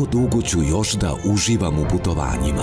[0.00, 2.62] koliko dugo ću još da uživam u putovanjima.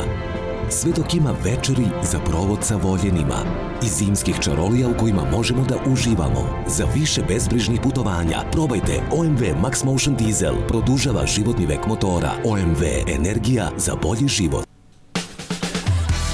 [0.70, 3.36] Sve dok ima večeri za provod sa voljenima
[3.84, 6.64] i zimskih čarolija u kojima možemo da uživamo.
[6.68, 10.55] Za više bezbrižnih putovanja probajte OMV Max Motion Diesel.
[10.68, 12.31] Produžava životni vek motora.
[12.45, 12.84] OMV.
[13.08, 14.66] Energija za bolji život.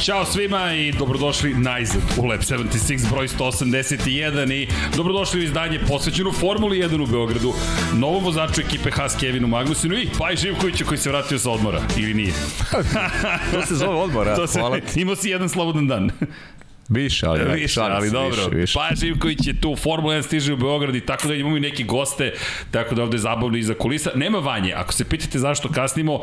[0.03, 4.67] Ćao svima i dobrodošli najzad u Lab 76 broj 181 i
[4.97, 7.53] dobrodošli u izdanje posvećeno Formuli 1 u Beogradu,
[7.93, 12.13] novom vozaču ekipe Haas Kevinu Magnusinu i Paj Živkoviću koji se vratio sa odmora, ili
[12.13, 12.33] nije?
[13.53, 14.35] to se zove odmora.
[14.35, 16.09] to se, Hvala imao si jedan slobodan dan.
[16.93, 18.45] Više, ali, više, ali dobro.
[18.45, 18.73] Više, više.
[18.73, 21.83] Pa Živković je tu, Formula 1 stiže u Beograd i tako da imamo i neki
[21.83, 22.33] goste,
[22.71, 24.11] tako da ovde je zabavno iza kulisa.
[24.15, 26.19] Nema Vanje, ako se pitate zašto kasnimo,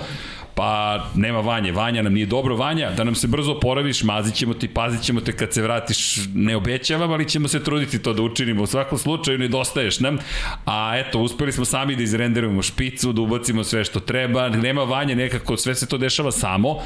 [0.54, 1.72] pa nema Vanje.
[1.72, 2.56] Vanja nam nije dobro.
[2.56, 6.16] Vanja, da nam se brzo oporaviš, mazit ćemo ti, pazit ćemo te kad se vratiš,
[6.34, 8.62] ne obećavam, ali ćemo se truditi to da učinimo.
[8.62, 10.18] U svakom slučaju nedostaješ nam,
[10.66, 14.48] a eto, uspeli smo sami da izrenderujemo špicu, da ubacimo sve što treba.
[14.48, 16.76] Nema Vanja, nekako sve se to dešava samo,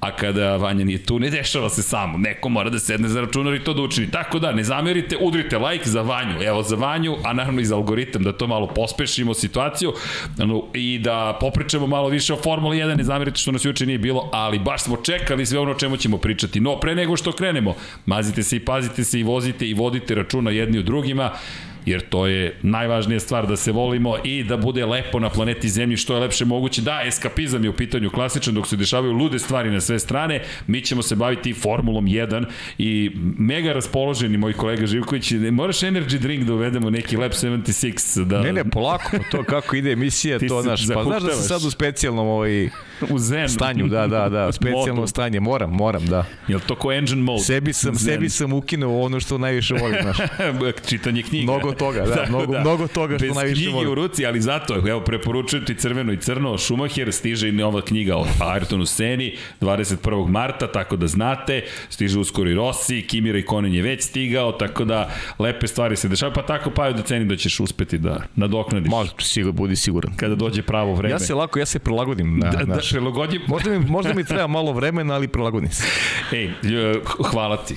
[0.00, 2.18] a kada Vanja nije tu, ne dešava se samo.
[2.18, 4.10] Neko mora da sedne za računar i to da učini.
[4.10, 7.76] Tako da, ne zamerite, udrite like za Vanju, evo za Vanju, a naravno i za
[7.76, 9.92] algoritam, da to malo pospešimo situaciju
[10.74, 14.28] i da popričamo malo više o Formuli 1, ne zamerite što nas juče nije bilo,
[14.32, 16.60] ali baš smo čekali sve ono o čemu ćemo pričati.
[16.60, 17.74] No, pre nego što krenemo,
[18.06, 21.30] mazite se i pazite se i vozite i vodite računa jedni u drugima
[21.86, 25.96] jer to je najvažnija stvar da se volimo i da bude lepo na planeti Zemlji
[25.96, 26.82] što je lepše moguće.
[26.82, 30.42] Da, eskapizam je u pitanju klasičan dok se dešavaju lude stvari na sve strane.
[30.66, 32.44] Mi ćemo se baviti Formulom 1
[32.78, 38.40] i mega raspoloženi moj kolega Živković, moraš energy drink da uvedemo neki Lab 76 da
[38.40, 40.88] Ne, ne, polako, to kako ide emisija, to naš.
[40.94, 42.68] Pa znaš da se sad u specijalnom ovaj
[43.10, 46.24] u zen stanju, da, da, da, specijalno stanje, moram, moram, da.
[46.48, 47.42] Jel to ko engine mode?
[47.42, 48.14] Sebi sam, zen.
[48.14, 50.16] sebi sam ukinuo ono što najviše volim, znaš.
[50.88, 51.52] Čitanje knjiga.
[51.52, 52.60] Mnogo toga, da, da mnogo, da.
[52.60, 53.72] mnogo toga što Bez najviše volim.
[53.72, 57.52] Bez knjige u ruci, ali zato, evo, preporučujem ti crveno i crno, Schumacher, stiže i
[57.52, 60.28] nova knjiga o Ayrtonu Seni, 21.
[60.28, 65.10] marta, tako da znate, stiže uskoro i Rossi, Kimi Raikkonen je već stigao, tako da
[65.38, 68.90] lepe stvari se dešavaju, pa tako pa da cenim da ćeš uspeti da nadoknadiš.
[68.90, 70.16] Može, sigur, budi siguran.
[70.16, 71.12] Kada dođe pravo vreme.
[71.12, 72.38] Ja se lako, ja se prilagodim.
[72.38, 73.42] Na, da, da, prilagodim.
[73.46, 75.84] Možda mi, možda mi treba malo vremena, ali prilagodim se.
[76.32, 76.50] Ej,
[77.30, 77.76] hvala ti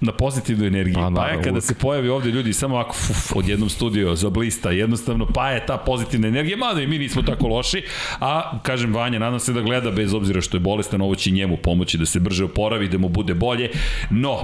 [0.00, 0.94] na pozitivnu energiju.
[0.94, 4.30] Pa, pa je kada se pojavi ovde ljudi samo ovako uf, od jednom studiju za
[4.30, 7.82] blista, jednostavno pa je ta pozitivna energija, mada i mi nismo tako loši,
[8.20, 11.56] a kažem Vanja, nadam se da gleda bez obzira što je bolestan, ovo će njemu
[11.56, 13.70] pomoći da se brže oporavi, da mu bude bolje,
[14.10, 14.38] no,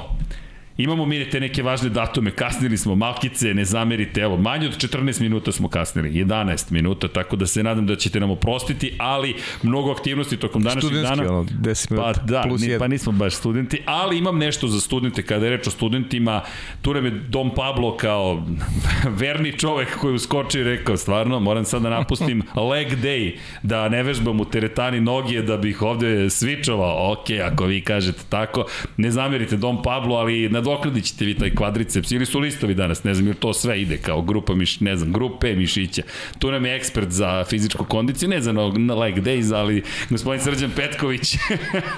[0.77, 5.21] Imamo mi te neke važne datume, kasnili smo, malkice, ne zamerite, evo, manje od 14
[5.21, 9.93] minuta smo kasnili, 11 minuta, tako da se nadam da ćete nam oprostiti, ali mnogo
[9.93, 11.15] aktivnosti tokom današnjeg dana.
[11.15, 14.69] Studentski, ono, 10 minuta, pa, da, plus ni, Pa nismo baš studenti, ali imam nešto
[14.69, 16.41] za studente, kada je reč o studentima,
[16.83, 18.43] tu nam je Dom Pablo kao
[19.21, 24.03] verni čovek koji uskoči i rekao, stvarno, moram sad da napustim leg day, da ne
[24.03, 29.56] vežbam u teretani noge, da bih ovde svičovao, ok, ako vi kažete tako, ne zamerite
[29.56, 33.26] Dom Pablo, ali na nadoknadit ćete vi taj kvadriceps ili su listovi danas, ne znam,
[33.26, 36.02] jer to sve ide kao grupa miš, ne znam, grupe mišića.
[36.38, 40.70] Tu nam je ekspert za fizičku kondiciju, ne znam, na leg days, ali gospodin Srđan
[40.76, 41.36] Petković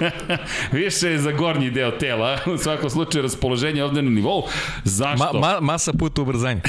[0.72, 4.42] više je za gornji deo tela, u svakom slučaju raspoloženje ovde na nivou.
[4.84, 5.32] Zašto?
[5.32, 6.60] Ma, ma, masa puta ubrzanja.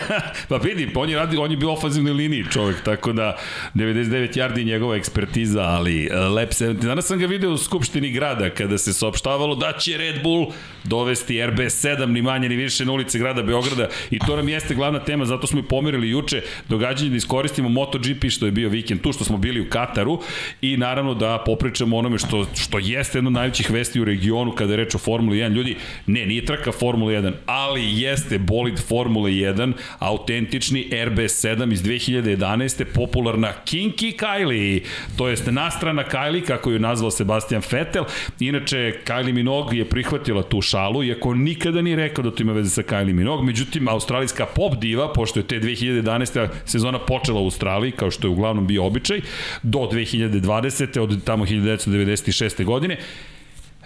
[0.48, 3.36] pa vidi, on je, radi, on je bio ofazivnoj liniji čovjek, tako da
[3.74, 6.72] 99 yardi njegova ekspertiza, ali uh, Lep 70.
[6.72, 10.52] Danas sam ga video u Skupštini grada kada se saopštavalo da će Red Bull
[10.84, 14.98] dovesti RB7 ni manje ni više na ulici grada Beograda i to nam jeste glavna
[14.98, 19.12] tema, zato smo i pomerili juče događanje da iskoristimo MotoGP što je bio vikend tu,
[19.12, 20.20] što smo bili u Kataru
[20.60, 24.72] i naravno da popričamo onome što, što jeste jedno od najvećih vesti u regionu kada
[24.72, 25.52] je reč o Formuli 1.
[25.52, 25.76] Ljudi,
[26.06, 32.84] ne, nije trka Formula 1, ali jeste bolid Formula 1, autentični RB7 iz 2011.
[32.94, 34.82] popularna Kinky Kylie,
[35.18, 38.04] to jest nastrana Kylie, kako ju nazvao Sebastian Vettel.
[38.40, 42.52] Inače, Kylie Minogue je prihvatila tu šalu, iako iako nikada nije rekao da to ima
[42.52, 43.46] veze sa Kylie Minogue.
[43.46, 46.48] Međutim, australijska pop diva, pošto je te 2011.
[46.64, 49.20] sezona počela u Australiji, kao što je uglavnom bio običaj,
[49.62, 51.00] do 2020.
[51.00, 52.64] od tamo 1996.
[52.64, 52.98] godine,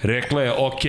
[0.03, 0.83] rekla je, ok,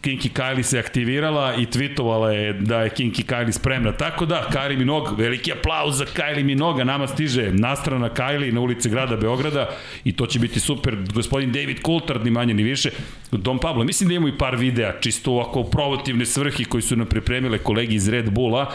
[0.00, 3.92] Kinky Kylie se aktivirala i tweetovala je da je Kinky Kylie spremna.
[3.92, 8.90] Tako da, Kylie Minogue, veliki aplauz za Kylie Minogue, nama stiže nastrana Kylie na ulici
[8.90, 9.68] grada Beograda
[10.04, 10.96] i to će biti super.
[11.14, 12.90] Gospodin David Coulthard, ni manje ni više.
[13.32, 17.06] Dom Pablo, mislim da imamo i par videa, čisto ovako provotivne svrhi koji su nam
[17.06, 18.72] pripremile kolegi iz Red Bulla.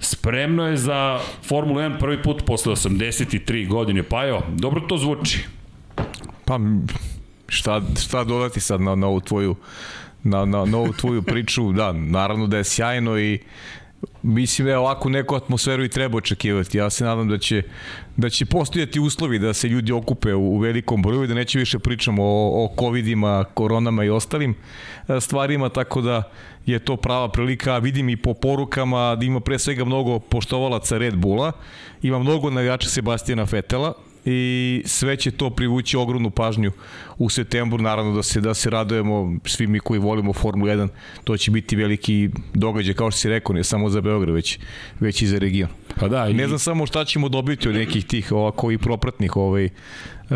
[0.00, 4.02] Spremno je za Formulu 1 prvi put posle 83 godine.
[4.02, 5.44] Pa jo, dobro to zvuči.
[6.44, 6.60] Pa,
[7.48, 9.56] šta, šta dodati sad na, na ovu tvoju
[10.22, 13.38] na, na, na ovu tvoju priču, da, naravno da je sjajno i
[14.22, 16.78] mislim da je ovako neku atmosferu i treba očekivati.
[16.78, 17.62] Ja se nadam da će,
[18.16, 21.78] da će postojati uslovi da se ljudi okupe u, u velikom broju, da neće više
[21.78, 24.54] pričamo o, o covidima, koronama i ostalim
[25.08, 26.22] e, stvarima, tako da
[26.66, 27.78] je to prava prilika.
[27.78, 31.52] Vidim i po porukama da ima pre svega mnogo poštovalaca Red Bulla,
[32.02, 33.94] ima mnogo navijača Sebastijana Fetela,
[34.30, 36.72] i sve će to privući ogromnu pažnju
[37.18, 40.88] u septembru, naravno da se da se radujemo svi mi koji volimo Formulu 1,
[41.24, 44.58] to će biti veliki događaj kao što si rekao, ne samo za Beograd, već
[45.00, 45.70] već i za region.
[46.00, 46.34] Pa da, i...
[46.34, 49.68] ne znam samo šta ćemo dobiti od nekih tih ovako i propratnih ovaj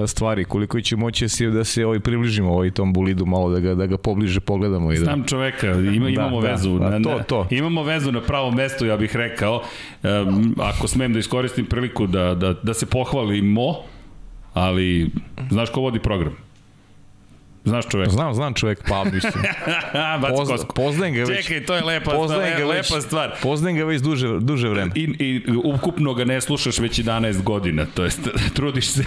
[0.06, 3.74] stvari, koliko će moći se da se ovaj približimo ovaj tom bulidu malo da ga
[3.74, 5.04] da ga pobliže pogledamo i da.
[5.04, 7.46] Znam čoveka, ima, da, imamo da, vezu, da, na, to, to.
[7.50, 9.62] imamo vezu na pravom mestu, ja bih rekao.
[10.02, 13.74] Um, ako smem da iskoristim priliku da da da se pohvalimo,
[14.54, 15.10] ali
[15.50, 16.36] znaš ko vodi program?
[17.64, 18.10] Znaš čovek?
[18.10, 19.32] Znam, znam čovek, pa mislim.
[20.36, 21.46] Poz, poznajem ga već.
[21.46, 23.32] Čekaj, to je lepa, poznajem ga lepa već, stvar.
[23.42, 24.90] Poznajem ga već duže, duže vreme.
[24.94, 28.20] I, I ukupno ga ne slušaš već 11 godina, to jest
[28.56, 29.04] trudiš se.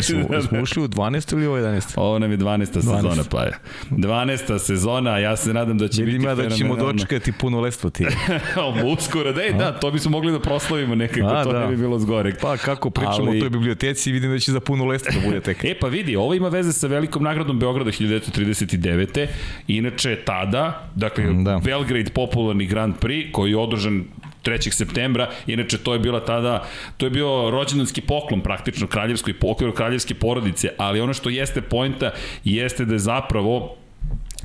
[0.00, 1.32] smo, smo ušli u 12.
[1.32, 1.92] ili ovo 11.
[1.96, 2.46] Ovo nam je 12.
[2.46, 2.72] 12.
[2.72, 3.58] sezona, pa je.
[3.90, 4.58] 12.
[4.58, 8.06] sezona, ja se nadam da će Vidim biti ja da ćemo dočekati puno lestvo ti.
[8.92, 11.60] uskoro, da, da, to bismo mogli da proslavimo nekako, A, to da.
[11.60, 12.32] ne bi bilo zgore.
[12.40, 13.38] Pa kako pričamo Ali...
[13.38, 15.64] o toj biblioteci, vidim da će za puno lestvo da bude tek.
[15.64, 19.26] e pa vidi, ovo ima veze sa velikom nagradom Beograda Beograda 1939.
[19.68, 21.60] Inače, tada, dakle, da.
[21.64, 24.04] Belgrade popularni Grand Prix, koji je održan
[24.44, 24.70] 3.
[24.70, 26.64] septembra, inače to je bila tada,
[26.96, 32.10] to je bio rođendanski poklon praktično kraljevskoj pokloru kraljevske porodice, ali ono što jeste poenta
[32.44, 33.76] jeste da je zapravo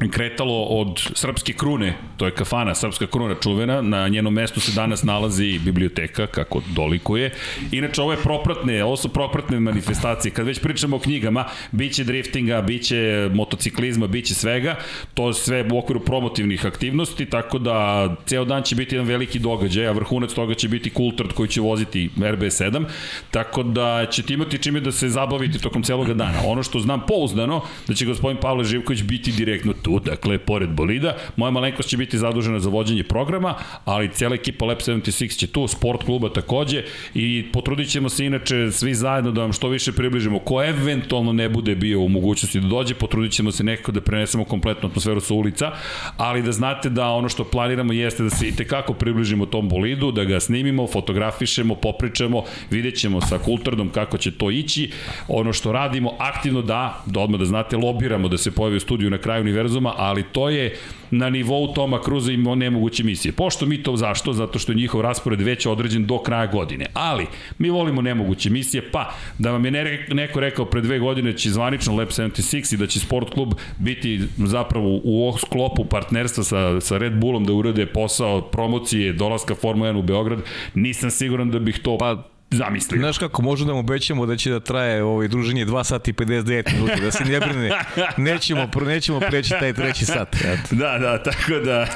[0.09, 5.03] kretalo od srpske krune, to je kafana, srpska kruna čuvena, na njenom mestu se danas
[5.03, 7.31] nalazi biblioteka, kako dolikuje.
[7.71, 10.31] Inače, ovo je propratne, ovo su propratne manifestacije.
[10.31, 14.75] Kad već pričamo o knjigama, biće driftinga, biće motociklizma, biće svega,
[15.13, 19.87] to sve u okviru promotivnih aktivnosti, tako da ceo dan će biti jedan veliki događaj,
[19.87, 22.85] a vrhunac toga će biti Kultard koji će voziti RB7,
[23.31, 26.41] tako da ćete imati čime da se zabaviti tokom celog dana.
[26.45, 31.15] Ono što znam pouzdano, da će gospodin Pavle Živković biti direktno tu, dakle, pored bolida.
[31.35, 33.55] Moja malenkost će biti zadužena za vođenje programa,
[33.85, 36.83] ali cijela ekipa Lab 76 će tu, sport kluba takođe
[37.13, 40.39] i potrudit ćemo se inače svi zajedno da vam što više približimo.
[40.39, 44.43] Ko eventualno ne bude bio u mogućnosti da dođe, potrudit ćemo se nekako da prenesemo
[44.43, 45.71] kompletnu atmosferu sa ulica,
[46.17, 50.11] ali da znate da ono što planiramo jeste da se i tekako približimo tom bolidu,
[50.11, 54.91] da ga snimimo, fotografišemo, popričamo, vidjet ćemo sa kulturdom kako će to ići.
[55.27, 59.09] Ono što radimo aktivno da, da odmah da znate, lobiramo da se pojavi u studiju
[59.09, 60.75] na kraju univerzuma univerzuma, ali to je
[61.11, 63.31] na nivou Toma Cruza i nemoguće misije.
[63.31, 64.33] Pošto mi to zašto?
[64.33, 66.85] Zato što je njihov raspored već određen do kraja godine.
[66.93, 67.25] Ali,
[67.57, 71.49] mi volimo nemoguće misije, pa da vam je neko rekao pre dve godine da će
[71.49, 76.97] zvanično Lab 76 i da će sport klub biti zapravo u sklopu partnerstva sa, sa
[76.97, 80.39] Red Bullom da urade posao promocije dolaska Formula 1 u Beograd,
[80.75, 82.99] nisam siguran da bih to pa zamislio.
[82.99, 86.13] Znaš kako, možemo da mu obećamo da će da traje ovaj druženje 2 sata i
[86.13, 87.71] 59 minuta, da se ne brine,
[88.17, 90.35] nećemo, nećemo preći taj treći sat.
[90.35, 90.75] Eto.
[90.75, 91.87] Da, da, tako da...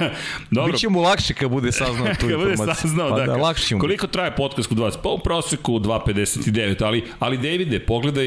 [0.51, 0.71] Dobro.
[0.71, 2.57] Biće mu lakše kad bude saznao tu informaciju.
[2.57, 3.81] Kad bude saznao, pa, da, da, lakše ćemo.
[3.81, 4.97] Koliko traje podcast kod vas?
[5.03, 8.25] Pa u proseku 2.59, ali, ali Davide, pogledaj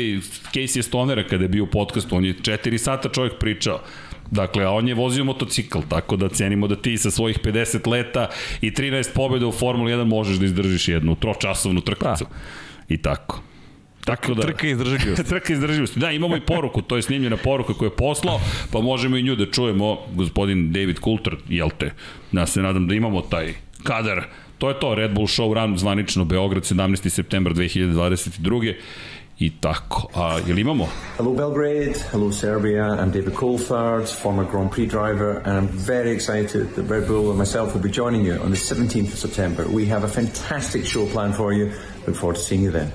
[0.52, 3.80] Casey Stonera kada je bio u podcastu, on je 4 sata čovjek pričao.
[4.30, 8.28] Dakle, a on je vozio motocikl, tako da cenimo da ti sa svojih 50 leta
[8.61, 12.25] i 13 pobjeda u Formuli 1 možeš da izdržiš jednu tročasovnu trkvicu.
[12.25, 12.37] Da.
[12.88, 13.42] I tako.
[14.04, 15.25] Tako da, trka izdržljivosti.
[15.35, 16.00] trka izdržljivosti.
[16.00, 18.40] Da, imamo i poruku, to je snimljena poruka koju je poslao,
[18.73, 21.92] pa možemo i nju da čujemo, gospodin David Coulter, jel te?
[22.32, 24.25] Ja se nadam da imamo taj kadar.
[24.58, 27.08] To je to, Red Bull Show Run zvanično Beograd 17.
[27.08, 28.75] september 2022
[29.38, 30.09] i tako.
[30.14, 30.88] A, jel imamo?
[31.16, 36.75] Hello Belgrade, hello Serbia, I'm David Coulthard, former Grand Prix driver, and I'm very excited
[36.75, 39.64] that Red Bull and myself will be joining you on the 17th of September.
[39.68, 41.73] We have a fantastic show planned for you.
[42.07, 42.92] Look forward to seeing you then.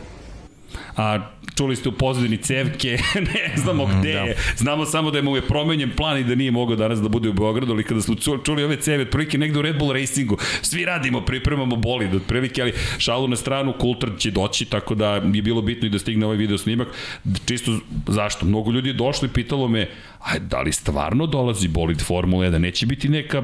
[0.97, 1.21] a
[1.55, 2.97] čuli ste u pozadini cevke,
[3.33, 4.19] ne znamo mm, gde da.
[4.19, 4.37] je.
[4.57, 7.29] Znamo samo da je mu je promenjen plan i da nije mogao danas da bude
[7.29, 10.85] u Beogradu, ali kada smo čuli ove ceve, otprilike negde u Red Bull Racingu, svi
[10.85, 15.61] radimo, pripremamo bolid, otprilike, ali šalu na stranu, Kultar će doći, tako da je bilo
[15.61, 16.87] bitno i da stigne ovaj video snimak.
[17.45, 18.45] Čisto, zašto?
[18.45, 22.57] Mnogo ljudi je došlo i pitalo me, aj, da li stvarno dolazi bolid Formula 1?
[22.57, 23.43] Neće biti neka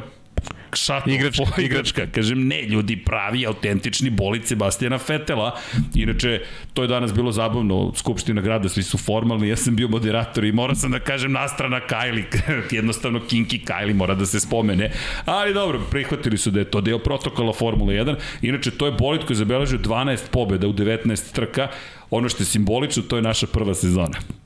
[0.73, 2.07] šatl, igračka, igračka.
[2.11, 5.55] Kažem, ne, ljudi pravi, autentični bolid Sebastijana Fetela.
[5.95, 6.41] Inače,
[6.73, 10.51] to je danas bilo zabavno, Skupština grada, svi su formalni, ja sam bio moderator i
[10.51, 12.25] morao sam da kažem nastrana Kajli,
[12.71, 14.91] jednostavno Kinki Kajli mora da se spomene.
[15.25, 18.15] Ali dobro, prihvatili su da je to deo protokola Formula 1.
[18.41, 21.67] Inače, to je bolid koji je zabeležio 12 pobjeda u 19 trka.
[22.09, 24.38] Ono što je simbolično, to je naša prva sezona.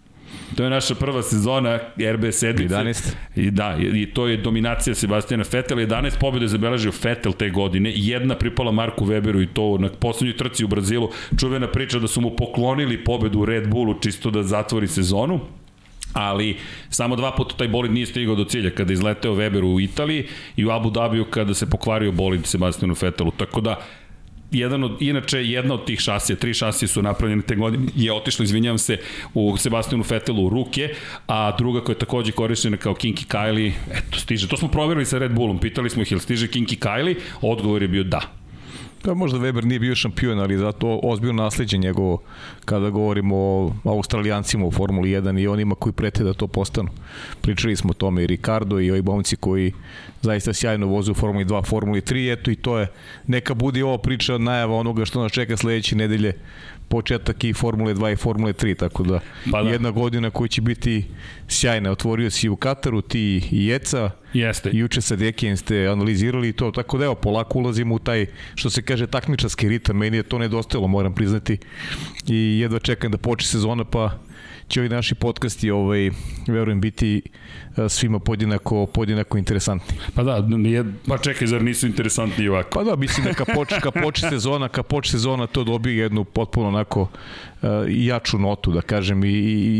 [0.55, 1.79] To je naša prva sezona
[2.13, 2.75] RB sedmice.
[2.75, 3.13] 11.
[3.35, 5.77] I da, i to je dominacija Sebastijana Vettel.
[5.77, 7.91] 11 pobjede zabeležio Vettel te godine.
[7.95, 11.09] Jedna pripala Marku Weberu i to na poslednjoj trci u Brazilu.
[11.39, 15.39] Čuvena priča da su mu poklonili pobedu u Red Bullu čisto da zatvori sezonu
[16.13, 16.57] ali
[16.89, 20.27] samo dva puta taj bolid nije stigao do cilja kada je izleteo Weber u Italiji
[20.55, 23.31] i u Abu Dhabiju kada se pokvario bolid Sebastianu Vettelu.
[23.31, 23.81] Tako da
[24.53, 28.43] jedan od, inače jedna od tih šasija, tri šasije su napravljene te godine, je otišlo,
[28.43, 28.97] izvinjavam se,
[29.33, 30.89] u Sebastianu Vettelu u ruke,
[31.27, 34.47] a druga koja je takođe korišćena kao Kinky Kylie, eto, stiže.
[34.47, 37.87] To smo provjerili sa Red Bullom, pitali smo ih, ili stiže Kinky Kylie, odgovor je
[37.87, 38.42] bio da.
[39.03, 42.21] Da, možda Weber nije bio šampion, ali zato ozbiljno nasledđe njegovo
[42.65, 46.89] kada govorimo o australijancima u Formuli 1 i onima koji prete da to postanu.
[47.41, 49.71] Pričali smo o tome i Ricardo i ovi bomci koji
[50.21, 52.87] zaista sjajno voze u Formuli 2, Formuli 3, eto i to je,
[53.27, 56.33] neka budi ova priča najava onoga što nas čeka sledeće nedelje
[56.93, 59.19] početak i Formule 2 i Formule 3, tako da,
[59.51, 59.69] pa da.
[59.69, 61.05] jedna godina koja će biti
[61.47, 61.91] sjajna.
[61.91, 64.69] Otvorio si u Kataru, ti i Jeca, Jeste.
[64.73, 68.81] Juče sa Dekijem ste analizirali to, tako da evo, polako ulazimo u taj, što se
[68.81, 69.97] kaže, takmičarski ritam.
[69.97, 71.57] Meni je to nedostajalo, moram priznati.
[72.27, 74.11] I jedva čekam da počne sezona, pa
[74.67, 76.09] će ovi naši podcasti, ovaj,
[76.47, 77.21] verujem, biti
[77.77, 79.97] e, svima podjednako, podjednako interesantni.
[80.15, 82.69] Pa da, nije, pa čekaj, zar nisu interesantni i ovako?
[82.69, 86.23] Pa da, mislim da kad počne, kad počne sezona, kad počne sezona, to dobije jednu
[86.23, 89.29] potpuno onako uh, jaču notu, da kažem, i,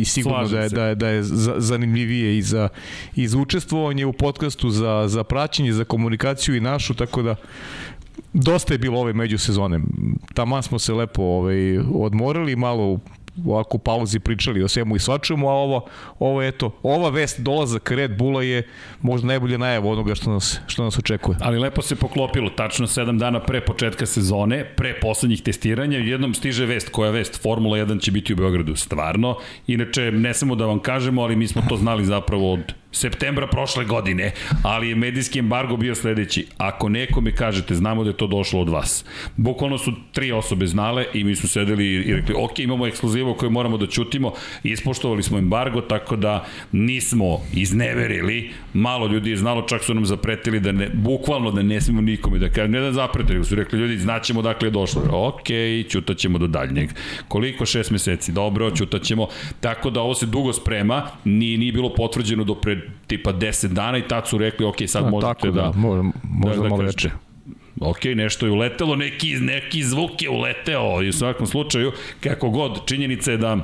[0.02, 1.24] i sigurno da je, da je, da je
[1.58, 2.70] zanimljivije i za,
[3.16, 7.36] i za učestvovanje u podcastu, za, za praćenje, za komunikaciju i našu, tako da
[8.34, 9.80] dosta je bilo ove međusezone.
[10.34, 13.00] Taman smo se lepo ovaj, odmorili, malo
[13.46, 15.86] ovako pauzi pričali o svemu i svačemu, a ovo,
[16.20, 18.68] ovo eto, ova vest dolazak Red Bulla je
[19.02, 21.38] možda najbolje najava onoga što nas, što nas očekuje.
[21.42, 26.66] Ali lepo se poklopilo, tačno 7 dana pre početka sezone, pre poslednjih testiranja, jednom stiže
[26.66, 27.42] vest, koja vest?
[27.42, 29.38] Formula 1 će biti u Beogradu, stvarno.
[29.68, 33.86] Inače, ne samo da vam kažemo, ali mi smo to znali zapravo od septembra prošle
[33.86, 34.32] godine,
[34.64, 36.48] ali je medijski embargo bio sledeći.
[36.58, 39.06] Ako nekome kažete, znamo da je to došlo od vas.
[39.36, 43.52] Bukvalno su tri osobe znale i mi smo sedeli i rekli, ok, imamo ekskluzivu koju
[43.52, 44.34] moramo da čutimo,
[44.64, 50.60] ispoštovali smo embargo, tako da nismo izneverili, malo ljudi je znalo, čak su nam zapretili
[50.60, 53.98] da ne, bukvalno da ne smemo nikome da kažem, ne da zapretili, su rekli ljudi,
[53.98, 55.02] znaćemo dakle je došlo.
[55.12, 55.48] Ok,
[55.90, 56.90] ćutaćemo do daljnjeg.
[57.28, 57.66] Koliko?
[57.66, 58.32] Šest meseci.
[58.32, 59.28] Dobro, ćutaćemo.
[59.60, 63.98] Tako da ovo se dugo sprema, nije, nije bilo potvrđeno do pred tipa 10 dana
[63.98, 65.62] i tad su rekli, ok, sad A, možete tako da...
[65.62, 67.10] da možda, možda da, malo veće.
[67.82, 72.86] Ok, nešto je uletelo, neki, neki zvuk je uleteo i u svakom slučaju, kako god,
[72.86, 73.58] činjenica je da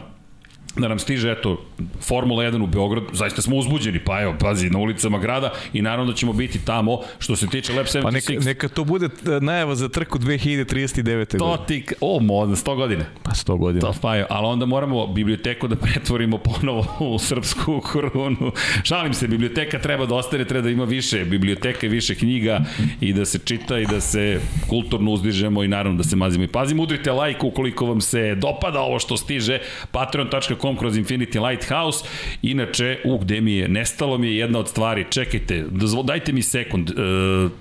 [0.81, 1.65] da nam stiže, eto,
[2.01, 6.11] Formula 1 u Beograd, zaista smo uzbuđeni, pa evo, pazi, na ulicama grada i naravno
[6.11, 8.01] da ćemo biti tamo, što se tiče Lab 76.
[8.03, 11.37] Pa neka, neka to bude e, najava za trku 2039.
[11.37, 13.05] To ti, o, modno, 100 godine.
[13.23, 13.81] Pa 100 godina.
[13.81, 18.51] To pa je, ali onda moramo biblioteku da pretvorimo ponovo u srpsku korunu.
[18.83, 22.61] Šalim se, biblioteka treba da ostane, treba da ima više biblioteka i više knjiga
[23.01, 26.47] i da se čita i da se kulturno uzdižemo i naravno da se mazimo i
[26.47, 26.83] pazimo.
[26.83, 29.59] Udrite like ukoliko vam se dopada ovo što stiže,
[29.91, 32.05] patreon.com patreon.com kroz Infinity Lighthouse.
[32.41, 35.65] Inače, u, gde mi je, nestalo mi je jedna od stvari, čekajte,
[36.03, 37.51] dajte mi sekund, uh,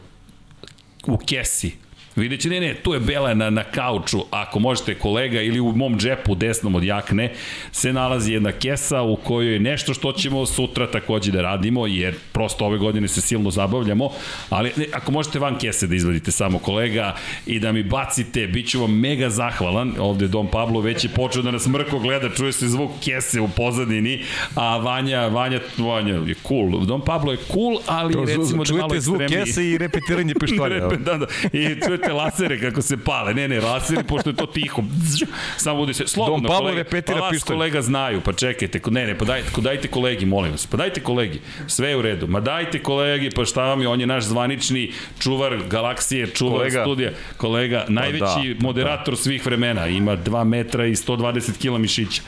[1.07, 1.73] u kesi,
[2.19, 5.73] Vidjet će, ne, ne, tu je Bela na, na kauču, ako možete kolega, ili u
[5.73, 7.33] mom džepu desnom od jakne,
[7.73, 12.15] se nalazi jedna kesa u kojoj je nešto što ćemo sutra takođe da radimo, jer
[12.33, 14.11] prosto ove godine se silno zabavljamo,
[14.51, 17.15] ali ne, ako možete van kese da izvadite samo kolega
[17.47, 21.43] i da mi bacite, bit ću vam mega zahvalan, ovde Dom Pablo već je počeo
[21.43, 24.23] da nas mrko gleda, čuje se zvuk kese u pozadini,
[24.55, 28.95] a Vanja, Vanja, Vanja je cool, Dom Pablo je cool, ali to, recimo da malo
[28.95, 29.29] ekstremniji.
[29.29, 30.89] Čujete zvuk kese i repetiranje pištolja.
[31.07, 33.35] da, da, i čujete te lasere kako se pale.
[33.35, 34.83] Ne, ne, lasere, pošto je to tiho.
[35.57, 39.19] Samo bude se, slobodno, Dom kolega, repetira pa vas kolega znaju, pa čekajte, ne, ne,
[39.19, 42.83] pa dajte, dajte kolegi, molim vas, pa dajte kolegi, sve je u redu, ma dajte
[42.83, 46.83] kolegi, pa šta vam je, on je naš zvanični čuvar galaksije, čuvar kolega.
[46.83, 49.21] studija, kolega, najveći da, moderator da.
[49.21, 52.23] svih vremena, ima 2 metra i 120 kila mišića,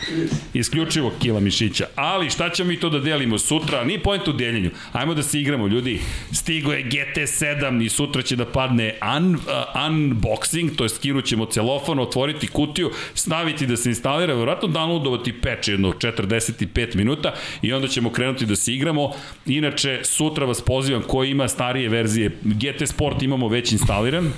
[0.54, 4.70] isključivo kila mišića, ali šta ćemo mi to da delimo sutra, ni point u deljenju,
[4.92, 6.00] ajmo da se igramo, ljudi,
[6.32, 9.40] stigo je GT7 i sutra će da padne un, uh,
[9.74, 15.68] unboxing, to je skinut ćemo celofan, otvoriti kutiju, staviti da se instalira, verovatno downloadovati patch
[15.68, 19.12] jedno 45 minuta i onda ćemo krenuti da se igramo.
[19.46, 24.32] Inače, sutra vas pozivam ko ima starije verzije GT Sport imamo već instaliran,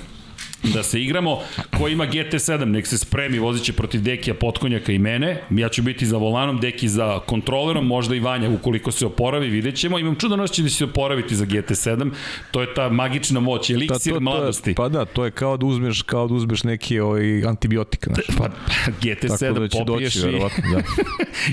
[0.63, 1.39] da se igramo.
[1.77, 5.41] Ko ima GT7, nek se spremi, vozit će protiv Dekija, Potkonjaka i mene.
[5.49, 9.75] Ja ću biti za volanom, Deki za kontrolerom, možda i Vanja ukoliko se oporavi, vidjet
[9.75, 9.99] ćemo.
[9.99, 12.11] Imam čudan osjećaj da će se oporaviti za GT7.
[12.51, 14.73] To je ta magična moć, eliksir to, to, mladosti.
[14.75, 18.05] Pa da, to je kao da uzmeš, kao da uzmeš neki ovaj, antibiotik.
[18.05, 18.25] Znaš.
[18.37, 20.39] Pa, pa GT7 da popiješ doći, i,
[20.73, 20.81] da.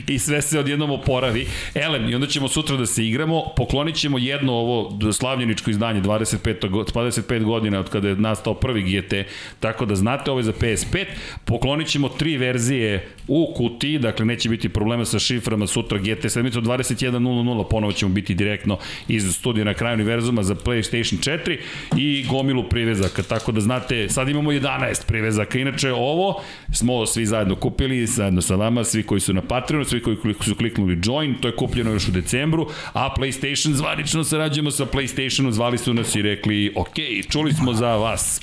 [0.15, 1.47] i sve se odjednom oporavi.
[1.75, 6.69] Elem, i onda ćemo sutra da se igramo, poklonit ćemo jedno ovo slavljeničko izdanje, 25,
[6.93, 9.15] 25 godina od kada je nastao prvi GT,
[9.61, 11.05] tako da znate, ovo je za PS5,
[11.45, 17.69] poklonit ćemo tri verzije u kutiji, dakle neće biti problema sa šiframa sutra GT7, 21.00,
[17.71, 18.79] ponovo ćemo biti direktno
[19.09, 21.59] iz studija na kraju univerzuma za PlayStation 4
[21.97, 26.43] i gomilu privezaka, tako da znate, sad imamo 11 privezaka, inače ovo
[26.73, 30.55] smo svi zajedno kupili, zajedno sa vama, svi koji su na Patreonu, svi koji su
[30.55, 35.79] kliknuli join, to je kupljeno još u decembru, a PlayStation zvanično sarađujemo sa PlayStationom, zvali
[35.79, 36.97] su nas i rekli, ok,
[37.31, 38.41] čuli smo za vas,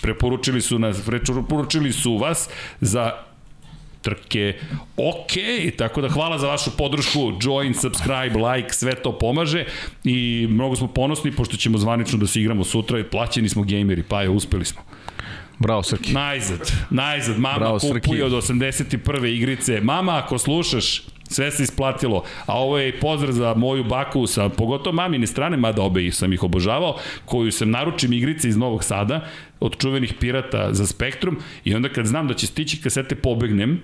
[0.47, 2.49] preporučili su nas, preporučili su vas
[2.81, 3.11] za
[4.01, 4.53] trke.
[4.97, 5.33] Ok,
[5.77, 9.65] tako da hvala za vašu podršku, join, subscribe, like, sve to pomaže
[10.03, 14.03] i mnogo smo ponosni pošto ćemo zvanično da se igramo sutra i plaćeni smo gejmeri,
[14.03, 14.81] pa je, uspeli smo.
[15.59, 16.13] Bravo, Srki.
[16.13, 17.39] Najzad, najzad.
[17.39, 19.25] Mama Bravo, kupuje od 81.
[19.25, 19.81] igrice.
[19.81, 22.23] Mama, ako slušaš, sve se isplatilo.
[22.45, 26.43] A ovo je pozdrav za moju baku, sa, pogotovo mamine strane, mada obe sam ih
[26.43, 29.27] obožavao, koju sam naručim igrice iz Novog Sada,
[29.59, 33.81] od čuvenih pirata za Spektrum, i onda kad znam da će stići kasete, pobegnem,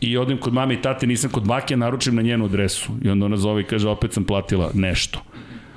[0.00, 2.92] i odem kod mame i tate, nisam kod bake, naručim na njenu adresu.
[3.02, 5.20] I onda ona zove i kaže, opet sam platila nešto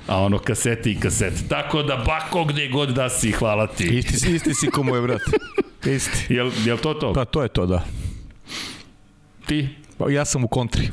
[0.06, 1.48] a ono kasete i kasete.
[1.48, 3.84] Tako da bako gde god da si, hvala ti.
[3.84, 5.22] Isti, isti si ko moj brat.
[5.96, 6.34] Isti.
[6.34, 7.12] Jel, jel to to?
[7.12, 7.84] Pa to je to, da.
[9.46, 9.68] Ti?
[9.98, 10.88] Pa ja sam u kontri.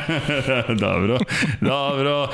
[0.84, 1.18] dobro,
[1.60, 2.28] dobro.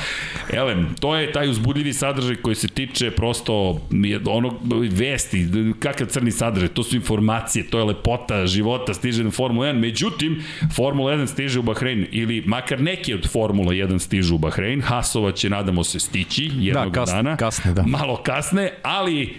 [0.53, 3.81] Elem, to je taj uzbudljivi sadržaj koji se tiče prosto
[4.27, 4.55] onog
[4.91, 9.73] vesti, kakav crni sadržaj, to su informacije, to je lepota života, stiže na Formula 1,
[9.73, 10.45] međutim,
[10.77, 15.33] Formula 1 stiže u Bahrein, ili makar neki od Formula 1 stižu u Bahrein, Hasova
[15.33, 17.37] će, nadamo se, stići jednog kasne, dana.
[17.37, 17.83] kasne, da.
[17.83, 19.37] Malo kasne, ali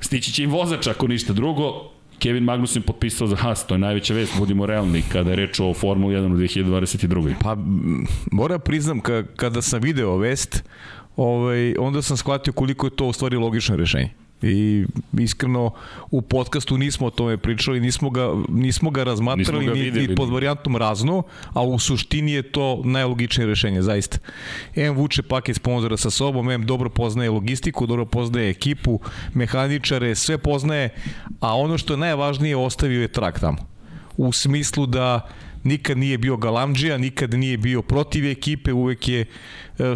[0.00, 1.93] stići će im vozač ako ništa drugo,
[2.24, 5.74] Kevin Magnussen potpisao za Haas, to je najveća vest, budimo realni, kada je reč o
[5.74, 7.34] Formuli 1 u 2022.
[7.40, 7.56] Pa,
[8.32, 10.64] moram priznam, ka, kada sam video vest,
[11.16, 14.23] ovaj, onda sam shvatio koliko je to u stvari logično rešenje.
[14.44, 14.86] I
[15.18, 15.70] iskreno
[16.10, 20.08] u podcastu nismo o tome pričali, nismo ga, nismo ga razmatrali Nismo ga ni, videli.
[20.08, 24.18] ni pod varijantom razno, a u suštini je to najlogičnije rešenje, zaista.
[24.76, 29.00] M vuče paket sponzora sa sobom, M dobro poznaje logistiku, dobro poznaje ekipu,
[29.34, 30.90] mehaničare, sve poznaje,
[31.40, 33.58] a ono što je najvažnije ostavio je trak tamo.
[34.16, 35.28] U smislu da
[35.64, 39.24] nikad nije bio galamdžija, nikad nije bio protiv ekipe, uvek je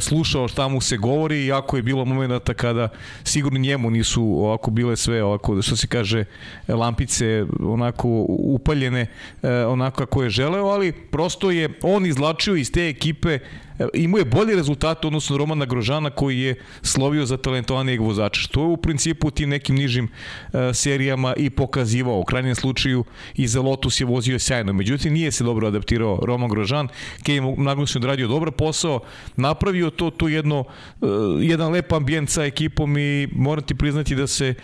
[0.00, 2.88] slušao šta mu se govori, iako je bilo momenta kada
[3.24, 6.24] sigurno njemu nisu ovako bile sve ovako, što se kaže,
[6.68, 9.06] lampice onako upaljene
[9.42, 13.38] e, onako kako je želeo, ali prosto je on izlačio iz te ekipe
[13.78, 18.40] e, imao je bolje rezultate odnosno na Romana Grožana koji je slovio za talentovanijeg vozača,
[18.40, 22.20] što je u principu tim nekim nižim e, serijama i pokazivao.
[22.20, 24.72] U krajnjem slučaju i za Lotus je vozio sjajno.
[24.72, 26.88] Međutim, nije se dobro adaptirao Roman Grožan.
[27.22, 29.00] Kevin Magnussen odradio dobar posao,
[29.36, 30.64] napravio to tu jedno,
[31.02, 31.06] e,
[31.40, 34.54] jedan lep ambijent sa ekipom i moram ti priznati da se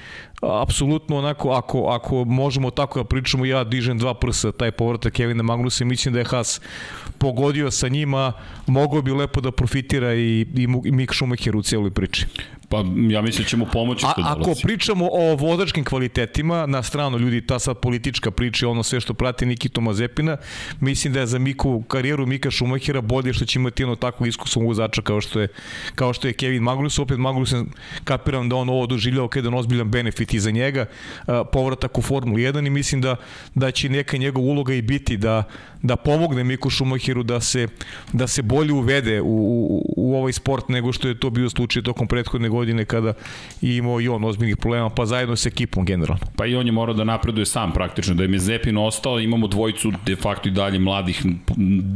[0.51, 5.43] apsolutno onako, ako, ako možemo tako da pričamo, ja dižem dva prsa taj povratak Kevina
[5.43, 6.61] Magnusa i mislim da je Haas
[7.19, 8.33] pogodio sa njima,
[8.67, 12.27] mogao bi lepo da profitira i, i, i Mick Schumacher u cijeloj priči.
[12.69, 14.63] Pa ja mislim da će mu pomoći A, ako dolazi.
[14.63, 19.47] pričamo o vozačkim kvalitetima, na stranu ljudi, ta sad politička priča, ono sve što prati
[19.47, 20.37] Nikitu Mazepina,
[20.81, 24.63] mislim da je za Miku, karijeru Mika Šumahira bolje što će imati jedno takvo iskusno
[24.63, 25.49] vozača kao što je,
[25.95, 27.03] kao što je Kevin Magnussen.
[27.03, 27.67] Opet Magnussen,
[28.05, 30.87] kapiram da on ovo doživljao kao jedan ozbiljan benefit i za njega,
[31.27, 33.17] a, povratak u Formulu 1 i mislim da,
[33.55, 35.43] da će neka njegova uloga i biti da,
[35.83, 37.69] da pomogne Miku Šumahiru da se,
[38.13, 41.83] da se bolje uvede u, u, u ovaj sport nego što je to bio slučaj
[41.83, 43.13] tokom prethodne godine kada
[43.61, 46.27] je imao i on ozbiljnih problema, pa zajedno sa ekipom generalno.
[46.37, 49.93] Pa i on je morao da napreduje sam praktično, da je Mezepin ostao, imamo dvojicu
[50.07, 51.23] de facto i dalje mladih,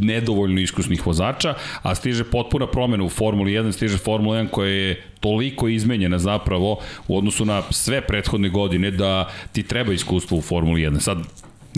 [0.01, 5.03] nedovoljno iskusnih vozača, a stiže potpuna promena u Formuli 1, stiže Formula 1 koja je
[5.20, 6.78] toliko izmenjena zapravo
[7.09, 11.00] u odnosu na sve prethodne godine da ti treba iskustvo u Formuli 1.
[11.00, 11.18] Sad,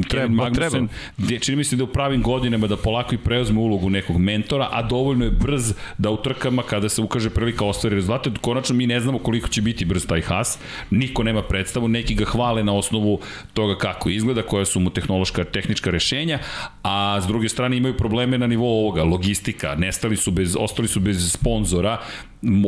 [0.08, 3.90] Treba, Magnussen, gde čini mi se da u pravim godinama da polako i preuzme ulogu
[3.90, 8.30] nekog mentora, a dovoljno je brz da u trkama kada se ukaže prilika ostvari rezultate,
[8.40, 10.58] konačno mi ne znamo koliko će biti brz taj Haas,
[10.90, 13.20] niko nema predstavu, neki ga hvale na osnovu
[13.54, 16.38] toga kako izgleda, koja su mu tehnološka, tehnička rešenja,
[16.82, 21.00] a s druge strane imaju probleme na nivou ovoga, logistika, nestali su bez, ostali su
[21.00, 21.98] bez sponzora,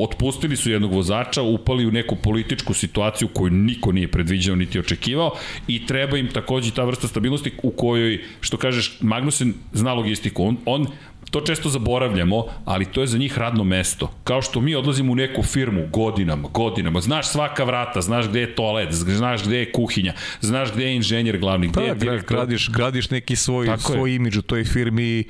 [0.01, 5.31] otpustili su jednog vozača, upali u neku političku situaciju koju niko nije predviđao niti očekivao
[5.69, 10.45] i treba im takođe ta vrsta stabilnosti u kojoj, što kažeš, Magnussen zna logistiku.
[10.45, 10.87] On, on
[11.33, 14.11] To često zaboravljamo, ali to je za njih radno mesto.
[14.25, 18.55] Kao što mi odlazimo u neku firmu godinama, godinama, znaš svaka vrata, znaš gde je
[18.55, 22.37] toalet, znaš gde je kuhinja, znaš gde je inženjer glavni, gde pa, je direktor.
[22.37, 24.17] Gradiš, gradiš neki svoj, Tako svoj je.
[24.17, 25.25] imidž u toj firmi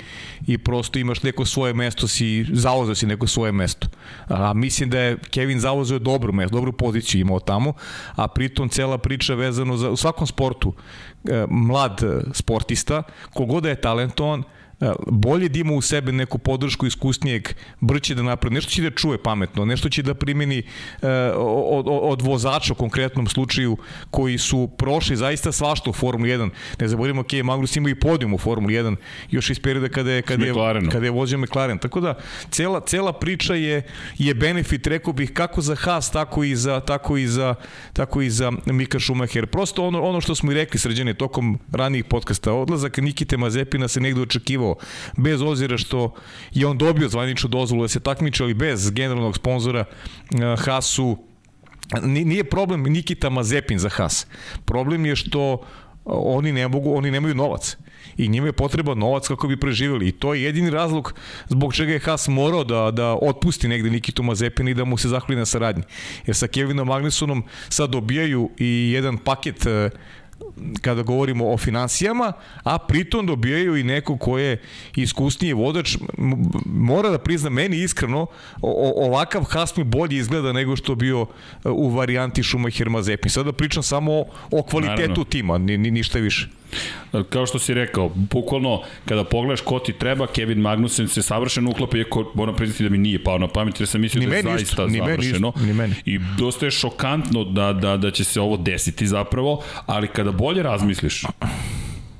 [0.47, 3.87] i, prosto imaš neko svoje mesto, si, zauzeo si neko svoje mesto.
[4.29, 7.73] A mislim da je Kevin zauzeo dobro mesto, dobru poziciju imao tamo,
[8.17, 10.75] a pritom cela priča vezano za, u svakom sportu,
[11.29, 12.01] e, mlad
[12.33, 13.03] sportista,
[13.35, 14.43] kogod da je talentovan,
[15.07, 17.49] bolje da ima u sebe neku podršku iskusnijeg,
[17.81, 20.59] brće da napravi, nešto će da čuje pametno, nešto će da primeni
[21.03, 23.77] e, od, od vozača u konkretnom slučaju
[24.11, 26.51] koji su prošli zaista svašta u Formuli 1.
[26.81, 28.97] Ne zaboravimo, ok, Magnus ima i podijum u Formuli 1,
[29.31, 30.55] još iz perioda kada je, kada je,
[30.91, 31.79] kada je vozio McLaren.
[31.79, 32.15] Tako da,
[32.51, 33.83] cela, cela priča je,
[34.19, 37.55] je benefit, rekao bih, kako za Haas, tako i za, tako i za,
[37.93, 39.47] tako i za Mika Schumacher.
[39.47, 44.01] Prosto ono, ono što smo i rekli sređene tokom ranijih podcasta, odlazak Nikite Mazepina se
[44.01, 44.72] negde očekivao
[45.17, 46.15] bez ozira što
[46.53, 51.17] je on dobio zvaničnu dozvolu da se takmiče, ali bez generalnog sponzora eh, Hasu
[52.03, 54.27] nije problem Nikita Mazepin za Has.
[54.65, 55.63] Problem je što
[56.05, 57.77] oni ne mogu, oni nemaju novac
[58.17, 61.15] i njima je potreban novac kako bi preživjeli i to je jedini razlog
[61.49, 65.09] zbog čega je Haas morao da, da otpusti negde Nikitu Mazepina i da mu se
[65.09, 65.83] zahvali na saradnji.
[66.27, 69.91] Jer sa Kevinom Magnusonom sad dobijaju i jedan paket eh,
[70.81, 74.63] kada govorimo o financijama, a pritom dobijaju i neko ko je
[74.97, 75.97] iskusniji vodač.
[76.67, 78.27] Mora da prizna meni iskreno,
[78.97, 81.27] ovakav Haas mi bolje izgleda nego što bio
[81.65, 83.31] e, u varijanti Schumacher Mazepin.
[83.31, 85.25] Sada pričam samo o, o kvalitetu Naravno.
[85.25, 86.62] tima, ni, ni, ništa više.
[87.31, 91.99] Kao što si rekao, bukvalno kada pogledaš ko ti treba, Kevin Magnussen se savršeno uklapa,
[91.99, 94.63] iako moram priznati da mi nije pao na pamet, jer sam mislio da je zaista
[94.63, 95.53] isto, ni savršeno.
[95.57, 95.95] Meni, ni meni.
[96.05, 100.63] I dosta je šokantno da, da, da će se ovo desiti zapravo, ali kada bolje
[100.63, 101.25] razmisliš,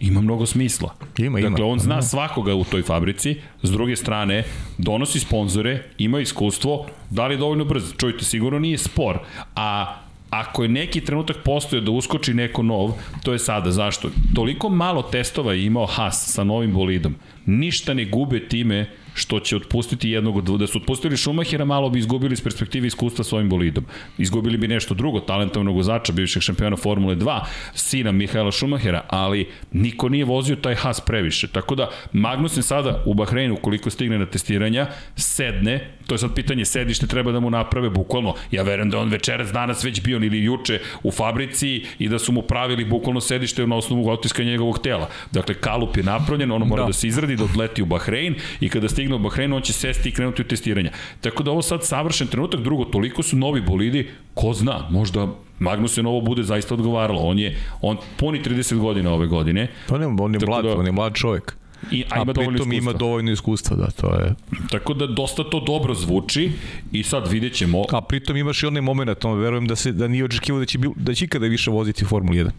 [0.01, 0.95] ima mnogo smisla.
[1.19, 1.73] Ima, dakle, ima.
[1.73, 4.45] on zna svakoga u toj fabrici, s druge strane,
[4.79, 7.93] donosi sponzore, ima iskustvo, da li je dovoljno brz?
[7.99, 9.19] Čujte, sigurno nije spor,
[9.57, 9.97] a
[10.33, 12.93] ako je neki trenutak postoje da uskoči neko nov,
[13.23, 13.71] to je sada.
[13.71, 14.11] Zašto?
[14.35, 17.15] Toliko malo testova je imao Haas sa novim bolidom.
[17.47, 21.99] Ništa ne gube time što će otpustiti jednog od da su otpustili Šumahira, malo bi
[21.99, 23.85] izgubili iz perspektive iskustva svojim bolidom.
[24.19, 27.41] Izgubili bi nešto drugo, talentovnog vozača, bivšeg šampiona Formule 2,
[27.75, 31.49] sina Mihaela Šumahira, ali niko nije vozio taj Haas previše.
[31.49, 36.65] Tako da Magnussen sada u Bahreinu, koliko stigne na testiranja, sedne, to je sad pitanje
[36.65, 38.35] sedište treba da mu naprave bukvalno.
[38.51, 42.33] Ja verujem da on večeras danas već bio ili juče u fabrici i da su
[42.33, 45.09] mu pravili bukvalno sedište na osnovu otiska njegovog tela.
[45.31, 48.69] Dakle, kalup je napravljen, ono mora da, da se izradi, da odleti u Bahrein i
[48.69, 50.91] kada stigne u Bahreinu, on će sesti i krenuti u testiranja.
[51.21, 56.07] Tako da ovo sad savršen trenutak, drugo, toliko su novi bolidi, ko zna, možda Magnusen
[56.07, 57.21] ovo bude zaista odgovaralo.
[57.21, 59.69] On je on puni 30 godina ove godine.
[59.89, 61.62] Pa ne, on je mlad, da, on je mlad čovjek.
[61.91, 62.77] I, a, a ima dovoljno iskustva.
[62.79, 64.35] ima dovoljno iskustva, da, to je...
[64.71, 66.53] Tako da dosta to dobro zvuči
[66.93, 67.83] i sad vidjet ćemo...
[67.93, 70.79] A pritom imaš i onaj moment, on verujem da, se, da nije očekivao da će,
[70.97, 72.51] da će ikada više voziti Formulu 1.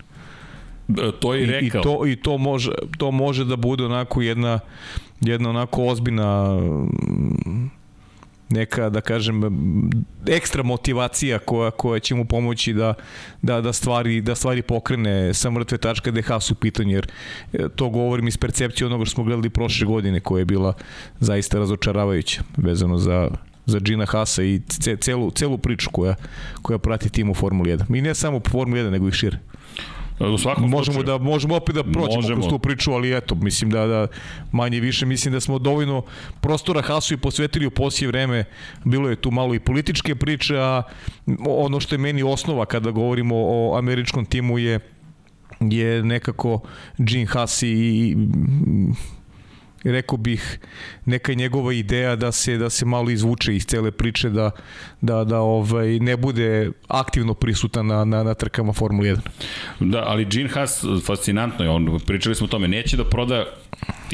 [0.90, 1.80] E, to je i rekao.
[1.80, 4.60] I, to, i to, može, to može da bude onako jedna,
[5.22, 6.60] jedna onako ozbiljna
[8.50, 9.42] neka, da kažem,
[10.28, 12.94] ekstra motivacija koja, koja će mu pomoći da,
[13.42, 17.08] da, da, stvari, da stvari pokrene sa mrtve tačke da je Haas u pitanju, jer
[17.54, 20.74] e, to govorim iz percepcije onoga što smo gledali prošle godine, koja je bila
[21.20, 23.30] zaista razočaravajuća, vezano za,
[23.66, 24.62] za Gina Hasa i
[25.00, 26.16] celu, celu priču koja,
[26.62, 27.98] koja prati tim u Formuli 1.
[27.98, 29.40] I ne samo u Formuli 1, nego i šire.
[30.20, 31.18] U svakom možemo slučaju.
[31.18, 32.42] da možemo opet da prođemo možemo.
[32.42, 34.08] kroz tu priču, ali eto, mislim da da
[34.52, 36.02] manje više mislim da smo dovoljno
[36.42, 38.46] prostora Hasu i posvetili u poslije vreme.
[38.84, 40.84] Bilo je tu malo i političke priče, a
[41.48, 44.80] ono što je meni osnova kada govorimo o američkom timu je
[45.60, 46.60] je nekako
[46.98, 48.16] Gene Haas i
[49.84, 50.60] rekao bih
[51.06, 54.52] neka njegova ideja da se da se malo izvuče iz cele priče da
[55.02, 59.20] da da ovaj ne bude aktivno prisutan na na, na trkama Formule 1.
[59.80, 63.46] Da, ali Gene Haas fascinantno je, on pričali smo o tome, neće da proda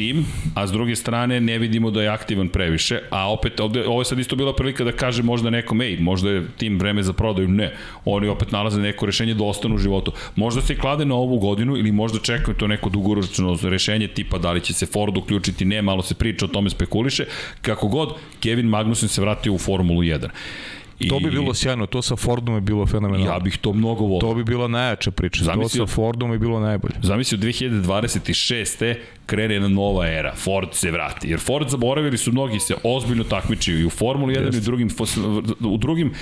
[0.00, 4.00] tim, a s druge strane ne vidimo da je aktivan previše, a opet ovde, ovo
[4.00, 7.12] je sad isto bila prilika da kaže možda nekom, ej, možda je tim vreme za
[7.12, 10.12] prodaju, ne, oni opet nalaze neko rešenje da ostanu u životu.
[10.36, 14.52] Možda se klade na ovu godinu ili možda čekaju to neko dugoročno rešenje tipa da
[14.52, 17.26] li će se Ford uključiti, ne, malo se priča o tome spekuliše,
[17.62, 20.28] kako god, Kevin Magnussen se vratio u Formulu 1.
[21.00, 21.08] I...
[21.08, 23.32] To bi bilo sjajno, to sa Fordom je bilo fenomenalno.
[23.32, 24.20] Ja bih to mnogo volio.
[24.20, 26.94] To bi bila najjača priča, Zamislio, to sa Fordom je bilo najbolje.
[27.02, 28.94] Zamislio 2026
[29.30, 31.30] krene jedna nova era, Ford se vrati.
[31.30, 34.88] Jer Ford zaboravili su mnogi se ozbiljno takmičio i u Formuli 1 i u drugim,
[35.60, 36.12] u drugim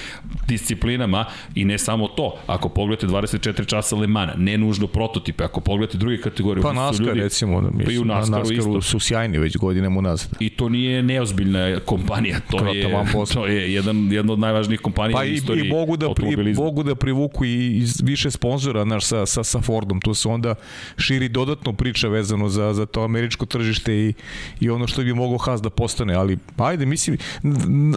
[0.48, 2.36] disciplinama i ne samo to.
[2.46, 6.62] Ako pogledate 24 časa Le Mans, ne nužno prototipe, ako pogledate druge kategorije.
[6.62, 8.80] Pa NASCAR ljudi, recimo, da pa i u NASCAR isto.
[8.80, 10.30] su sjajni već godinama unazad.
[10.40, 15.22] I to nije neozbiljna kompanija, to je, to je jedan, jedna od najvažnijih kompanija pa
[15.22, 19.26] u istoriji i, i mogu da, pri, mogu da privuku i više sponzora naš, sa,
[19.26, 20.54] sa, sa Fordom, to se onda
[20.96, 24.14] širi dodatno priča vezano za, za to to američko tržište i,
[24.60, 27.18] i ono što bi mogao Haas da postane, ali ajde, mislim,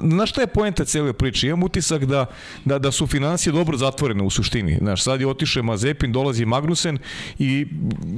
[0.01, 1.47] na šta je poenta cele priče?
[1.47, 2.25] Imam utisak da,
[2.65, 4.77] da, da su financije dobro zatvorene u suštini.
[4.81, 6.97] Znaš, sad je otišao Mazepin, dolazi Magnusen
[7.39, 7.65] i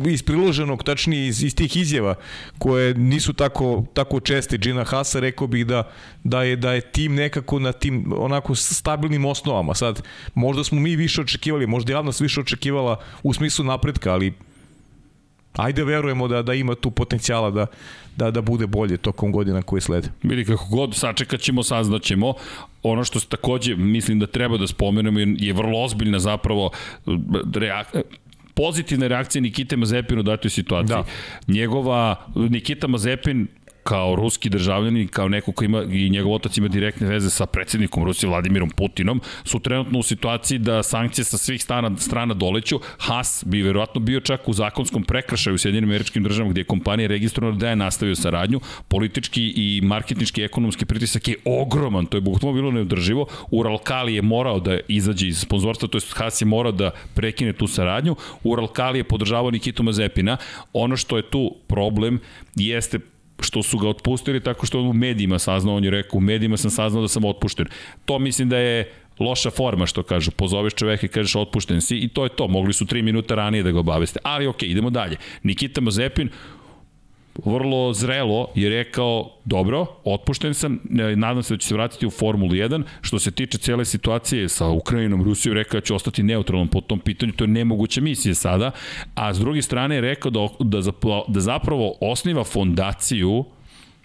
[0.05, 2.15] iz priloženog, tačnije iz, iz tih izjava
[2.57, 5.87] koje nisu tako, tako česte Gina Hasa, rekao bih da,
[6.23, 9.73] da, je, da je tim nekako na tim onako stabilnim osnovama.
[9.73, 10.01] Sad,
[10.33, 14.33] možda smo mi više očekivali, možda javnost više očekivala u smislu napretka, ali
[15.53, 17.65] ajde verujemo da da ima tu potencijala da
[18.15, 20.09] da da bude bolje tokom godina koje slede.
[20.23, 22.33] Vidi kako god sačekat ćemo, saznaćemo.
[22.83, 26.71] Ono što se takođe mislim da treba da spomenemo je vrlo ozbiljna zapravo
[27.55, 28.01] reakcija
[28.53, 30.95] pozitivna reakcija Nikite Mazepina u datoj situaciji.
[30.95, 31.03] Da.
[31.47, 33.47] Njegova, Nikita Mazepin
[33.83, 38.03] kao ruski državljani, kao neko ko ima i njegov otac ima direktne veze sa predsednikom
[38.03, 42.79] Rusije Vladimirom Putinom, su trenutno u situaciji da sankcije sa svih strana, strana doleću.
[42.97, 47.07] Haas bi verovatno bio čak u zakonskom prekrašaju u Sjedinim američkim državama gde je kompanija
[47.07, 48.59] registrovana da je nastavio saradnju.
[48.87, 53.27] Politički i marketnički ekonomski pritisak je ogroman, to je bukvalno bilo neodrživo.
[53.51, 57.67] Uralkali je morao da izađe iz sponzorstva, to je Haas je morao da prekine tu
[57.67, 58.15] saradnju.
[58.43, 60.37] Uralkali je podržavao Nikitu Mazepina.
[60.73, 62.19] Ono što je tu problem
[62.55, 62.99] jeste
[63.39, 66.71] što su ga otpustili tako što u medijima saznao, on je rekao, u medijima sam
[66.71, 67.65] saznao da sam otpušten.
[68.05, 72.07] To mislim da je loša forma što kažu, pozoveš čoveka i kažeš otpušten si i
[72.07, 74.19] to je to, mogli su 3 minuta ranije da ga obaveste.
[74.23, 75.17] Ali okej, idemo dalje.
[75.43, 76.29] Nikita Mazepin,
[77.45, 80.79] vrlo zrelo je rekao, dobro, otpušten sam,
[81.15, 82.83] nadam se da će se vratiti u Formulu 1.
[83.01, 86.99] Što se tiče cele situacije sa Ukrajinom, Rusijom, rekao da će ostati neutralan po tom
[86.99, 88.71] pitanju, to je nemoguća misija sada.
[89.15, 90.79] A s druge strane je rekao da, da,
[91.27, 93.45] da zapravo osniva fondaciju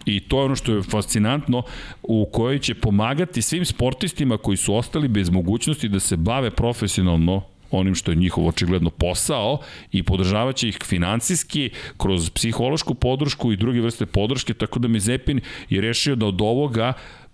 [0.06, 1.62] I to je ono što je fascinantno,
[2.02, 7.42] u kojoj će pomagati svim sportistima koji su ostali bez mogućnosti da se bave profesionalno
[7.70, 9.58] onim što je njihov očigledno posao
[9.92, 15.80] i podržavaće ih financijski kroz psihološku podršku i druge vrste podrške, tako da Mezepin je
[15.80, 16.92] rešio da od ovoga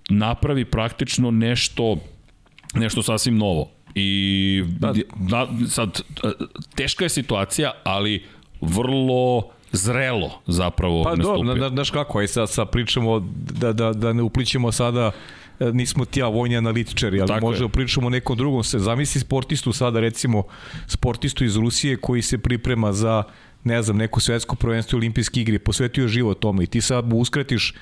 [0.08, 1.96] napravi praktično nešto
[2.74, 3.70] nešto sasvim novo.
[3.94, 4.94] I da.
[5.16, 6.00] da, sad,
[6.74, 8.24] teška je situacija, ali
[8.60, 9.42] vrlo
[9.72, 11.38] zrelo zapravo pa, nastupio.
[11.38, 15.43] Pa dobro, znaš kako, aj sad, sad pričamo da, da, da ne uplićemo sada E,
[15.72, 18.78] nismo ti ja vojni analitičari, ali Tako možda pričamo o nekom drugom se.
[18.78, 20.42] Zamisli sportistu sada recimo
[20.86, 23.22] sportistu iz Rusije koji se priprema za
[23.64, 27.74] ne znam, neko svetsko prvenstvo olimpijske igre, posvetio život tome i ti sad mu uskratiš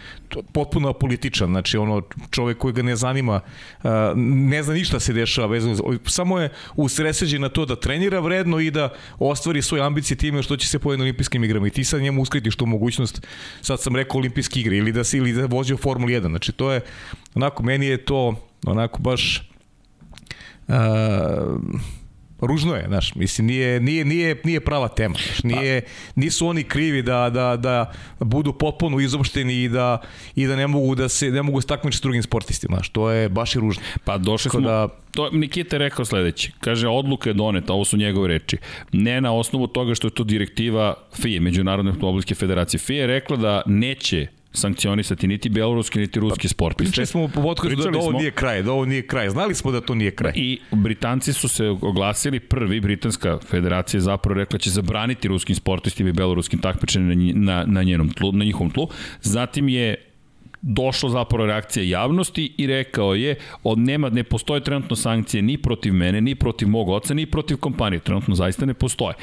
[0.52, 3.40] potpuno političan, znači ono čovek koji ga ne zanima,
[4.16, 8.60] ne zna ništa se dešava vezano za, samo je usreseđen na to da trenira vredno
[8.60, 11.84] i da ostvari svoje ambicije time što će se pojeti na olimpijskim igrama i ti
[11.84, 13.26] sad njemu uskratiš tu mogućnost,
[13.60, 16.72] sad sam rekao olimpijske igre ili da se ili da vozio Formula 1, znači to
[16.72, 16.80] je,
[17.34, 18.34] onako, meni je to
[18.66, 19.50] onako baš
[20.68, 20.74] uh,
[22.42, 25.82] ružno je, znaš, mislim, nije, nije, nije, nije prava tema, znaš, nije,
[26.14, 30.00] nisu oni krivi da, da, da budu potpuno izopšteni i da,
[30.36, 33.28] i da ne mogu da se, ne mogu staknuti s drugim sportistima, znaš, to je
[33.28, 33.82] baš i ružno.
[34.04, 37.96] Pa došli smo, da, to Nikita je rekao sledeće, kaže, odluka je doneta, ovo su
[37.96, 38.56] njegove reči,
[38.92, 42.80] ne na osnovu toga što je to direktiva FIE, Međunarodne automobilske federacije.
[42.80, 46.90] FIE je rekla da neće sankcionisati niti beloruski niti ruski pa, sportiste.
[46.90, 49.30] Pričali smo u podcastu da ovo nije kraj, da ovo nije kraj.
[49.30, 50.32] Znali smo da to nije kraj.
[50.36, 55.56] I Britanci su se oglasili, prvi britanska federacija je zapravo rekla da će zabraniti ruskim
[55.56, 58.88] sportistima i beloruskim takmičenjem na, na, na, njenom tlu, na njihovom tlu.
[59.20, 60.12] Zatim je
[60.62, 65.94] došla zapravo reakcija javnosti i rekao je od nema ne postoje trenutno sankcije ni protiv
[65.94, 68.00] mene, ni protiv mog oca, ni protiv kompanije.
[68.00, 69.14] Trenutno zaista ne postoje.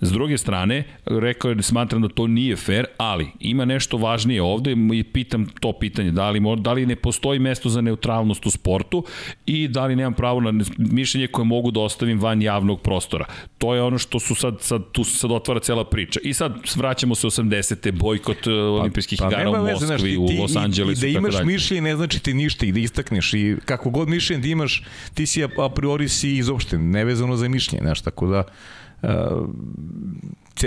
[0.00, 4.42] S druge strane, rekao je da smatram da to nije fair, ali ima nešto važnije
[4.42, 8.50] ovde i pitam to pitanje, da li, da li ne postoji mesto za neutralnost u
[8.50, 9.04] sportu
[9.46, 13.24] i da li nemam pravo na mišljenje koje mogu da ostavim van javnog prostora.
[13.58, 16.20] To je ono što su sad, sad tu se sad otvara cela priča.
[16.22, 17.92] I sad vraćamo se 80.
[17.92, 21.06] bojkot e, pa, olimpijskih pa, igara u Moskvi, znaš, ti, u Los Angelesu.
[21.06, 24.08] I, i da imaš mišljenje ne znači ti ništa i da istakneš i kako god
[24.08, 24.84] mišljenje da imaš,
[25.14, 28.42] ti si a priori si izopšten, nevezano za mišljenje, znaš, tako da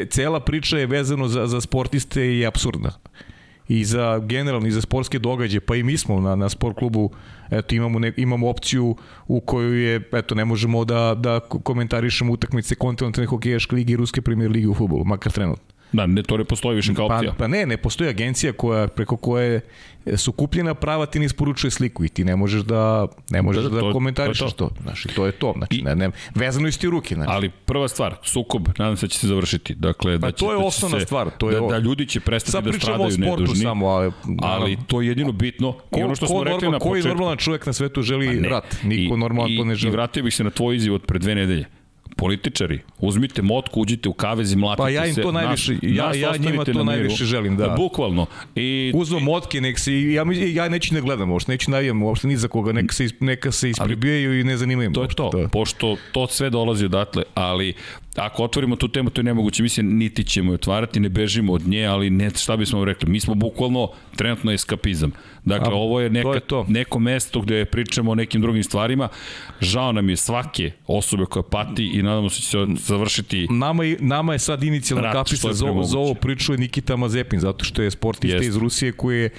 [0.09, 2.91] cela priča je vezano za, za sportiste i apsurdna.
[3.71, 7.09] i za generalno i za sportske događaje, pa i mi smo na, na sport klubu
[7.49, 8.95] eto imamo ne, imamo opciju
[9.27, 14.21] u kojoj je eto ne možemo da da komentarišemo utakmice kontinentalne hokejaške lige i ruske
[14.21, 15.70] premier lige u fudbalu, makar trenutno.
[15.93, 17.31] Da, ne, to ne postoji više kao opcija.
[17.31, 19.61] Pa, pa ne, ne postoji agencija koja, preko koje
[20.15, 23.69] su kupljena prava, ti ne isporučuje sliku i ti ne možeš da, ne možeš da,
[23.69, 24.69] da, da komentarišeš to, to.
[24.81, 25.53] Znaš, to je to.
[25.57, 27.15] Znači, I, ne, ne, vezano isti ruke.
[27.15, 27.31] Znači.
[27.31, 29.75] Ali prva stvar, sukob, nadam se da će se završiti.
[29.75, 31.29] Dakle, pa da će, to je da osnovna se, stvar.
[31.37, 33.55] To je da, da ljudi će prestati da stradaju nedužni.
[33.55, 35.73] Samo, ali, ali to je jedino bitno.
[35.73, 36.89] Ko, I ono što ko, smo rekli normal, na početku.
[36.89, 38.77] Koji normalan čovjek na svetu želi ne, rat?
[38.83, 39.91] Niko normalan to ne želi.
[39.91, 41.65] I vratio bih se na tvoj izjiv od pre dve nedelje
[42.15, 44.83] političari, uzmite motku, uđite u kavez i mlatite se.
[44.83, 47.75] Pa ja im to najviše, naš, ja, ja njima to najviše želim, da.
[47.77, 48.25] Bukvalno.
[48.55, 52.37] I, Uzmo motke, nek se, ja, ja neću ne gledam uopšte, neću navijam uopšte ni
[52.37, 54.91] za koga, neka se, neka se ispribijaju i ne zanimaju.
[54.91, 55.47] To je to, da.
[55.47, 57.73] pošto to sve dolazi odatle, ali
[58.15, 61.67] ako otvorimo tu temu, to je nemoguće, mislim, niti ćemo je otvarati, ne bežimo od
[61.67, 65.11] nje, ali ne, šta bismo rekli, mi smo bukvalno trenutno eskapizam.
[65.45, 66.65] Dakle, A, ovo je, neka, to je to.
[66.67, 69.09] neko mesto gde pričamo o nekim drugim stvarima.
[69.61, 73.97] Žao nam je svake osobe koja pati i nadamo se da će završiti Nama, je,
[73.99, 77.91] nama je sad inicijalna kapica za, za ovo priču je Nikita Mazepin, zato što je
[77.91, 78.47] sportista Jest.
[78.47, 79.29] iz Rusije koji je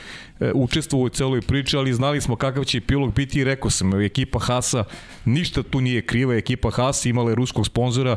[0.40, 4.00] e, učestvovao u celoj priči, ali znali smo kakav će epilog biti i rekao sam,
[4.00, 4.84] ekipa Hasa
[5.24, 8.16] ništa tu nije kriva, ekipa Hasa imala je ruskog sponzora,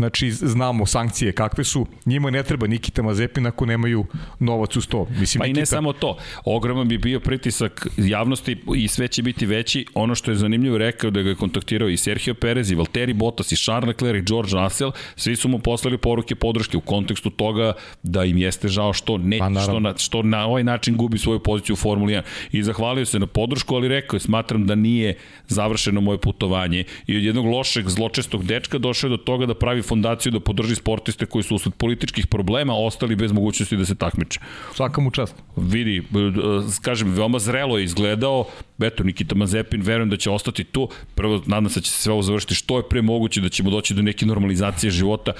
[0.00, 1.86] Znači, znamo sankcije kakve su.
[2.06, 4.06] Njima ne treba Nikita Mazepin ako nemaju
[4.38, 5.06] novac u sto.
[5.18, 5.60] Mislim, pa Nikita...
[5.60, 6.16] i ne samo to.
[6.44, 9.86] Ogroman bi bio pritisak javnosti i sve će biti veći.
[9.94, 13.52] Ono što je zanimljivo rekao da ga je kontaktirao i Sergio Perez i Valtteri Bottas
[13.52, 14.92] i Charles Leclerc i George Russell.
[15.16, 19.38] Svi su mu poslali poruke podrške u kontekstu toga da im jeste žao što ne,
[19.38, 22.22] pa, što, na, što na ovaj način gubi svoju poziciju u Formuli 1.
[22.52, 25.16] I zahvalio se na podršku, ali rekao je, smatram da nije
[25.48, 30.32] završeno moje putovanje i od jednog lošeg, zločestog dečka došao do toga da pravi fondaciju
[30.32, 34.40] da podrži sportiste koji su usled političkih problema ostali bez mogućnosti da se takmiče.
[34.74, 35.34] Svaka mu čast.
[35.56, 36.02] Vidi, e,
[36.82, 38.44] kažem, veoma zrelo je izgledao,
[38.82, 42.12] eto, Nikita Mazepin, verujem da će ostati tu, prvo nadam se da će se sve
[42.12, 45.32] ovo završiti što je pre moguće, da ćemo doći do neke normalizacije života,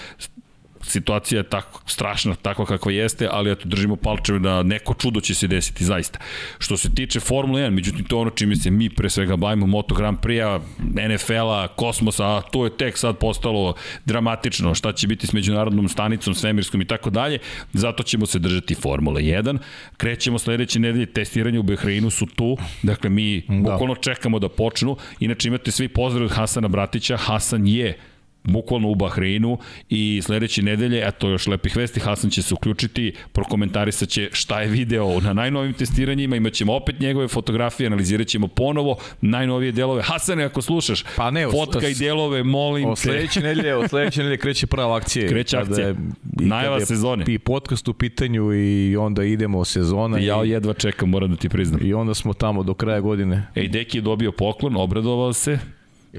[0.82, 5.34] situacija je tako strašna, takva kakva jeste, ali eto, držimo palčeve da neko čudo će
[5.34, 6.18] se desiti, zaista.
[6.58, 9.66] Što se tiče Formule 1, međutim, to je ono čime se mi pre svega bavimo,
[9.66, 10.60] Moto Grand Prix-a,
[11.08, 16.34] NFL-a, kosmosa, a to je tek sad postalo dramatično, šta će biti s međunarodnom stanicom,
[16.34, 17.38] svemirskom i tako dalje,
[17.72, 19.58] zato ćemo se držati Formule 1.
[19.96, 23.54] Krećemo sledeće nedelje, testiranje u Behreinu su tu, dakle mi da.
[23.54, 27.98] bukvalno čekamo da počnu, inače imate svi pozdrav od Hasana Bratića, Hasan je
[28.44, 34.08] bukvalno u Bahreinu i sledeće nedelje, eto još lepih vesti, Hasan će se uključiti, prokomentarisat
[34.08, 38.96] će šta je video na najnovim testiranjima, imat ćemo opet njegove fotografije, analizirat ćemo ponovo
[39.20, 40.02] najnovije delove.
[40.02, 42.90] Hasane, ako slušaš, pa ne, fotkaj delove, molim te.
[42.90, 45.28] O sledeće nedelje, o sledeće nedelje kreće prava akcija.
[45.28, 45.86] Kreće akcija.
[45.86, 47.24] Je, Najava sezone.
[47.28, 50.18] I podcast u pitanju i onda idemo sezona.
[50.18, 51.80] Ja i, jedva čekam, moram da ti priznam.
[51.84, 53.46] I onda smo tamo do kraja godine.
[53.54, 55.58] Ej, Deki je dobio poklon, obradovao se,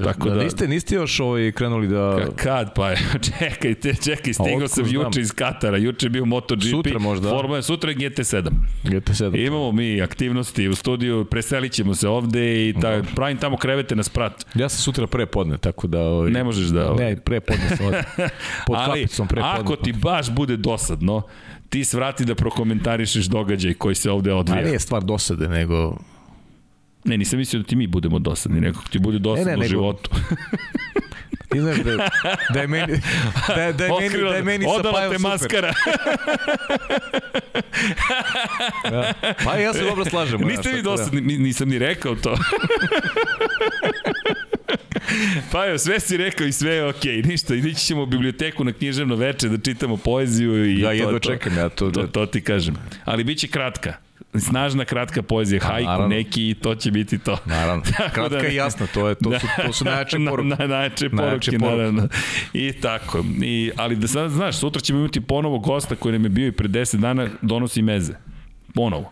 [0.03, 2.27] Tako da, da, niste, niste još ovaj krenuli da...
[2.35, 2.73] Kad?
[2.75, 2.95] Pa
[3.39, 5.05] čekajte, čekaj, stigao sam znam.
[5.05, 6.63] juče iz Katara, juče je bio MotoGP.
[6.71, 7.29] Sutra možda.
[7.29, 8.49] Formula je sutra je GT7.
[8.83, 9.47] GT7.
[9.47, 14.03] Imamo mi aktivnosti u studiju, preselit ćemo se ovde i ta, pravim tamo krevete na
[14.03, 14.45] sprat.
[14.55, 16.01] Ja sam sutra pre podne, tako da...
[16.01, 16.91] Ovaj, ne možeš da...
[16.91, 17.05] Ovaj...
[17.05, 18.03] Ne, pre podne sam ovde.
[18.67, 19.59] Pod Ali, kapicom pre podne.
[19.59, 21.21] ako ti baš bude dosadno,
[21.69, 24.59] ti svrati da prokomentarišeš događaj koji se ovde odvija.
[24.59, 25.97] A nije stvar dosade, nego
[27.03, 29.69] Ne, nisam mislio da ti mi budemo dosadni, nekako ti bude dosadno ne, ne, u
[29.69, 30.09] životu.
[31.51, 32.09] Ti znaš da,
[32.53, 33.01] da je meni,
[33.55, 35.31] da, je, da je meni, da je meni sa Pajom super.
[35.31, 35.73] maskara.
[38.93, 39.13] ja.
[39.45, 40.41] Pa ja se dobro slažem.
[40.41, 41.43] Niste vi dosadni, da.
[41.43, 42.37] nisam ni rekao to.
[45.51, 47.27] pa jo, sve si rekao i sve je okej, okay.
[47.27, 51.19] ništa, ići ćemo u biblioteku na književno veče da čitamo poeziju i ja, to, jedva
[51.19, 51.91] čekam ja to.
[51.91, 52.75] To, to ti kažem.
[53.05, 56.07] Ali biće kratka snažna kratka poezija, pa, hajku naravno.
[56.07, 57.37] neki i to će biti to.
[57.45, 60.47] Naravno, kratka da, i jasna, to, je, to, su, to su najjače poruke.
[60.47, 62.07] Na, na, najjače poruke, naravno.
[62.53, 63.23] I tako.
[63.43, 66.51] I, ali da sad, znaš, sutra ćemo imati ponovo gosta koji nam je bio i
[66.51, 68.13] pre 10 dana, donosi meze.
[68.73, 69.11] Ponovo.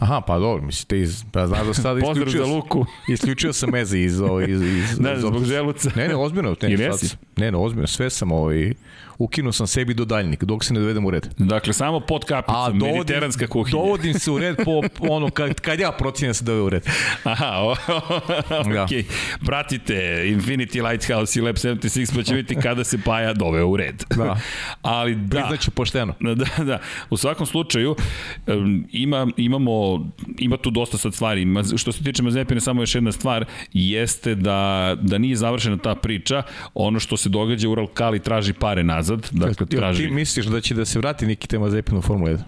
[0.00, 2.86] Aha, pa dobro, mislite, iz, pa znaš da sad isključio, za Luku.
[3.08, 5.90] isključio sam meze iz, iz, iz, ne, iz, zbog želuca.
[5.96, 6.56] Ne, ne, ozbiljno.
[6.62, 8.72] Ne, sad, ne, ne, ozbiljno, sve sam ovaj,
[9.20, 11.28] ukinuo sam sebi dodajnik dok se ne dovedem u red.
[11.38, 13.78] Dakle, samo pod kapicom, A, dovodim, mediteranska kuhinja.
[13.78, 16.86] Dovodim se u red po ono, kad, kad ja procijem da se dove u red.
[17.24, 17.74] Aha, o,
[18.74, 18.82] da.
[18.82, 18.88] ok.
[19.46, 19.94] Pratite
[20.26, 24.04] Infinity Lighthouse i Lab 76 pa će vidjeti kada se Paja dove u red.
[24.16, 24.36] Da.
[24.82, 25.38] Ali da.
[25.38, 26.14] Priznaću pošteno.
[26.40, 26.78] Da, da.
[27.10, 27.96] U svakom slučaju
[28.92, 30.06] ima, imamo,
[30.38, 31.46] ima tu dosta sad stvari.
[31.76, 36.42] Što se tiče Mazepine, samo još jedna stvar jeste da, da nije završena ta priča.
[36.74, 40.02] Ono što se događa, Ural Kali traži pare nazad nazad, dakle traži...
[40.02, 42.38] Ti misliš da će da se vrati Nikita Mazepin u Formulu 1?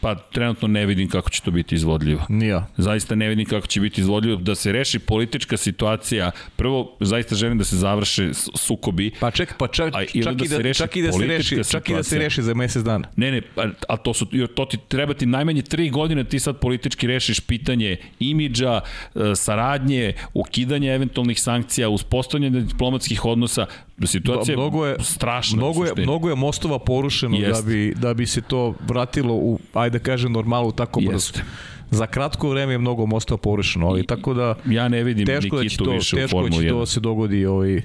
[0.00, 2.22] Pa trenutno ne vidim kako će to biti izvodljivo.
[2.28, 2.66] Nija.
[2.76, 6.30] Zaista ne vidim kako će biti izvodljivo da se reši politička situacija.
[6.56, 9.10] Prvo, zaista želim da se završe sukobi.
[9.20, 11.18] Pa ček, pa čak, A, čak, da i se da, reši čak i da se
[11.18, 12.18] reši, politička čak i da se situacija.
[12.18, 13.08] reši za mesec dana.
[13.16, 16.58] Ne, ne, a, a to su to ti treba ti najmanje 3 godine ti sad
[16.60, 23.66] politički rešiš pitanje imidža, e, saradnje, ukidanje eventualnih sankcija, uspostavljanje diplomatskih odnosa.
[24.04, 25.56] Situacija je mnogo je strašna.
[25.56, 27.62] u Mnogo je, mnogo je mostova porušeno Jeste.
[27.62, 31.12] da bi, da bi se to vratilo u, ajde da kažem, normalu tako brzo.
[31.12, 31.42] Jeste.
[31.90, 35.62] Za kratko vreme je mnogo mostova porušeno, ali tako da Ja ne vidim teško da
[35.62, 36.70] će Nikitu to, više u teško da Formuli će 1.
[36.70, 37.82] to da se dogodi ovaj,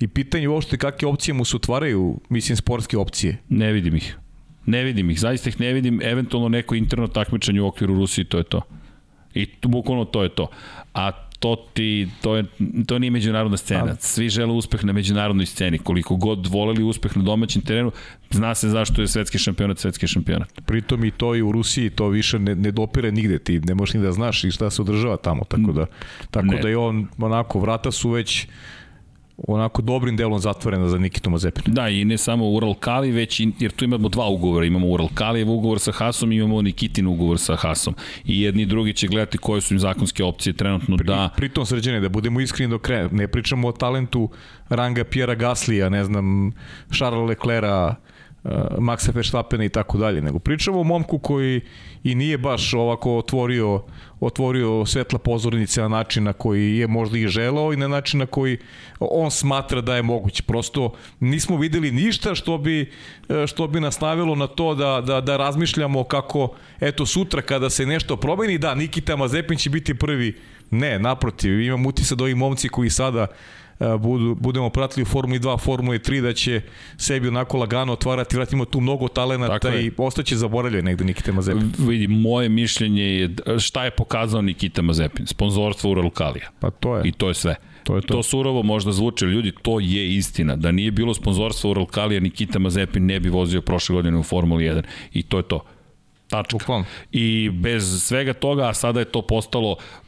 [0.00, 3.36] i pitanje uopšte kakve opcije mu se otvaraju, mislim, sportske opcije.
[3.48, 4.16] Ne vidim ih.
[4.66, 8.38] Ne vidim ih, zaista ih ne vidim, eventualno neko interno takmičenje u okviru Rusije, to
[8.38, 8.60] je to.
[9.34, 10.48] I tu, bukvalno to je to.
[10.94, 12.44] A to ti, to, je,
[12.86, 13.96] to nije međunarodna scena.
[14.00, 15.78] Svi žele uspeh na međunarodnoj sceni.
[15.78, 17.92] Koliko god voleli uspeh na domaćem terenu,
[18.30, 20.60] zna se zašto je svetski šampionat svetski šampionat.
[20.66, 23.94] Pritom i to i u Rusiji to više ne, ne dopire nigde, ti ne možeš
[23.94, 25.86] ni da znaš i šta se održava tamo, tako da,
[26.30, 26.60] tako Ne.
[26.60, 28.46] da je on, onako, vrata su već
[29.48, 31.74] onako dobrim delom zatvorena za Nikitu Mazepina.
[31.74, 34.66] Da, i ne samo Ural Kali, već i, jer tu imamo dva ugovora.
[34.66, 37.94] Imamo Ural Kalijev ugovor sa Hasom i imamo Nikitin ugovor sa Hasom.
[38.24, 41.28] I jedni i drugi će gledati koje su im zakonske opcije trenutno da...
[41.36, 44.30] Pritom sređene, da budemo iskreni do kraja, ne pričamo o talentu
[44.68, 46.52] ranga Pjera Gaslija, ne znam,
[46.92, 47.94] Charles Leclerca,
[48.78, 51.60] Maxa Verstappena i tako dalje, nego pričamo o momku koji
[52.04, 53.82] i nije baš ovako otvorio
[54.20, 58.26] otvorio svetla pozornice na način na koji je možda i želao i na način na
[58.26, 58.58] koji
[59.00, 60.42] on smatra da je moguće.
[60.42, 62.92] Prosto nismo videli ništa što bi,
[63.28, 67.70] e, što bi nas navelo na to da, da, da razmišljamo kako eto sutra kada
[67.70, 70.40] se nešto promeni, da Nikita Mazepin će biti prvi.
[70.70, 73.34] Ne, naprotiv, imam utisak da ovi momci koji sada e,
[73.98, 76.60] budu, budemo pratili u Formuli 2, Formuli 3, da će
[76.96, 81.72] sebi onako lagano otvarati, vrat ima tu mnogo talenata i ostaće zaboravljen negde Nikita Mazepin.
[81.78, 85.26] Vidi, moje mišljenje je šta je pokazao Nikita Mazepin.
[85.26, 86.50] Sponzorstvo Ural Kalija.
[86.60, 87.08] Pa to je.
[87.08, 87.56] I to je sve.
[87.84, 88.14] To je to.
[88.14, 90.56] To surovo možda zvuči, ali ljudi, to je istina.
[90.56, 94.64] Da nije bilo sponzorstva Ural Kalija, Nikita Mazepin ne bi vozio prošle godine u Formuli
[94.64, 94.82] 1.
[95.12, 95.64] I to je to.
[96.30, 96.58] Tačka.
[96.58, 96.84] Bukvalno.
[97.12, 99.99] I bez svega toga, a sada je to postalo e,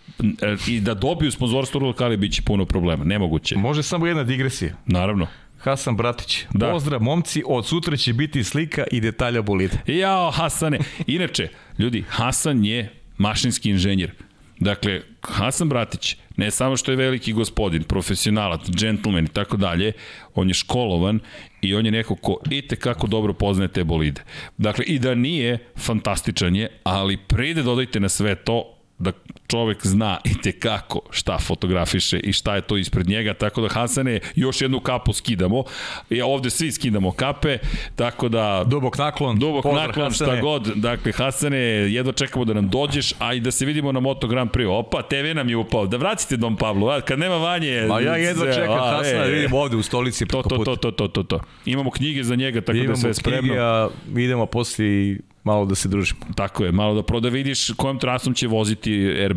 [0.69, 3.05] i da dobiju sponzorstvo Ural Kalija biće puno problema.
[3.05, 3.57] Nemoguće.
[3.57, 4.75] Može samo jedna digresija.
[4.87, 5.27] Naravno.
[5.59, 6.45] Hasan Bratić.
[6.55, 6.71] Da.
[6.71, 9.79] Pozdrav, momci, od sutra će biti slika i detalja bolide.
[9.87, 10.79] Jao, Hasane.
[11.07, 11.49] Inače,
[11.79, 14.13] ljudi, Hasan je mašinski inženjer.
[14.59, 19.93] Dakle, Hasan Bratić, ne samo što je veliki gospodin, profesionalac, džentlmen i tako dalje,
[20.35, 21.21] on je školovan
[21.61, 24.23] i on je neko ko ite kako dobro poznaje te bolide.
[24.59, 29.13] Dakle, i da nije, fantastičan je, ali pride dodajte na sve to, da
[29.53, 33.69] čovek zna i te kako šta fotografiše i šta je to ispred njega, tako da
[33.69, 35.65] Hasane još jednu kapu skidamo.
[36.11, 37.59] I ovde svi skidamo kape,
[37.97, 39.39] tako da Dubok naklon.
[39.39, 40.41] Dubok pozdrav, naklon, šta Hasane.
[40.41, 40.73] god.
[40.77, 41.59] Dakle, Hasane,
[41.93, 44.69] jedva čekamo da nam dođeš, a i da se vidimo na Moto Grand Prix.
[44.69, 45.87] Opa, TV nam je upao.
[45.87, 47.85] Da vratite Dom Pablo, a, kad nema vanje...
[47.89, 50.65] Ma ja jedva čekam a, Hasana da e, vidim ovde u stolici To, preko to,
[50.65, 51.41] to, to, to, to, to.
[51.67, 53.41] Imamo knjige za njega, tako da je Imamo sve spremno.
[53.41, 56.21] knjige, a idemo posle malo da se družimo.
[56.35, 58.93] Tako je, malo da proda vidiš kojom trasom će voziti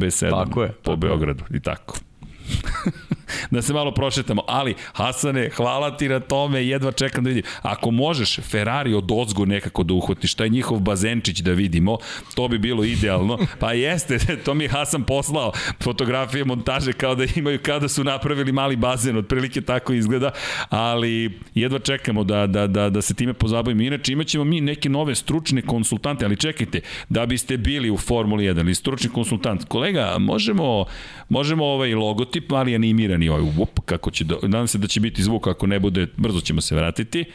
[0.06, 0.98] RB7 Tako je, po tako je.
[0.98, 1.98] Beogradu i tako.
[3.52, 7.44] da se malo prošetamo, ali Hasane, hvala ti na tome, jedva čekam da vidim.
[7.62, 11.98] Ako možeš Ferrari od ozgo nekako da uhvatiš, taj njihov bazenčić da vidimo,
[12.36, 13.38] to bi bilo idealno.
[13.60, 15.52] Pa jeste, to mi je Hasan poslao
[15.84, 20.32] fotografije, montaže kao da imaju, kao da su napravili mali bazen, otprilike tako izgleda,
[20.70, 23.82] ali jedva čekamo da, da, da, da se time pozabavimo.
[23.82, 28.60] Inače, imaćemo mi neke nove stručne konsultante, ali čekajte, da biste bili u Formuli 1
[28.60, 30.86] ili stručni konsultant, kolega, možemo,
[31.30, 32.74] možemo ovaj logotip, ali
[33.16, 36.08] animirani ovaj, up, kako će, do, nadam se da će biti zvuk, ako ne bude,
[36.18, 37.26] brzo ćemo se vratiti.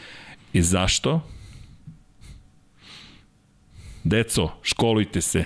[0.53, 1.21] I zašto?
[4.05, 5.45] Deco, školujte se.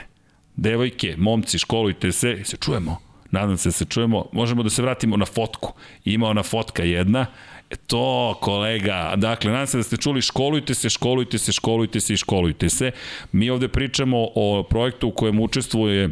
[0.57, 2.41] Devojke, momci, školujte se.
[2.45, 2.99] Se čujemo.
[3.31, 4.27] Nadam se da se čujemo.
[4.33, 5.73] Možemo da se vratimo na fotku.
[6.05, 7.27] Ima ona fotka jedna.
[7.71, 9.15] E to, kolega.
[9.17, 12.91] Dakle, nadam se da ste čuli školujte se, školujte se, školujte se i školujte se.
[13.33, 16.11] Mi ovde pričamo o projektu u kojem učestvuje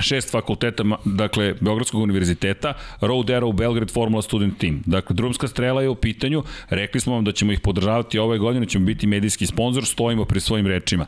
[0.00, 4.82] šest fakulteta, dakle, Beogradskog univerziteta, Road Arrow Belgrade Formula Student Team.
[4.86, 8.66] Dakle, drumska strela je u pitanju, rekli smo vam da ćemo ih podržavati ove godine,
[8.66, 11.06] ćemo biti medijski sponsor, stojimo pri svojim rečima.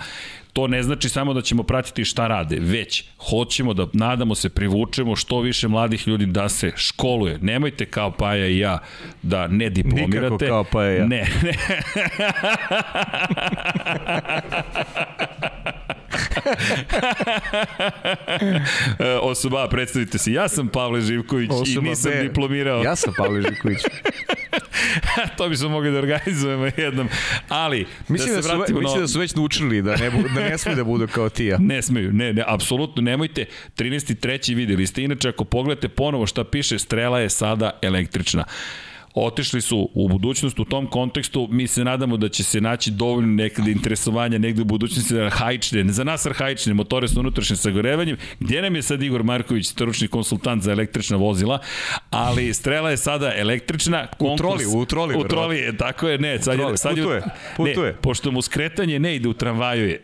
[0.53, 5.16] To ne znači samo da ćemo pratiti šta rade, već hoćemo da, nadamo se, privučemo
[5.16, 7.39] što više mladih ljudi da se školuje.
[7.43, 8.78] Nemojte kao Paja i ja
[9.22, 10.20] da ne diplomirate.
[10.20, 11.07] Nikako kao Paja i ja.
[11.07, 11.55] Ne, ne.
[19.31, 20.33] Osoba, predstavite se.
[20.33, 22.23] Ja sam Pavle Živković i Osoba nisam B.
[22.23, 22.83] diplomirao.
[22.83, 23.79] Ja sam Pavle Živković.
[25.37, 27.09] to bi smo mogli da organizujemo jednom.
[27.49, 30.41] Ali, mislim da, da su, vratimo mislim da su već naučili da ne, bu, da
[30.41, 31.59] ne smiju da budu kao ti ja.
[31.59, 33.45] Ne smeju, ne, ne, apsolutno nemojte.
[33.77, 34.55] 13.3.
[34.55, 38.45] videli ste, inače ako pogledate ponovo šta piše, strela je sada električna
[39.15, 43.35] otišli su u budućnost u tom kontekstu, mi se nadamo da će se naći dovoljno
[43.35, 48.62] nekada interesovanja negde u budućnosti za arhaične, za nas arhaične motore sa unutrašnjim sagorevanjem, gdje
[48.62, 51.59] nam je sad Igor Marković, stručni konsultant za električna vozila,
[52.11, 54.07] ali strela je sada električna.
[54.07, 55.15] Konkurs, u troli, u troli.
[55.17, 57.23] U troli je, tako je, ne, sad je, sad je, putuje,
[57.57, 57.93] putuje.
[57.93, 60.03] Ne, pošto mu skretanje ne ide u tramvaju je.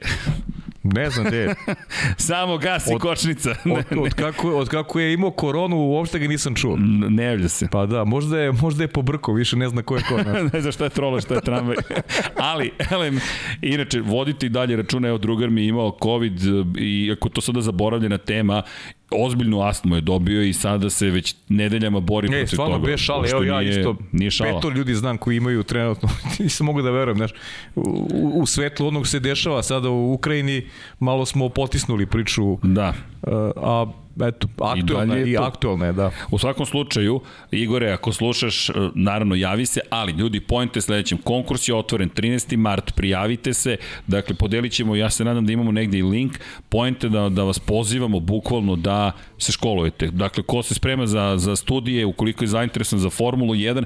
[0.82, 1.54] Ne znam gde
[2.16, 3.50] Samo gas i od, kočnica.
[3.50, 6.76] od, od, kako, od kako je imao koronu, uopšte ga nisam čuo.
[7.08, 7.68] Ne javlja se.
[7.72, 10.16] Pa da, možda je, možda je pobrko, više ne zna ko je ko.
[10.30, 11.76] Ne, ne zna šta je trolo, šta je tramvaj.
[12.52, 13.20] Ali, elem,
[13.62, 16.40] inače, vodite i dalje računa, evo, drugar mi je imao COVID
[16.78, 18.62] i ako to sada zaboravljena tema,
[19.10, 22.66] ozbiljnu astmu je dobio i sada se već nedeljama bori e, protiv toga.
[22.66, 24.54] stvarno, bez šale, evo ja nije, isto, nije šala.
[24.54, 26.08] peto ljudi znam koji imaju trenutno,
[26.38, 27.30] nisam mogu da verujem, znaš,
[27.74, 30.66] u, u svetlu onog se dešava sada u Ukrajini,
[30.98, 32.94] malo smo potisnuli priču, da.
[33.56, 33.86] a
[34.28, 36.10] eto, aktualna i, i aktualna je, da.
[36.30, 41.74] U svakom slučaju, Igore, ako slušaš, naravno javi se, ali ljudi, pojente sledećem, konkurs je
[41.74, 42.56] otvoren 13.
[42.56, 47.08] mart, prijavite se, dakle, podelit ćemo, ja se nadam da imamo negde i link, pojente
[47.08, 50.06] da, da vas pozivamo bukvalno da se školujete.
[50.06, 53.84] Dakle, ko se sprema za, za studije, ukoliko je zainteresan za Formulu 1,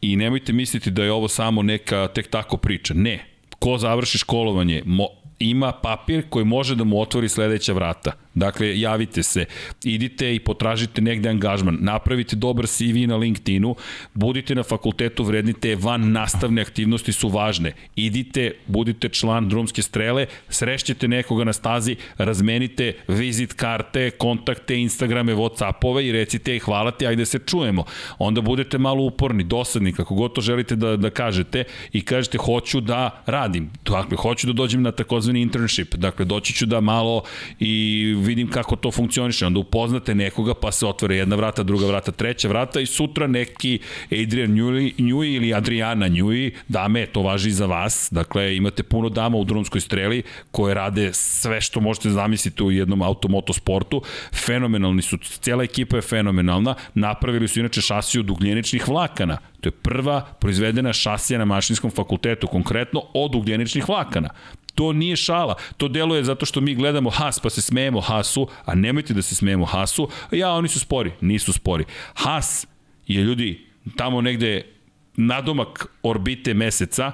[0.00, 2.94] i nemojte misliti da je ovo samo neka tek tako priča.
[2.94, 3.24] Ne,
[3.58, 5.06] ko završi školovanje, mo,
[5.38, 8.12] ima papir koji može da mu otvori sledeća vrata.
[8.34, 9.44] Dakle, javite se,
[9.84, 13.74] idite i potražite negde angažman, napravite dobar CV na LinkedInu,
[14.14, 17.72] budite na fakultetu, vrednite, van nastavne aktivnosti su važne.
[17.96, 26.02] Idite, budite član drumske strele, srešćete nekoga na stazi, razmenite vizit karte, kontakte, Instagrame, Whatsappove
[26.02, 27.84] i recite hvala ti, ajde se čujemo.
[28.18, 32.80] Onda budete malo uporni, dosadni, kako god to želite da, da kažete i kažete hoću
[32.80, 33.70] da radim.
[33.84, 35.94] Dakle, hoću da dođem na takozvani internship.
[35.94, 37.22] Dakle, doći ću da malo
[37.60, 42.12] i vidim kako to funkcioniše, onda upoznate nekoga pa se otvore jedna vrata, druga vrata,
[42.12, 43.78] treća vrata i sutra neki
[44.22, 49.36] Adrian Njuji, Njuji ili Adriana Njuji, dame, to važi za vas, dakle imate puno dama
[49.38, 54.02] u drumskoj streli koje rade sve što možete zamisliti u jednom automotosportu,
[54.46, 60.20] fenomenalni su, cijela ekipa je fenomenalna, napravili su inače šasiju dugljeničnih vlakana, To je prva
[60.20, 64.28] proizvedena šasija na mašinskom fakultetu, konkretno od ugljeničnih vlakana.
[64.80, 65.54] To nije šala.
[65.76, 69.34] To deluje zato što mi gledamo Haas pa se smejemo Haasu, a nemojte da se
[69.34, 70.08] smejemo Haasu.
[70.32, 71.12] Ja, oni su spori.
[71.20, 71.84] Nisu spori.
[72.14, 72.66] Haas
[73.06, 73.66] je ljudi
[73.96, 74.62] tamo negde
[75.16, 77.12] nadomak orbite meseca,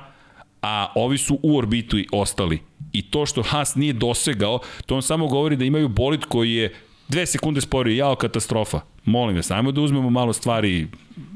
[0.62, 2.62] a ovi su u orbitu i ostali.
[2.92, 6.74] I to što Haas nije dosegao, to on samo govori da imaju bolid koji je
[7.08, 8.80] dve sekunde spori, jao katastrofa.
[9.04, 10.88] Molim vas, ajmo da uzmemo malo stvari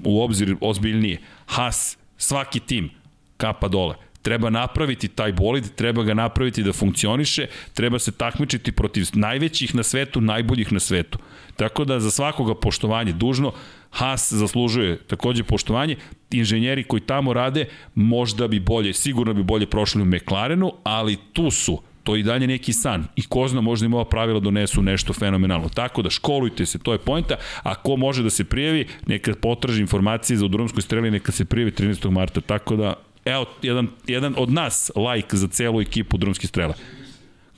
[0.04, 1.18] u obzir ozbiljnije.
[1.46, 2.90] Haas, svaki tim,
[3.36, 9.06] kapa dole treba napraviti taj bolid, treba ga napraviti da funkcioniše, treba se takmičiti protiv
[9.12, 11.18] najvećih na svetu, najboljih na svetu.
[11.56, 13.52] Tako da za svakoga poštovanje dužno,
[13.90, 15.96] Haas zaslužuje takođe poštovanje,
[16.30, 17.64] inženjeri koji tamo rade
[17.94, 22.46] možda bi bolje, sigurno bi bolje prošli u McLarenu, ali tu su, to i dalje
[22.46, 25.68] neki san i ko zna možda im ova pravila donesu nešto fenomenalno.
[25.68, 29.80] Tako da školujte se, to je pojenta, a ko može da se prijavi, neka potraži
[29.80, 32.10] informacije za udrumskoj streli, neka se prijavi 13.
[32.10, 32.94] marta, tako da
[33.30, 36.74] Evo, jedan, jedan od nas like za celu ekipu drumskih strela.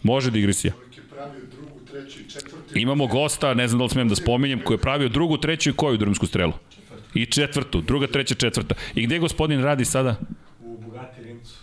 [0.02, 0.72] Može digresija.
[2.74, 5.72] Imamo gosta, ne znam da li smijem da spominjem, koji je pravio drugu, treću i
[5.72, 6.52] koju drumsku strelu?
[7.14, 8.74] I četvrtu, druga, treća, četvrta.
[8.94, 10.16] I gde gospodin radi sada?
[10.60, 11.54] U Bugatti Rimcu.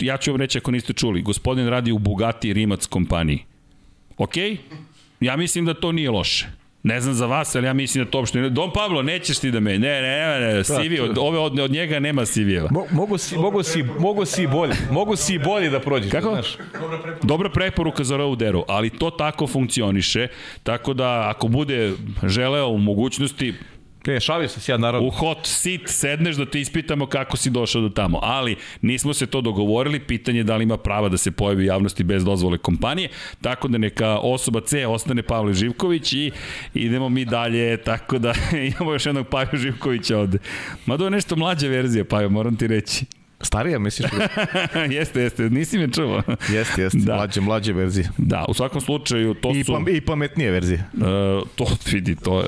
[0.00, 1.22] Ja ću vam reći ako niste čuli.
[1.22, 3.44] Gospodin radi u Bugatti Rimac kompaniji.
[4.16, 4.56] Okej?
[5.20, 6.57] Ja mislim da to nije loše.
[6.82, 8.50] Ne znam za vas, ali ja mislim da to uopšte ne...
[8.50, 9.78] Don Pablo, nećeš ti da me...
[9.78, 12.68] Ne, ne, ne, ne CV, od, ove, od, od njega nema CV-eva.
[12.70, 14.74] Mo, mogu, si, mogu, si, mogu si bolje.
[14.90, 16.10] Mogu si bolje da prođeš.
[16.10, 16.30] Kako?
[16.30, 16.56] Znaš.
[16.72, 17.26] Dobra preporuka.
[17.26, 20.28] Dobra preporuka za Rauderu, ali to tako funkcioniše.
[20.62, 21.92] Tako da, ako bude
[22.26, 23.54] želeo u mogućnosti,
[24.08, 25.08] Ne, šalio sam se ja naravno.
[25.08, 28.18] U hot seat sedneš da te ispitamo kako si došao do tamo.
[28.22, 32.04] Ali nismo se to dogovorili, pitanje je da li ima prava da se pojavi javnosti
[32.04, 33.08] bez dozvole kompanije,
[33.40, 36.32] tako da neka osoba C ostane Pavle Živković i
[36.74, 38.32] idemo mi dalje, tako da
[38.76, 40.38] imamo još jednog Pavle Živkovića ovde.
[40.86, 43.04] Mada je nešto mlađa verzija, Pajo, moram ti reći.
[43.40, 44.10] Starija, misliš?
[44.98, 46.22] jeste, jeste, nisi me čuo.
[46.52, 47.16] jeste, jeste, da.
[47.16, 48.08] mlađe, mlađe verzije.
[48.18, 49.72] Da, u svakom slučaju to I su...
[49.72, 50.84] Pam, I pametnije verzije.
[50.92, 52.46] Uh, to vidi, to je...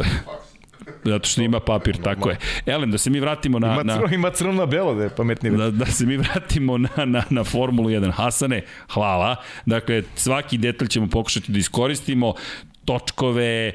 [1.04, 2.36] Zato što ima papir, tako je.
[2.66, 3.72] Elem, da se mi vratimo na...
[3.72, 5.56] Ima, crno, na, ima crno na belo da je pametnije.
[5.56, 8.12] Da, da se mi vratimo na, na, na Formulu 1.
[8.12, 8.62] Hasane,
[8.92, 9.36] hvala.
[9.66, 12.34] Dakle, svaki detalj ćemo pokušati da iskoristimo
[12.84, 13.72] točkove,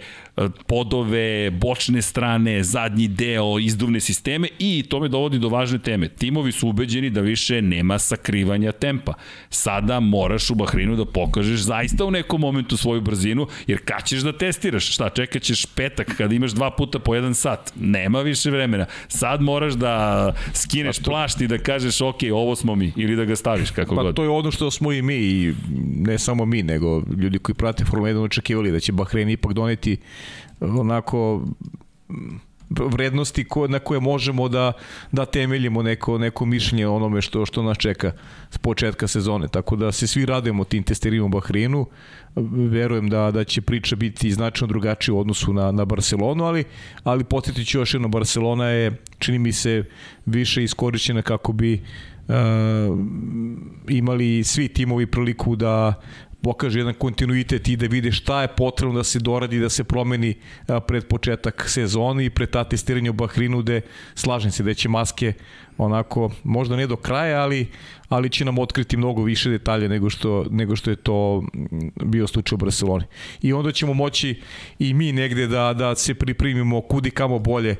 [0.67, 6.07] podove, bočne strane, zadnji deo, izduvne sisteme i to me dovodi do važne teme.
[6.07, 9.13] Timovi su ubeđeni da više nema sakrivanja tempa.
[9.49, 14.19] Sada moraš u Bahrinu da pokažeš zaista u nekom momentu svoju brzinu, jer kad ćeš
[14.19, 14.93] da testiraš?
[14.93, 17.73] Šta, čekat ćeš petak kada imaš dva puta po jedan sat?
[17.79, 18.85] Nema više vremena.
[19.07, 21.11] Sad moraš da skineš to...
[21.11, 24.15] plašt i da kažeš ok, ovo smo mi, ili da ga staviš kako pa, god.
[24.15, 25.53] to je ono što smo i mi, i
[25.95, 29.97] ne samo mi, nego ljudi koji prate Formula 1 očekivali da će Bahrein ipak doneti
[30.79, 31.41] onako
[32.69, 34.73] vrednosti ko, na koje možemo da,
[35.11, 38.11] da temeljimo neko, neko mišljenje onome što, što nas čeka
[38.49, 39.47] s početka sezone.
[39.47, 41.85] Tako da se svi radimo tim testerima u Bahrinu.
[42.69, 46.63] Verujem da, da će priča biti značajno drugačija u odnosu na, na Barcelonu, ali,
[47.03, 49.83] ali podsjetit ću još jedno, Barcelona je, čini mi se,
[50.25, 51.73] više iskorišćena kako bi
[52.27, 52.35] uh,
[53.87, 55.93] imali svi timovi priliku da
[56.45, 60.35] pokaže jedan kontinuitet i da vide šta je potrebno da se doradi, da se promeni
[60.87, 63.81] pred početak sezone i pred ta testiranja u Bahrinu gde
[64.15, 65.33] slažem se da će maske
[65.77, 67.67] onako, možda ne do kraja, ali,
[68.09, 71.43] ali će nam otkriti mnogo više detalja nego što, nego što je to
[72.05, 73.05] bio slučaj u Barceloni.
[73.41, 74.41] I onda ćemo moći
[74.79, 77.75] i mi negde da, da se pripremimo kudi kamo bolje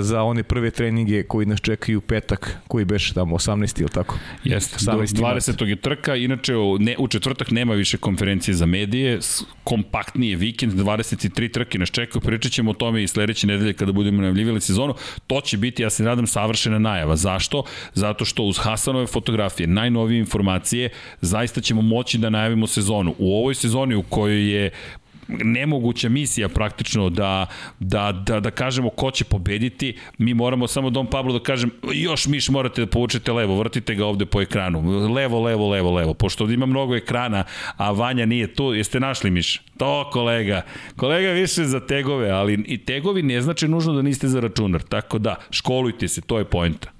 [0.00, 3.80] za one prve treninge koji nas čekaju u petak, koji beše tamo 18.
[3.80, 4.18] ili tako?
[4.44, 5.66] Jeste, 20.
[5.66, 9.18] je trka, inače u, ne, u četvrtak nema više konferencije za medije,
[9.64, 14.20] kompaktnije vikend, 23 trke nas čekaju, pričat ćemo o tome i sledeće nedelje kada budemo
[14.20, 14.94] najavljivali sezonu,
[15.26, 17.16] to će biti, ja se nadam, savršena najava.
[17.16, 17.64] Zašto?
[17.94, 20.88] Zato što uz Hasanove fotografije, najnovije informacije,
[21.20, 23.14] zaista ćemo moći da najavimo sezonu.
[23.18, 24.70] U ovoj sezoni u kojoj je
[25.28, 27.46] nemoguća misija praktično da,
[27.78, 32.26] da, da, da kažemo ko će pobediti, mi moramo samo Dom Pablo da kažem, još
[32.26, 36.44] miš morate da povučete levo, vrtite ga ovde po ekranu, levo, levo, levo, levo, pošto
[36.44, 37.44] ovde ima mnogo ekrana,
[37.76, 39.62] a Vanja nije tu, jeste našli miš?
[39.76, 40.62] To kolega,
[40.96, 45.18] kolega više za tegove, ali i tegovi ne znači nužno da niste za računar, tako
[45.18, 46.97] da, školujte se, to je poenta.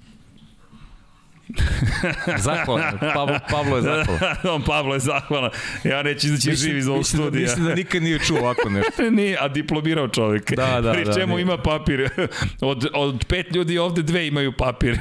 [2.37, 2.99] Zahvalan.
[3.13, 4.35] Pablo, Pablo je zahvalan.
[4.55, 5.49] On Pablo je zahvalan.
[5.83, 7.41] Ja neću izaći živ iz ovog mislim, studija.
[7.41, 9.09] Mislim da nikad nije čuo ovako nešto.
[9.09, 10.51] nije, a diplomirao čovek.
[10.55, 11.41] Da, da, Pri da, čemu nije.
[11.41, 12.09] ima papir.
[12.61, 14.99] Od, od pet ljudi ovde dve imaju papir.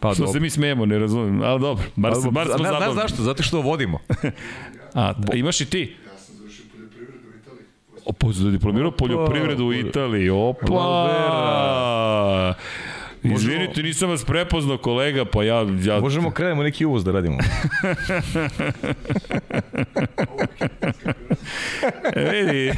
[0.00, 0.32] Pa Što dobro.
[0.32, 1.42] se mi smijemo, ne razumem.
[1.42, 2.92] Ali dobro, bar, Pa, bar smo zabavni.
[2.92, 3.22] znaš zašto?
[3.22, 3.98] Zato što vodimo.
[4.94, 5.96] A, a imaš i ti?
[8.04, 10.30] O, po, diplomirao poljoprivredu u Italiji.
[10.30, 10.66] Opa!
[13.34, 13.52] Lavera.
[13.52, 15.66] Izvinite, nisam vas prepoznao, kolega, pa ja...
[15.84, 17.38] ja Možemo krenemo neki uvoz da radimo.
[22.16, 22.72] E, vidi,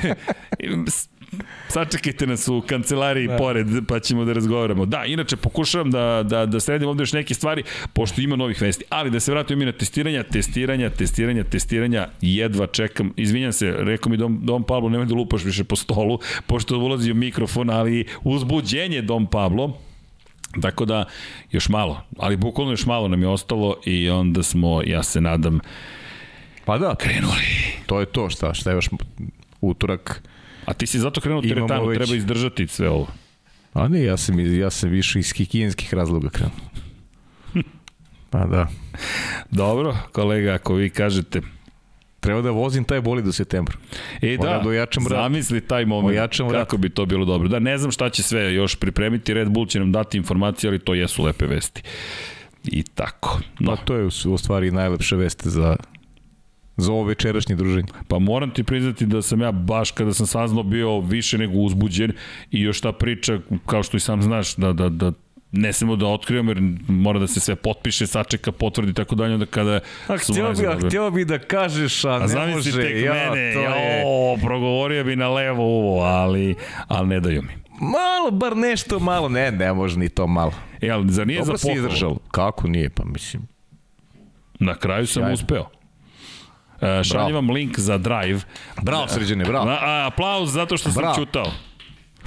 [1.68, 3.36] sačekajte nas u kancelariji da.
[3.36, 4.86] pored, pa ćemo da razgovaramo.
[4.86, 8.84] Da, inače pokušavam da, da, da sredim ovde još neke stvari, pošto ima novih vesti.
[8.88, 13.12] Ali da se vratimo mi na testiranja, testiranja, testiranja, testiranja, jedva čekam.
[13.16, 17.12] Izvinjam se, rekao mi Dom, Dom Pablo, nemoj da lupaš više po stolu, pošto ulazi
[17.12, 19.78] u mikrofon, ali uzbuđenje Dom Pablo,
[20.62, 21.04] Tako da,
[21.50, 25.60] još malo, ali bukvalno još malo nam je ostalo i onda smo, ja se nadam,
[26.64, 27.44] Pa da, krenuli.
[27.86, 28.88] to je to, šta, šta je još
[29.60, 30.22] utorak.
[30.64, 33.06] A ti si zato krenuo teretanu, već- treba izdržati sve ovo.
[33.74, 36.54] A ne, ja sam, ja sam više iz higijenskih razloga krenuo.
[38.30, 38.66] Pa da.
[39.50, 41.40] Dobro, kolega, ako vi kažete,
[42.20, 43.76] Treba da vozim taj bolid do septembra.
[44.22, 45.18] E Moram da, da ojačam vrat.
[45.18, 46.82] zamisli taj moment, Ojačam kako vrat.
[46.82, 47.48] bi to bilo dobro.
[47.48, 50.78] Da, ne znam šta će sve još pripremiti, Red Bull će nam dati informacije, ali
[50.78, 51.82] to jesu lepe vesti.
[52.64, 53.40] I tako.
[53.60, 55.76] No, Pa to je u, u stvari najlepša vest za,
[56.76, 57.88] za ovo večerašnje druženje.
[58.08, 62.12] pa moram ti priznati da sam ja baš kada sam saznao bio više nego uzbuđen
[62.50, 65.12] i još ta priča, kao što i sam znaš, da, da, da
[65.52, 69.34] ne smemo da otkrivamo jer mora da se sve potpiše, sačeka, potvrdi i tako dalje,
[69.34, 72.72] onda kada A htio bi, a htio bi da kažeš, a, A ne može.
[72.72, 74.00] tek ja, mene, to je...
[74.00, 76.54] jo, progovorio bi na levo uvo, ali,
[76.88, 77.52] ali ne daju mi.
[77.80, 79.28] Malo, bar nešto malo.
[79.28, 80.52] Ne, ne može ni to malo.
[80.80, 81.86] E, ali zar nije Dobro za pohvalu?
[81.86, 82.16] izdržao.
[82.30, 83.42] Kako nije, pa mislim.
[84.60, 85.34] Na kraju sam Sjajno.
[85.34, 85.68] uspeo.
[86.80, 88.40] E, šaljem vam link za Drive.
[88.82, 89.70] Bravo, sređene, bravo.
[89.70, 91.14] A, aplauz zato što sam Bravo.
[91.14, 91.46] čutao.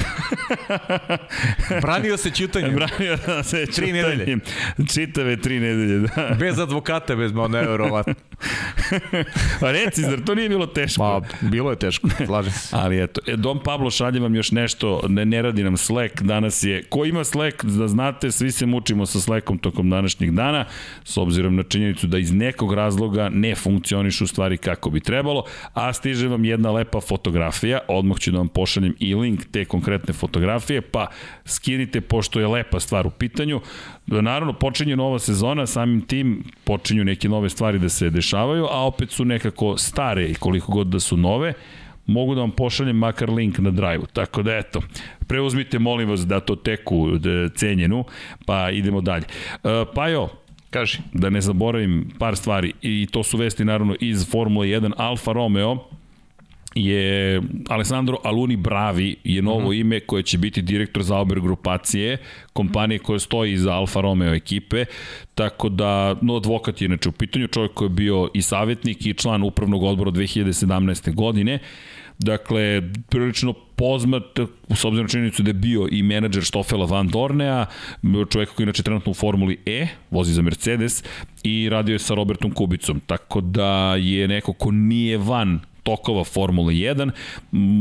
[1.82, 2.76] Branio se ćutanjem.
[2.76, 3.96] Branio se Tri čutanjem.
[3.96, 4.38] nedelje.
[4.94, 6.36] Čitave tri nedelje, da.
[6.40, 8.14] Bez advokata, bez ma nevjerovatno.
[9.60, 11.04] Pa reci, zar to nije bilo teško?
[11.04, 12.76] Ma, bilo je teško, slažem se.
[12.82, 16.64] Ali eto, e, Dom Pablo šalje vam još nešto, ne, ne radi nam Slack, danas
[16.64, 20.66] je, ko ima Slack, da znate, svi se mučimo sa Slackom tokom današnjeg dana,
[21.04, 25.44] s obzirom na činjenicu da iz nekog razloga ne funkcionišu stvari kako bi trebalo,
[25.74, 29.91] a stiže vam jedna lepa fotografija, odmah ću da vam pošaljem i link te konkretne
[30.14, 31.08] fotografije, pa
[31.46, 33.62] skinite pošto je lepa stvar u pitanju.
[34.08, 39.12] Naravno, počinje nova sezona, samim tim počinju neke nove stvari da se dešavaju, a opet
[39.12, 41.54] su nekako stare i koliko god da su nove,
[42.06, 44.06] mogu da vam pošaljem makar link na drive-u.
[44.06, 44.82] Tako da eto,
[45.28, 48.06] preuzmite molim vas da to teku da, cenjenu,
[48.46, 49.26] pa idemo dalje.
[49.64, 50.30] Uh, Pajo,
[50.70, 50.98] Kaži.
[51.14, 55.78] da ne zaboravim par stvari i to su vesti naravno iz Formule 1 Alfa Romeo
[56.76, 62.18] je Alessandro Aluni Bravi je novo mm ime koje će biti direktor za Auber grupacije,
[62.54, 64.86] kompanije koja stoji iza Alfa Romeo ekipe,
[65.36, 69.14] tako da, no advokat je inače u pitanju, čovjek koji je bio i savjetnik i
[69.14, 71.14] član upravnog odbora 2017.
[71.14, 71.60] godine,
[72.24, 77.66] Dakle, prilično poznat, s obzirom na činjenicu da je bio i menadžer Stofela Van Dornea,
[78.30, 81.04] čovjek koji je inače trenutno u Formuli E, vozi za Mercedes
[81.44, 83.00] i radio je sa Robertom Kubicom.
[83.00, 87.12] Tako da je neko ko nije van tokova Formule 1.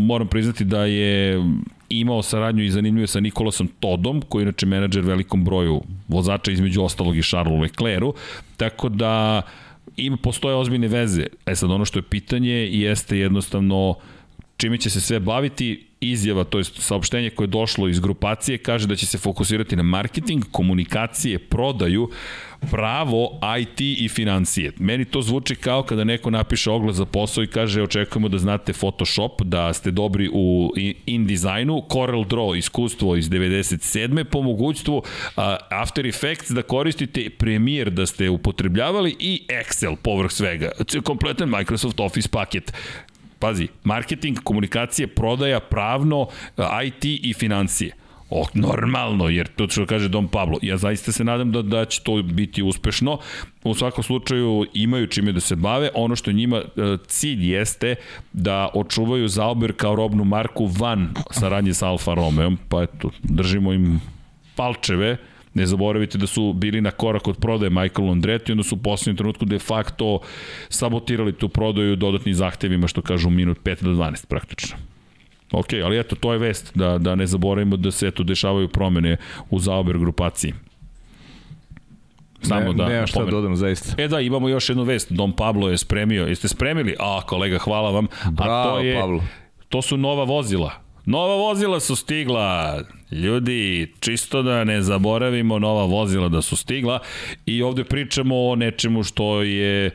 [0.07, 1.43] Moram priznati da je
[1.89, 6.83] imao saradnju i zanimljivo sa Nikolasom Todom, koji je inače menadžer velikom broju vozača, između
[6.83, 8.15] ostalog i Charlesu Leclercu,
[8.57, 9.43] tako da
[9.97, 11.27] ima, postoje ozbiljne veze.
[11.47, 13.95] E sad, ono što je pitanje jeste jednostavno
[14.57, 18.87] čime će se sve baviti, izjava, to je saopštenje koje je došlo iz grupacije, kaže
[18.87, 22.11] da će se fokusirati na marketing, komunikacije, prodaju,
[22.71, 24.73] pravo, IT i financije.
[24.79, 28.73] Meni to zvuči kao kada neko napiše oglas za posao i kaže očekujemo da znate
[28.73, 30.73] Photoshop, da ste dobri u
[31.07, 34.25] InDesignu, Corel Draw, iskustvo iz 97.
[34.25, 35.03] po mogućstvu,
[35.71, 40.71] After Effects da koristite Premiere da ste upotrebljavali i Excel povrh svega.
[41.05, 42.73] Kompletan Microsoft Office paket
[43.41, 46.26] pazi, marketing, komunikacije, prodaja, pravno,
[46.84, 47.93] IT i financije.
[48.30, 50.59] O, normalno, jer to što kaže Dom Pablo.
[50.62, 53.18] Ja zaista se nadam da, da će to biti uspešno.
[53.64, 55.91] U svakom slučaju imaju čime da se bave.
[55.95, 56.62] Ono što njima e,
[57.07, 57.95] cilj jeste
[58.32, 62.53] da očuvaju Zauber kao robnu marku van saradnje sa Alfa Romeo.
[62.68, 64.01] Pa eto, držimo im
[64.57, 65.16] palčeve
[65.55, 69.17] Ne zaboravite da su bili na korak od prodaje Michael Andretti, onda su u poslednjem
[69.17, 70.19] trenutku de facto
[70.69, 74.77] sabotirali tu prodaju dodatnim zahtevima, što kažu minut 5 do 12 praktično.
[75.53, 79.17] Ok, ali eto, to je vest, da, da ne zaboravimo da se eto dešavaju promene
[79.51, 80.55] u Zauber grupaciji.
[82.43, 84.03] Samo ne, da nema šta dodam, zaista.
[84.03, 85.13] E da, imamo još jednu vest.
[85.13, 86.27] Dom Pablo je spremio.
[86.27, 86.97] Jeste spremili?
[86.99, 88.07] A, kolega, hvala vam.
[88.31, 89.25] Bravo, A to je, Pablo.
[89.69, 90.73] To su nova vozila.
[91.07, 92.83] Nova vozila su stigla.
[93.11, 96.99] Ljudi, čisto da ne zaboravimo nova vozila da su stigla
[97.47, 99.91] i ovde pričamo o nečemu što je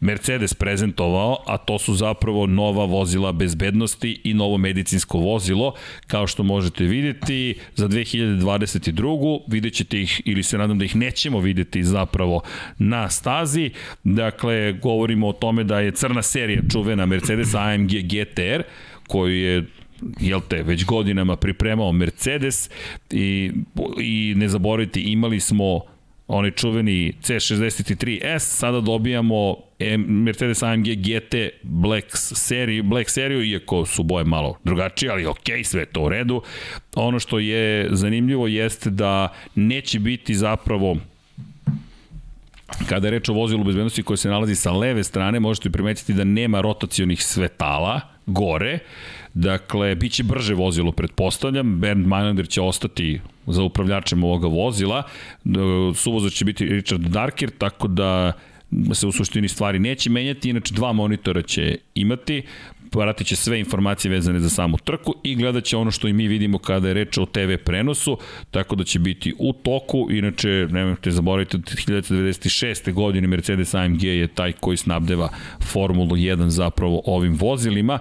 [0.00, 5.74] Mercedes prezentovao, a to su zapravo nova vozila bezbednosti i novo medicinsko vozilo.
[6.06, 9.40] Kao što možete videti, za 2022.
[9.48, 12.42] vidjet ćete ih, ili se nadam da ih nećemo videti zapravo
[12.78, 13.70] na stazi.
[14.04, 18.62] Dakle, govorimo o tome da je crna serija čuvena Mercedes AMG GTR,
[19.08, 19.64] koju je
[20.20, 22.70] jel te, već godinama pripremao Mercedes
[23.10, 23.52] i,
[24.00, 25.80] i ne zaboravite, imali smo
[26.28, 29.56] onaj čuveni C63S, sada dobijamo
[30.06, 35.86] Mercedes AMG GT Black seriju, Black seriju, iako su boje malo drugačije, ali ok, sve
[35.86, 36.42] to u redu.
[36.94, 40.96] Ono što je zanimljivo jeste da neće biti zapravo
[42.88, 46.24] kada je reč o vozilu bezbednosti koje se nalazi sa leve strane, možete primetiti da
[46.24, 48.78] nema rotacionih svetala gore,
[49.36, 51.80] Dakle, bit će brže vozilo, pretpostavljam.
[51.80, 55.02] Bernd Meinlander će ostati za upravljačem ovoga vozila.
[55.94, 58.32] Suvozač će biti Richard Darker, tako da
[58.92, 62.42] se u suštini stvari neće menjati, inače dva monitora će imati,
[62.90, 66.28] pratit će sve informacije vezane za samu trku i gledat će ono što i mi
[66.28, 68.18] vidimo kada je reč o TV prenosu,
[68.50, 72.92] tako da će biti u toku, inače nemojte zaboraviti od 1996.
[72.92, 75.28] godine Mercedes AMG je taj koji snabdeva
[75.72, 77.98] Formulu 1 zapravo ovim vozilima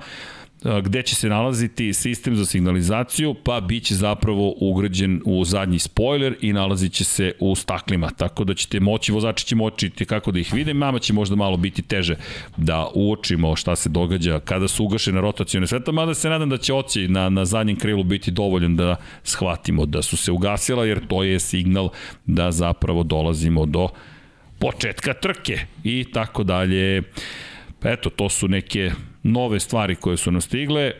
[0.84, 6.36] gde će se nalaziti sistem za signalizaciju, pa bit će zapravo ugrađen u zadnji spoiler
[6.42, 10.40] i nalazit će se u staklima, tako da ćete moći, vozači će moći kako da
[10.40, 12.16] ih vide, mama će možda malo biti teže
[12.58, 16.74] da uočimo šta se događa kada su ugašene rotacijone sveta, mada se nadam da će
[16.74, 21.24] oci na, na zadnjem krilu biti dovoljan da shvatimo da su se ugasila, jer to
[21.24, 21.90] je signal
[22.26, 23.90] da zapravo dolazimo do
[24.60, 27.04] početka trke i tako dalje.
[27.84, 28.92] Eto, to su neke
[29.26, 30.92] nove stvari koje su nastigle.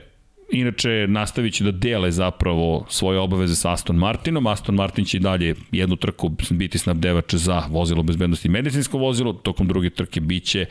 [0.52, 4.48] Inače, nastavit će da dele zapravo svoje obaveze sa Aston Martinom.
[4.48, 9.34] Aston Martin će i dalje jednu trku biti snabdevač za vozilo bezbednosti i medicinsko vozilo.
[9.34, 10.66] Tokom druge trke biće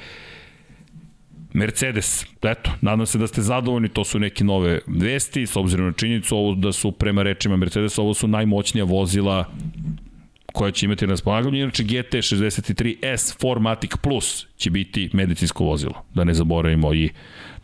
[1.52, 5.92] Mercedes, eto, nadam se da ste zadovoljni, to su neke nove vesti, s obzirom na
[5.92, 9.44] činjenicu ovo da su prema rečima Mercedes, ovo su najmoćnija vozila
[10.54, 11.58] koja će imati na raspolaganju.
[11.58, 16.04] Inače GT63S Formatic Plus će biti medicinsko vozilo.
[16.14, 17.10] Da ne zaboravimo i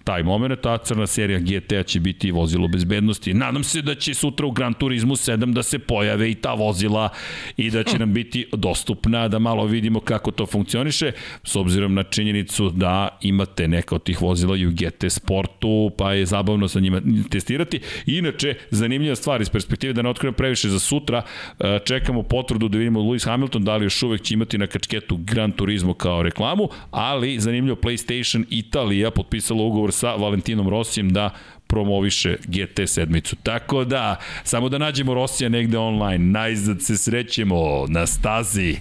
[0.05, 3.34] taj moment, a crna serija GTA će biti vozilo bezbednosti.
[3.34, 7.09] Nadam se da će sutra u Gran Turismo 7 da se pojave i ta vozila
[7.57, 11.12] i da će nam biti dostupna, da malo vidimo kako to funkcioniše,
[11.44, 16.12] s obzirom na činjenicu da imate neka od tih vozila i u GT Sportu, pa
[16.12, 17.80] je zabavno sa njima testirati.
[18.07, 21.22] Inače, zanimljiva stvar iz perspektive da ne otkrivam previše za sutra,
[21.59, 25.16] e, čekamo potvrdu da vidimo Lewis Hamilton da li još uvek će imati na kačketu
[25.16, 31.30] Gran Turismo kao reklamu, ali zanimljivo PlayStation Italija potpisala ugovor sa Valentinom Rosijem da
[31.66, 33.36] promoviše GT sedmicu.
[33.36, 38.76] Tako da, samo da nađemo Rosija negde online, najzad se srećemo na stazi.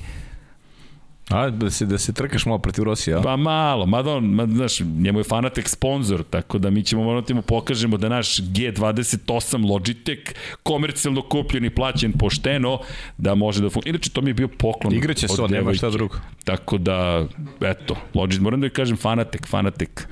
[1.30, 3.22] A, da se, da se trkaš malo protiv Rosija?
[3.22, 7.34] Pa malo, mada on, ma, znaš, njemu je Fanatec sponsor, tako da mi ćemo morati
[7.34, 10.22] mu pokažemo da naš G28 Logitech,
[10.64, 12.80] komercijalno kupljen i plaćen pošteno,
[13.18, 13.90] da može da funkcioniše.
[13.90, 16.18] Inače, to mi je bio poklon Igraće se on, nema šta drugo.
[16.44, 17.28] Tako da,
[17.62, 20.08] eto, Logitech, moram da joj kažem Fanatec, Fanatec.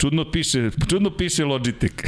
[0.00, 1.92] Čudno piše, čudno piše Logitech.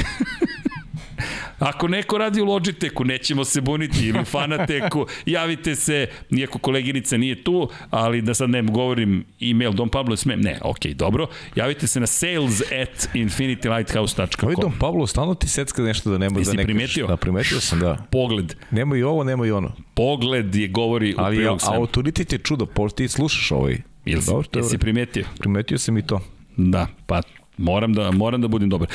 [1.59, 7.17] Ako neko radi u Logitechu, nećemo se buniti, ili u Fanateku, javite se, nijako koleginica
[7.17, 11.87] nije tu, ali da sad ne govorim email Don Pablo smem, ne, ok, dobro, javite
[11.87, 14.53] se na sales at infinitylighthouse.com.
[14.61, 17.07] Dom Pablo, stalno ti secka nešto da nema Jesi da ne primetio?
[17.07, 17.97] Da, primetio sam, da.
[18.11, 19.71] Pogled, Nema i ovo, nema i ono.
[19.93, 21.75] pogled je govori u Ali a, prilog svemu.
[21.79, 23.77] autoritet je čudo, ti slušaš ovaj.
[24.05, 25.25] Jel si, Dobro, jesi primetio?
[25.39, 26.21] Primetio sam i to.
[26.57, 27.21] Da, pa
[27.57, 28.87] Moram da, moram da budem dobar.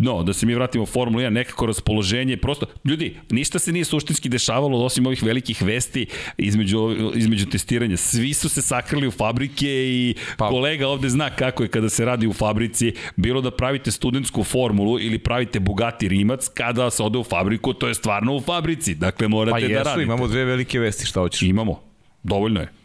[0.00, 3.84] No, da se mi vratimo u Formulu 1, nekako raspoloženje, prosto, ljudi, ništa se nije
[3.84, 6.06] suštinski dešavalo osim ovih velikih vesti
[6.38, 7.96] između, između testiranja.
[7.96, 10.48] Svi su se sakrili u fabrike i pa.
[10.48, 15.00] kolega ovde zna kako je kada se radi u fabrici, bilo da pravite studentsku formulu
[15.00, 18.94] ili pravite Bugatti Rimac, kada se ode u fabriku, to je stvarno u fabrici.
[18.94, 20.02] Dakle, morate Pa da jesu, radite.
[20.02, 21.42] imamo dve velike vesti, šta hoćeš?
[21.42, 21.80] Imamo.
[22.22, 22.81] Dovoljno je.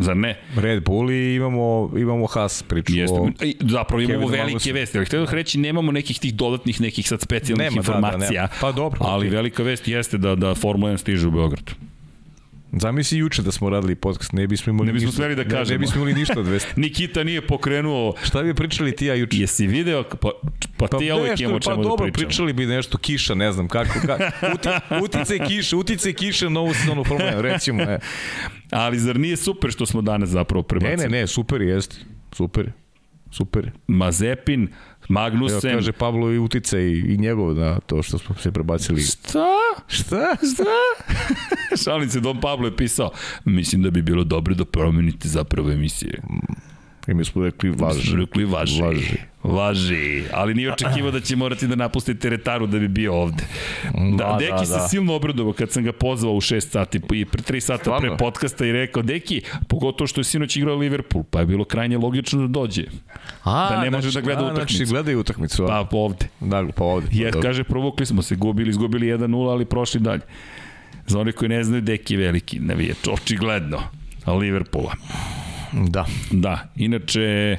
[0.00, 0.38] Zar ne?
[0.56, 3.28] Red Bull i imamo, imamo Haas priču Jeste, o...
[3.60, 4.72] Zapravo imamo Kevinu velike Magnusu.
[4.72, 7.96] vesti, ali htio da reći nemamo nekih tih dodatnih nekih sad specijalnih Nema, da, da,
[7.98, 8.42] informacija.
[8.42, 8.48] nema.
[8.60, 9.36] Pa dobro, Ali okej.
[9.36, 11.70] velika vest jeste da da Formula 1 stiže u Beograd.
[12.72, 15.74] Zamisli juče da smo radili podcast, ne bismo imali Ne bismo smeli da Ne, kažemo.
[15.74, 16.72] ne bismo imali ništa od vesti.
[16.76, 19.36] Nikita nije pokrenuo Šta bi pričali ti ja juče?
[19.36, 20.30] Jesi video, pa,
[20.76, 22.28] pa ti ja nešto, imamo pa čemu da dobro, pričamo.
[22.28, 24.68] pričali bi nešto, kiša, ne znam kako, kako uti,
[25.04, 27.98] uticaj kiše, uticaj kiše na ovu sezonu Formula 1, recimo, ne.
[28.70, 31.08] Ali zar nije super što smo danas zapravo Ne, prebacili?
[31.08, 31.96] ne, ne, super je, jeste,
[32.32, 32.72] super,
[33.30, 33.64] super.
[33.64, 33.72] je.
[35.08, 39.02] Mazepin, Evo, kaže Pablo i uticaj i njegov na to što smo se prebacili.
[39.02, 39.46] Šta?
[39.86, 40.36] Šta?
[40.36, 40.64] Šta?
[41.84, 43.10] Šalim se, Don Pablo je pisao,
[43.44, 46.22] mislim da bi bilo dobro da promenite zapravo emisije.
[47.08, 47.82] I mi smo rekli Važi.
[47.82, 48.16] važi.
[48.16, 48.82] Rekli važi.
[48.82, 49.16] Važi.
[49.42, 50.22] Važi.
[50.32, 53.44] Ali nije očekivao da će morati da napusti teretanu da bi bio ovde.
[53.84, 54.88] Da, Da, Deki da, se da.
[54.88, 58.08] silno obradovao kad sam ga pozvao u 6 sati i pre 3 sata Stvarno?
[58.08, 61.98] pre podcasta i rekao, Deki, pogotovo što je sinoć igrao Liverpool, pa je bilo krajnje
[61.98, 62.84] logično da dođe.
[63.44, 64.76] A, Da ne može da gleda utakmicu.
[64.76, 65.64] Znači, gledaju utakmicu.
[65.64, 65.84] a?
[65.84, 66.26] Pa ovde.
[66.40, 67.06] Da, pa ovde.
[67.08, 67.40] Pa, dobro.
[67.42, 70.22] kaže, provukli smo se, gubili, izgubili 1-0, ali prošli dalje.
[71.06, 73.78] Za oni koji ne znaju, Deki je veliki navijač, očigledno.
[74.28, 74.92] Liverpoola.
[75.72, 76.06] Da.
[76.30, 77.56] Da, inače,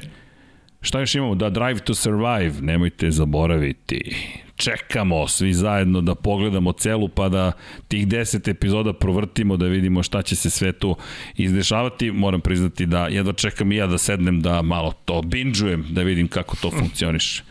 [0.80, 1.34] šta još imamo?
[1.34, 4.16] Da, Drive to Survive, nemojte zaboraviti.
[4.56, 7.52] Čekamo svi zajedno da pogledamo celu pa da
[7.88, 10.96] tih 10 epizoda provrtimo da vidimo šta će se sve tu
[11.36, 12.10] izdešavati.
[12.10, 16.28] Moram priznati da jedva čekam i ja da sednem da malo to binđujem, da vidim
[16.28, 17.42] kako to funkcioniše.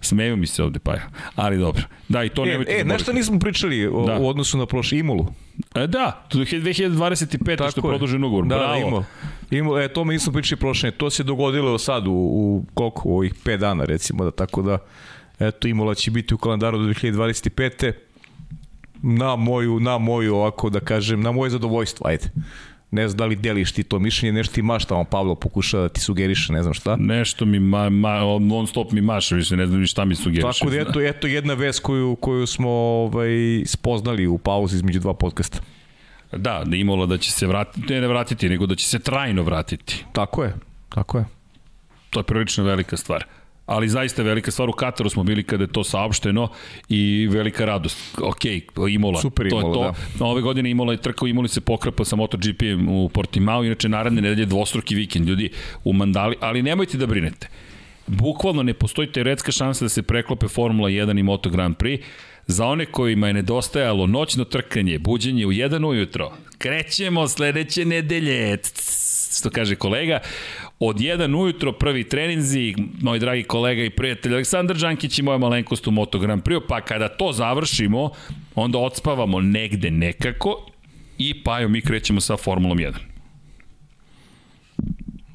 [0.00, 1.08] Smeju mi se ovde, pa ja.
[1.34, 1.82] Ali dobro.
[2.08, 4.18] Da, i to E, nemojte e nešto nismo pričali o, Da.
[4.18, 5.26] u odnosu na prošli Imulu.
[5.74, 7.70] E, da, to je 2025.
[7.70, 8.46] što je produžen ugovor.
[8.46, 8.90] Da, Bravo.
[9.00, 9.06] Da,
[9.50, 10.90] Imao, e, to mi nismo pričali prošle.
[10.90, 14.78] To se dogodilo sad u, u koliko, u ovih 5 dana recimo, da tako da
[15.40, 17.92] eto Imola će biti u kalendaru do 2025.
[19.02, 22.30] Na moju, na moju ovako da kažem, na moje zadovoljstvo, ajde.
[22.90, 25.88] Ne znam da li deliš ti to mišljenje, nešto ti mašta, on Pavlo pokušava da
[25.88, 26.96] ti sugeriše, ne znam šta.
[26.96, 30.58] Nešto mi ma, ma, non stop mi maša, više ne znam šta mi sugeriše.
[30.58, 35.14] Tako da eto, eto jedna vest koju, koju smo ovaj, spoznali u pauzi između dva
[35.14, 35.58] podcasta.
[36.32, 39.42] Da, da Imola da će se vratiti, ne, ne vratiti, nego da će se trajno
[39.42, 40.04] vratiti.
[40.12, 40.54] Tako je,
[40.88, 41.24] tako je.
[42.10, 43.24] To je prilično velika stvar.
[43.66, 46.48] Ali zaista velika stvar u Kataru smo bili kada je to saopšteno
[46.88, 48.18] i velika radost.
[48.22, 48.44] Ok,
[48.90, 49.98] Imola, Super to Imola, je to.
[50.18, 50.24] Da.
[50.24, 54.46] Ove godine Imola je trkao, Imoli se pokrapa sa MotoGP u Portimao, inače naredne nedelje
[54.46, 55.50] dvostruki vikend, ljudi
[55.84, 57.48] u Mandali, ali nemojte da brinete.
[58.06, 62.02] Bukvalno ne postoji teoretska šansa da se preklope Formula 1 i Moto Grand Prix.
[62.48, 68.58] Za one kojima je nedostajalo noćno trkanje, buđenje u 1 ujutro, krećemo sledeće nedelje,
[69.38, 70.18] što kaže kolega,
[70.80, 75.86] od 1 ujutro prvi treninzi, moj dragi kolega i prijatelj Aleksandar Đankić i moja malenkost
[75.86, 78.10] u Moto Grand Prix, pa kada to završimo,
[78.54, 80.66] onda odspavamo negde nekako
[81.18, 82.92] i pa jo mi krećemo sa Formulom 1.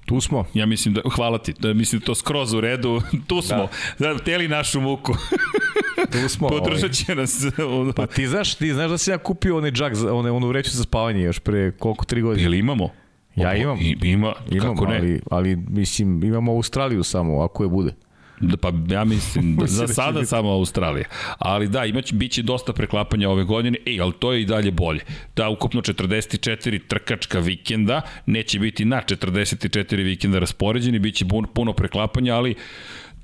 [0.06, 0.46] Tu smo.
[0.54, 3.68] Ja mislim da, hvala ti, da mislim to skroz u redu, tu smo,
[4.00, 4.18] da.
[4.18, 5.14] teli našu muku.
[6.22, 6.48] Tu smo.
[6.48, 7.46] Podržat će nas.
[7.96, 10.72] Pa ti znaš, ti znaš da sam ja kupio onaj džak, za, one, onu vreću
[10.72, 12.44] za spavanje još pre koliko, tri godine.
[12.44, 12.90] Jel imamo?
[13.36, 13.78] Ja imam.
[13.82, 14.98] I, ima, imam, kako ne?
[14.98, 17.94] Ali, ali mislim, imamo Australiju samo, ako je bude.
[18.42, 20.30] Da, pa ja mislim, da za sada biti.
[20.30, 21.06] samo Australija.
[21.38, 24.72] Ali da, imać, bit će dosta preklapanja ove godine, ej, ali to je i dalje
[24.72, 25.00] bolje.
[25.36, 32.36] Da, ukupno 44 trkačka vikenda, neće biti na 44 vikenda raspoređeni, bit će puno preklapanja,
[32.36, 32.56] ali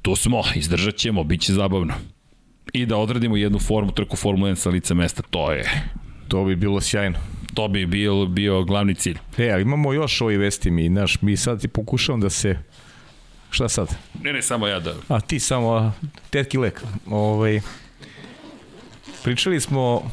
[0.02, 1.94] tu smo, izdržat ćemo, bit će zabavno.
[2.74, 5.84] I da odradimo jednu formu, trku Formula 1 sa lica mesta, to je...
[6.28, 7.20] To bi bilo sjajno
[7.54, 9.18] to bi bio, bio glavni cilj.
[9.38, 12.58] E, ali imamo još ovi vesti mi, znaš, mi sad ti pokušavam da se
[13.52, 13.96] Šta sad?
[14.24, 14.94] Ne, ne, samo ja da...
[15.08, 15.92] A ti samo, a,
[16.30, 16.82] tetki lek.
[17.06, 17.62] Ovaj,
[19.24, 20.12] pričali smo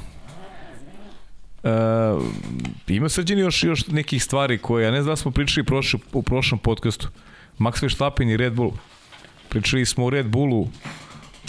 [1.63, 2.23] Uh,
[2.89, 6.23] ima srđeni još, još nekih stvari koje, ja ne znam da smo pričali prošli, u
[6.23, 7.09] prošlom podcastu.
[7.59, 8.73] Max Verstappen i Red Bull.
[9.49, 10.69] Pričali smo o Red Bullu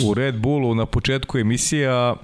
[0.04, 2.16] u Red Bullu na početku emisija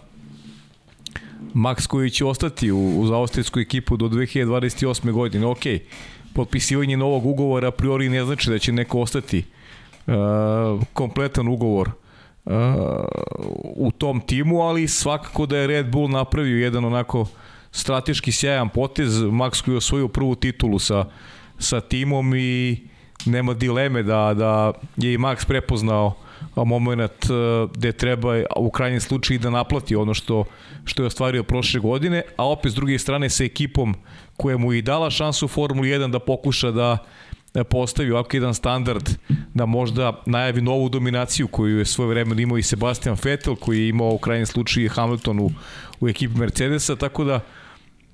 [1.54, 5.12] Max koji će ostati u, uz austrijsku ekipu do 2028.
[5.12, 5.46] godine.
[5.46, 5.64] Ok,
[6.34, 9.44] potpisivanje novog ugovora a priori ne znači da će neko ostati
[10.08, 10.14] uh,
[10.94, 11.90] kompletan ugovor
[12.46, 12.54] uh,
[13.76, 17.26] u tom timu, ali svakako da je Red Bull napravio jedan onako
[17.72, 21.06] strateški sjajan potez, Max koji je osvojio prvu titulu sa,
[21.60, 22.78] sa timom i
[23.26, 26.16] nema dileme da, da je i Max prepoznao
[26.56, 30.44] moment uh, gde treba u krajnjem slučaju da naplati ono što,
[30.86, 33.96] što je ostvario prošle godine, a opet s druge strane sa ekipom
[34.38, 36.98] koja mu i dala šansu u Formuli 1 da pokuša da
[37.70, 39.10] postavi ovako jedan standard
[39.54, 43.90] da možda najavi novu dominaciju koju je svoje vreme imao i Sebastian Vettel koji je
[43.90, 45.52] imao u krajnjem slučaju Hamilton u,
[46.00, 47.40] u ekipi Mercedesa, tako da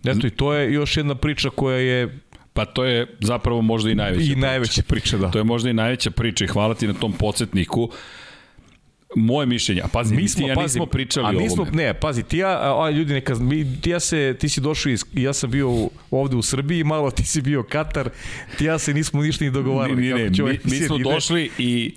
[0.06, 2.20] eto i to je još jedna priča koja je
[2.54, 4.40] Pa to je zapravo možda i najveća I priča.
[4.40, 5.32] najveća priča, da.
[5.32, 7.90] To je možda i najveća priča i hvala ti na tom podsjetniku.
[9.16, 11.84] Moje mišljenje, a pazi, mi smo, ja pazi, nismo pričali a nismo, o ovome.
[11.84, 15.06] Ne, pazi, ti ja, a, ljudi neka, mi, ti ja se, ti si došao iz,
[15.14, 18.10] ja sam bio ovde u Srbiji, malo ti si bio Katar,
[18.58, 20.02] ti ja se nismo ništa ni dogovarali.
[20.02, 21.04] Ne, ne, ne, mi, mi smo ide.
[21.04, 21.96] došli i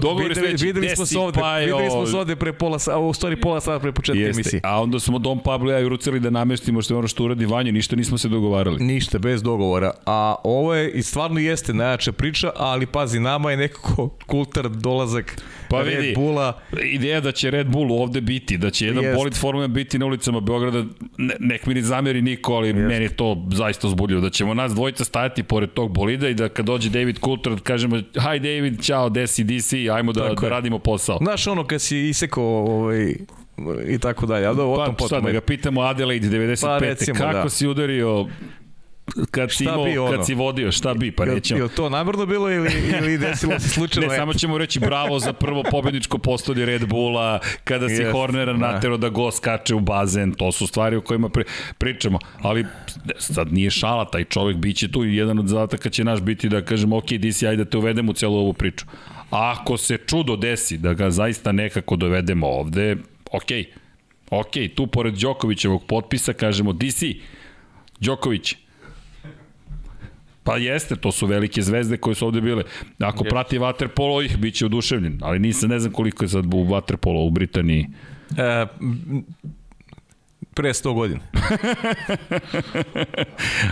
[0.00, 2.98] dogovor je već videli smo se ovde, pa videli smo se ovde pre pola sata,
[2.98, 4.60] u stvari pola sata pre početka Jeste, emisije.
[4.64, 7.72] A onda smo Dom Pablo i rucali da nameštimo što je ono što uradi Vanja,
[7.72, 8.84] ništa nismo se dogovarali.
[8.84, 9.90] Ništa, bez dogovora.
[10.06, 15.36] A ovo je, i stvarno jeste najjača priča, ali pazi, nama je nekako kultar dolazak
[15.70, 16.60] pa Red vidi, Bulla.
[16.82, 19.16] Ideja da će Red Bull ovde biti, da će jedan Jest.
[19.16, 20.84] bolid Formula biti na ulicama Beograda,
[21.18, 22.78] ne, nek mi ni zameri niko, ali Jest.
[22.78, 24.20] meni je to zaista uzbudljivo.
[24.20, 27.96] Da ćemo nas dvojica stajati pored tog bolida i da kad dođe David Coulter kažemo,
[27.96, 31.18] hi David, čao, desi, DC, ajmo da, da radimo posao.
[31.22, 33.14] Znaš ono kad si isekao ovaj,
[33.86, 34.46] i tako dalje.
[34.46, 35.24] Ali da, o tom pa, potom.
[35.24, 36.62] da ga pitamo Adelaide 95.
[36.62, 37.48] Pa, recimo, kako da.
[37.48, 38.26] si udario
[39.30, 40.16] kad si, imao, ono?
[40.16, 41.62] kad si vodio, šta bi, pa nećemo.
[41.62, 44.08] Je to namerno bilo ili, ili desilo se slučajno?
[44.10, 48.52] ne, samo ćemo reći bravo za prvo pobedničko postolje Red Bulla, kada si yes, Hornera
[48.52, 48.58] da.
[48.58, 51.44] natero da go skače u bazen, to su stvari o kojima pri,
[51.78, 52.66] pričamo, ali
[53.18, 56.64] sad nije šala, taj čovek biće tu i jedan od zadataka će naš biti da
[56.64, 58.84] kažemo, ok, DC, ajde da te uvedemo u celu ovu priču.
[59.30, 62.96] A ako se čudo desi da ga zaista nekako dovedemo ovde,
[63.32, 63.50] ok,
[64.30, 67.02] ok, tu pored Đokovićevog potpisa kažemo DC,
[68.00, 68.54] Đoković,
[70.44, 72.62] Pa jeste, to su velike zvezde koje su ovde bile.
[72.98, 73.30] Ako yes.
[73.30, 77.30] prati Waterpolo, ih biće oduševljen, ali nisam, ne znam koliko je sad u Waterpolo u
[77.30, 77.86] Britaniji.
[78.38, 78.66] E,
[80.54, 81.20] pre 100 godina.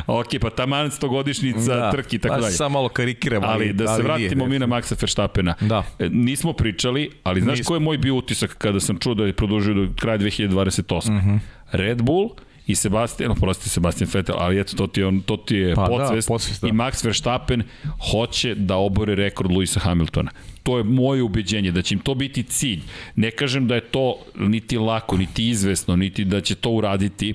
[0.21, 2.53] ok, pa taman 100 godišnjica da, trki tako pa dalje.
[2.53, 3.47] Samo malo karikiramo.
[3.47, 5.55] Ali, ali da se ali vratimo nije, mi na Maxa Verstappena.
[5.61, 5.85] Da.
[5.99, 7.69] E, nismo pričali, ali znaš Nismo.
[7.69, 11.11] ko je moj bio utisak kada sam čuo da je produžio do kraja 2028.
[11.11, 11.39] Mm -hmm.
[11.73, 12.31] Red Bull
[12.69, 15.83] i Sebastian, prosti Sebastian Vettel, ali eto, to ti je, on, to ti je pa,
[15.83, 16.69] da, podsvest, da, podsvest da.
[16.69, 17.63] i Max Verstappen
[18.11, 20.31] hoće da obore rekord Luisa Hamiltona.
[20.63, 22.81] To je moje ubeđenje, da će im to biti cilj.
[23.17, 27.35] Ne kažem da je to niti lako, niti izvesno, niti da će to uraditi,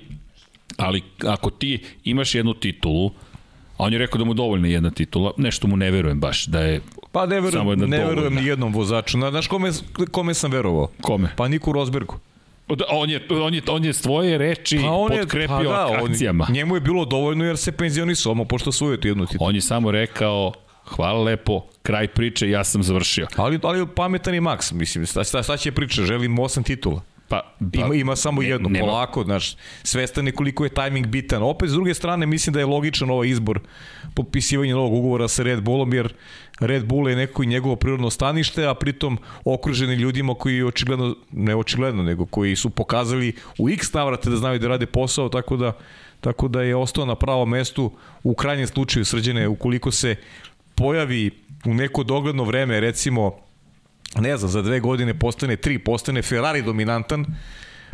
[0.78, 3.12] ali ako ti imaš jednu titulu,
[3.78, 6.60] a on je rekao da mu dovoljna jedna titula, nešto mu ne verujem baš, da
[6.60, 6.82] je
[7.12, 9.18] Pa ne verujem, ne verujem ni jednom vozaču.
[9.18, 9.72] Znaš kome,
[10.12, 10.88] kome sam verovao?
[11.02, 11.30] Kome?
[11.36, 12.20] Pa Niku Rosbergu.
[12.68, 16.45] On je, on je, on je svoje reči pa on potkrepio pa da, akcijama.
[16.49, 19.47] On, njemu je bilo dovoljno jer se penzionisao, ono pošto svoju tu jednu titulu.
[19.49, 20.53] On je samo rekao,
[20.86, 23.28] hvala lepo, kraj priče, ja sam završio.
[23.36, 27.01] Ali, ali pametan je Max, mislim, šta, šta će priča, želim osam titula.
[27.28, 28.86] Pa, pa ima, ima samo ne, jedno, nema.
[28.86, 31.44] polako, znaš, svestan je koliko je tajming bitan.
[31.44, 33.60] Opet, s druge strane, mislim da je logičan ovaj izbor
[34.14, 36.14] potpisivanja novog ugovora sa Red Bullom, jer
[36.60, 41.56] Red Bull je neko i njegovo prirodno stanište, a pritom okruženi ljudima koji očigledno, ne
[41.56, 45.74] očigledno, nego koji su pokazali u x navrate da znaju da rade posao, tako da
[46.24, 47.92] tako da je ostao na pravom mestu
[48.24, 50.16] u krajnjem slučaju srđene ukoliko se
[50.76, 51.32] pojavi
[51.66, 53.43] u neko dogledno vreme, recimo,
[54.20, 57.26] ne znam, za dve godine postane tri, postane Ferrari dominantan,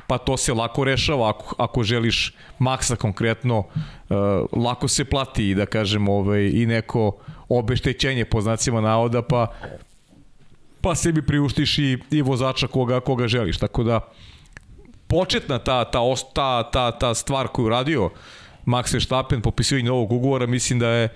[0.07, 4.15] pa to se lako rešava ako, ako želiš maksa konkretno, uh,
[4.63, 7.17] lako se plati i da kažem ovaj, i neko
[7.49, 9.47] obeštećenje po znacima navoda, pa
[10.81, 13.57] pa sebi priuštiš i, i vozača koga, koga želiš.
[13.57, 13.99] Tako da,
[15.07, 15.99] početna ta, ta,
[16.33, 18.09] ta, ta, ta stvar koju radio
[18.65, 21.09] Max Verstappen, popisivanje novog ugovora, mislim da je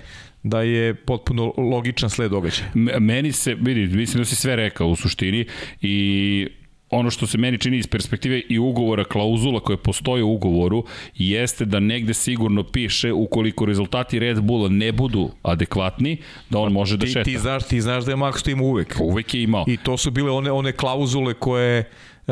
[0.43, 2.71] da je potpuno logičan sled događaja.
[2.99, 5.45] Meni se, vidi, mislim da si sve rekao u suštini
[5.81, 6.47] i
[6.89, 10.85] ono što se meni čini iz perspektive i ugovora, klauzula koja postoje u ugovoru,
[11.15, 16.17] jeste da negde sigurno piše ukoliko rezultati Red Bulla ne budu adekvatni,
[16.49, 17.23] da on može da šeta.
[17.23, 18.95] Ti, ti, znaš, ti znaš da je Max to ima uvek.
[19.01, 19.65] Uvek je imao.
[19.67, 21.89] I to su bile one, one klauzule koje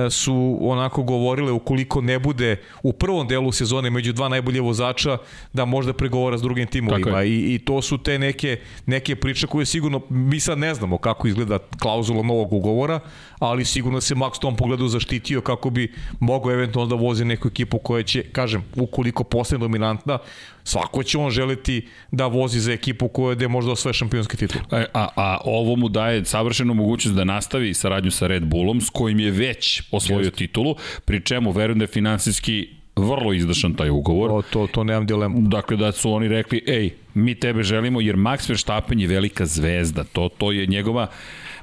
[0.10, 5.18] su onako govorile ukoliko ne bude u prvom delu sezone među dva najbolje vozača
[5.54, 7.24] da možda pregovora s drugim timovima.
[7.24, 11.28] I, i to su te neke, neke priče koje sigurno mi sad ne znamo kako
[11.28, 13.00] izgleda klauzula novog ugovora
[13.42, 17.78] ali sigurno se Max tom pogledu zaštitio kako bi mogao eventualno da vozi neku ekipu
[17.78, 20.18] koja će, kažem, ukoliko postane dominantna,
[20.64, 24.62] svako će on želiti da vozi za ekipu koja je možda osvoje šampionski titul.
[24.70, 28.82] A, e, a, a ovo mu daje savršenu mogućnost da nastavi saradnju sa Red Bullom,
[28.82, 30.38] s kojim je već osvojio Just.
[30.38, 30.76] titulu,
[31.06, 34.32] pri čemu verujem da je finansijski vrlo izdašan taj ugovor.
[34.32, 35.42] O, to, to nemam dilemu.
[35.42, 40.04] Dakle, da su oni rekli, ej, mi tebe želimo, jer Max Verstappen je velika zvezda.
[40.04, 41.08] To, to je njegova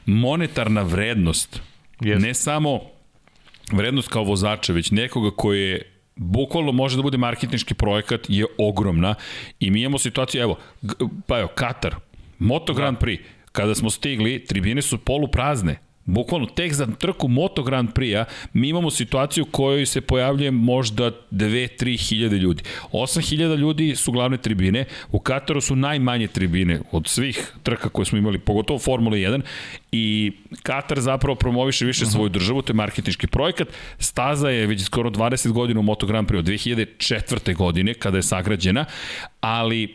[0.07, 1.61] monetarna vrednost.
[2.01, 2.23] Yes.
[2.23, 2.81] Ne samo
[3.73, 9.15] vrednost kao vozača, već nekoga koji je bukvalno može da bude marketinški projekat je ogromna
[9.61, 10.59] i mi imamo situaciju, evo,
[11.27, 11.97] pa evo, Katar,
[12.39, 13.07] Moto Grand da.
[13.07, 13.21] Prix,
[13.53, 15.79] kada smo stigli, tribine su poluprazne,
[16.09, 21.11] Bukvalno, tek za trku Moto Grand Prix-a mi imamo situaciju u kojoj se pojavljuje možda
[21.31, 22.63] 2-3 hiljade ljudi.
[22.93, 28.07] 8 hiljada ljudi su glavne tribine, u Kataru su najmanje tribine od svih trka koje
[28.07, 29.41] smo imali, pogotovo Formula 1
[29.93, 30.33] i
[30.63, 32.13] Katar zapravo promoviše više uh -huh.
[32.13, 33.69] svoju državu, to je marketinški projekat.
[33.99, 37.55] Staza je već skoro 20 godina u Moto Grand Prix od 2004.
[37.55, 38.85] godine kada je sagrađena,
[39.41, 39.95] ali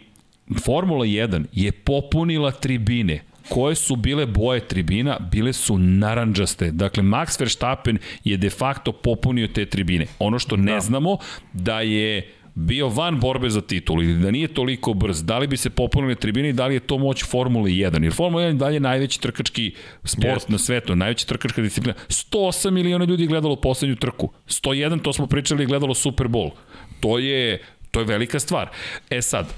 [0.66, 6.72] Formula 1 je popunila tribine koje su bile boje tribina, bile su naranđaste.
[6.72, 10.06] Dakle, Max Verstappen je de facto popunio te tribine.
[10.20, 10.80] Ono što ne da.
[10.80, 11.18] znamo,
[11.54, 15.58] da je bio van borbe za titul ili da nije toliko brz, da li bi
[15.58, 18.04] se popunile tribine i da li je to moć Formule 1?
[18.04, 19.74] Jer Formula 1 dalje najveći trkački
[20.04, 20.52] sport yes.
[20.52, 21.98] na svetu, najveća trkačka disciplina.
[22.08, 24.32] 108 miliona ljudi gledalo poslednju trku.
[24.48, 26.52] 101, to smo pričali, gledalo Super Bowl.
[27.00, 28.70] To je, to je velika stvar.
[29.10, 29.54] E sad,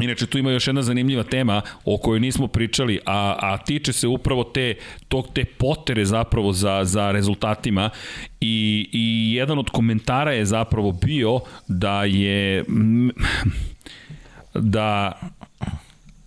[0.00, 4.06] Inače, tu ima još jedna zanimljiva tema o kojoj nismo pričali, a, a tiče se
[4.08, 4.74] upravo te,
[5.08, 7.90] tog, te potere zapravo za, za rezultatima
[8.40, 12.64] i, i jedan od komentara je zapravo bio da je
[14.54, 15.12] da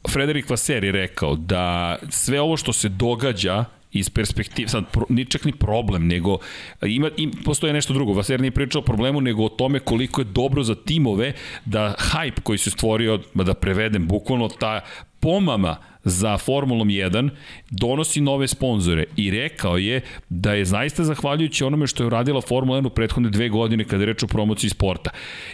[0.09, 5.25] Frederik Vaser je rekao da sve ovo što se događa iz perspektive, sad pro, ni
[5.25, 6.37] čak ni problem, nego
[6.81, 8.13] ima, im, postoje nešto drugo.
[8.13, 11.33] Vaser nije pričao o problemu, nego o tome koliko je dobro za timove
[11.65, 14.81] da hype koji se stvorio, da prevedem bukvalno ta
[15.19, 15.77] pomama
[16.09, 17.29] za Formulom 1
[17.69, 22.79] donosi nove sponzore i rekao je da je zaista zahvaljujući onome što je uradila Formula
[22.79, 25.09] 1 u prethodne dve godine kada je reč o promociji sporta.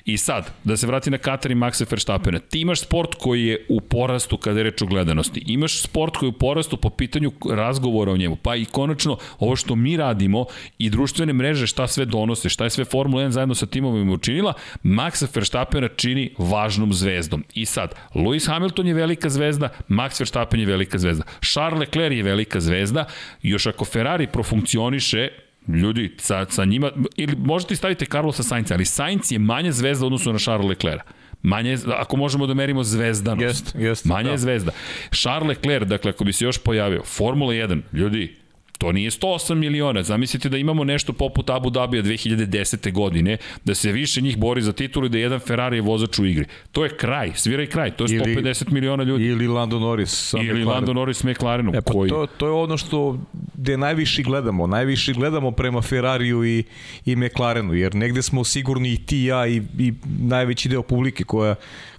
[0.05, 3.65] I sad, da se vrati na Katar i Maxa Verstappena, ti imaš sport koji je
[3.69, 7.31] u porastu kada je reč o gledanosti, imaš sport koji je u porastu po pitanju
[7.51, 10.45] razgovora o njemu, pa i konačno ovo što mi radimo
[10.77, 14.53] i društvene mreže šta sve donose, šta je sve Formula 1 zajedno sa timovima učinila,
[14.83, 17.43] Maxa Verstappena čini važnom zvezdom.
[17.53, 21.23] I sad, Lewis Hamilton je velika zvezda, Max Verstappen je velika zvezda.
[21.41, 23.05] Charles Leclerc je velika zvezda,
[23.41, 25.29] još ako Ferrari profunkcioniše,
[25.67, 30.31] ljudi, sa, sa njima, ili možete staviti Carlosa Sainca, ali Sainz je manja zvezda odnosno
[30.31, 31.01] na Charles Leclerc.
[31.41, 33.65] Manje, ako možemo da merimo zvezdanost.
[33.65, 34.31] Jest, jest, Manja da.
[34.31, 34.71] je zvezda.
[35.11, 38.35] Charles Leclerc, dakle, ako bi se još pojavio, Formula 1, ljudi,
[38.83, 40.03] To nije 108 miliona.
[40.03, 42.91] Zamislite da imamo nešto poput Abu Dhabija 2010.
[42.91, 46.25] godine, da se više njih bori za titulu i da jedan Ferrari je vozač u
[46.25, 46.45] igri.
[46.71, 47.91] To je kraj, svira i kraj.
[47.91, 49.25] To je 150 ili, miliona ljudi.
[49.25, 50.33] Ili Lando Norris.
[50.33, 50.67] Ili McLaren.
[50.67, 51.75] Lando Norris s McLarenom.
[51.75, 52.09] E, pa koji...
[52.09, 53.19] to, to je ono što
[53.53, 54.67] gde najviše gledamo.
[54.67, 56.63] Najviše gledamo prema Ferrariju i,
[57.05, 61.55] i McLarenu, jer negde smo sigurni i ti ja i, i najveći deo publike koja,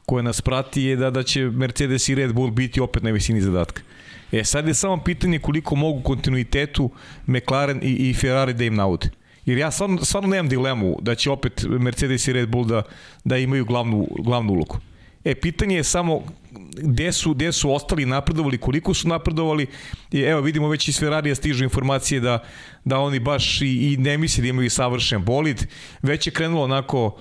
[0.06, 3.40] koja nas prati je da, da će Mercedes i Red Bull biti opet na visini
[3.40, 3.82] zadatka.
[4.34, 6.90] E sad je samo pitanje koliko mogu kontinuitetu
[7.26, 9.10] McLaren i, i Ferrari da im naude.
[9.46, 12.82] Jer ja stvarno, stvarno nemam dilemu da će opet Mercedes i Red Bull da,
[13.24, 14.78] da imaju glavnu, glavnu ulogu.
[15.24, 16.22] E, pitanje je samo
[16.82, 19.66] gde su, gde su ostali napredovali, koliko su napredovali.
[20.12, 22.38] I evo, vidimo već iz Ferrarija stižu informacije da,
[22.84, 25.66] da oni baš i, i ne misle da imaju savršen bolid.
[26.02, 27.16] Već je krenulo onako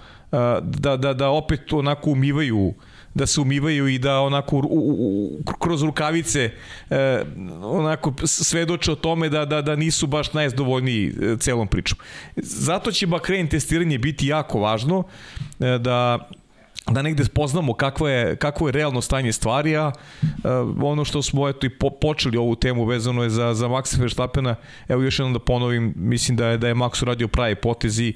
[0.62, 2.74] da, da, da opet onako umivaju
[3.14, 6.52] da se umivaju i da onako u, u, u, kroz rukavice
[6.90, 7.24] e,
[7.64, 11.98] onako svedoče o tome da, da, da nisu baš najzadovoljniji e, celom pričom.
[12.36, 15.04] Zato će Bahrein testiranje biti jako važno
[15.60, 16.30] e, da
[16.92, 19.92] da negde spoznamo kakvo je, kakvo je realno stanje stvari, a
[20.22, 24.00] uh, ono što smo eto i po, počeli ovu temu vezano je za, za Maxa
[24.00, 24.56] Verstappena,
[24.88, 28.14] evo još jednom da ponovim, mislim da je, da je Max uradio pravi potezi,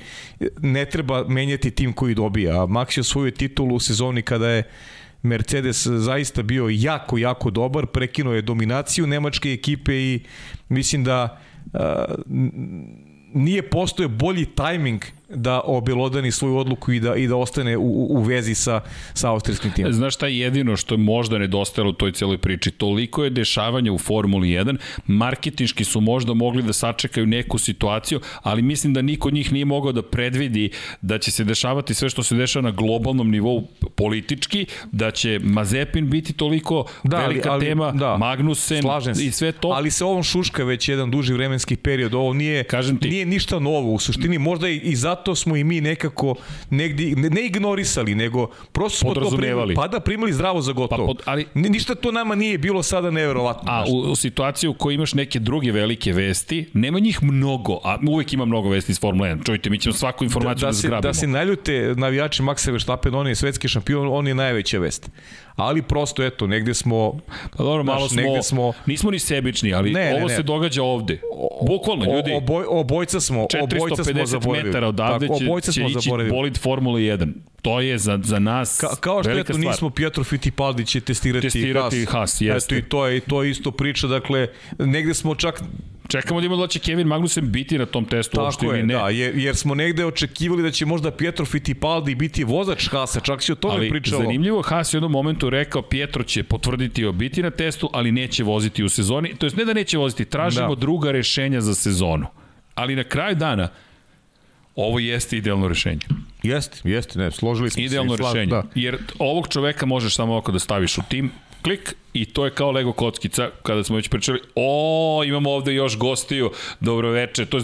[0.61, 4.63] ne treba menjati tim koji dobija, a Max je svoju titulu u sezoni kada je
[5.21, 10.19] Mercedes zaista bio jako, jako dobar, prekinuo je dominaciju nemačke ekipe i
[10.69, 11.39] mislim da
[11.73, 11.79] uh,
[13.33, 18.21] nije postoje bolji tajming da obelodani svoju odluku i da i da ostane u, u
[18.21, 18.81] vezi sa
[19.13, 19.93] sa austrijskim timom.
[19.93, 22.71] Znaš šta je jedino što je možda nedostajalo u toj celoj priči?
[22.71, 24.77] Toliko je dešavanja u Formuli 1,
[25.07, 29.65] marketinški su možda mogli da sačekaju neku situaciju, ali mislim da niko od njih nije
[29.65, 30.69] mogao da predvidi
[31.01, 36.09] da će se dešavati sve što se dešava na globalnom nivou politički, da će Mazepin
[36.09, 38.83] biti toliko da, velika ali, ali, tema, da, Magnussen
[39.21, 39.67] i sve to.
[39.67, 43.59] Ali se ovom šuška već jedan duži vremenski period, ovo nije, Kažem ti, nije ništa
[43.59, 46.35] novo, u suštini možda i, i zato smo i mi nekako
[46.69, 51.07] negdje, ne, ne ignorisali, nego prosto smo to primili, pa da primili zdravo za gotovo.
[51.07, 53.71] Pa pod, ali, Ništa to nama nije bilo sada neverovatno.
[53.71, 57.97] A u, u situaciji u kojoj imaš neke druge velike vesti, nema njih mnogo, a
[58.07, 59.45] uvek ima mnogo vesti iz Formule 1.
[59.45, 61.01] Čujte, mi ćemo svaku informaciju da, da, da se, zgrabimo.
[61.01, 65.09] Da se naljute navijači Maxa Verstappen, on je svetski šampion, on je najveća vest
[65.57, 67.19] ali prosto eto negde smo
[67.57, 70.35] pa dobro malo smo, negde smo nismo ni sebični ali ne, ovo ne, ne.
[70.35, 71.21] se događa ovde.
[71.67, 74.67] Bukvalno ljudi oboj, obojca smo obojca smo zaboravili.
[74.67, 77.33] metara odavde Tako, će, će ići bolid Formule 1
[77.67, 79.59] to je za, za nas Ka, kao što eto stvar.
[79.59, 82.75] nismo Pietro Fittipaldi će testirati, testirati Haas, Haas jeste.
[82.75, 84.47] Eto i to je, to je isto priča, dakle,
[84.79, 85.63] negde smo čak
[86.07, 88.93] Čekamo da ima da će Kevin Magnussen biti na tom testu Tako uopšte ili ne.
[88.93, 93.41] Da, jer, jer smo negde očekivali da će možda Pietro Fittipaldi biti vozač Hasa, čak
[93.43, 94.21] si o tome ali, pričalo.
[94.21, 98.11] zanimljivo, Haas je u jednom momentu rekao Pietro će potvrditi o biti na testu, ali
[98.11, 99.35] neće voziti u sezoni.
[99.35, 100.79] To jest ne da neće voziti, tražimo da.
[100.79, 102.27] druga rešenja za sezonu.
[102.75, 103.69] Ali na kraju dana,
[104.77, 106.01] ovo jeste idealno rešenje.
[106.43, 108.21] Jeste, jeste, ne, složili smo Idealno se.
[108.21, 108.51] Idealno rešenje.
[108.51, 108.63] Da.
[108.75, 111.31] Jer ovog čoveka možeš samo ovako da staviš u tim,
[111.61, 114.39] klik i to je kao Lego kockica kada smo već pričali.
[114.55, 116.51] O imamo ovde još gostiju.
[116.79, 117.45] Dobro veče.
[117.45, 117.63] To je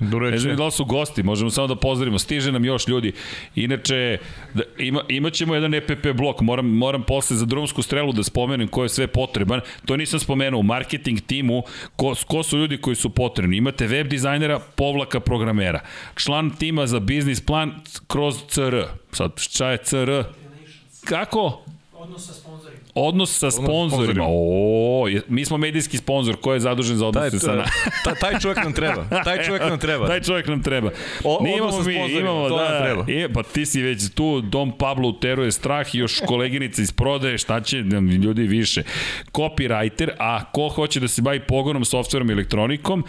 [0.00, 2.18] dobro ne znam da su gosti možemo samo da pozdravimo.
[2.18, 3.12] Stiže nam još ljudi.
[3.54, 4.18] Inače
[4.54, 6.40] da, ima, imaćemo jedan EPP blok.
[6.40, 9.60] Moram, moram posle za drumsku strelu da spomenem ko je sve potreban.
[9.86, 11.62] To nisam spomenuo u marketing timu.
[11.96, 13.56] Ko, ko su ljudi koji su potrebni?
[13.56, 15.80] Imate web dizajnera povlaka programera.
[16.14, 17.72] Član tima za biznis plan
[18.06, 20.22] kroz CR sad šta je CR
[21.04, 21.62] kako?
[21.92, 22.32] Odnos sa
[22.94, 24.24] Odnos sa sponzorima.
[24.28, 27.64] O, mi smo medijski sponzor, ko je zadužen za odnose sa nama?
[28.04, 29.04] ta, taj čovjek nam treba.
[29.24, 30.06] Taj čovjek nam treba.
[30.12, 30.90] taj čovjek nam treba.
[31.24, 33.04] O, imamo mi, imamo, to da, nam treba.
[33.08, 37.38] Je, pa ti si već tu, Dom Pablo uteruje strah i još koleginica iz prodaje,
[37.38, 38.82] šta će nam ljudi više.
[39.32, 43.04] Copywriter, a ko hoće da se bavi pogonom, softverom i elektronikom,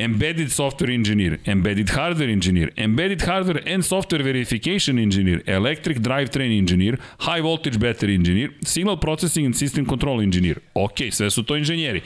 [0.00, 6.98] Embedded Software Engineer, Embedded Hardware Engineer, Embedded Hardware and Software Verification Engineer, Electric Drivetrain Engineer,
[7.18, 10.58] High Voltage Battery Engineer, Signal Processing and System Control Engineer.
[10.74, 12.00] Ok, sve su to inženjeri.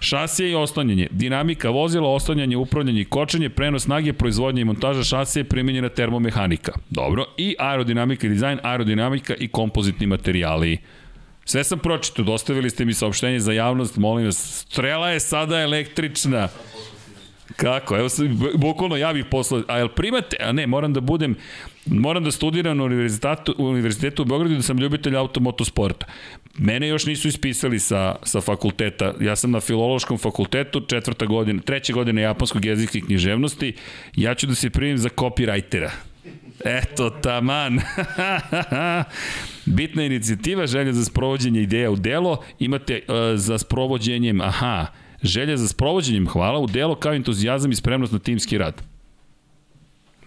[0.00, 5.44] Šasije i oslanjanje, dinamika vozila, oslanjanje, upravljanje i kočenje, prenos snage, proizvodnje i montaža šasije,
[5.44, 6.72] primjenjena termomehanika.
[6.90, 7.24] Dobro.
[7.36, 10.78] I aerodinamika i dizajn, aerodinamika i kompozitni materijali.
[11.44, 16.48] Sve sam pročito, dostavili ste mi saopštenje za javnost, molim vas, strela je sada električna.
[17.56, 17.96] Kako?
[17.96, 18.08] Evo,
[18.54, 21.36] bukvalno ja bih poslao, a jel primate, a ne, moram da budem,
[21.86, 26.06] moram da studiram na univerzitetu, univerzitetu u Beogradu da sam ljubitelj automotosporta.
[26.58, 29.14] Mene još nisu ispisali sa, sa fakulteta.
[29.20, 33.74] Ja sam na filološkom fakultetu, četvrta godina, treća godina japanskog jezika i književnosti.
[34.16, 35.90] Ja ću da se primim za copywritera.
[36.64, 37.80] Eto, taman.
[39.66, 42.42] Bitna inicijativa, želja za sprovođenje ideja u delo.
[42.58, 44.86] Imate uh, za sprovođenjem, aha,
[45.22, 48.82] Želja za sprovođenjem hvala u delo kao entuzijazam i spremnost na timski rad.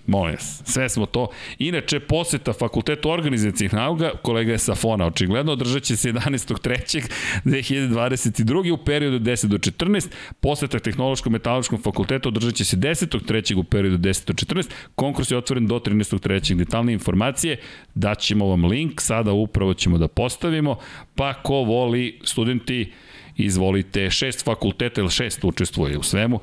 [0.07, 1.27] Molim vas, sve smo to.
[1.59, 8.71] Inače, poseta Fakultetu organizacijih nauka, kolega je Safona, očigledno, održat će se 11.3.2022.
[8.71, 10.07] u periodu 10 do 14.
[10.39, 13.55] Poseta Tehnološkom metaloškom fakultetu održat će se 10.3.
[13.55, 14.69] u periodu 10 do 14.
[14.95, 16.55] Konkurs je otvoren do 13.3.
[16.55, 17.57] Detaljne informacije,
[17.95, 20.77] daćemo vam link, sada upravo ćemo da postavimo,
[21.15, 22.91] pa ko voli studenti
[23.37, 26.39] izvolite, šest fakulteta ili šest učestvuje u svemu,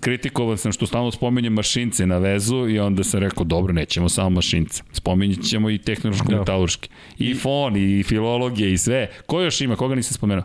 [0.00, 4.30] kritikovan sam što stalno spominjem mašince na vezu i onda sam rekao, dobro, nećemo samo
[4.30, 4.82] mašince.
[4.92, 6.88] Spominjat ćemo i tehnološko-metalurški.
[7.18, 9.08] I, I fon, i filologije, i sve.
[9.26, 9.76] Ko još ima?
[9.76, 10.44] Koga nisam spomenuo?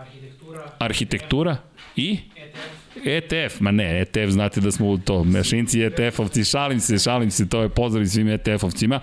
[0.00, 0.70] Arhitektura.
[0.78, 1.56] Arhitektura?
[1.96, 2.18] I?
[2.36, 2.80] ETF.
[3.04, 7.48] ETF, ma ne, ETF, znate da smo u to, mašinci ETF-ovci, šalim se, šalim se,
[7.48, 9.00] to je pozdrav svim ETF-ovcima.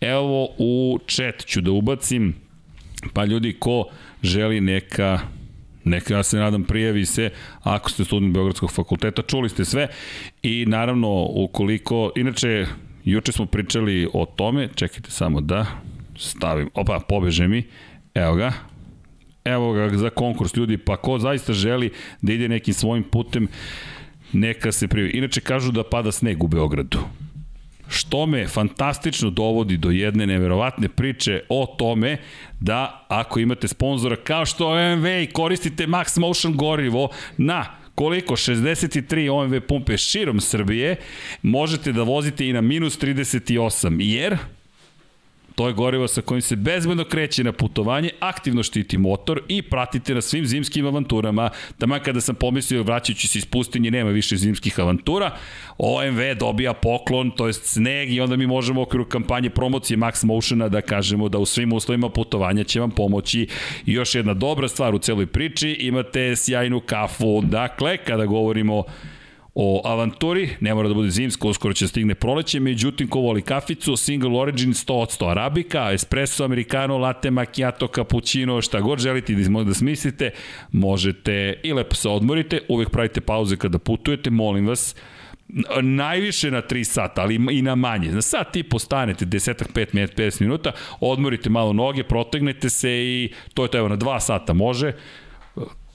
[0.00, 2.34] Evo u chat ću da ubacim
[3.12, 3.84] Pa ljudi, ko
[4.22, 5.20] želi neka
[5.84, 7.30] Neka, ja se nadam, prijavi se
[7.62, 9.22] ako ste student Beogradskog fakulteta.
[9.22, 9.88] Čuli ste sve
[10.42, 12.66] i naravno, ukoliko, inače,
[13.04, 15.66] juče smo pričali o tome, čekajte samo da
[16.16, 17.62] stavim, opa, pobeže mi,
[18.14, 18.52] evo ga,
[19.44, 21.90] evo ga za konkurs ljudi, pa ko zaista želi
[22.22, 23.48] da ide nekim svojim putem,
[24.32, 25.10] neka se prijavi.
[25.10, 26.98] Inače kažu da pada sneg u Beogradu
[27.90, 32.16] što me fantastično dovodi do jedne neverovatne priče o tome
[32.60, 39.30] da ako imate sponzora kao što OMV i koristite Max Motion gorivo na koliko 63
[39.30, 40.96] OMV pumpe širom Srbije
[41.42, 44.38] možete da vozite i na minus 38 jer
[45.60, 50.14] To je gorivo sa kojim se bezbedno kreće na putovanje, aktivno štiti motor i pratite
[50.14, 51.50] na svim zimskim avanturama.
[51.78, 55.36] Tamo kada sam pomislio vraćajući se iz pustinje nema više zimskih avantura,
[55.78, 60.24] OMV dobija poklon, to je sneg i onda mi možemo u okviru kampanje promocije Max
[60.24, 63.46] Motiona da kažemo da u svim uslovima putovanja će vam pomoći.
[63.86, 67.40] I još jedna dobra stvar u celoj priči, imate sjajnu kafu.
[67.42, 68.84] Dakle, kada govorimo
[69.62, 73.42] o avanturi, ne mora da bude zimsko, uskoro će da stigne proleće, međutim ko voli
[73.42, 79.34] kaficu, single origin 100 od 100 arabika, espresso, americano, latte, macchiato, cappuccino, šta god želite
[79.34, 80.30] da, da smislite,
[80.72, 84.94] možete i lepo se odmorite, uvek pravite pauze kada putujete, molim vas,
[85.82, 88.12] najviše na 3 sata, ali i na manje.
[88.12, 93.62] Na sat i postanete, desetak, 5 50 minuta, odmorite malo noge, protegnete se i to
[93.62, 94.92] je to, evo, na 2 sata može,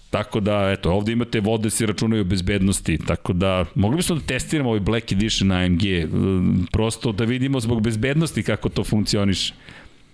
[0.10, 4.22] Tako da, eto, ovde imate vode se računaju o bezbednosti, tako da mogli bismo da
[4.22, 5.82] testiramo ovaj Black Edition AMG,
[6.72, 9.54] prosto da vidimo zbog bezbednosti kako to funkcioniše.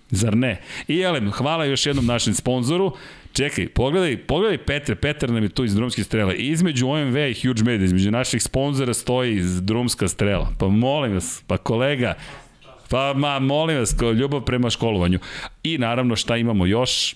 [0.10, 0.62] Zar ne?
[0.88, 2.92] I Elem, hvala još jednom našem sponzoru.
[3.34, 6.36] Čekaj, pogledaj, pogledaj Petre, Petar nam je tu iz drumske strele.
[6.36, 10.52] Između OMV i Huge Media, između naših sponzora stoji drumska strela.
[10.60, 12.14] Pa molim vas, pa kolega,
[12.90, 15.20] pa ma, molim vas, ljubav prema školovanju.
[15.64, 17.16] I naravno šta imamo još?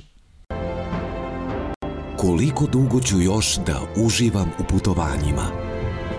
[2.26, 5.46] Koliko dugo ću još da uživam u putovanjima?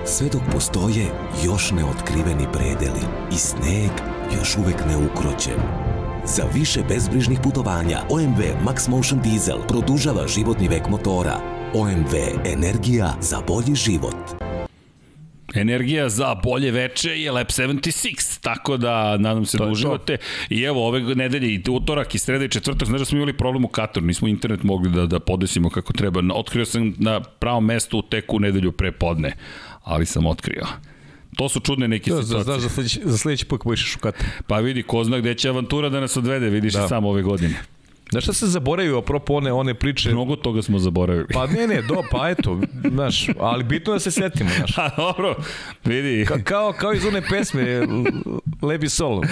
[0.04, 1.06] Sve dok postoje
[1.44, 3.00] još neotkriveni predeli
[3.32, 3.90] i sneg
[4.38, 5.60] još uvek neukroćen.
[6.36, 11.40] Za više bezbrižnih putovanja OMV Max Motion Diesel produžava životni vek motora.
[11.74, 12.14] OMV
[12.44, 14.16] Energija za bolji život.
[15.54, 20.16] Energija za bolje veče je Lab 76, tako da nadam se to da uživate.
[20.50, 23.64] I evo, ove nedelje i utorak i sreda i četvrtak, znaš da smo imali problem
[23.64, 26.22] u Kataru, nismo internet mogli da, da podesimo kako treba.
[26.34, 29.32] Otkrio sam na pravom mestu u nedelju pre podne,
[29.82, 30.66] ali sam otkrio.
[31.36, 32.44] To su čudne neke da, situacije.
[32.44, 34.30] Znaš, za sledeći, za sledeći put budeš u Kataru.
[34.46, 36.84] Pa vidi, ko zna gde će avantura da nas odvede, vidiš da.
[36.84, 37.54] i sam ove godine.
[38.10, 40.10] Znaš šta se zaboravio, apropo one, one priče?
[40.10, 41.26] Mnogo toga smo zaboravili.
[41.32, 42.60] Pa ne, ne, do, pa eto,
[42.90, 44.78] znaš, ali bitno da se setimo, znaš.
[44.84, 45.34] A dobro,
[45.84, 46.24] vidi.
[46.24, 47.86] Ka, kao, kao iz one pesme,
[48.62, 49.22] Lebi Sol.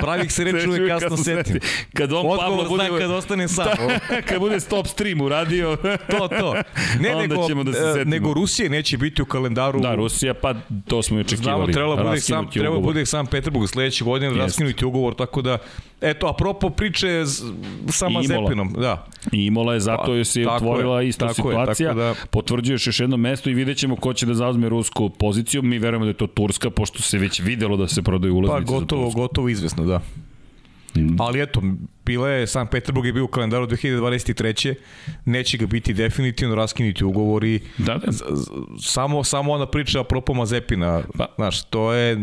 [0.00, 1.60] Pravih se reči uvek kasno setim.
[1.94, 2.88] Kad on Odgovor Pablo bude...
[2.98, 3.64] kad ostane sam.
[3.64, 5.76] Da, kad bude stop stream uradio.
[6.18, 6.54] to, to.
[7.00, 8.10] Ne, onda nego, ćemo da se e, setimo.
[8.10, 9.80] nego Rusije neće biti u kalendaru.
[9.80, 10.54] Da, Rusija, pa
[10.86, 11.56] to smo i očekivali.
[11.56, 15.58] Znamo, trebalo bude sam, treba bude sam Peterburg sledeće godine, raskinuti ugovor, tako da,
[16.04, 17.24] eto, apropo priče
[17.88, 19.06] sama Zepinom, da.
[19.32, 21.88] I Imola je zato pa, je se otvorila je, ista situacija.
[21.88, 22.14] Je, da...
[22.30, 25.62] Potvrđuješ još jedno mesto i vidjet ćemo ko će da zauzme rusku poziciju.
[25.62, 28.80] Mi verujemo da je to Turska, pošto se već videlo da se prodaju ulaznice pa,
[28.80, 29.20] gotovo, za Tursku.
[29.20, 30.00] gotovo izvesno, da.
[30.96, 31.16] Mm.
[31.18, 31.62] Ali eto,
[32.04, 34.74] bila je, San Peterburg je bio u kalendaru 2023.
[35.24, 37.60] Neće ga biti definitivno, raskinuti ugovori.
[37.78, 38.12] Da, da.
[38.80, 41.26] Samo, samo ona priča apropo Mazepina, pa.
[41.36, 42.18] znaš, to je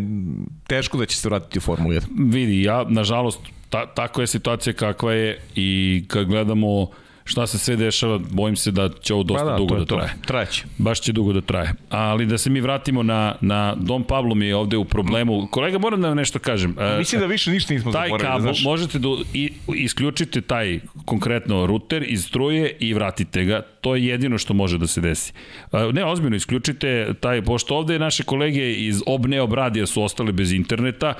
[0.67, 2.01] teško da će se vratiti u Formulu 1.
[2.33, 3.39] Vidi, ja, nažalost,
[3.69, 6.87] ta, tako je situacija kakva je i kad gledamo
[7.23, 10.13] šta se sve dešava, bojim se da će ovo dosta pa da, dugo da traje.
[10.25, 10.63] Trajeće.
[10.77, 11.73] Baš će dugo da traje.
[11.89, 15.47] Ali da se mi vratimo na, na Dom Pablo mi je ovde u problemu.
[15.51, 16.75] Kolega, moram da vam nešto kažem.
[16.79, 18.43] E, Mislim da više ništa nismo taj zaboravili.
[18.43, 23.61] Taj kabel, možete da i, isključite taj konkretno ruter iz struje i vratite ga.
[23.81, 25.33] To je jedino što može da se desi.
[25.71, 30.51] E, ne, ozbiljno, isključite taj, pošto ovde naše kolege iz Obne Obradija su ostali bez
[30.51, 31.13] interneta,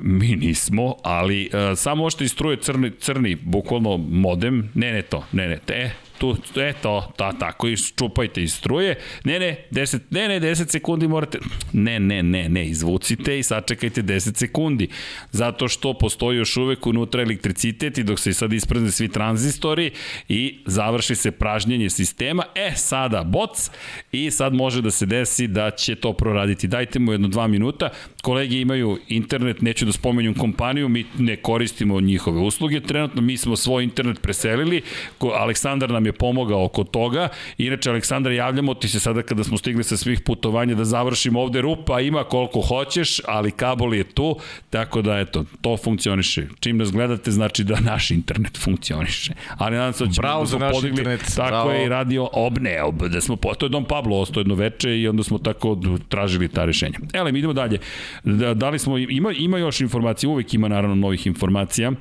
[0.00, 5.24] mi nismo, ali uh, samo možete iz struje crni, crni, bukvalno modem, ne, ne to,
[5.32, 9.98] ne, ne, te, tu, e to, ta, tako, i čupajte iz struje, ne, ne, 10,
[10.10, 11.38] ne, ne, 10 sekundi morate,
[11.72, 14.88] ne, ne, ne, ne, izvucite i sačekajte 10 sekundi,
[15.30, 19.90] zato što postoji još uvek unutra elektricitet i dok se sad isprazne svi tranzistori
[20.28, 23.70] i završi se pražnjenje sistema, e, sada boc
[24.12, 26.68] i sad može da se desi da će to proraditi.
[26.68, 27.90] Dajte mu jedno dva minuta,
[28.22, 33.56] kolege imaju internet, neću da spomenjam kompaniju, mi ne koristimo njihove usluge, trenutno mi smo
[33.56, 34.82] svoj internet preselili,
[35.18, 37.28] ko, Aleksandar nam je pomogao oko toga,
[37.58, 41.60] inače Aleksandar javljamo ti se sada kada smo stigli sa svih putovanja da završimo ovde
[41.60, 44.36] rupa, ima koliko hoćeš, ali kabel je tu,
[44.70, 46.46] tako da eto, to funkcioniše.
[46.60, 49.32] Čim nas gledate, znači da naš internet funkcioniše.
[49.58, 51.70] Ali nadam se da ćemo Bravo da smo naš podigli, internet, tako bravo.
[51.70, 55.08] je i radio obne, ob, da smo, to je Dom Pablo ostao jedno veče i
[55.08, 55.78] onda smo tako
[56.08, 56.98] tražili ta rešenja.
[57.12, 57.78] Ele, mi idemo dalje.
[58.24, 61.92] Da, da li smo, ima, ima još informacija, uvek ima naravno novih informacija.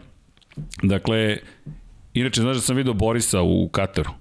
[0.84, 1.38] Dakle,
[2.14, 4.12] inače, znaš da sam video Borisa u Kataru.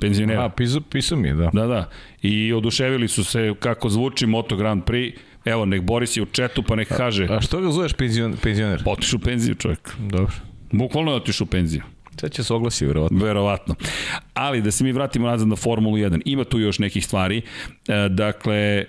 [0.00, 0.44] Penzionera.
[0.44, 1.50] A, pisao, pisao mi je, da.
[1.52, 1.90] Da, da.
[2.22, 5.12] I oduševili su se kako zvuči Moto Grand Prix.
[5.44, 7.26] Evo, nek Boris je u četu pa nek kaže.
[7.30, 8.82] A što ga zoveš penzion, penzioner?
[8.86, 9.96] Otišu u penziju čovjek.
[9.98, 10.32] Dobro.
[10.72, 11.82] Bukvalno je otišu u penziju.
[12.20, 13.24] Sad će se oglasi, verovatno.
[13.24, 13.74] Verovatno.
[14.34, 17.42] Ali da se mi vratimo nazad na Formulu 1, ima tu još nekih stvari.
[17.88, 18.84] E, dakle,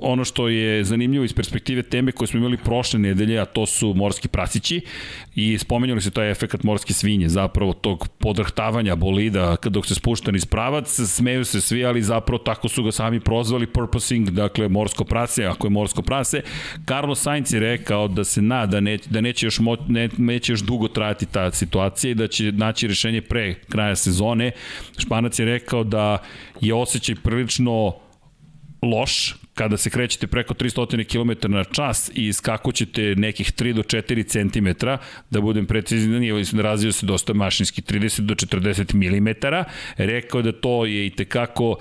[0.00, 3.94] ono što je zanimljivo iz perspektive teme koje smo imali prošle nedelje, a to su
[3.94, 4.80] morski prasići
[5.34, 10.44] i spomenjali se taj efekat morske svinje, zapravo tog podrhtavanja bolida dok se spušta niz
[10.46, 15.44] pravac, smeju se svi, ali zapravo tako su ga sami prozvali purposing, dakle morsko prase,
[15.44, 16.42] ako je morsko prase.
[16.88, 20.60] Carlos Sainz je rekao da se nada ne, da neće još, mo, ne, neće još
[20.60, 24.50] dugo trajati ta situacija i da će naći rešenje pre kraja sezone.
[24.98, 26.18] Španac je rekao da
[26.60, 27.94] je osjećaj prilično
[28.82, 34.26] loš kada se krećete preko 300 km na čas i iskakućete nekih 3 do 4
[34.26, 34.86] cm,
[35.30, 39.28] da budem precizni, razio se dosta mašinski 30 do 40 mm,
[39.96, 41.76] rekao da to je i tekako,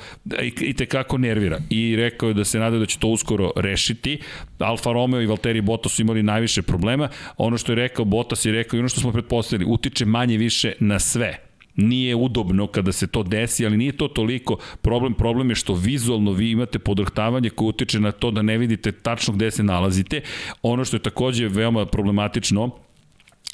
[0.62, 4.20] i tekako nervira i rekao je da se nada da će to uskoro rešiti.
[4.60, 7.10] Alfa Romeo i Valtteri Bottas su imali najviše problema.
[7.38, 10.74] Ono što je rekao Bottas je rekao i ono što smo pretpostavili, utiče manje više
[10.80, 15.14] na sve nije udobno kada se to desi, ali nije to toliko problem.
[15.14, 19.34] Problem je što vizualno vi imate podrhtavanje koje utiče na to da ne vidite tačno
[19.34, 20.22] gde se nalazite.
[20.62, 22.70] Ono što je takođe veoma problematično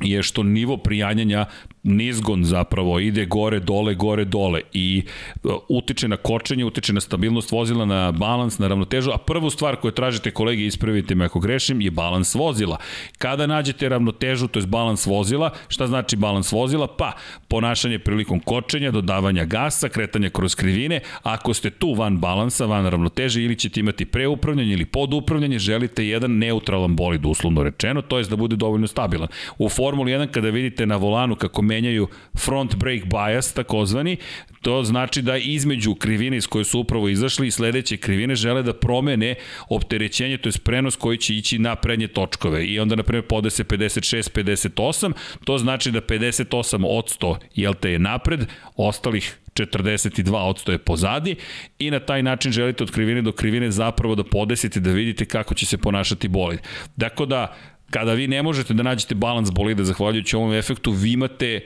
[0.02, 1.46] je što nivo prijanjanja
[1.88, 5.04] nizgon zapravo ide gore, dole, gore, dole i
[5.44, 9.76] e, utiče na kočenje, utiče na stabilnost vozila, na balans, na ravnotežu, a prvu stvar
[9.76, 12.78] koju tražite kolege, ispravite me ako grešim, je balans vozila.
[13.18, 16.88] Kada nađete ravnotežu, to je balans vozila, šta znači balans vozila?
[16.88, 17.12] Pa,
[17.48, 23.44] ponašanje prilikom kočenja, dodavanja gasa, kretanja kroz krivine, ako ste tu van balansa, van ravnoteže,
[23.44, 28.36] ili ćete imati preupravljanje ili podupravljanje, želite jedan neutralan bolid, uslovno rečeno, to je da
[28.36, 29.28] bude dovoljno stabilan.
[29.58, 34.18] U Formuli 1 kada vidite na volanu kako menjaju front brake bias takozvani,
[34.62, 38.74] to znači da između krivine iz koje su upravo izašli i sledeće krivine žele da
[38.74, 39.36] promene
[39.70, 43.50] opterećenje, to je prenos koji će ići na prednje točkove i onda na primjer pode
[43.50, 45.14] se 56, 58,
[45.46, 51.36] to znači da 58 od 100 jel te je napred, ostalih 42 odsto je pozadi
[51.80, 55.56] i na taj način želite od krivine do krivine zapravo da podesite da vidite kako
[55.56, 56.60] će se ponašati bolid.
[56.96, 57.56] Dakle da
[57.90, 61.62] kada vi ne možete da nađete balans bolida zahvaljujući ovom efektu, vi imate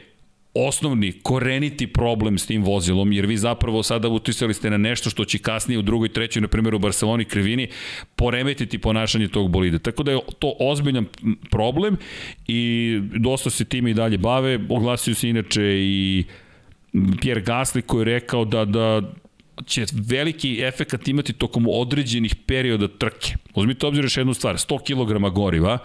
[0.53, 5.25] osnovni, koreniti problem s tim vozilom, jer vi zapravo sada utisali ste na nešto što
[5.25, 7.67] će kasnije u drugoj, trećoj, na primjer u Barceloni krivini,
[8.15, 9.79] poremetiti ponašanje tog bolida.
[9.79, 11.05] Tako da je to ozbiljan
[11.51, 11.97] problem
[12.47, 14.59] i dosta se time i dalje bave.
[14.69, 16.23] Oglasio se inače i
[17.21, 19.01] Pierre Gasly koji je rekao da, da
[19.65, 23.35] će veliki efekat imati tokom određenih perioda trke.
[23.55, 25.77] Uzmite obzir još jednu stvar, 100 kg goriva,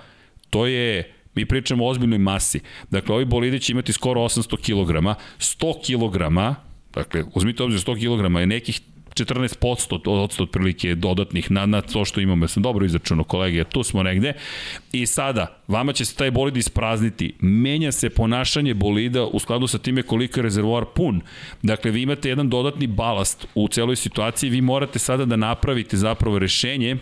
[0.50, 2.60] to je mi pričamo o ozbiljnoj masi.
[2.90, 5.06] Dakle, ovi bolidi će imati skoro 800 kg,
[5.38, 6.18] 100 kg,
[6.94, 8.80] dakle, uzmite obzir 100 kg je nekih
[9.14, 12.44] 14% od otprilike dodatnih na, na to što imamo.
[12.44, 14.32] Ja sam dobro izračunao kolege, tu smo negde.
[14.92, 17.34] I sada, vama će se taj bolid isprazniti.
[17.40, 21.20] Menja se ponašanje bolida u skladu sa time koliko je rezervoar pun.
[21.62, 24.50] Dakle, vi imate jedan dodatni balast u celoj situaciji.
[24.50, 26.96] Vi morate sada da napravite zapravo rešenje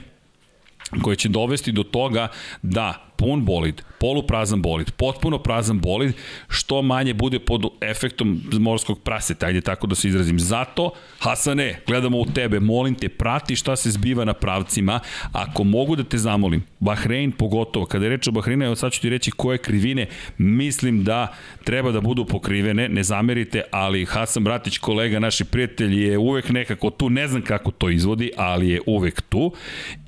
[1.03, 2.29] koje će dovesti do toga
[2.63, 6.15] da pun bolid, poluprazan bolid, potpuno prazan bolid,
[6.49, 10.41] što manje bude pod efektom morskog praseta, ajde tako da se izrazim.
[10.41, 15.01] Zato, Hasane, gledamo u tebe, molim te, prati šta se zbiva na pravcima,
[15.33, 19.01] ako mogu da te zamolim, Bahrein pogotovo, kada je reč o Bahreinu, evo sad ću
[19.01, 20.07] ti reći koje krivine
[20.39, 21.35] mislim da
[21.65, 26.91] treba da budu pokrivene, ne zamerite, ali Hasan Bratić, kolega, naši prijatelj, je uvek nekako
[26.91, 29.53] tu, ne znam kako to izvodi, ali je uvek tu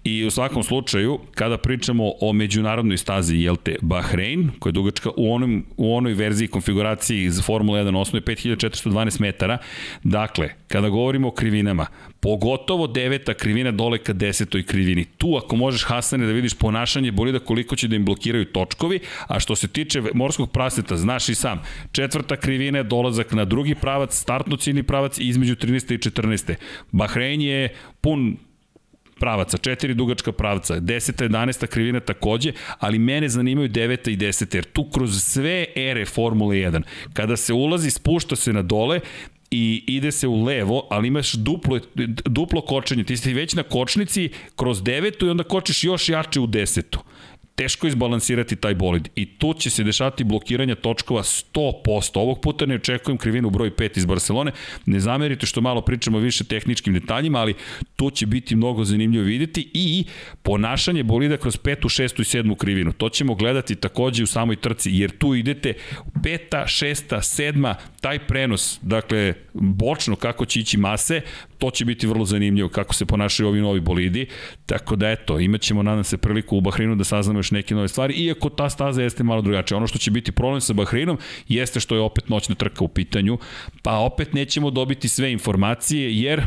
[0.05, 5.11] i u svakom slučaju, kada pričamo o međunarodnoj stazi, jel te, Bahrein, koja je dugačka
[5.17, 9.59] u, onom, u onoj verziji konfiguraciji iz Formula 1 osnovi 5412 metara.
[10.03, 11.87] Dakle, kada govorimo o krivinama,
[12.21, 15.05] pogotovo deveta krivina dole ka desetoj krivini.
[15.05, 19.41] Tu ako možeš Hasane da vidiš ponašanje bolida koliko će da im blokiraju točkovi, a
[19.41, 21.63] što se tiče morskog praseta, znaš i sam,
[21.93, 25.95] četvrta krivina je dolazak na drugi pravac, startno ciljni pravac između 13.
[25.95, 26.55] i 14.
[26.93, 27.69] Bahrein je
[28.01, 28.37] pun
[29.21, 31.29] pravaca, četiri dugačka pravca, 10.
[31.29, 31.67] 11.
[31.67, 34.11] krivina takođe, ali mene zanimaju 9.
[34.11, 34.55] i 10.
[34.55, 36.83] jer tu kroz sve ere Formule 1,
[37.13, 39.01] kada se ulazi, spušta se na dole,
[39.51, 41.81] i ide se u levo, ali imaš duplo,
[42.25, 43.05] duplo kočenje.
[43.05, 47.01] Ti si već na kočnici kroz devetu i onda kočiš još jače u desetu
[47.57, 52.19] teško izbalansirati taj bolid i tu će se dešavati blokiranja točkova 100%.
[52.19, 54.53] Ovog puta ne očekujem krivinu broj 5 iz Barcelone.
[54.87, 57.55] Ne zamerite što malo pričamo više tehničkim detaljima, ali
[57.97, 60.05] tu će biti mnogo zanimljivo videti i
[60.43, 62.93] ponašanje bolida kroz petu, šestu i sedmu krivinu.
[62.93, 65.75] To ćemo gledati takođe u samoj trci, jer tu idete
[66.23, 71.21] peta, šesta, sedma, taj prenos, dakle, bočno kako će ići mase,
[71.59, 74.27] to će biti vrlo zanimljivo kako se ponašaju ovi novi bolidi.
[74.67, 78.15] Tako da eto, imaćemo nadam se priliku u Bahrinu da saznamo još neke nove stvari,
[78.15, 79.79] iako ta staza jeste malo drugačija.
[79.79, 81.19] Ono što će biti problem sa Bahrinom
[81.49, 83.39] jeste što je opet noćna trka u pitanju,
[83.83, 86.43] pa opet nećemo dobiti sve informacije jer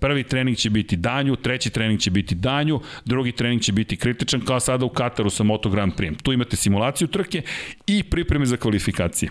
[0.00, 4.40] prvi trening će biti danju, treći trening će biti danju, drugi trening će biti kritičan
[4.40, 6.22] kao sada u Kataru sa Moto Grand Prix.
[6.22, 7.42] Tu imate simulaciju trke
[7.86, 9.30] i pripreme za kvalifikacije.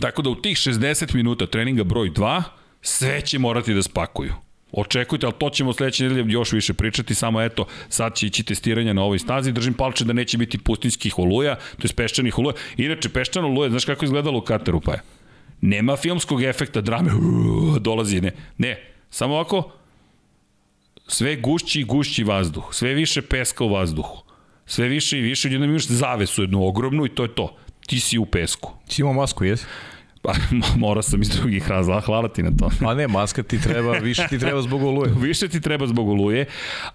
[0.00, 2.42] Tako da u tih 60 minuta treninga broj 2
[2.82, 4.34] sve će morati da spakuju.
[4.72, 8.92] Očekujte, ali to ćemo sledeće nedelje još više pričati, samo eto, sad će ići testiranja
[8.92, 12.54] na ovoj stazi, držim palče da neće biti pustinskih oluja, to je peščanih oluja.
[12.76, 15.02] Inače, peščano oluje, znaš kako izgledalo u Kataru, pa je?
[15.60, 18.32] Nema filmskog efekta drame, uuu, dolazi, ne.
[18.58, 19.72] Ne, samo ovako,
[21.06, 24.22] sve gušći i gušći vazduh, sve više peska u vazduhu,
[24.66, 27.56] sve više i više, jednom imaš zavesu jednu ogromnu i to je to.
[27.90, 28.70] Ti si u pesku.
[28.86, 29.66] Si imao masku, jesi?
[30.22, 30.32] Pa,
[30.82, 32.70] morao sam iz drugih razloga, hvala ti na to.
[32.80, 35.12] Ma ne, maska ti treba, više ti treba zbog oluje.
[35.28, 36.46] više ti treba zbog oluje,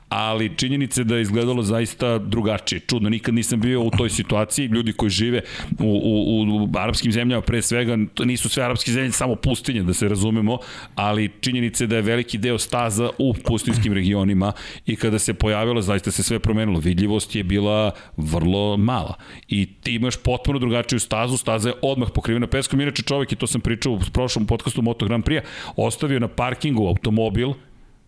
[0.09, 2.79] ali činjenice da je izgledalo zaista drugačije.
[2.79, 4.65] Čudno, nikad nisam bio u toj situaciji.
[4.67, 5.41] Ljudi koji žive
[5.79, 9.93] u, u, u arapskim zemljama, pre svega, to nisu sve arapske zemlje, samo pustinje, da
[9.93, 10.57] se razumemo,
[10.95, 14.51] ali činjenice da je veliki deo staza u pustinskim regionima
[14.85, 16.79] i kada se pojavilo, zaista se sve promenilo.
[16.79, 19.15] Vidljivost je bila vrlo mala.
[19.47, 23.47] I ti imaš potpuno drugačiju stazu, staza je odmah pokrivena peskom, inače čovek, i to
[23.47, 25.41] sam pričao u prošlom podcastu Moto Grand Prix,
[25.75, 27.53] ostavio na parkingu automobil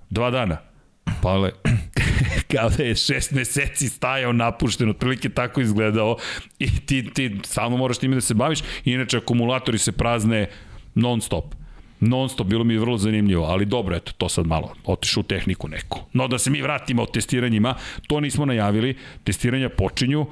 [0.10, 0.58] dva dana.
[1.22, 1.52] Pa le,
[2.52, 6.18] kao da je šest meseci stajao napušten, otprilike tako izgledao
[6.60, 10.48] i ti, ti samo moraš time da se baviš, inače akumulatori se prazne
[10.96, 11.56] non stop
[12.00, 15.24] non stop, bilo mi je vrlo zanimljivo, ali dobro, eto, to sad malo otišu u
[15.24, 16.00] tehniku neku.
[16.14, 17.76] No da se mi vratimo od testiranjima,
[18.08, 20.26] to nismo najavili, testiranja počinju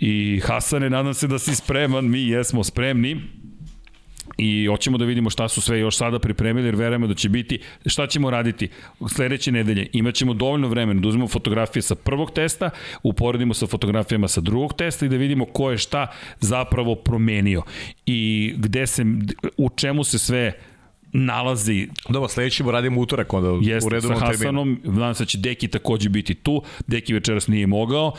[0.00, 3.16] i Hasane, nadam se da si spreman, mi jesmo spremni,
[4.38, 7.60] i hoćemo da vidimo šta su sve još sada pripremili jer verujemo da će biti
[7.86, 8.68] šta ćemo raditi
[9.14, 9.86] sledeće nedelje.
[9.92, 12.70] Imaćemo dovoljno vremena da uzmemo fotografije sa prvog testa
[13.02, 16.06] uporedimo sa fotografijama sa drugog testa i da vidimo ko je šta
[16.40, 17.62] zapravo promenio.
[18.06, 19.04] I gde se
[19.56, 20.52] u čemu se sve
[21.12, 21.88] nalazi.
[22.08, 24.38] Dobro, sledeći ćemo radimo utorak onda Jeste, u redovnom terminu.
[24.38, 26.62] Sa Hasanom, znam se da će Deki takođe biti tu.
[26.86, 28.12] Deki večeras nije mogao,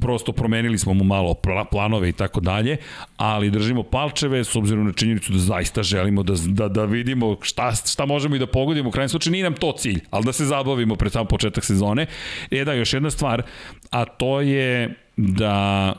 [0.00, 1.34] prosto promenili smo mu malo
[1.70, 2.76] planove i tako dalje,
[3.16, 7.72] ali držimo palčeve s obzirom na činjenicu da zaista želimo da, da, da vidimo šta,
[7.72, 8.88] šta možemo i da pogodimo.
[8.88, 12.06] U krajnjem slučaju nije nam to cilj, ali da se zabavimo pred sam početak sezone.
[12.50, 13.42] E da, još jedna stvar,
[13.90, 15.94] a to je da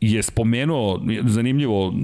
[0.00, 1.94] je spomenuo, zanimljivo,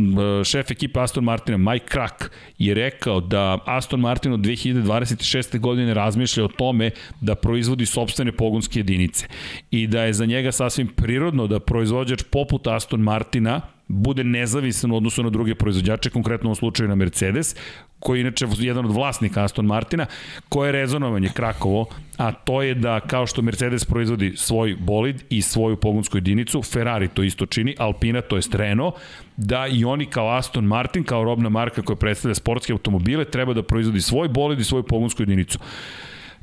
[0.45, 5.59] šef ekipa Aston Martina, Mike Krak, je rekao da Aston Martin od 2026.
[5.59, 6.91] godine razmišlja o tome
[7.21, 9.27] da proizvodi sobstvene pogonske jedinice
[9.71, 14.97] i da je za njega sasvim prirodno da proizvođač poput Aston Martina bude nezavisan u
[14.97, 17.57] odnosu na druge proizvođače, konkretno u slučaju na Mercedes,
[17.99, 20.07] koji je inače jedan od vlasnika Aston Martina,
[20.49, 21.87] koje je rezonovanje Krakovo,
[22.17, 27.09] a to je da kao što Mercedes proizvodi svoj bolid i svoju pogonsku jedinicu, Ferrari
[27.09, 28.95] to isto čini, Alpina to je Renault,
[29.37, 33.63] da i oni kao Aston Martin, kao robna marka koja predstavlja sportske automobile, treba da
[33.63, 35.59] proizvodi svoj bolid i svoju pogonsku jedinicu.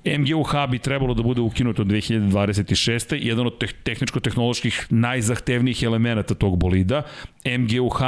[0.06, 3.18] MGUH bi trebalo da bude ukinuto od 2026.
[3.22, 7.04] Jedan od tehničko-tehnoloških najzahtevnijih elemenata tog bolida.
[7.46, 8.02] MGUH,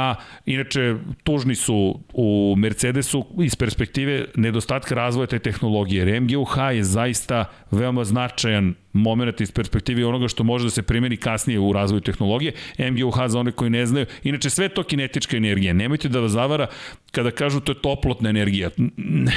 [0.46, 7.44] inače, tužni su u Mercedesu iz perspektive nedostatka razvoja te tehnologije, jer MGUH je zaista
[7.70, 12.52] veoma značajan moment iz perspektive onoga što može da se primeni kasnije u razvoju tehnologije.
[12.78, 15.72] MGUH za one koji ne znaju, inače sve to kinetička energija.
[15.72, 16.66] Nemojte da vas zavara
[17.10, 18.70] kada kažu to je toplotna energija.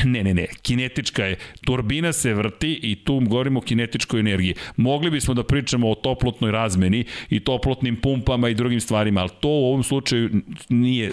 [0.05, 1.35] Ne, ne, ne, kinetička je.
[1.65, 4.55] Turbina se vrti i tu govorimo o kinetičkoj energiji.
[4.75, 9.49] Mogli bismo da pričamo o toplotnoj razmeni i toplotnim pumpama i drugim stvarima, ali to
[9.49, 10.30] u ovom slučaju
[10.69, 11.11] nije,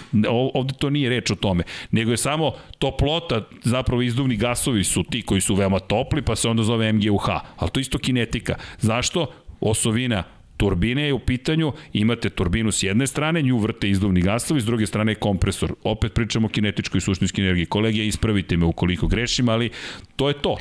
[0.53, 5.21] ovde to nije reč o tome, nego je samo toplota, zapravo izduvni gasovi su ti
[5.21, 8.55] koji su veoma topli, pa se onda zove MGUH, ali to isto kinetika.
[8.79, 9.27] Zašto?
[9.61, 10.23] Osovina
[10.57, 14.85] Turbine je u pitanju, imate turbinu s jedne strane, nju vrte izduvni gasovi, s druge
[14.85, 15.73] strane je kompresor.
[15.83, 17.65] Opet pričamo o kinetičkoj i suštinskoj energiji.
[17.65, 19.69] Kolegija, ispravite me ukoliko grešim, ali
[20.15, 20.57] to je to.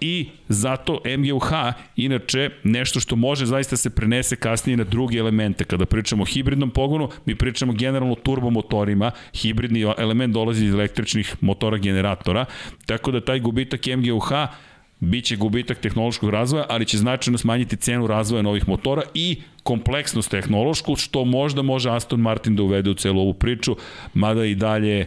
[0.00, 1.52] I zato MGUH,
[1.96, 5.64] inače, nešto što može zaista se prenese kasnije na druge elemente.
[5.64, 11.34] Kada pričamo o hibridnom pogonu, mi pričamo generalno o turbomotorima, hibridni element dolazi iz električnih
[11.40, 12.44] motora generatora,
[12.86, 14.32] tako da taj gubitak MGUH
[15.00, 20.96] Biće gubitak tehnološkog razvoja, ali će značajno smanjiti cenu razvoja novih motora i kompleksnost tehnološku,
[20.96, 23.76] što možda može Aston Martin da uvede u celu ovu priču,
[24.14, 25.06] mada i dalje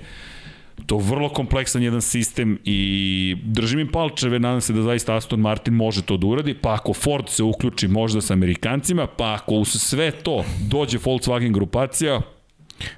[0.86, 5.40] to je vrlo kompleksan jedan sistem i držim im palčeve, nadam se da zaista Aston
[5.40, 9.56] Martin može to da uradi, pa ako Ford se uključi možda sa Amerikancima, pa ako
[9.56, 12.22] uz sve to dođe Volkswagen grupacija,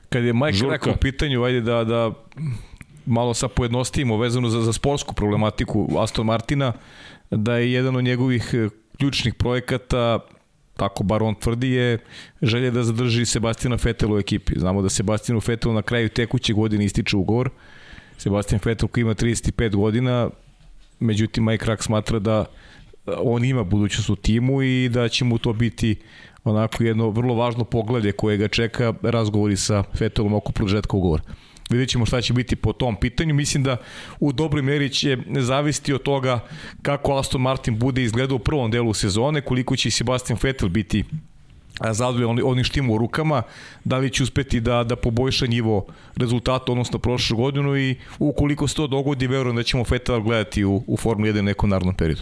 [0.09, 0.91] Kad je Mike Žurka.
[0.91, 2.11] u pitanju, ajde da, da
[3.05, 6.73] malo sa pojednostivimo vezano za, za sportsku problematiku Aston Martina,
[7.31, 10.19] da je jedan od njegovih e, ključnih projekata
[10.77, 11.97] tako bar on tvrdi je
[12.41, 14.59] želje da zadrži Sebastina Vettel u ekipi.
[14.59, 17.49] Znamo da Sebastinu Vettelu na kraju tekuće godine ističe ugovor.
[18.17, 20.29] Sebastian Vettel koji ima 35 godina,
[20.99, 22.45] međutim Mike Rack smatra da
[23.05, 25.95] on ima budućnost u timu i da će mu to biti
[26.43, 31.23] onako jedno vrlo važno pogledje koje ga čeka razgovori sa Vettelom oko produžetka ugovora.
[31.69, 33.33] Vidjet ćemo šta će biti po tom pitanju.
[33.33, 33.77] Mislim da
[34.19, 36.39] u dobroj meri će zavisti od toga
[36.81, 41.03] kako Aston Martin bude izgledao u prvom delu sezone, koliko će Sebastian Vettel biti
[41.91, 43.41] zadovoljan onim štim u rukama,
[43.83, 45.85] da li će uspeti da, da poboljša nivo
[46.15, 50.83] rezultata odnosno prošlu godinu i ukoliko se to dogodi, verujem da ćemo Vettel gledati u,
[50.87, 52.21] u Formuli 1 nekom narodnom periodu.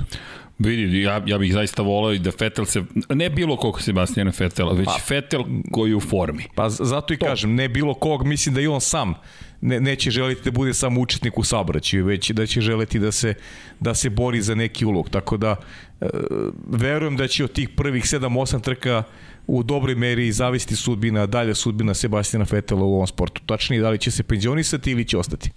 [0.65, 4.73] Vidi, ja, ja bih zaista volao i da Fetel se, ne bilo kog Sebastijana Fetela,
[4.73, 6.43] već pa, Fetel koji je u formi.
[6.55, 7.25] Pa zato i to.
[7.25, 9.13] kažem, ne bilo kog, mislim da i on sam
[9.61, 13.33] ne, neće želiti da bude samo učetnik u saobraćaju, već da će želiti da se,
[13.79, 15.09] da se bori za neki ulog.
[15.09, 15.55] Tako da,
[16.01, 16.07] e,
[16.67, 19.03] verujem da će od tih prvih 7-8 trka
[19.47, 23.41] u dobroj meri zavisiti sudbina, dalje sudbina Sebastijana Fetela u ovom sportu.
[23.45, 25.51] Tačnije, da li će se penzionisati ili će ostati.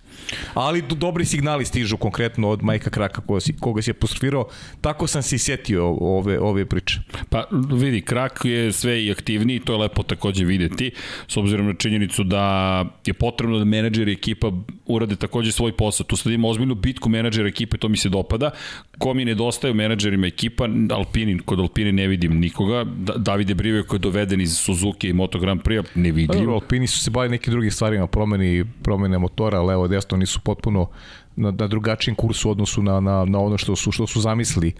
[0.54, 4.48] Ali dobri signali stižu konkretno od Majka Kraka koga si, koga si apostrofirao.
[4.80, 7.00] Tako sam se i setio ove, ove priče.
[7.30, 10.90] Pa vidi, Krak je sve i aktivniji, to je lepo takođe videti,
[11.28, 14.52] s obzirom na činjenicu da je potrebno da menadžer i ekipa
[14.86, 16.06] urade takođe svoj posao.
[16.06, 18.50] Tu sad imamo ozbiljnu bitku menadžera ekipe, to mi se dopada.
[18.98, 22.84] Ko mi nedostaje u menadžerima ekipa, Alpini, kod Alpini ne vidim nikoga.
[22.84, 26.48] Da, Davide Brive koji je doveden iz Suzuki i Moto Grand Prix, ne vidim.
[26.50, 30.88] Alpini su se bavili nekim drugim stvarima, promeni, promene motora, levo, desno, nisu potpuno
[31.36, 34.72] na, na drugačijem kursu u odnosu na, na, na ono što su što su zamislili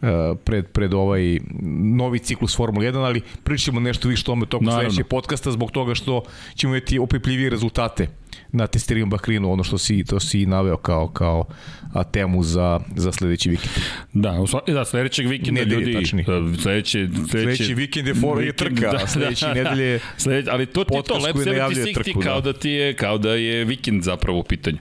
[0.00, 0.08] uh,
[0.44, 1.38] pred, pred ovaj
[1.82, 6.22] novi ciklus Formule 1, ali pričamo nešto više tome tokom sledećeg podcasta zbog toga što
[6.54, 8.08] ćemo imati opipljivije rezultate
[8.52, 11.44] na testiranju Bahrinu, ono što si, to si naveo kao, kao
[11.92, 13.72] a, temu za, za sledeći vikend.
[14.12, 16.22] Da, u da sledećeg vikenda nedelje, ljudi, tačni.
[16.22, 16.24] E,
[16.62, 20.66] sledeći, sledeći, sledeći vikend je for je trka, da, a sledeći da, nedelje sledeći, ali
[20.66, 22.52] to ti to, Lab 76 kao da.
[22.52, 24.78] da ti je, kao da je vikend zapravo u pitanju.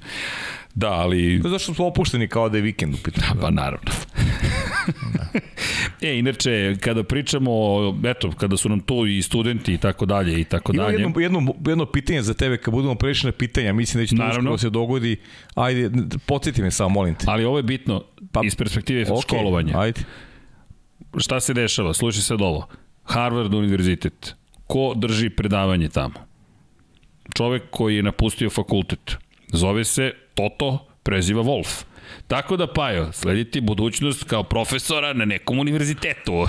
[0.76, 1.40] Da, ali...
[1.44, 3.28] Pa zašto smo opušteni kao da je vikend u pitanju?
[3.34, 3.92] Da, pa naravno.
[5.14, 5.40] da.
[6.08, 7.52] e, inače, kada pričamo,
[8.06, 10.96] eto, kada su nam tu i studenti i tako dalje i tako dalje.
[10.96, 14.16] Ima jedno, jedno, jedno pitanje za tebe, kad budemo prešli na pitanja, mislim da će
[14.16, 15.18] to uskoro se dogodi.
[15.56, 15.92] Ajde,
[16.26, 17.26] podsjeti me samo, molim te.
[17.28, 19.80] Ali ovo je bitno pa, iz perspektive okay, školovanja.
[19.80, 20.02] Ajde.
[21.18, 21.94] Šta se dešava?
[21.94, 22.68] Slušaj sad ovo.
[23.04, 24.36] Harvard univerzitet.
[24.68, 26.14] Ko drži predavanje tamo?
[27.34, 29.18] Čovek koji je napustio fakultet.
[29.56, 31.84] Zove se Toto preziva Wolf.
[32.28, 36.48] Tako da, Pajo, slediti budućnost kao profesora na nekom univerzitetu.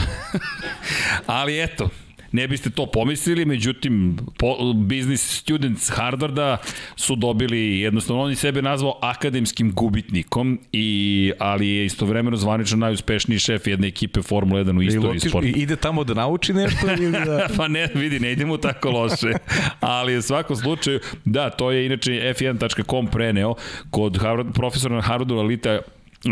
[1.27, 1.89] Ali eto,
[2.36, 6.56] ne biste to pomislili, međutim, po, business students Harvarda
[6.96, 13.38] su dobili, jednostavno, on je sebe nazvao akademskim gubitnikom, i, ali je istovremeno zvanično najuspešniji
[13.38, 15.48] šef jedne ekipe Formula 1 u istoriji sporta.
[15.48, 17.48] Ide tamo da nauči nešto ili da...
[17.56, 19.32] pa ne, vidi, ne idemo tako loše.
[19.80, 23.54] ali u svakom slučaju, da, to je inače f1.com preneo
[23.90, 25.78] kod Harvard, profesora na Harvardu Alita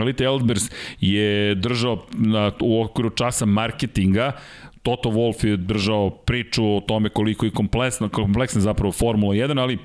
[0.01, 0.70] Alita Eldbers
[1.01, 4.32] je držao na, u okviru časa marketinga
[4.85, 9.78] Toto Wolff je držao priču o tome koliko je kompleksna, kompleksna zapravo Formula 1, ali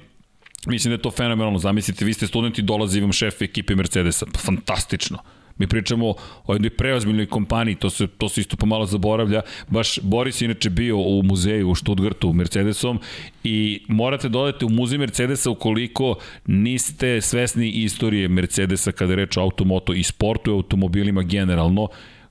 [0.67, 1.59] mislim da je to fenomenalno.
[1.59, 4.25] Zamislite, vi ste studenti, dolazi vam šef ekipe Mercedesa.
[4.25, 5.17] Pa, fantastično.
[5.57, 6.13] Mi pričamo
[6.45, 9.41] o jednoj preozbiljnoj kompaniji, to se, to se isto pomalo zaboravlja.
[9.67, 12.99] Baš Boris je inače bio u muzeju u Stuttgartu Mercedesom
[13.43, 16.15] i morate dodati u muzej Mercedesa ukoliko
[16.45, 21.87] niste svesni istorije Mercedesa kada reč o automoto i sportu i automobilima generalno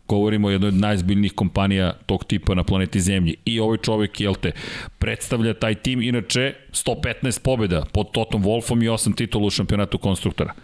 [0.09, 3.37] govorimo o jednoj od najzbiljnijih kompanija tog tipa na planeti Zemlji.
[3.45, 4.53] I ovaj čovek, jel te,
[4.99, 10.55] predstavlja taj tim, inače 115 pobjeda pod Totom Wolfom i 8 titula u šampionatu konstruktora.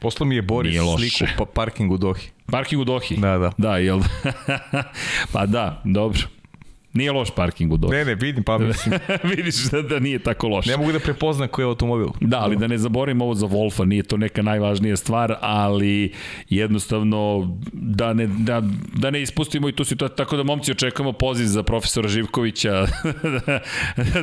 [0.00, 2.28] Posla mi je Boris sliku pa parking u Dohi.
[2.46, 3.16] Parking u Dohi?
[3.16, 3.52] Da, da.
[3.58, 4.00] Da, jel?
[5.32, 6.37] pa da, dobro.
[6.92, 7.96] Nije loš parking u Dohi.
[7.96, 8.98] Ne, ne, vidim, pa mislim,
[9.36, 10.66] Vidiš da, da nije tako loš.
[10.66, 12.08] ne mogu da prepoznam koji je automobil.
[12.20, 16.12] Da, ali da ne zaboravim ovo za Wolfa, nije to neka najvažnija stvar, ali
[16.48, 18.62] jednostavno da ne, da,
[18.94, 22.86] da ne ispustimo i tu situaciju, tako da momci očekujemo poziv za profesora Živkovića
[23.46, 23.60] da,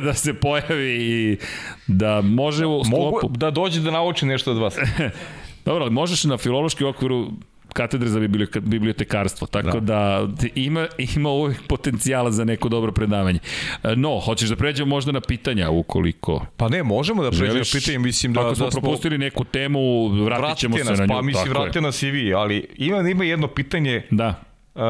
[0.04, 1.38] da se pojavi i
[1.86, 3.18] da može u sklopu...
[3.22, 4.76] Mogu da dođe da nauči nešto od vas.
[5.64, 7.30] Dobro, ali možeš na filološki okviru
[7.76, 9.94] katedre za biblioteka- bibliotekarstvo, tako da,
[10.30, 13.38] da ima, ima uvijek potencijala za neko dobro predavanje.
[13.82, 17.52] E, No, hoćeš da pređemo možda na pitanja ukoliko Pa ne, možemo da pređemo na
[17.54, 17.72] želiš.
[17.74, 18.80] pitanje, mislim da, Ako smo da smo...
[18.80, 21.08] propustili neku temu, vratit ćemo se nas, na nju.
[21.08, 24.34] pa mislim, vratite nas i vi, ali ima, ima jedno pitanje, Da,
[24.74, 24.82] uh,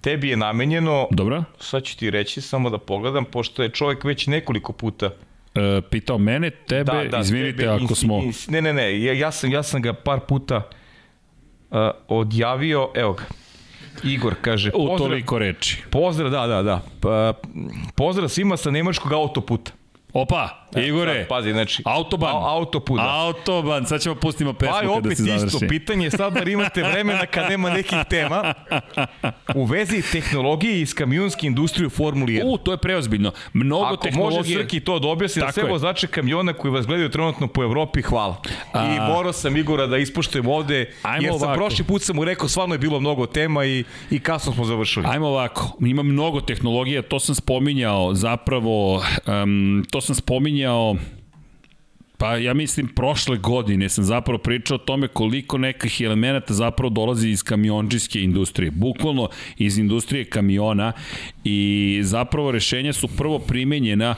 [0.00, 1.44] tebi je namenjeno, dobro.
[1.60, 5.10] sad ću ti reći, samo da pogledam, pošto je čovjek već nekoliko puta
[5.56, 8.22] E, pitao mene, tebe, izvinite tebe ako smo...
[8.48, 10.62] ne, ne, ne, ja, ja, sam, ja sam ga par puta
[11.74, 13.24] uh, odjavio, evo ga,
[14.02, 15.82] Igor kaže, U pozdrav, toliko reči.
[15.90, 17.32] pozdrav, da, da, da, pa,
[17.94, 19.72] pozdrav svima sa nemačkog autoputa.
[20.14, 22.34] Opa, Igore, Sad, pazi, znači, autoban.
[22.34, 23.10] A, autoput, da.
[23.10, 25.46] Autoban, sad ćemo pustimo pesmu je kada opet se završi.
[25.46, 28.54] isto pitanje, sad bar imate vremena kad nema nekih tema
[29.54, 32.42] u vezi tehnologije iz kamionske industrije u Formuli 1.
[32.44, 33.32] U, to je preozbiljno.
[33.52, 34.38] Mnogo Ako tehnologije...
[34.38, 35.70] može Srki to da objasni da Tako sve je.
[35.70, 38.36] vozače kamiona koji vas gledaju trenutno po Evropi, hvala.
[38.66, 41.54] I A- morao sam Igora da ispoštujem ovde, Ajmo jer sam ovako.
[41.56, 45.06] prošli put sam mu rekao, stvarno je bilo mnogo tema i, i kasno smo završili.
[45.08, 48.94] Ajmo ovako, ima mnogo tehnologija, to sam spominjao zapravo,
[49.42, 50.96] um, to sam spominjao
[52.18, 57.28] Pa ja mislim prošle godine sam zapravo pričao o tome koliko nekih elemenata zapravo dolazi
[57.28, 59.28] iz kamionđijske industrije, bukvalno
[59.58, 60.92] iz industrije kamiona
[61.44, 64.14] i zapravo rešenja su prvo primenjena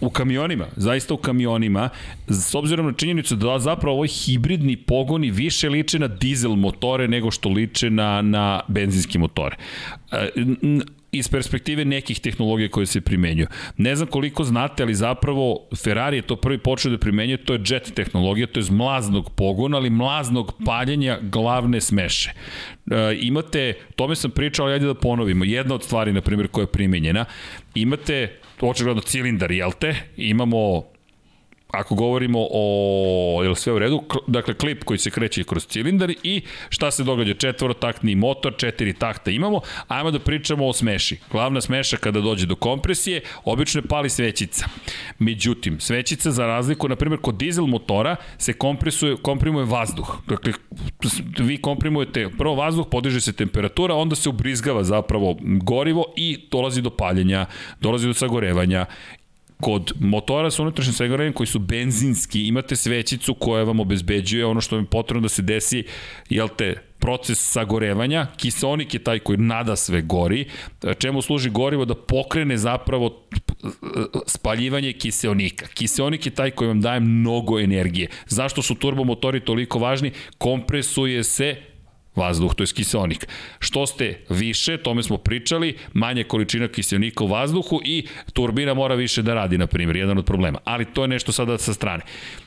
[0.00, 1.88] u kamionima, zaista u kamionima,
[2.28, 7.30] s obzirom na činjenicu da zapravo ovoj hibridni pogoni više liče na dizel motore nego
[7.30, 9.56] što liče na, na benzinski motore.
[11.14, 13.46] Iz perspektive nekih tehnologija koje se primenjuju.
[13.76, 17.60] Ne znam koliko znate, ali zapravo Ferrari je to prvi počeo da primenjuje, to je
[17.68, 22.32] jet tehnologija, to je mlaznog pogona, ali mlaznog paljenja glavne smeše.
[22.90, 26.62] E, imate, tome sam pričao, ali ajde da ponovimo, jedna od stvari, na primjer, koja
[26.62, 27.24] je primenjena,
[27.74, 29.94] imate očigledno cilindar, jel te?
[30.16, 30.91] Imamo
[31.72, 36.10] ako govorimo o, je li sve u redu, dakle klip koji se kreće kroz cilindar
[36.22, 41.18] i šta se događa, četvorotaktni motor, četiri takta imamo, ajmo da pričamo o smeši.
[41.30, 44.66] Glavna smeša kada dođe do kompresije, obično je pali svećica.
[45.18, 50.16] Međutim, svećica za razliku, na primjer, kod dizel motora se kompresuje, komprimuje vazduh.
[50.26, 50.52] Dakle,
[51.38, 56.90] vi komprimujete prvo vazduh, podiže se temperatura, onda se ubrizgava zapravo gorivo i dolazi do
[56.90, 57.46] paljenja,
[57.80, 58.86] dolazi do sagorevanja
[59.62, 64.76] kod motora sa unutrašnjim sagorevanjem koji su benzinski, imate svećicu koja vam obezbeđuje ono što
[64.76, 65.84] vam je potrebno da se desi,
[66.28, 70.46] jel te, proces sagorevanja, kiseonik je taj koji nada sve gori,
[70.98, 73.26] čemu služi gorivo da pokrene zapravo
[74.26, 75.66] spaljivanje kiseonika.
[75.66, 78.08] Kiseonik je taj koji vam daje mnogo energije.
[78.26, 80.12] Zašto su turbomotori toliko važni?
[80.38, 81.56] Kompresuje se
[82.16, 83.28] vazduh, to je kiseonik.
[83.58, 89.22] Što ste više, tome smo pričali, manja količina kiseonika u vazduhu i turbina mora više
[89.22, 90.58] da radi, na primjer, jedan od problema.
[90.64, 92.02] Ali to je nešto sada sa strane.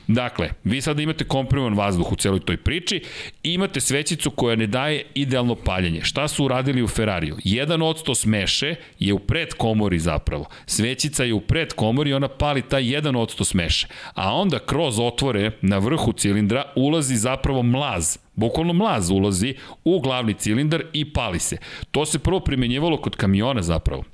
[0.08, 3.02] Dakle, vi sada imate komprimovan vazduh u celoj toj priči
[3.42, 6.00] i imate svećicu koja ne daje idealno paljenje.
[6.02, 7.36] Šta su uradili u Ferrariju?
[7.44, 10.44] Jedan odsto smeše je u predkomori zapravo.
[10.66, 13.86] Svećica je u predkomori i ona pali taj jedan odsto smeše.
[14.14, 19.54] A onda kroz otvore na vrhu cilindra ulazi zapravo mlaz, Bukvalno mlaz ulazi
[19.84, 21.56] u glavni cilindar i pali se.
[21.90, 24.04] To se prvo primenjivalo kod kamiona zapravo.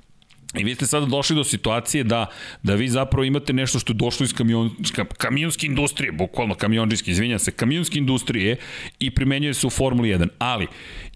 [0.59, 2.27] I vi ste sada došli do situacije da,
[2.63, 7.11] da vi zapravo imate nešto što je došlo iz kamion, ka- kamionske industrije, bukvalno kamionđijski,
[7.11, 8.57] izvinjam se, kamionske industrije
[8.99, 10.29] i primenjuje se u Formuli 1.
[10.39, 10.67] Ali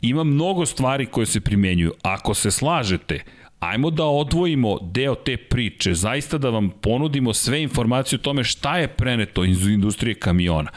[0.00, 1.92] ima mnogo stvari koje se primenjuju.
[2.02, 3.20] Ako se slažete,
[3.58, 8.78] ajmo da odvojimo deo te priče, zaista da vam ponudimo sve informacije o tome šta
[8.78, 10.70] je preneto iz industrije kamiona.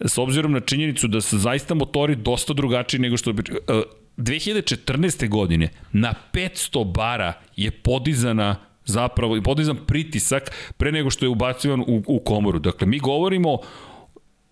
[0.00, 3.42] S obzirom na činjenicu da su zaista motori dosta drugačiji nego što bi...
[3.68, 3.82] e,
[4.18, 5.28] 2014.
[5.28, 11.80] godine na 500 bara je podizana zapravo i podizan pritisak pre nego što je ubacivan
[11.80, 12.58] u, u komoru.
[12.58, 13.58] Dakle, mi govorimo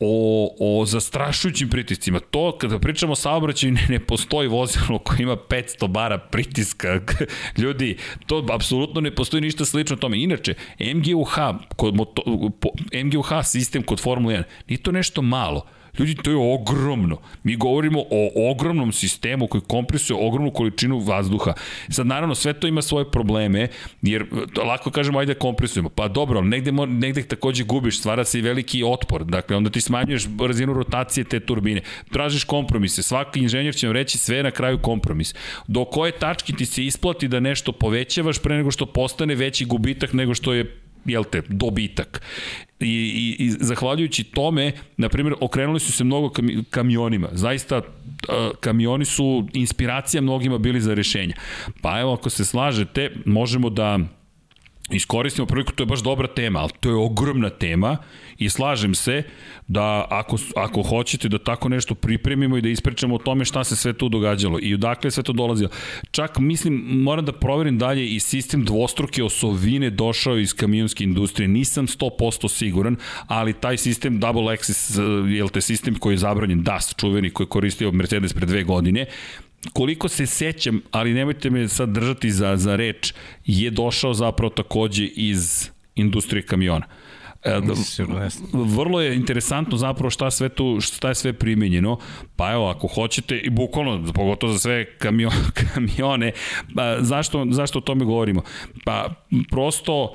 [0.00, 2.20] o, o zastrašujućim pritiscima.
[2.20, 7.00] To, kada pričamo o saobraćaju, ne, ne postoji vozilo koje ima 500 bara pritiska.
[7.62, 10.22] Ljudi, to apsolutno ne postoji ništa slično tome.
[10.22, 10.54] Inače,
[10.94, 11.34] MGUH,
[11.76, 12.22] kod moto,
[13.04, 15.66] MGUH sistem kod Formule 1, nije to nešto malo.
[15.98, 17.18] Ljudi, to je ogromno.
[17.42, 21.52] Mi govorimo o ogromnom sistemu koji kompresuje ogromnu količinu vazduha.
[21.88, 23.68] Sad, naravno, sve to ima svoje probleme,
[24.02, 24.26] jer
[24.66, 25.88] lako kažemo, ajde da kompresujemo.
[25.88, 29.24] Pa dobro, ali negde, negde takođe gubiš, stvara se i veliki otpor.
[29.24, 31.80] Dakle, onda ti smanjuješ brzinu rotacije te turbine.
[32.12, 33.02] Tražiš kompromise.
[33.02, 35.34] Svaki inženjer će vam reći sve na kraju kompromis.
[35.66, 40.12] Do koje tački ti se isplati da nešto povećavaš pre nego što postane veći gubitak
[40.12, 42.22] nego što je jel te, dobitak.
[42.80, 46.32] I, i, i zahvaljujući tome, na primjer, okrenuli su se mnogo
[46.70, 47.28] kamionima.
[47.32, 47.82] Zaista,
[48.60, 51.34] kamioni su inspiracija mnogima bili za rešenja.
[51.82, 53.98] Pa evo, ako se slažete, možemo da
[54.90, 57.96] iskoristimo priliku, to je baš dobra tema, ali to je ogromna tema
[58.38, 59.22] i slažem se
[59.68, 63.76] da ako, ako hoćete da tako nešto pripremimo i da ispričamo o tome šta se
[63.76, 65.70] sve tu događalo i odakle sve to dolazilo.
[66.10, 71.48] Čak mislim, moram da proverim dalje i sistem dvostruke osovine došao iz kamionske industrije.
[71.48, 72.96] Nisam 100% siguran,
[73.26, 74.98] ali taj sistem double axis,
[75.28, 79.06] je te sistem koji je zabranjen, DAS, čuveni koji je koristio Mercedes pre dve godine,
[79.72, 83.14] koliko se sećam, ali nemojte me sad držati za, za reč,
[83.44, 86.86] je došao zapravo takođe iz industrije kamiona.
[87.44, 87.60] E,
[88.52, 91.98] vrlo je interesantno zapravo šta sve tu šta je sve primenjeno.
[92.36, 95.32] Pa evo ako hoćete i bukvalno pogotovo za sve kamion,
[95.74, 96.32] kamione,
[96.74, 98.42] pa zašto zašto o tome govorimo?
[98.84, 99.14] Pa
[99.50, 100.14] prosto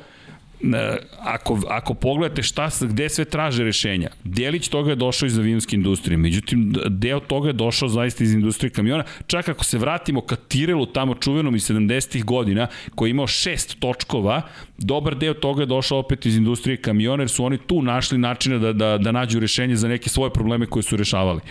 [1.19, 6.17] ako, ako pogledate šta, gde sve traže rešenja, delić toga je došao iz avionske industrije,
[6.17, 10.85] međutim, deo toga je došao zaista iz industrije kamiona, čak ako se vratimo ka Tirelu,
[10.85, 12.23] tamo čuvenom iz 70.
[12.23, 14.41] godina, koji je imao šest točkova,
[14.77, 18.57] dobar deo toga je došao opet iz industrije kamiona, jer su oni tu našli načina
[18.57, 21.41] da, da, da nađu rešenje za neke svoje probleme koje su rešavali.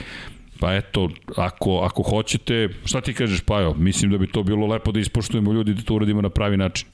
[0.60, 4.66] Pa eto, ako, ako hoćete, šta ti kažeš, pa evo, mislim da bi to bilo
[4.66, 6.88] lepo da ispoštujemo ljudi da to uradimo na pravi način.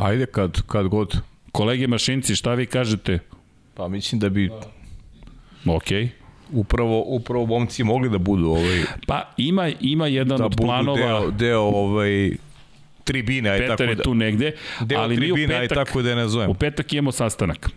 [0.00, 1.16] Ajde, kad, kad god.
[1.52, 3.18] Kolege mašinci, šta vi kažete?
[3.74, 4.50] Pa mislim da bi...
[5.66, 6.04] Okej.
[6.04, 6.20] Okay
[6.52, 11.30] upravo upravo momci mogli da budu ovaj pa ima ima jedan da od planova deo,
[11.30, 12.30] deo ovaj
[13.04, 16.10] tribine aj tako da je tu negde deo ali mi u petak, aj tako da
[16.10, 17.70] je nazovem u petak imamo sastanak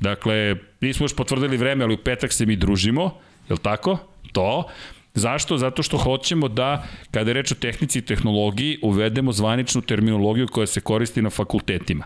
[0.00, 3.02] dakle nismo još potvrdili vreme ali u petak se mi družimo
[3.48, 3.98] je l' tako
[4.32, 4.68] to
[5.14, 5.58] Zašto?
[5.58, 10.66] Zato što hoćemo da, kada je reč o tehnici i tehnologiji, uvedemo zvaničnu terminologiju koja
[10.66, 12.04] se koristi na fakultetima.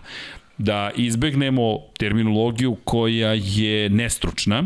[0.57, 4.63] Da izbegnemo terminologiju koja je nestručna,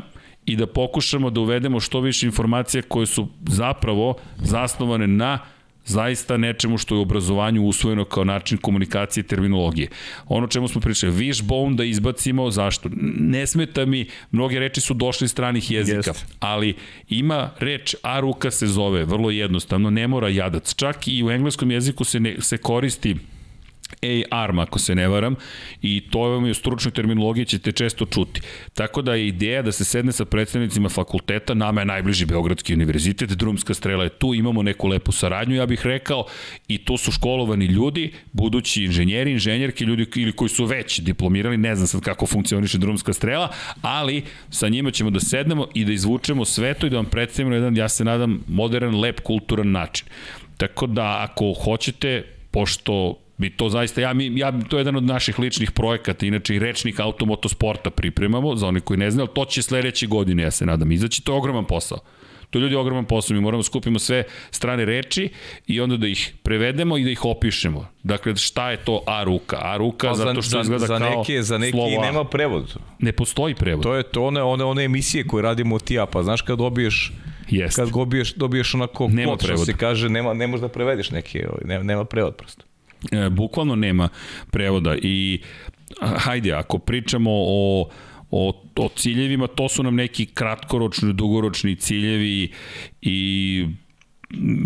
[0.49, 5.39] i da pokušamo da uvedemo što više informacija koje su zapravo zasnovane na
[5.89, 9.87] zaista nečemu što je u obrazovanju usvojeno kao način komunikacije i terminologije.
[10.27, 12.89] Ono čemu smo pričali, wishbone da izbacimo, zašto?
[13.19, 16.35] Ne smeta mi, mnoge reči su došle iz stranih jezika, Jest.
[16.39, 16.75] ali
[17.09, 20.75] ima reč a ruka se zove, vrlo jednostavno, ne mora jadac.
[20.75, 23.15] Čak i u engleskom jeziku se, ne, se koristi
[24.01, 25.35] A-arm, ako se ne varam,
[25.81, 28.41] i to vam je u stručnoj terminologiji ćete često čuti.
[28.73, 33.29] Tako da je ideja da se sedne sa predstavnicima fakulteta, nama je najbliži Beogradski univerzitet,
[33.29, 36.25] drumska strela je tu, imamo neku lepu saradnju, ja bih rekao,
[36.67, 41.75] i tu su školovani ljudi, budući inženjeri, inženjerke, ljudi ili koji su već diplomirali, ne
[41.75, 43.49] znam sad kako funkcioniše drumska strela,
[43.81, 47.55] ali sa njima ćemo da sednemo i da izvučemo sve to i da vam predstavimo
[47.55, 50.07] jedan, ja se nadam, modern, lep, kulturan način.
[50.57, 55.03] Tako da, ako hoćete, pošto bi to zaista, ja, mi, ja, to je jedan od
[55.03, 59.61] naših ličnih projekata, inače i rečnik automotosporta pripremamo, za one koji ne znaju, to će
[59.61, 61.99] sledeće godine, ja se nadam, izaći, to je ogroman posao.
[62.49, 65.29] To je ljudi ogroman posao, mi moramo da skupimo sve strane reči
[65.67, 67.87] i onda da ih prevedemo i da ih opišemo.
[68.03, 69.57] Dakle, šta je to A ruka?
[69.61, 72.75] A ruka pa zato što za, izgleda za kao neke, Za neke i nema prevod.
[72.99, 73.83] Ne postoji prevod.
[73.83, 77.13] To je to one, one, one emisije koje radimo ti ja, pa znaš kad dobiješ
[77.49, 77.75] Jest.
[77.75, 81.47] kad dobiješ, dobiješ onako nema kod, što se kaže, nema, ne možeš da prevedeš neke,
[81.49, 82.68] ovaj, nema, nema prevod prosto.
[83.11, 84.09] E, bukvalno nema
[84.51, 85.41] prevoda i
[86.01, 87.89] hajde, ako pričamo o
[88.31, 92.51] o, o ciljevima, to su nam neki kratkoročni, dugoročni ciljevi
[93.01, 93.65] i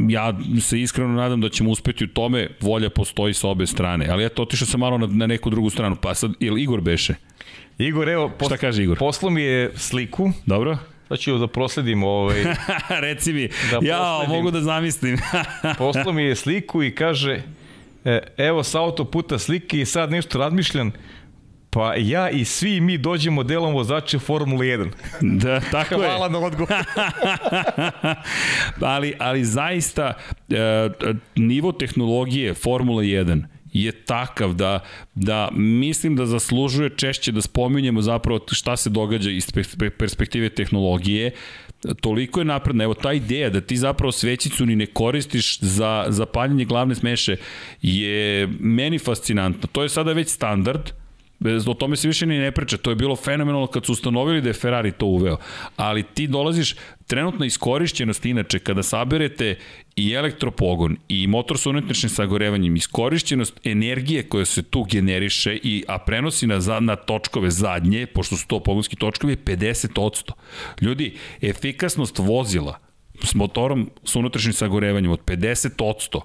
[0.10, 4.26] ja se iskreno nadam da ćemo uspeti u tome, volja postoji sa obe strane, ali
[4.26, 7.16] eto, otišao sam malo na, na neku drugu stranu, pa sad, ili Igor beše?
[7.78, 8.98] Igor, evo, pos, Šta kaže Igor?
[8.98, 10.32] Poslo mi je sliku.
[10.46, 10.78] Dobro.
[11.08, 12.44] Sad ću da prosledim ovaj...
[13.06, 15.18] Reci mi, da ja mogu da zamislim.
[15.78, 17.42] poslo mi je sliku i kaže,
[18.06, 20.92] E, evo sa autoputa slike i sad nešto razmišljam,
[21.74, 24.90] Pa ja i svi mi dođemo delom vozače Formule 1.
[25.44, 26.18] Da, tako Hvala je.
[26.18, 26.74] Hvala na odgovor.
[28.96, 30.14] ali, ali zaista
[30.50, 30.90] e,
[31.36, 33.44] nivo tehnologije Formule 1
[33.74, 34.80] je takav da,
[35.16, 39.52] da mislim da zaslužuje češće da spominjemo zapravo šta se događa iz
[39.98, 41.32] perspektive tehnologije,
[42.02, 42.84] toliko je napredna.
[42.84, 47.36] Evo, ta ideja da ti zapravo svećicu ni ne koristiš za, za paljenje glavne smeše
[47.82, 49.68] je meni fascinantna.
[49.72, 50.92] To je sada već standard,
[51.68, 52.78] o tome se više ni ne priča.
[52.78, 55.38] To je bilo fenomenalno kad su ustanovili da je Ferrari to uveo.
[55.76, 56.76] Ali ti dolaziš,
[57.08, 59.56] trenutna iskorišćenost inače, kada saberete
[59.96, 65.98] i elektropogon i motor sa unutrašnjim sagorevanjem, iskorišćenost energije koja se tu generiše, i, a
[65.98, 70.32] prenosi na, na točkove zadnje, pošto su to pogonski točkovi, 50%.
[70.82, 72.80] Ljudi, efikasnost vozila
[73.24, 76.22] s motorom sa unutrašnjim sagorevanjem od 50%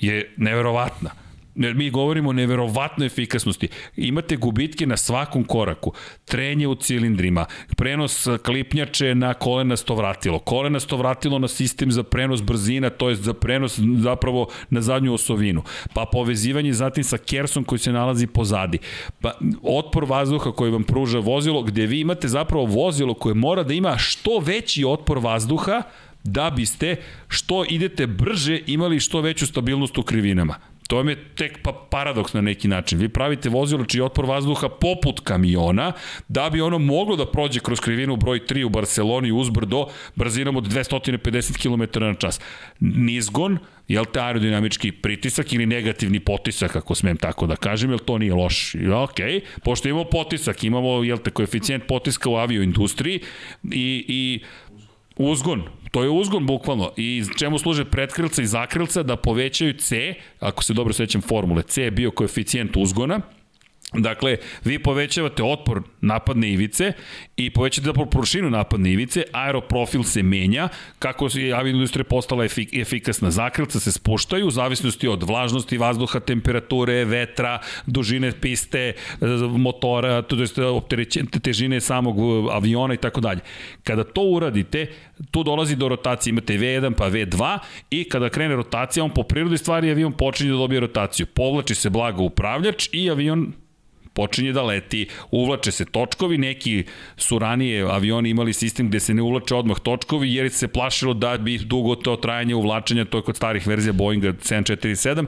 [0.00, 1.10] je neverovatna.
[1.54, 3.68] Mi govorimo o neverovatnoj efikasnosti.
[3.96, 5.92] Imate gubitke na svakom koraku.
[6.24, 7.46] Trenje u cilindrima,
[7.76, 13.34] prenos klipnjače na kolenasto vratilo, kolenasto vratilo na sistem za prenos brzina, to je za
[13.34, 15.62] prenos zapravo na zadnju osovinu.
[15.94, 18.78] Pa povezivanje zatim sa kersom koji se nalazi pozadi.
[19.20, 19.32] Pa
[19.62, 23.98] otpor vazduha koji vam pruža vozilo, gde vi imate zapravo vozilo koje mora da ima
[23.98, 25.82] što veći otpor vazduha
[26.24, 26.96] da biste
[27.28, 30.69] što idete brže imali što veću stabilnost u krivinama.
[30.90, 32.98] To vam je tek pa paradoks na neki način.
[32.98, 35.92] Vi pravite vozilo čiji otpor vazduha poput kamiona,
[36.28, 39.86] da bi ono moglo da prođe kroz krivinu broj 3 u Barceloni uzbrdo
[40.16, 42.40] brzinom od 250 km na čas.
[42.80, 43.58] Nizgon,
[43.88, 48.34] jel te aerodinamički pritisak ili negativni potisak, ako smem tako da kažem, jel to nije
[48.34, 48.74] loš?
[49.04, 49.20] Ok,
[49.64, 53.20] pošto imamo potisak, imamo, jel te, koeficijent potiska u avioindustriji
[53.62, 54.40] i, i
[55.20, 56.92] uzgon, To je uzgon bukvalno.
[56.96, 61.82] I čemu služe pretkrilca i zakrilca da povećaju C, ako se dobro sećam formule, C
[61.82, 63.20] je bio koeficijent uzgona,
[63.94, 66.92] Dakle, vi povećavate otpor napadne ivice
[67.36, 70.68] i povećate zapravo površinu napadne ivice, aeroprofil se menja,
[70.98, 77.04] kako je aviindustrija postala efik, efikasna, zakrilca se spuštaju u zavisnosti od vlažnosti vazduha, temperature,
[77.04, 78.92] vetra, dužine piste,
[79.56, 81.06] motora, to je
[81.42, 82.16] težine samog
[82.50, 83.40] aviona i tako dalje.
[83.84, 84.86] Kada to uradite,
[85.30, 87.58] tu dolazi do rotacije, imate V1 pa V2
[87.90, 91.26] i kada krene rotacija, on po prirodi stvari avion počinje da dobije rotaciju.
[91.26, 93.52] Povlači se blago upravljač i avion
[94.12, 96.84] počinje da leti, uvlače se točkovi, neki
[97.16, 101.38] su ranije avioni imali sistem gde se ne uvlače odmah točkovi jer se plašilo da
[101.38, 105.26] bi dugo to trajanje uvlačenja, to je kod starih verzija Boeinga 747,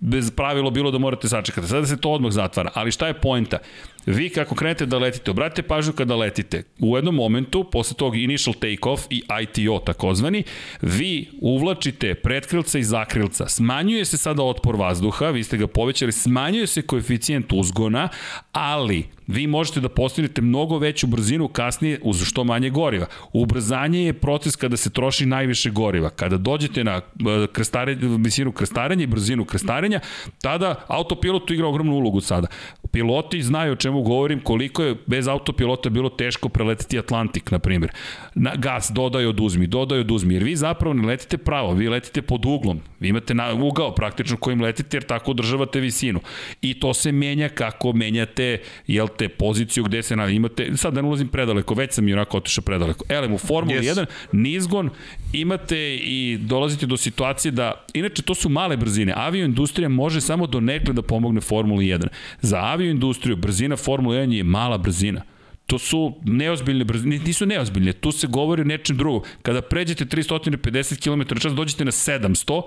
[0.00, 1.66] bez pravilo bilo da morate sačekati.
[1.68, 3.58] Sada se to odmah zatvara, ali šta je poenta?
[4.06, 6.62] Vi kako krenete da letite, obratite pažnju kada letite.
[6.78, 10.42] U jednom momentu, posle tog initial take-off i ITO takozvani,
[10.82, 13.48] vi uvlačite pretkrilca i zakrilca.
[13.48, 18.08] Smanjuje se sada otpor vazduha, vi ste ga povećali, smanjuje se koeficijent uzgona,
[18.52, 23.06] ali vi možete da postignete mnogo veću brzinu kasnije uz što manje goriva.
[23.32, 26.10] Ubrzanje je proces kada se troši najviše goriva.
[26.10, 30.00] Kada dođete na e, krestarenje, visinu krestarenja i brzinu krestarenja,
[30.42, 32.46] tada autopilot igra ogromnu ulogu sada.
[32.92, 37.92] Piloti znaju o čemu govorim, koliko je bez autopilota bilo teško preletiti Atlantik, na primjer.
[38.34, 42.46] Na, gas dodaj oduzmi, dodaj oduzmi, jer vi zapravo ne letite pravo, vi letite pod
[42.46, 42.80] uglom.
[43.00, 46.20] Vi imate na, ugao praktično kojim letite, jer tako održavate visinu.
[46.62, 51.02] I to se menja kako menjate, jel te, poziciju gde se na, imate, sad da
[51.02, 53.04] ne ulazim predaleko, već sam i onako otišao predaleko.
[53.08, 53.94] Elem, u Formuli yes.
[53.94, 54.90] 1, nizgon,
[55.32, 60.60] imate i dolazite do situacije da, inače to su male brzine, avioindustrija može samo do
[60.60, 62.06] nekle da pomogne Formuli 1.
[62.40, 65.22] Za avioindustriju brzina Formula 1 je mala brzina.
[65.66, 69.22] To su neozbiljne brzine, nisu neozbiljne, tu se govori o nečem drugom.
[69.42, 72.62] Kada pređete 350 km čas, dođete na 700,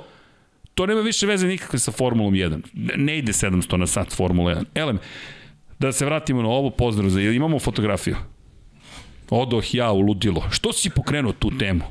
[0.75, 2.61] to nema više veze nikakve sa Formulom 1.
[2.95, 4.63] Ne ide 700 na sat Formula 1.
[4.75, 4.99] Elem,
[5.79, 7.21] Da se vratimo na ovo, pozdrav za...
[7.21, 8.15] Imamo fotografiju.
[9.29, 10.43] Odoh ja u ludilo.
[10.51, 11.83] Što si pokrenuo tu temu?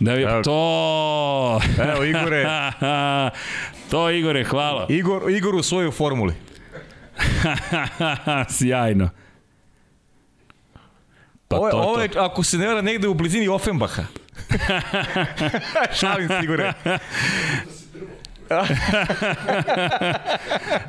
[0.00, 1.60] Da je Evo, to...
[1.82, 2.44] Evo, Igore.
[3.90, 4.86] to, Igore, hvala.
[4.88, 6.34] Igor, Igor u svojoj formuli.
[8.58, 9.10] Sjajno.
[11.48, 14.04] Pa ovo, to, ovo je, ako se ne vara, negde u blizini Offenbacha.
[16.00, 16.72] Šalim se, Igore.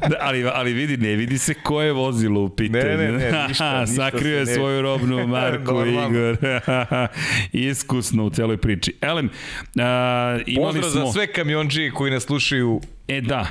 [0.09, 2.83] Da, ali, ali vidi, ne vidi se ko je vozilo u pitanju.
[2.83, 6.37] Ne, ne, ne, ništa, ništa Sakrio je svoju robnu marku, Igor.
[7.69, 8.93] Iskusno u celoj priči.
[9.01, 9.29] Elem,
[9.79, 11.05] a, imali Pozdrav smo...
[11.05, 12.81] za sve kamionđije koji nas slušaju.
[13.07, 13.45] E da,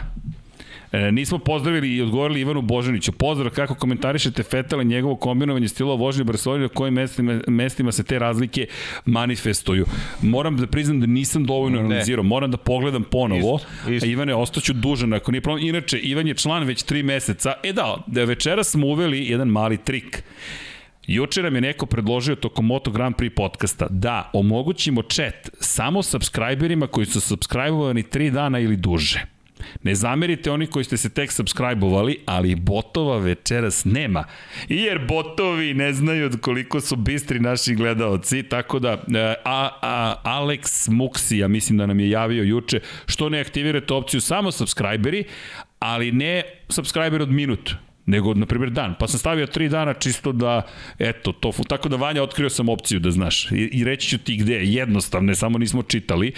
[0.93, 3.13] E, nismo pozdravili i odgovorili Ivanu Božaniću.
[3.13, 7.93] Pozdrav kako komentarišete Fetela i njegovo kombinovanje stilova vožnje u Barceloni, na kojim mestima, mestima
[7.93, 8.67] se te razlike
[9.05, 9.87] manifestuju.
[10.23, 13.57] Moram da priznam da nisam dovoljno analizirao, moram da pogledam ponovo.
[13.57, 14.07] Isto, isto.
[14.07, 15.67] Ivane, ostaću dužan ako nije problem.
[15.67, 17.53] Inače, Ivan je član već tri meseca.
[17.63, 20.23] E da, da večera smo uveli jedan mali trik.
[21.07, 26.87] Juče nam je neko predložio tokom Moto Grand Prix podcasta da omogućimo chat samo subscriberima
[26.87, 29.38] koji su subscribovani 3 dana ili duže.
[29.83, 34.25] Ne zamerite oni koji ste se tek subscribe-ovali, ali botova večeras nema.
[34.69, 40.91] Jer botovi ne znaju koliko su bistri naši gledaoci, tako da e, a, a, Alex
[40.91, 45.25] Muksi, ja mislim da nam je javio juče, što ne aktivirate opciju samo subscriberi,
[45.79, 47.75] ali ne subscriber od minut
[48.09, 48.95] nego, na primjer, dan.
[48.99, 50.63] Pa sam stavio tri dana čisto da,
[50.99, 53.51] eto, to, tako da Vanja otkrio sam opciju da znaš.
[53.51, 56.33] I, i reći ću ti gde, jednostavne, samo nismo čitali,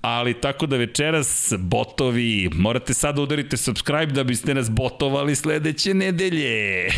[0.00, 6.88] ali tako da večeras botovi, morate sad udarite subscribe da biste nas botovali sledeće nedelje.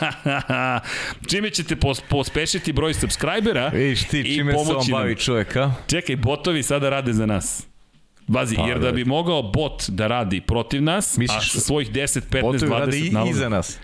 [1.30, 5.72] čime ćete pos, pospešiti broj subscribera Viš ti, čime se on bavi čovjek, a?
[5.86, 7.69] Čekaj, botovi sada rade za nas.
[8.30, 12.20] Bazi, pa, jer da bi mogao bot da radi protiv nas, Misliš, a svojih 10,
[12.30, 13.78] 15, 20 rade i, i za nas.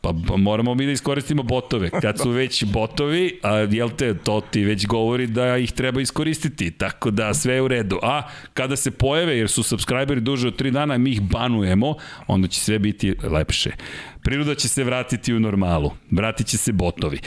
[0.00, 1.90] Pa, pa moramo mi da iskoristimo botove.
[1.90, 6.70] Kad su već botovi, a jel te, to ti već govori da ih treba iskoristiti.
[6.70, 7.98] Tako da sve je u redu.
[8.02, 8.22] A
[8.54, 11.94] kada se pojave, jer su subscriberi duže od 3 dana, mi ih banujemo,
[12.26, 13.70] onda će sve biti lepše.
[14.22, 15.90] Priroda će se vratiti u normalu.
[16.10, 17.18] Vratit će se botovi.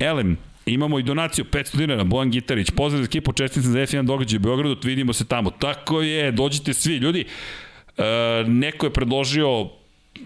[0.00, 0.36] Elem,
[0.66, 2.70] Imamo i donaciju 500 dinara, Bojan Gitarić.
[2.70, 5.50] Pozdrav za ekipu, čestitam za F1 događaj u Beogradu, vidimo se tamo.
[5.50, 6.96] Tako je, dođite svi.
[6.96, 7.24] Ljudi,
[7.98, 8.04] e,
[8.46, 9.68] neko je predložio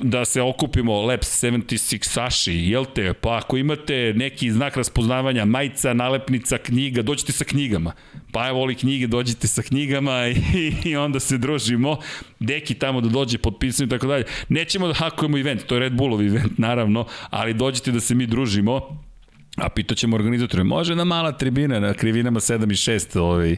[0.03, 3.13] da se okupimo Labs 76 Saši, jel te?
[3.13, 7.93] Pa ako imate neki znak raspoznavanja, majica, nalepnica, knjiga, dođite sa knjigama.
[8.33, 11.99] Pa evo voli knjige, dođite sa knjigama i, i onda se družimo.
[12.41, 14.25] Deki tamo da dođe, potpisano i tako dalje.
[14.49, 18.27] Nećemo da hakujemo event, to je Red Bullov event, naravno, ali dođite da se mi
[18.27, 19.04] družimo
[19.57, 23.57] A pitaćemo organizatore, može na mala tribina, na krivinama 7 i 6 ovaj,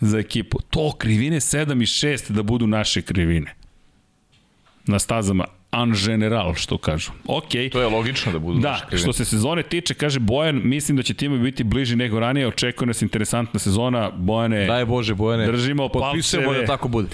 [0.00, 0.58] za ekipu.
[0.70, 3.54] To krivine 7 i 6 da budu naše krivine.
[4.86, 7.10] Na stazama en general, što kažu.
[7.26, 7.48] Ok.
[7.72, 11.14] To je logično da budu Da, što se sezone tiče, kaže Bojan, mislim da će
[11.14, 14.10] timovi biti bliži nego ranije, očekuje nas interesantna sezona.
[14.16, 15.46] Bojane, Daj Bože, Bojane.
[15.46, 17.08] Držimo Potpisujemo da tako bude.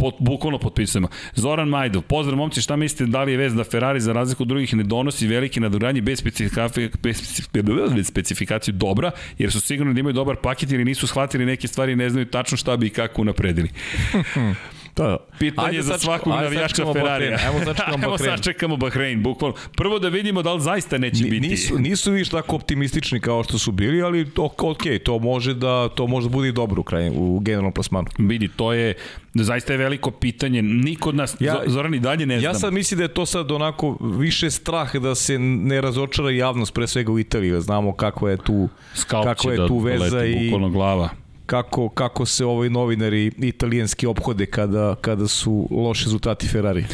[0.00, 1.08] Pot, bukvalno potpisujemo.
[1.34, 4.48] Zoran Majdov, pozdrav momci, šta mislite da li je vez da Ferrari za razliku od
[4.48, 10.12] drugih ne donosi velike nadogradnje bez, specifikacije, bez specifikaciju dobra, jer su sigurno da imaju
[10.12, 13.22] dobar paket ili nisu shvatili neke stvari i ne znaju tačno šta bi i kako
[13.22, 13.68] unapredili.
[14.98, 17.38] To Pitanje ajde za svakog navijača Ferrarija.
[17.46, 18.32] Evo sačekamo Bahrein.
[18.32, 19.56] Evo sačekamo Bahrein, bukvalno.
[19.76, 21.40] Prvo da vidimo da li zaista neće biti.
[21.40, 25.88] Nisu, nisu viš tako optimistični kao što su bili, ali to, ok, to može da
[25.88, 28.06] to može da bude i dobro u, kraju, u generalnom plasmanu.
[28.18, 28.94] Vidi, to je
[29.34, 30.62] zaista je veliko pitanje.
[30.62, 32.52] Niko od nas, ja, Zoran i dalje ne znam.
[32.52, 36.74] Ja sad mislim da je to sad onako više strah da se ne razočara javnost,
[36.74, 40.50] pre svega u Italiji, znamo kako je tu, Skalp kako je da tu veza i
[40.72, 41.08] glava
[41.48, 46.84] kako, kako se ovi novinari italijanski obhode kada, kada su loši rezultati Ferrari.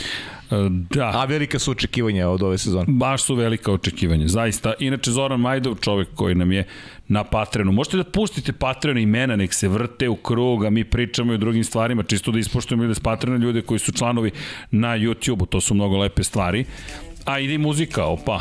[0.91, 1.11] Da.
[1.15, 2.85] A velika su očekivanja od ove sezone.
[2.89, 4.75] Baš su velika očekivanja, zaista.
[4.79, 6.67] Inače, Zoran Majdov, čovek koji nam je
[7.09, 7.73] na Patreonu.
[7.73, 11.39] Možete da pustite Patreon imena, nek se vrte u krug, a mi pričamo i o
[11.39, 14.31] drugim stvarima, čisto da ispoštujemo i da Patreona ljude koji su članovi
[14.71, 16.65] na YouTube-u, to su mnogo lepe stvari.
[17.25, 18.41] A ide muzika, opa,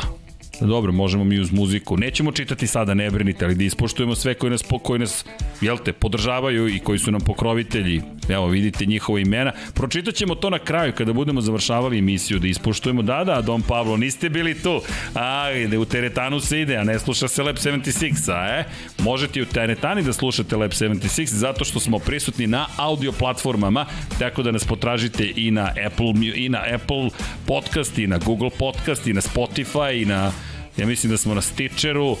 [0.60, 1.96] Dobro, možemo mi uz muziku.
[1.96, 5.24] Nećemo čitati sada, ne brinite, ali da ispoštujemo sve koji nas, koji nas
[5.60, 8.02] jel te, podržavaju i koji su nam pokrovitelji.
[8.28, 9.52] Evo, vidite njihova imena.
[9.74, 13.02] Pročitat ćemo to na kraju kada budemo završavali emisiju, da ispoštujemo.
[13.02, 14.80] Da, da, Dom Pavlo, niste bili tu.
[15.14, 18.64] A, ide, u teretanu se ide, a ne sluša se Lab 76, a e?
[18.98, 23.86] Možete i u teretani da slušate Lab 76, zato što smo prisutni na audio platformama,
[24.18, 27.10] tako da nas potražite i na Apple, i na Apple
[27.46, 30.32] podcast, i na Google podcast, i na Spotify, i na
[30.76, 32.16] Ja mislim da smo na Stitcheru,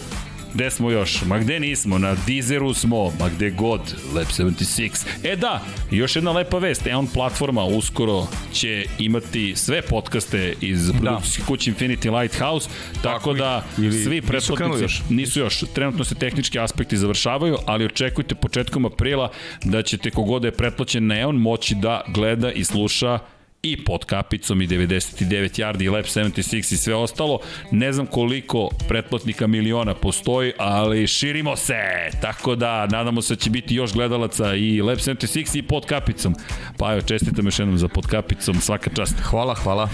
[0.54, 1.22] Gde smo još?
[1.26, 1.98] Ma gde nismo?
[1.98, 3.80] Na Deezeru smo, ma gde god,
[4.14, 5.06] Lab 76.
[5.22, 10.92] E da, još jedna lepa vest, Eon platforma uskoro će imati sve podcaste iz da.
[10.92, 11.46] produkcijske da.
[11.46, 15.02] kuće Infinity Lighthouse, tako, tako da ili, svi pretplatnici još.
[15.10, 19.30] nisu još, trenutno se tehnički aspekti završavaju, ali očekujte početkom aprila
[19.64, 23.18] da ćete kogod da je pretplaćen na Eon moći da gleda i sluša
[23.64, 27.38] i pod kapicom i 99 yardi i lap 76 i sve ostalo.
[27.70, 31.74] Ne znam koliko pretplatnika miliona postoji, ali širimo se.
[32.20, 36.34] Tako da nadamo se da će biti još gledalaca i lap 76 i pod kapicom.
[36.78, 39.14] Pa evo, čestitam još jednom za pod kapicom, svaka čast.
[39.20, 39.88] Hvala, hvala.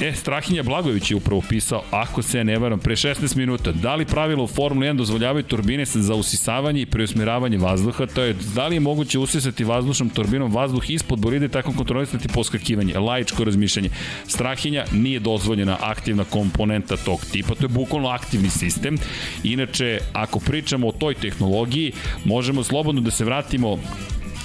[0.00, 4.04] E, Strahinja Blagović je upravo pisao, ako se ne varam, pre 16 minuta, da li
[4.04, 8.76] pravilo u Formula 1 dozvoljavaju turbine za usisavanje i preusmjeravanje vazduha, to je da li
[8.76, 13.90] je moguće usisati vazdušnom turbinom vazduh ispod boride i tako kontrolisati poskakivanje, laičko razmišljanje.
[14.26, 18.98] Strahinja nije dozvoljena aktivna komponenta tog tipa, to je bukvalno aktivni sistem.
[19.42, 21.92] Inače, ako pričamo o toj tehnologiji,
[22.24, 23.78] možemo slobodno da se vratimo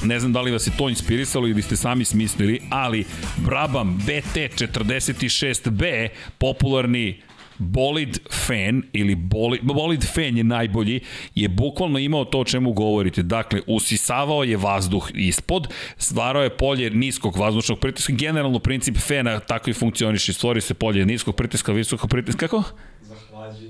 [0.04, 3.06] Ne znam da li vas je to inspirisalo ili ste sami smislili, ali
[3.38, 6.08] Brabham BT46B,
[6.38, 7.22] popularni
[7.60, 11.00] bolid fan ili bolid, bolid fan je najbolji,
[11.36, 13.24] je bukvalno imao to o čemu govorite.
[13.24, 15.68] Dakle, usisavao je vazduh ispod,
[15.98, 18.14] stvarao je polje niskog vazdušnog pritiska.
[18.14, 20.34] Generalno princip fena tako i funkcioniše.
[20.34, 22.48] Stvori se polje niskog pritiska, visokog pritiska.
[22.48, 22.64] Kako?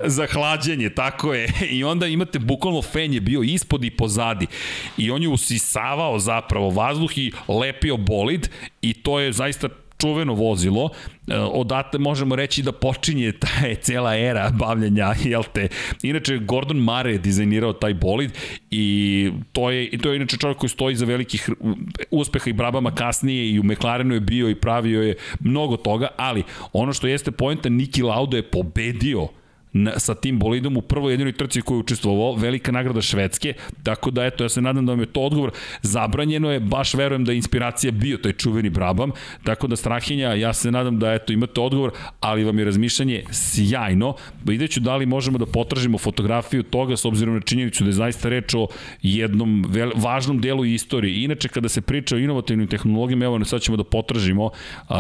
[0.06, 1.54] Za hlađenje, tako je.
[1.78, 4.48] I onda imate bukvalno fen je bio ispod i pozadi.
[4.98, 8.50] I on je usisavao zapravo vazduh i lepio bolid
[8.82, 9.70] i to je zaista
[10.02, 10.90] čuveno vozilo,
[11.28, 15.68] e, odatle možemo reći da počinje ta je cela era bavljanja, jel te?
[16.04, 18.32] Inače, Gordon Mare je dizajnirao taj bolid
[18.72, 21.50] i to je, to je inače čovjek koji stoji za velikih
[22.12, 26.44] uspeha i brabama kasnije i u McLarenu je bio i pravio je mnogo toga, ali
[26.74, 29.28] ono što jeste poenta, Niki Lauda je pobedio
[29.74, 34.12] na, sa tim bolidom u prvoj jedinoj trci koju je učestvovao, velika nagrada Švedske, tako
[34.12, 35.52] da eto, ja se nadam da vam je to odgovor.
[35.82, 39.12] Zabranjeno je, baš verujem da je inspiracija bio taj čuveni Brabham,
[39.44, 44.16] tako da Strahinja, ja se nadam da eto, imate odgovor, ali vam je razmišljanje sjajno.
[44.46, 47.94] Vidjet ću da li možemo da potražimo fotografiju toga s obzirom na činjenicu da je
[47.94, 48.68] zaista reč o
[49.02, 51.24] jednom vel, važnom delu istorije.
[51.24, 54.50] Inače, kada se priča o inovativnim tehnologijama, evo sad ćemo da potražimo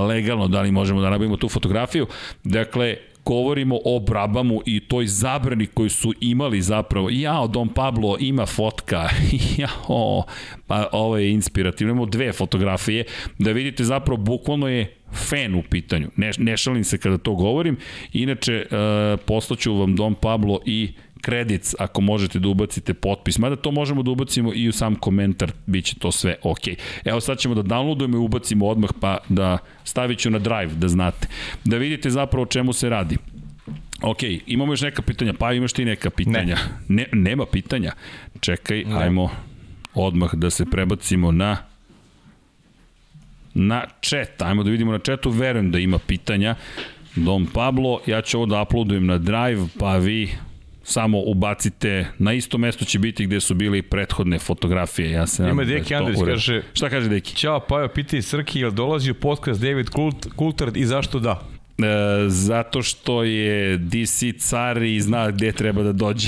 [0.08, 2.08] legalno da li možemo da nabavimo tu fotografiju.
[2.44, 7.10] Dakle, govorimo o Brabamu i toj zabrani koju su imali zapravo.
[7.10, 9.10] Jao, Don Pablo ima fotka.
[9.58, 10.24] Jao,
[10.68, 11.92] pa ovo je inspirativno.
[11.92, 13.04] Imamo dve fotografije
[13.40, 16.10] da vidite zapravo bukvalno je fan u pitanju.
[16.16, 17.78] Ne, ne šalim se kada to govorim.
[18.14, 23.72] Inače, uh, poslaću vam Don Pablo i kredit, ako možete da ubacite potpis, mada to
[23.72, 26.68] možemo da ubacimo i u sam komentar, bit će to sve ok.
[27.06, 30.88] Evo sad ćemo da downloadujemo i ubacimo odmah, pa da stavit ću na drive, da
[30.88, 31.28] znate.
[31.66, 33.18] Da vidite zapravo o čemu se radi.
[34.02, 36.58] Ok, imamo još neka pitanja, pa imaš ti neka pitanja.
[36.88, 37.06] Ne.
[37.12, 37.92] ne nema pitanja.
[38.40, 39.04] Čekaj, ne.
[39.04, 39.30] ajmo
[39.94, 41.58] odmah da se prebacimo na
[43.54, 44.42] na chat.
[44.42, 46.56] Ajmo da vidimo na chatu, verujem da ima pitanja.
[47.16, 50.30] Dom Pablo, ja ću ovo da uploadujem na drive, pa vi
[50.90, 55.12] samo ubacite, na isto mesto će biti gde su bili prethodne fotografije.
[55.12, 56.62] Ja se Ima da Deki Andrić, kaže...
[56.74, 57.36] Šta kaže Deki?
[57.36, 61.42] Ćao, pa evo, piti Srki, jel dolazi u podcast David Kult, Coulthard i zašto da?
[61.80, 66.28] E, zato što je DC car i zna gde treba da dođe.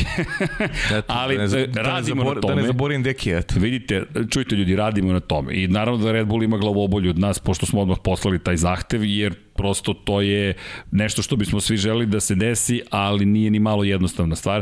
[0.97, 2.55] eto, Ali da ne, da radimo zabor, na tome.
[2.55, 3.55] Da ne zaborim deki, eto.
[3.59, 5.53] Vidite, čujte ljudi, radimo na tome.
[5.53, 9.03] I naravno da Red Bull ima glavobolju od nas, pošto smo odmah poslali taj zahtev,
[9.03, 10.53] jer prosto to je
[10.91, 14.61] nešto što bismo svi želi da se desi, ali nije ni malo jednostavna stvar.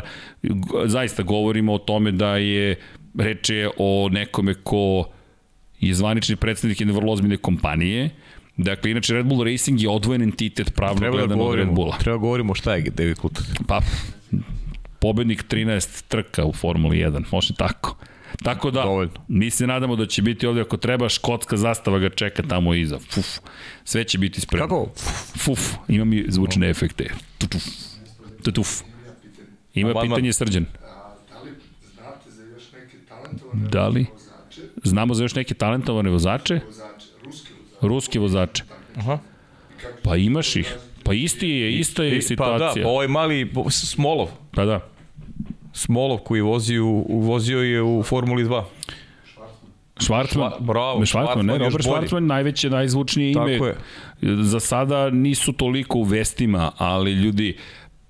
[0.84, 2.76] Zaista govorimo o tome da je
[3.18, 5.08] reč je o nekome ko
[5.80, 8.10] je zvanični predstavnik jedne vrlo ozbiljne kompanije,
[8.64, 11.98] Dakle, inače Red Bull Racing je odvojen entitet pravno treba da gledano od Red Bulla.
[11.98, 13.48] Treba da govorimo šta je David Coulthard.
[13.66, 13.80] Pa,
[14.98, 17.96] pobednik 13 trka u Formuli 1, može tako.
[18.42, 19.12] Tako da, Dovoljno.
[19.28, 22.98] mi se nadamo da će biti ovde, ako treba, škotska zastava ga čeka tamo iza.
[23.10, 23.26] Fuf.
[23.84, 24.68] Sve će biti spremno.
[24.68, 24.88] Kako?
[25.38, 25.60] Fuf.
[25.88, 26.70] Ima mi zvučne no.
[26.70, 27.10] efekte.
[27.38, 27.62] Tutuf.
[28.42, 28.68] Tutuf.
[29.74, 30.02] Ima Obama.
[30.14, 30.66] pitanje srđan.
[31.32, 31.50] Da li
[31.94, 34.06] znate za još neke talentovane da li?
[34.12, 34.62] vozače?
[34.84, 36.60] Znamo za još neke talentovane vozače?
[36.66, 36.99] Vozače,
[37.82, 38.64] ruske vozače.
[38.96, 39.18] Aha.
[40.02, 40.76] Pa imaš ih.
[41.04, 42.70] Pa isti je, ista je situacija.
[42.74, 44.28] Pa da, ovaj mali Smolov.
[44.50, 44.80] Pa da.
[45.72, 48.64] Smolov koji vozi u, vozio je u Formuli 2.
[50.00, 53.52] Švartman, Šva, bravo, Švartman, ne, Robert Švartman, najveće, najzvučnije ime.
[53.52, 53.76] Tako je.
[54.44, 57.56] Za sada nisu toliko u vestima, ali ljudi,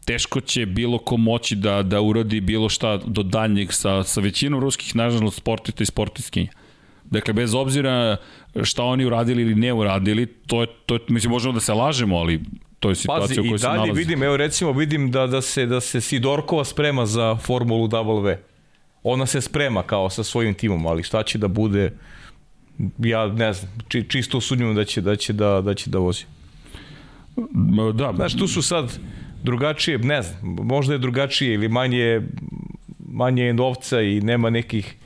[0.05, 4.61] teško će bilo ko moći da, da uradi bilo šta do daljnjeg sa, sa većinom
[4.61, 6.51] ruskih, nažalost, sportista i sportistkinja.
[7.05, 8.17] Dakle, bez obzira
[8.63, 12.17] šta oni uradili ili ne uradili, to je, to je, mislim, možemo da se lažemo,
[12.17, 12.41] ali
[12.81, 13.83] to je situacija u kojoj se nalazi.
[13.83, 17.89] i dalje vidim, evo recimo vidim da, da, se, da se Sidorkova sprema za Formulu
[17.89, 18.37] W.
[19.03, 21.93] Ona se sprema kao sa svojim timom, ali šta će da bude,
[22.99, 26.25] ja ne znam, či, čisto usudnjamo da će da, će da, da će da vozi.
[27.95, 28.13] Da.
[28.17, 28.99] Znaš, tu su sad
[29.43, 32.23] drugačije, ne znam, možda je drugačije ili manje,
[32.99, 34.97] manje je novca i nema nekih,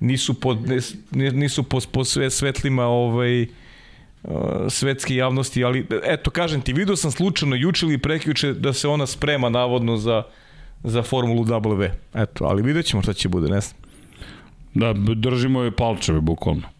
[0.00, 0.58] nisu pod,
[1.12, 3.46] nisu po, po sve svetlima ovaj,
[4.24, 8.88] Uh, svetske javnosti, ali eto, kažem ti, vidio sam slučajno juče ili prekjuče da se
[8.88, 10.22] ona sprema navodno za,
[10.84, 11.90] za Formulu W.
[12.14, 13.76] Eto, ali vidjet ćemo šta će bude, ne znam.
[14.74, 16.73] Da, držimo je palčeve, bukvalno.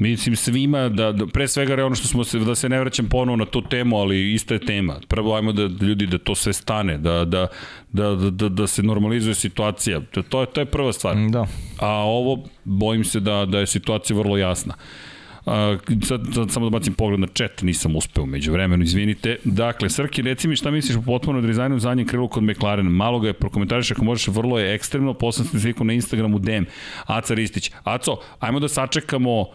[0.00, 3.36] Mislim svima da, da pre svega ono što smo se da se ne vraćam ponovo
[3.36, 5.00] na tu temu, ali ista je tema.
[5.08, 7.46] Prvo ajmo da, da ljudi da to sve stane, da da
[7.92, 10.00] da da, da, se normalizuje situacija.
[10.10, 11.16] To to je to je prva stvar.
[11.30, 11.46] Da.
[11.78, 14.74] A ovo bojim se da da je situacija vrlo jasna.
[14.74, 15.09] Uh,
[15.46, 19.36] A, sad, sad samo da bacim pogled na chat, nisam uspeo među vremenu, izvinite.
[19.44, 22.86] Dakle, Srki, reci mi šta misliš o potpuno dizajnu zadnjem krilu kod McLaren?
[22.86, 26.64] Malo ga je prokomentariš ako možeš, vrlo je ekstremno, poslan sam sliku na Instagramu DM,
[27.06, 27.70] Aca Ristić.
[27.84, 29.40] Aco, ajmo da sačekamo...
[29.40, 29.46] Uh,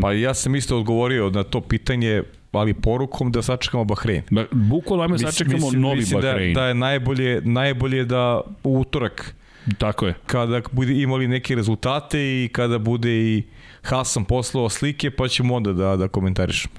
[0.00, 2.22] pa ja sam isto odgovorio na to pitanje,
[2.52, 4.22] ali porukom da sačekamo Bahrein.
[4.30, 6.54] Ba, bukvalno ajmo da sačekamo mislim, novi mislim da- Bahrein.
[6.54, 9.34] Da, da je najbolje, najbolje da u utorak
[9.78, 10.14] Tako je.
[10.26, 13.42] Kada bude imali neke rezultate i kada bude i
[13.82, 16.74] Hasan poslao slike, pa ćemo onda da, da komentarišemo.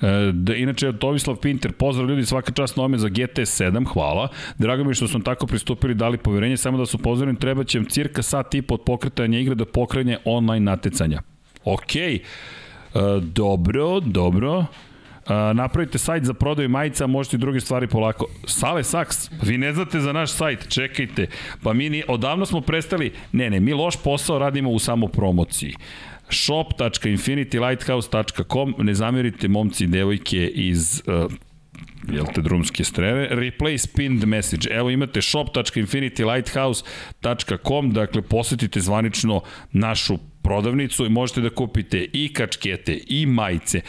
[0.00, 4.28] E, da, inače, Tovislav Pinter, pozdrav ljudi, svaka čast na ome za GT7, hvala.
[4.58, 7.84] Drago mi je što smo tako pristupili, dali poverenje, samo da su pozdravim, treba će
[7.88, 11.20] cirka sat i po od pokretanja igre da pokrene online natecanja.
[11.64, 12.18] Okej,
[12.94, 13.18] okay.
[13.18, 14.64] e, dobro, dobro.
[15.26, 18.26] A, napravite sajt za prodaju majica, možete i druge stvari polako.
[18.46, 21.26] Sale Saks, vi ne znate za naš sajt, čekajte.
[21.62, 25.74] Pa mi ni, odavno smo prestali, ne, ne, mi loš posao radimo u samopromociji
[26.28, 31.32] shop.infinitylighthouse.com ne zamerite momci i devojke iz uh,
[32.12, 34.68] jel te drumske streve, replace pinned message.
[34.70, 39.40] Evo imate shop.infinitylighthouse.com, dakle posetite zvanično
[39.72, 43.80] našu prodavnicu i možete da kupite i kačkete, i majice,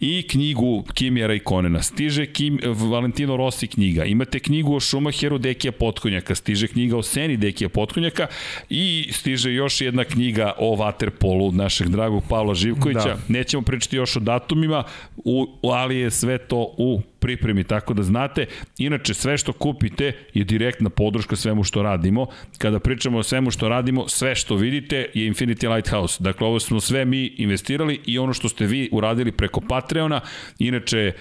[0.00, 1.82] i knjigu Kimija Rajkonena.
[1.82, 4.04] Stiže Kim, Valentino Rossi knjiga.
[4.04, 6.34] Imate knjigu o Šumacheru Dekija Potkonjaka.
[6.34, 8.26] Stiže knjiga o Seni Dekija Potkonjaka
[8.70, 13.14] i stiže još jedna knjiga o Waterpolu našeg dragog Pavla Živkovića.
[13.14, 13.18] Da.
[13.28, 14.84] Nećemo pričati još o datumima,
[15.16, 18.46] u, ali je sve to u pripremi, tako da znate.
[18.78, 22.26] Inače, sve što kupite je direktna podrška svemu što radimo.
[22.58, 26.22] Kada pričamo o svemu što radimo, sve što vidite je Infinity Lighthouse.
[26.22, 30.20] Dakle, ovo smo sve mi investirali i ono što ste vi uradili preko Patreona.
[30.58, 31.12] Inače,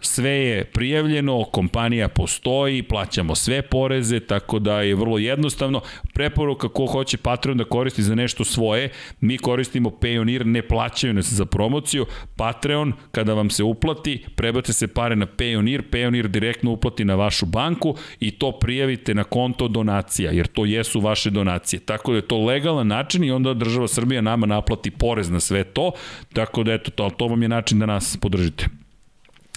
[0.00, 5.80] sve je prijavljeno, kompanija postoji, plaćamo sve poreze, tako da je vrlo jednostavno.
[6.14, 11.32] Preporuka ko hoće Patreon da koristi za nešto svoje, mi koristimo Payoneer, ne plaćaju nas
[11.32, 12.06] za promociju.
[12.36, 17.46] Patreon, kada vam se uplati, prebate se pare na Payoneer, Payoneer direktno uplati na vašu
[17.46, 21.80] banku i to prijavite na konto donacija, jer to jesu vaše donacije.
[21.80, 25.64] Tako da je to legalan način i onda država Srbija nama naplati porez na sve
[25.64, 25.92] to,
[26.32, 28.87] tako da eto, to, to vam je način da nas podržite.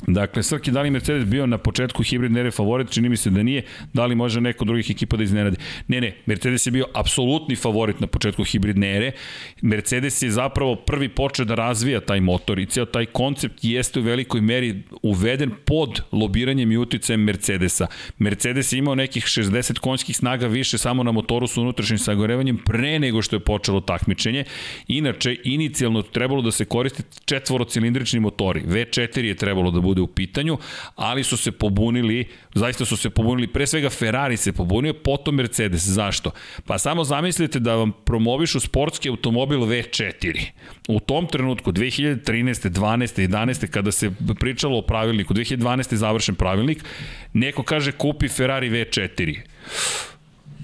[0.08, 2.90] Dakle, Srki, da li Mercedes bio na početku hibridne ere favorit?
[2.92, 3.64] Čini mi se da nije.
[3.94, 5.58] Da li može neko drugih ekipa da iznenadi?
[5.88, 9.12] Ne, ne, Mercedes je bio apsolutni favorit na početku hibridne ere.
[9.62, 14.04] Mercedes je zapravo prvi počeo da razvija taj motor i cijel taj koncept jeste u
[14.04, 17.88] velikoj meri uveden pod lobiranjem i uticajem Mercedesa.
[18.18, 23.00] Mercedes je imao nekih 60 konjskih snaga više samo na motoru sa unutrašnjim sagorevanjem pre
[23.00, 24.44] nego što je počelo takmičenje.
[24.88, 28.62] Inače, inicijalno trebalo da se koristi četvorocilindrični motori.
[28.62, 30.58] V4 je trebalo da bude bude u pitanju,
[30.96, 35.82] ali su se pobunili, zaista su se pobunili, pre svega Ferrari se pobunio, potom Mercedes.
[35.82, 36.32] Zašto?
[36.66, 40.46] Pa samo zamislite da vam promovišu sportski automobil V4.
[40.88, 42.70] U tom trenutku, 2013.
[42.70, 43.28] 12.
[43.28, 43.68] 11.
[43.68, 45.94] kada se pričalo o pravilniku, 2012.
[45.94, 46.84] je završen pravilnik,
[47.34, 49.40] neko kaže kupi Ferrari V4.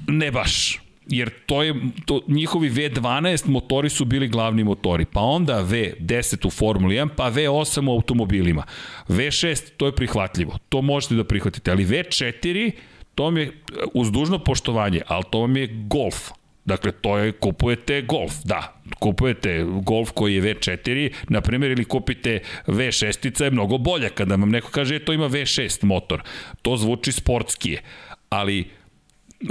[0.07, 1.75] Ne baš jer to je
[2.05, 7.31] to njihovi V12 motori su bili glavni motori, pa onda V10 u Formuli 1, pa
[7.31, 8.63] V8 u automobilima.
[9.09, 10.57] V6 to je prihvatljivo.
[10.69, 12.71] To možete da prihvatite, ali V4
[13.15, 13.51] to mi je
[13.93, 16.29] uz dužno poštovanje, ali to vam je golf.
[16.65, 22.39] Dakle, to je, kupujete golf, da, kupujete golf koji je V4, na primjer, ili kupite
[22.67, 26.21] V6, je mnogo bolja kada vam neko kaže, e, to ima V6 motor.
[26.61, 27.81] To zvuči sportskije,
[28.29, 28.67] ali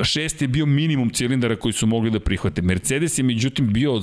[0.03, 2.63] šest je bio minimum cilindara koji su mogli da prihvate.
[2.63, 4.01] Mercedes je međutim bio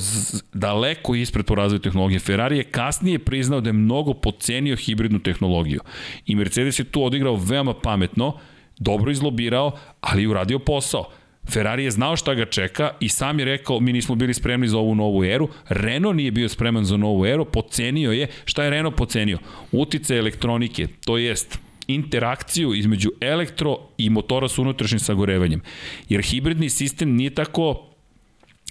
[0.54, 2.20] daleko ispred po razvoju tehnologije.
[2.20, 5.80] Ferrari je kasnije priznao da je mnogo pocenio hibridnu tehnologiju.
[6.26, 8.38] I Mercedes je tu odigrao veoma pametno,
[8.80, 11.10] dobro izlobirao, ali i uradio posao.
[11.50, 14.78] Ferrari je znao šta ga čeka i sam je rekao mi nismo bili spremni za
[14.78, 15.50] ovu novu eru.
[15.70, 18.28] Renault nije bio spreman za novu eru, pocenio je.
[18.46, 19.38] Šta je Renault pocenio?
[19.72, 25.62] Utice elektronike, to jest interakciju između elektro i motora sa unutrašnjim sagorevanjem.
[26.10, 27.90] Jer hibridni sistem nije tako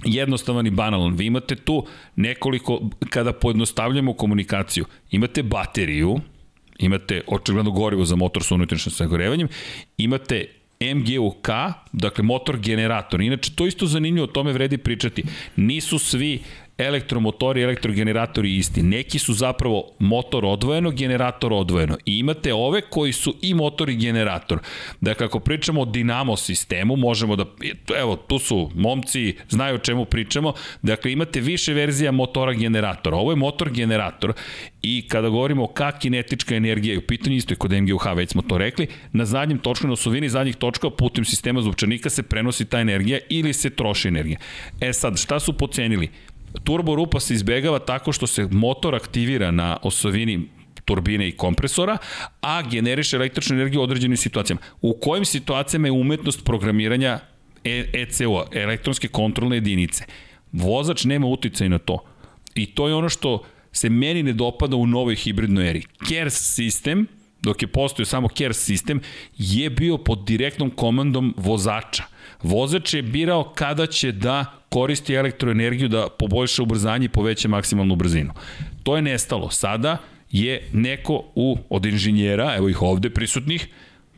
[0.05, 1.15] jednostavan i banalan.
[1.17, 1.87] Vi imate tu
[2.17, 2.81] nekoliko,
[3.11, 6.21] kada pojednostavljamo komunikaciju, imate bateriju,
[6.79, 9.49] imate očigledno gorivo za motor sa unutrašnjim sagorevanjem,
[9.97, 10.47] imate
[10.95, 11.49] MGUK,
[11.93, 13.21] dakle motor generator.
[13.21, 15.25] Inače, to isto zanimljivo, o tome vredi pričati.
[15.57, 16.41] Nisu svi
[16.83, 18.83] elektromotori, elektrogeneratori isti.
[18.83, 21.97] Neki su zapravo motor odvojeno, generator odvojeno.
[22.05, 24.59] I imate ove koji su i motor i generator.
[25.01, 27.45] Dakle, ako pričamo o dinamo sistemu, možemo da,
[27.99, 30.53] evo, tu su momci, znaju o čemu pričamo.
[30.83, 33.17] Dakle, imate više verzija motora generatora.
[33.17, 34.33] Ovo je motor generator
[34.83, 38.59] i kada govorimo ka kinetička energija, u pitanju isto je kod MGUH, već smo to
[38.59, 43.19] rekli, na zadnjem točku, na osovini zadnjih točka putem sistema zupčanika se prenosi ta energija
[43.29, 44.39] ili se troši energija.
[44.81, 46.09] E sad, šta su pocenili?
[46.65, 50.49] Turbo rupa se izbegava tako što se motor aktivira na osovini
[50.85, 51.99] turbine i kompresora,
[52.41, 54.61] a generiše električnu energiju u određenim situacijama.
[54.81, 57.19] U kojim situacijama je umetnost programiranja
[57.65, 60.05] ECO, elektronske kontrolne jedinice?
[60.53, 61.99] Vozač nema uticaj na to.
[62.55, 63.43] I to je ono što
[63.73, 65.83] se meni ne dopada u novoj hibridnoj eri.
[66.09, 67.07] KERS sistem,
[67.43, 69.01] dok je postojao samo KERS sistem,
[69.39, 72.05] je bio pod direktnom komandom vozača.
[72.43, 78.33] Vozač je birao kada će da koristi elektroenergiju da poboljša ubrzanje i poveća maksimalnu brzinu.
[78.83, 79.51] To je nestalo.
[79.51, 79.97] Sada
[80.31, 83.69] je neko u, od inženjera, evo ih ovde prisutnih,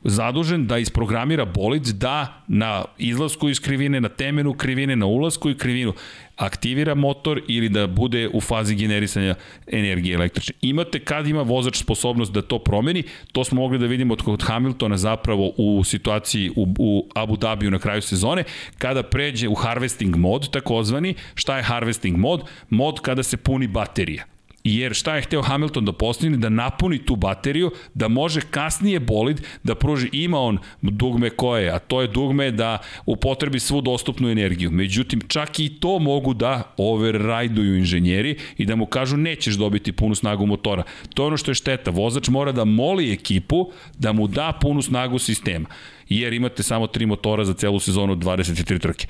[0.05, 5.59] zadužen da isprogramira bolid da na izlasku iz krivine, na temenu krivine, na ulasku i
[5.59, 5.93] krivinu
[6.37, 9.35] aktivira motor ili da bude u fazi generisanja
[9.67, 10.55] energije električne.
[10.61, 13.03] Imate kad ima vozač sposobnost da to promeni,
[13.33, 17.79] to smo mogli da vidimo od Hamiltona zapravo u situaciji u, u Abu Dhabiju na
[17.79, 18.45] kraju sezone,
[18.79, 22.43] kada pređe u harvesting mod, takozvani, šta je harvesting mod?
[22.71, 24.34] Mod kada se puni baterija
[24.65, 26.37] Jer šta je hteo Hamilton da postigne?
[26.37, 31.79] Da napuni tu bateriju, da može kasnije bolid da pruži, ima on dugme koje, a
[31.79, 34.71] to je dugme da upotrebi svu dostupnu energiju.
[34.71, 40.15] Međutim, čak i to mogu da overrajduju inženjeri i da mu kažu nećeš dobiti punu
[40.15, 40.83] snagu motora.
[41.15, 41.91] To je ono što je šteta.
[41.91, 45.69] Vozač mora da moli ekipu da mu da punu snagu sistema.
[46.09, 49.07] Jer imate samo tri motora za celu sezonu 23 trke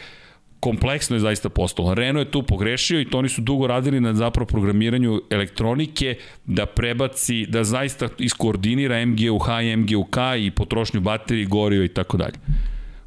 [0.65, 1.95] kompleksno je zaista postalo.
[1.95, 6.67] Renault je tu pogrešio i to oni su dugo radili na zapravo programiranju elektronike da
[6.67, 12.41] prebaci, da zaista iskoordinira MGUH i MGUK i potrošnju baterije, goriva i tako dalje.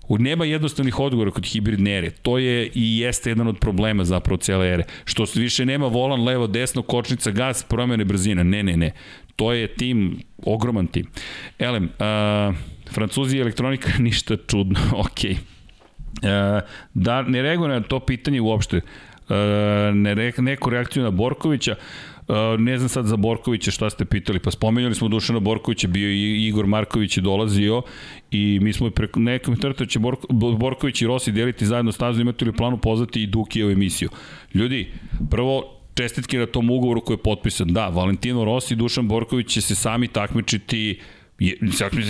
[0.09, 2.11] Nema jednostavnih odgovora kod hibridne ere.
[2.11, 4.83] To je i jeste jedan od problema zapravo cele ere.
[5.05, 8.43] Što više nema volan levo, desno, kočnica, gas, promene brzina.
[8.43, 8.91] Ne, ne, ne.
[9.35, 11.09] To je tim, ogroman tim.
[11.59, 12.55] Elem, uh,
[12.93, 15.33] Francuzi i elektronika ništa čudno, okej.
[15.33, 15.56] Okay
[16.93, 18.77] da ne reaguje na to pitanje uopšte.
[18.77, 18.81] E,
[19.93, 21.75] ne re, neku reakciju na Borkovića,
[22.27, 26.09] Uh, ne znam sad za Borkovića šta ste pitali, pa spomenuli smo Dušana Borkovića, bio
[26.09, 27.81] i Igor Marković je dolazio
[28.31, 32.45] i mi smo preko nekom trta će Borko, Borković i Rossi deliti zajedno stazu, imate
[32.45, 34.09] li planu pozvati i Dukijevu emisiju.
[34.53, 34.87] Ljudi,
[35.31, 35.63] prvo
[35.93, 37.67] čestitke na tom ugovoru koji je potpisan.
[37.67, 41.16] Da, Valentino Rossi i Dušan Borković će se sami takmičiti uh,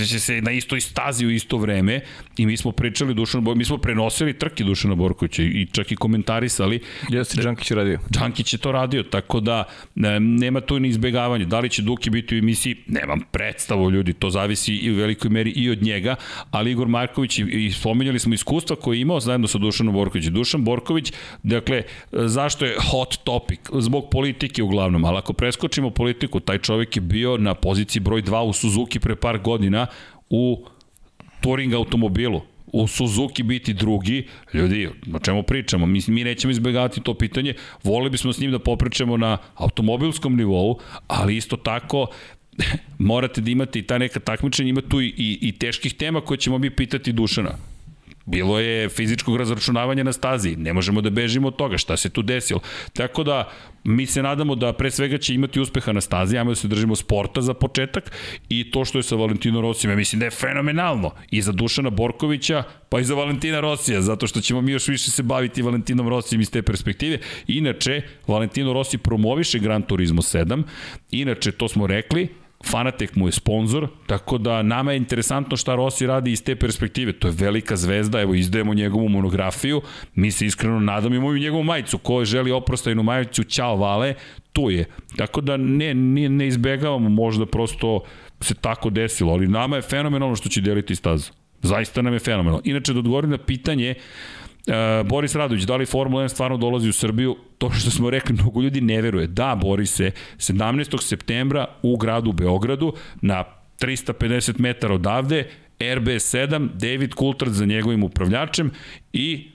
[0.07, 2.01] će se na istoj stazi u isto vreme
[2.37, 6.79] i mi smo pričali Dušan mi smo prenosili trke Dušana Borkovića i čak i komentarisali.
[7.09, 7.99] Jeste, Đankić je radio.
[8.09, 9.63] Đankić je to radio, tako da
[10.19, 11.45] nema tu ni izbegavanja.
[11.45, 12.75] Da li će Duki biti u emisiji?
[12.87, 16.15] Nemam predstavu ljudi, to zavisi i u velikoj meri i od njega,
[16.51, 20.33] ali Igor Marković i spominjali smo iskustva koje je imao zajedno sa Dušanom Borkovićem.
[20.33, 21.13] Dušan Borković,
[21.43, 23.59] dakle, zašto je hot topic?
[23.73, 28.39] Zbog politike uglavnom, ali ako preskočimo politiku, taj čovjek je bio na poziciji broj 2
[28.39, 29.87] u Suzuki pre par godina
[30.29, 30.65] u
[31.41, 32.41] touring automobilu
[32.73, 35.85] u Suzuki biti drugi, ljudi, o čemu pričamo?
[35.85, 37.53] Mi, mi nećemo izbegavati to pitanje,
[37.83, 42.07] volili bismo s njim da popričamo na automobilskom nivou, ali isto tako
[42.99, 46.37] morate da imate i ta neka takmičenja, ima tu i, i, i teških tema koje
[46.37, 47.76] ćemo mi pitati Dušana.
[48.27, 52.21] Bilo je fizičkog razračunavanja na stazi, ne možemo da bežimo od toga, šta se tu
[52.21, 52.59] desilo.
[52.93, 53.51] Tako da,
[53.83, 56.95] mi se nadamo da pre svega će imati uspeha na stazi, ajmo da se držimo
[56.95, 58.11] sporta za početak
[58.49, 61.89] i to što je sa Valentino Rosijem, ja mislim da je fenomenalno i za Dušana
[61.89, 66.09] Borkovića, pa i za Valentina Rosija, zato što ćemo mi još više se baviti Valentinom
[66.09, 67.19] Rosijem iz te perspektive.
[67.47, 70.63] Inače, Valentino Rossi promoviše Gran Turismo 7,
[71.11, 72.27] inače, to smo rekli,
[72.65, 77.13] Fanatek mu je sponsor, tako da nama je interesantno šta Rossi radi iz te perspektive.
[77.13, 79.81] To je velika zvezda, evo izdajemo njegovu monografiju,
[80.15, 84.13] mi se iskreno nadamo i moju njegovu majicu, ko želi oprostajnu majicu, čao Vale,
[84.53, 84.85] tu je.
[85.17, 88.03] Tako da ne, ne, ne izbegavamo, možda prosto
[88.41, 91.31] se tako desilo, ali nama je fenomenalno što će deliti stazu.
[91.61, 92.61] Zaista nam je fenomenalno.
[92.63, 93.95] Inače, da odgovorim na pitanje,
[94.67, 97.35] E, Boris Radović, da li Formula 1 stvarno dolazi u Srbiju?
[97.57, 99.27] To što smo rekli, mnogo ljudi ne veruje.
[99.27, 101.01] Da, Borise, 17.
[101.01, 103.43] septembra u gradu Beogradu na
[103.81, 105.49] 350 metara odavde,
[105.79, 108.71] RB7, David Coulthard za njegovim upravljačem
[109.13, 109.47] i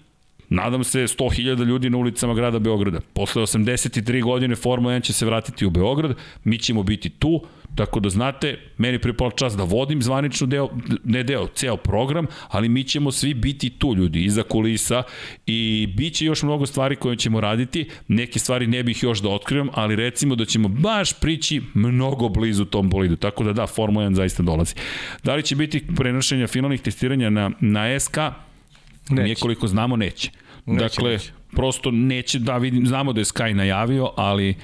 [0.54, 3.00] Nadam se 100.000 ljudi na ulicama grada Beograda.
[3.12, 7.42] Posle 83 godine Formula 1 će se vratiti u Beograd, mi ćemo biti tu,
[7.74, 10.68] tako da znate, meni pripala čas da vodim zvanično deo,
[11.04, 15.02] ne deo, ceo program, ali mi ćemo svi biti tu ljudi, iza kulisa
[15.46, 19.28] i bit će još mnogo stvari koje ćemo raditi, neke stvari ne bih još da
[19.28, 24.06] otkrivam, ali recimo da ćemo baš prići mnogo blizu tom bolidu, tako da da, Formula
[24.06, 24.74] 1 zaista dolazi.
[25.24, 28.16] Da li će biti prenošenja finalnih testiranja na, na SK?
[29.10, 29.22] Neće.
[29.22, 30.30] Nije koliko znamo, neće.
[30.66, 31.32] neće dakle, neće.
[31.52, 34.56] prosto neće, da vidim, znamo da je Sky najavio, ali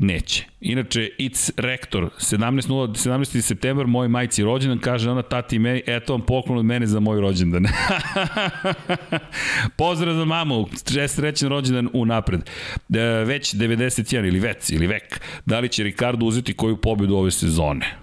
[0.00, 0.44] neće.
[0.60, 2.68] Inače, It's Rektor, 17.
[2.68, 3.40] 17.
[3.40, 7.20] september, moj majci rođendan, kaže ona, tati meni, eto vam poklon od mene za moj
[7.20, 7.66] rođendan.
[9.78, 10.68] Pozdrav za mamu,
[11.08, 12.40] srećan rođendan u napred.
[12.94, 15.20] E, već 91 ili vec ili vek.
[15.46, 17.96] Da li će Ricardo uzeti koju pobedu ove sezone?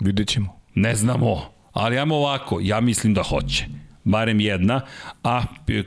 [0.00, 0.60] Vidjet ćemo.
[0.74, 1.42] Ne znamo.
[1.72, 3.66] Ali ajmo ovako, ja mislim da hoće
[4.06, 4.80] barem jedna,
[5.24, 5.42] a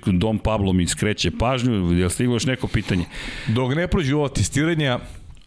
[0.05, 3.05] Dom Pablo mi skreće pažnju, je li stiglo još neko pitanje?
[3.47, 4.99] Dok ne prođu ova testiranja,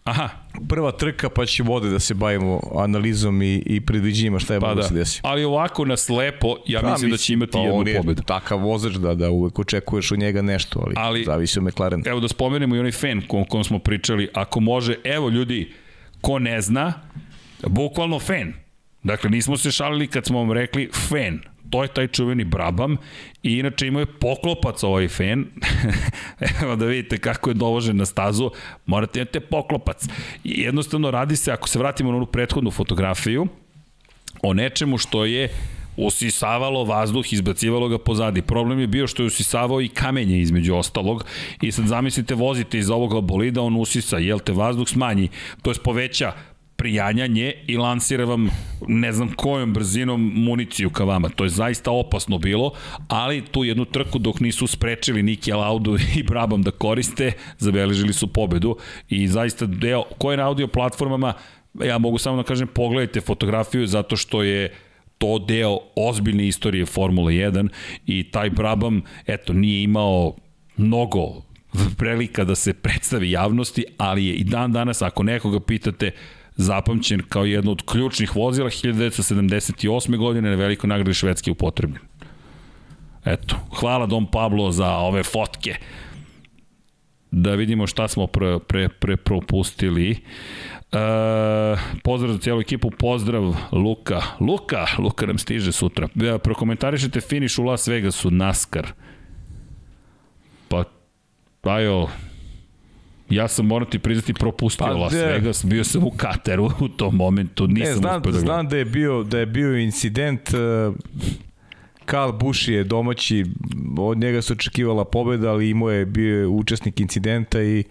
[0.03, 0.29] Aha.
[0.69, 4.67] Prva trka pa će vode da se bavimo analizom i, i predviđenjima šta je pa
[4.67, 4.81] mogu da.
[4.81, 4.87] da.
[4.87, 5.19] se desi.
[5.23, 8.21] Ali ovako na slepo, ja pa, mislim da će imati pa jednu pobedu.
[8.23, 12.03] takav vozač da, da uvek očekuješ od njega nešto, ali, ali zavisi od McLaren.
[12.05, 15.73] Evo da spomenemo i onaj fan kom, kom smo pričali, ako može, evo ljudi,
[16.21, 16.93] ko ne zna,
[17.67, 18.53] bukvalno fan,
[19.03, 21.41] Dakle, nismo se šalili kad smo vam rekli fen,
[21.73, 22.97] to je taj čuveni Brabham
[23.43, 25.45] i inače imao je poklopac ovaj fen.
[26.61, 28.51] Evo da vidite kako je dovožen na stazu,
[28.85, 30.05] morate imate poklopac.
[30.43, 33.47] I jednostavno radi se, ako se vratimo na onu prethodnu fotografiju,
[34.43, 35.49] o nečemu što je
[35.97, 38.41] usisavalo vazduh, izbacivalo ga pozadi.
[38.41, 41.25] Problem je bio što je usisavao i kamenje između ostalog
[41.61, 45.29] i sad zamislite vozite iz ovog bolida, on usisa, jel te vazduh smanji,
[45.61, 46.33] to je poveća
[46.75, 48.49] prijanjanje i lansira vam
[48.87, 51.29] ne znam kojom brzinom municiju ka vama.
[51.29, 52.71] To je zaista opasno bilo,
[53.07, 58.27] ali tu jednu trku dok nisu sprečili Niki Laudu i Brabham da koriste, zabeležili su
[58.27, 58.77] pobedu
[59.09, 61.33] i zaista deo, ko je na audio platformama,
[61.83, 64.73] ja mogu samo da kažem pogledajte fotografiju zato što je
[65.17, 67.69] to deo ozbiljne istorije Formule 1
[68.05, 70.35] i taj Brabham, eto, nije imao
[70.77, 71.41] mnogo
[71.97, 76.11] prelika da se predstavi javnosti, ali je i dan danas, ako nekoga pitate,
[76.55, 80.17] zapamćen kao jedno od ključnih vozila 1978.
[80.17, 82.03] godine na velikoj nagradi Švedske upotrebljen.
[83.25, 85.75] Eto, hvala Dom Pablo za ove fotke.
[87.31, 90.11] Da vidimo šta smo pre, pre, pre propustili.
[90.11, 90.17] E,
[92.03, 94.21] pozdrav za cijelu ekipu, pozdrav Luka.
[94.39, 96.07] Luka, Luka nam stiže sutra.
[96.43, 98.91] Prokomentarišete finiš u Las Vegasu, NASCAR.
[100.67, 100.83] Pa,
[101.63, 102.07] ajo,
[103.33, 107.15] Ja sam, moram ti priznati, propustio pa, Las Vegas, bio sam u Kateru u tom
[107.15, 110.95] momentu, nisam ne, znam, da znam da je bio, da je bio incident, uh,
[112.05, 113.45] Karl Busch je domaći,
[113.97, 117.83] od njega se očekivala pobeda, ali imao je, bio je učesnik incidenta i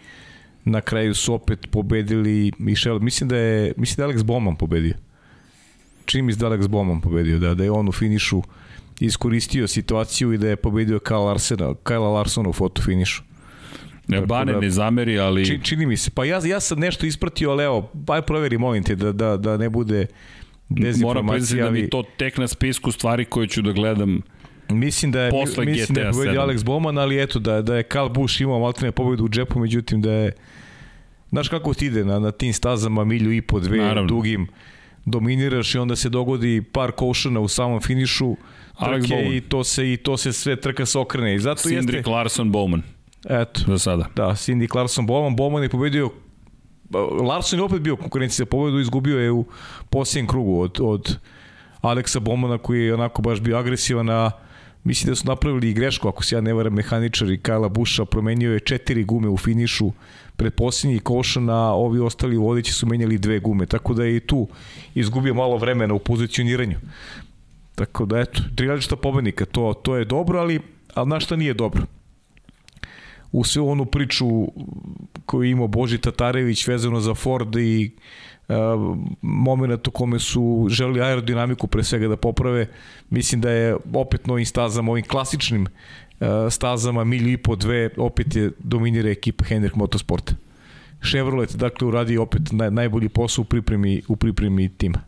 [0.65, 4.95] na kraju su opet pobedili Michel, mislim da je, mislim da je Alex Bowman pobedio.
[6.05, 8.43] Čini mi se da Alex Bowman pobedio, da, da je on u finišu
[9.01, 13.23] iskoristio situaciju i da je pobedio Kyle Larsona, Kyle Larsona u fotofinišu.
[14.09, 15.47] Ne, Bane da, ne zameri, ali...
[15.47, 16.11] Čini, čini mi se.
[16.11, 19.57] Pa ja, ja sam nešto ispratio, ali evo, baj proveri, molim te, da, da, da
[19.57, 20.07] ne bude
[20.69, 21.23] dezinformacija.
[21.23, 24.23] Moram priznati da mi to tek na spisku stvari koje ću da gledam
[24.69, 27.77] Mislim da je Posle mislim GTA da je pobedio Alex Bowman, ali eto da da
[27.77, 30.33] je Karl Busch imao maltene pobedu u džepu, međutim da je
[31.31, 34.09] Znaš kako ti ide na, na tim stazama milju i po dve Naravno.
[34.09, 34.47] dugim
[35.05, 38.37] dominiraš i onda se dogodi par košana u samom finišu
[38.79, 42.11] trke i to se i to se sve trka se okrene i zato Cindric jeste
[42.11, 42.81] Larson Bowman
[43.29, 43.61] Eto.
[43.67, 44.07] Za sada.
[44.17, 45.37] Da, Cindy Clarkson Bowman.
[45.37, 46.11] Bowman je pobedio
[47.23, 49.45] Larson je opet bio konkurencija za pobedu, izgubio je u
[49.91, 51.19] posljednjem krugu od, od
[51.81, 54.31] Aleksa Bomana koji je onako baš bio agresivan, a
[54.85, 58.05] mislim da su napravili i grešku, ako se ja ne varam, mehaničar i Kajla Buša
[58.05, 59.93] promenio je četiri gume u finišu
[60.37, 64.21] pred posljednji košan, a ovi ostali vodeći su menjali dve gume, tako da je i
[64.21, 64.49] tu
[64.95, 66.77] izgubio malo vremena u pozicioniranju.
[67.75, 70.61] Tako da eto, tri različita pobednika, to, to je dobro, ali,
[70.95, 71.83] ali na šta nije dobro?
[73.33, 74.27] U sve onu priču
[75.27, 77.91] koju ima Boži Tatarević vezano za Ford i
[78.49, 78.57] uh,
[79.23, 82.67] moment u kome su želi aerodinamiku pre svega da poprave,
[83.11, 88.37] mislim da je opet novim stazama, ovim klasičnim uh, stazama, milju i po dve, opet
[88.37, 90.35] je dominira ekipa Hendrik Motorsport.
[91.11, 94.99] Chevrolet, dakle, uradi opet naj, najbolji posao u pripremi, u pripremi tima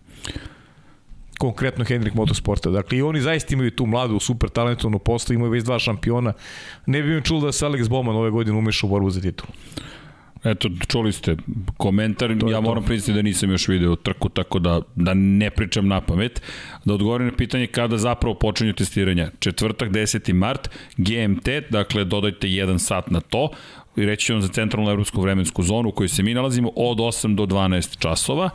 [1.45, 2.71] konkretno Hendrik Motorsporta.
[2.71, 6.33] Dakle, i oni zaista imaju tu mladu, super talentovnu poslu, imaju već dva šampiona.
[6.87, 9.49] Ne bih im čuo da se Alex Bowman ove godine umeša u borbu za titul.
[10.45, 11.37] Eto, čuli ste
[11.77, 15.89] komentar, to ja moram priznati da nisam još video trku, tako da, da ne pričam
[15.89, 16.43] na pamet.
[16.85, 19.31] Da odgovorim na pitanje kada zapravo počinju testiranja.
[19.39, 20.33] Četvrtak, 10.
[20.33, 23.49] mart, GMT, dakle dodajte jedan sat na to,
[23.97, 26.99] i reći ću vam za centralnu evropsku vremensku zonu u kojoj se mi nalazimo od
[26.99, 28.51] 8 do 12 časova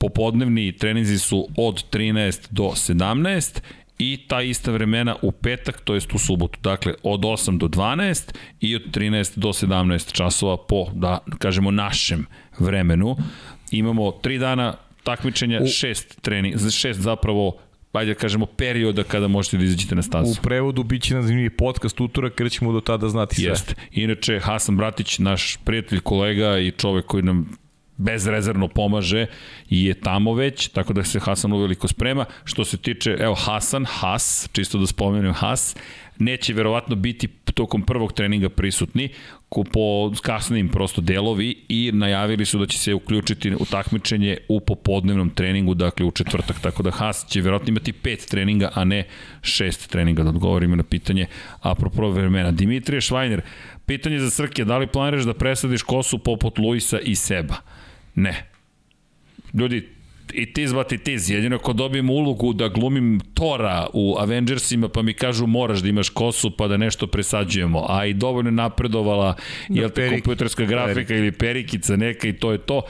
[0.00, 3.60] popodnevni treninzi su od 13 do 17
[3.98, 6.58] i ta ista vremena u petak, to jest u subotu.
[6.62, 12.26] Dakle, od 8 do 12 i od 13 do 17 časova po, da kažemo, našem
[12.58, 13.16] vremenu.
[13.70, 14.74] Imamo tri dana
[15.04, 17.56] takmičenja, šest trening, šest zapravo
[17.92, 20.30] ajde da kažemo, perioda kada možete da izađete na stazu.
[20.30, 23.44] U prevodu biće na zanimljivi podcast utorak, jer ćemo do tada znati sve.
[23.44, 23.74] Jeste.
[23.92, 27.56] Inače, Hasan Bratić, naš prijatelj, kolega i čovek koji nam
[28.00, 29.26] bezrezervno pomaže
[29.70, 32.24] i je tamo već, tako da se Hasan uveliko sprema.
[32.44, 35.76] Što se tiče, evo Hasan, Has, čisto da spomenem Has,
[36.18, 39.08] neće verovatno biti tokom prvog treninga prisutni
[39.72, 45.30] po kasnim prosto delovi i najavili su da će se uključiti u takmičenje u popodnevnom
[45.30, 49.04] treningu, dakle u četvrtak, tako da Haas će verovatno imati pet treninga, a ne
[49.42, 51.26] šest treninga, da odgovorimo na pitanje
[51.60, 52.50] apropo vremena.
[52.50, 53.42] Dimitrije Švajner,
[53.86, 57.54] pitanje za Srke, da li planiraš da presadiš kosu poput Luisa i Seba?
[58.14, 58.46] Ne.
[59.54, 59.88] Ljudi,
[60.32, 65.14] i tiz bati tiz, jedino ako dobijem ulogu da glumim Tora u Avengersima pa mi
[65.14, 69.36] kažu moraš da imaš kosu pa da nešto presađujemo, a i dovoljno napredovala,
[69.68, 71.10] da, jel te kompjuterska grafika perik.
[71.10, 72.82] ili perikica neka i to je to.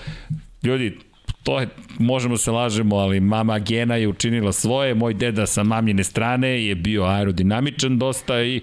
[0.63, 0.99] Ljudi,
[1.43, 1.69] to je,
[1.99, 6.75] možemo se lažemo, ali mama Gena je učinila svoje, moj deda sa mamine strane je
[6.75, 8.61] bio aerodinamičan dosta i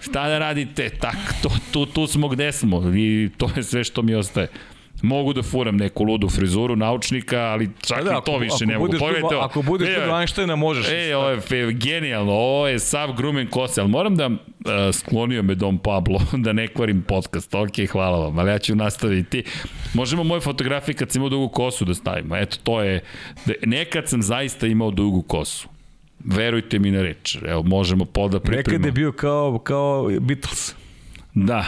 [0.00, 4.02] šta da radite, tak, to, tu, tu smo gde smo i to je sve što
[4.02, 4.48] mi ostaje.
[5.02, 8.92] Mogu da furam neku ludu frizuru naučnika, ali čak da, i to više ne mogu.
[8.98, 9.44] Pogledajte ovo.
[9.44, 10.86] Ako budeš kod Einsteina možeš.
[10.88, 14.36] E, ovo je fe, genijalno, ovo je sav grumen kose, ali moram da uh,
[14.92, 17.54] sklonio me Dom Pablo, da ne kvarim podcast.
[17.54, 19.44] Ok, hvala vam, ali ja ću nastaviti.
[19.94, 22.36] Možemo moje fotografije kad sam imao dugu kosu da stavimo.
[22.36, 23.04] Eto, to je,
[23.46, 25.68] da, nekad sam zaista imao dugu kosu.
[26.24, 27.38] Verujte mi na reč.
[27.46, 28.72] Evo, možemo poda pripremamo.
[28.72, 30.74] Nekad je bio kao, kao Beatles.
[31.34, 31.64] Da,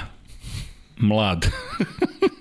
[0.98, 1.47] mlad.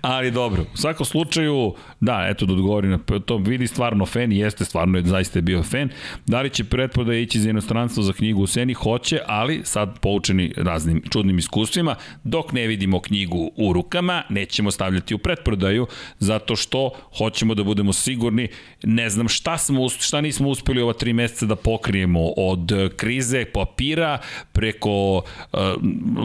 [0.00, 4.64] Ali dobro, u svakom slučaju, da, eto da odgovori na to, vidi stvarno fan, jeste
[4.64, 5.88] stvarno, je, zaista je bio fan.
[6.26, 8.74] Da li će pretpoda ići za inostranstvo za knjigu u Seni?
[8.74, 11.94] Hoće, ali sad poučeni raznim čudnim iskustvima,
[12.24, 15.86] dok ne vidimo knjigu u rukama, nećemo stavljati u pretprodaju,
[16.18, 18.48] zato što hoćemo da budemo sigurni,
[18.82, 24.18] ne znam šta, smo, šta nismo uspeli ova tri meseca da pokrijemo od krize papira
[24.52, 25.58] preko uh,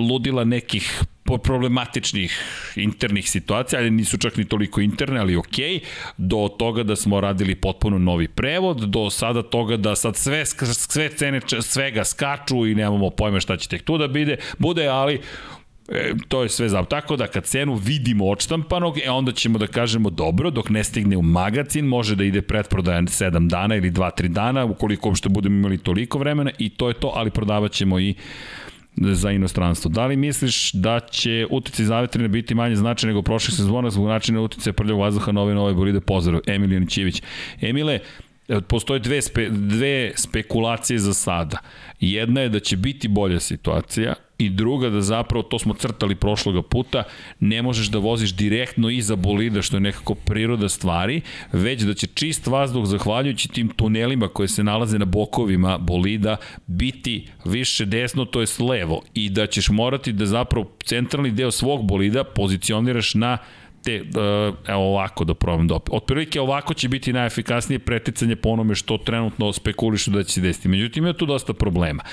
[0.10, 1.04] ludila nekih
[1.44, 2.42] problematičnih
[3.16, 5.58] internih situacija, ali nisu čak ni toliko interne, ali ok,
[6.18, 11.10] do toga da smo radili potpuno novi prevod, do sada toga da sad sve, sve
[11.10, 15.22] cene svega skaču i nemamo pojma šta će tek tu da bide, bude, ali
[15.88, 16.86] E, to je sve zav.
[16.86, 21.18] Tako da kad cenu vidimo odštampanog, e onda ćemo da kažemo dobro, dok ne stigne
[21.18, 25.78] u magazin, može da ide pretprodaja 7 dana ili 2-3 dana, ukoliko uopšte budemo imali
[25.78, 28.16] toliko vremena i to je to, ali prodavat ćemo i
[28.98, 29.92] za inostranstvo.
[29.92, 34.42] Da li misliš da će utice zavetrine biti manje značaj nego prošle sezona zbog načina
[34.42, 36.00] utice prljavog vazduha nove nove bolide?
[36.00, 37.22] Pozdrav, Emilijan Ićivić.
[37.62, 38.00] Emile,
[38.68, 41.58] postoje dve, spe, dve spekulacije za sada.
[42.00, 46.62] Jedna je da će biti bolja situacija i druga da zapravo, to smo crtali prošloga
[46.62, 47.04] puta,
[47.40, 51.22] ne možeš da voziš direktno iza bolida, što je nekako priroda stvari,
[51.52, 56.38] već da će čist vazduh, zahvaljujući tim tunelima koje se nalaze na bokovima bolida,
[56.68, 61.88] biti više desno, to je levo, i da ćeš morati da zapravo centralni deo svog
[61.88, 63.38] bolida pozicioniraš na
[63.86, 68.76] te, uh, evo ovako da probam da otprilike ovako će biti najefikasnije preticanje po onome
[68.76, 70.68] što trenutno spekulišu da će se desiti.
[70.68, 72.04] Međutim, ima tu dosta problema.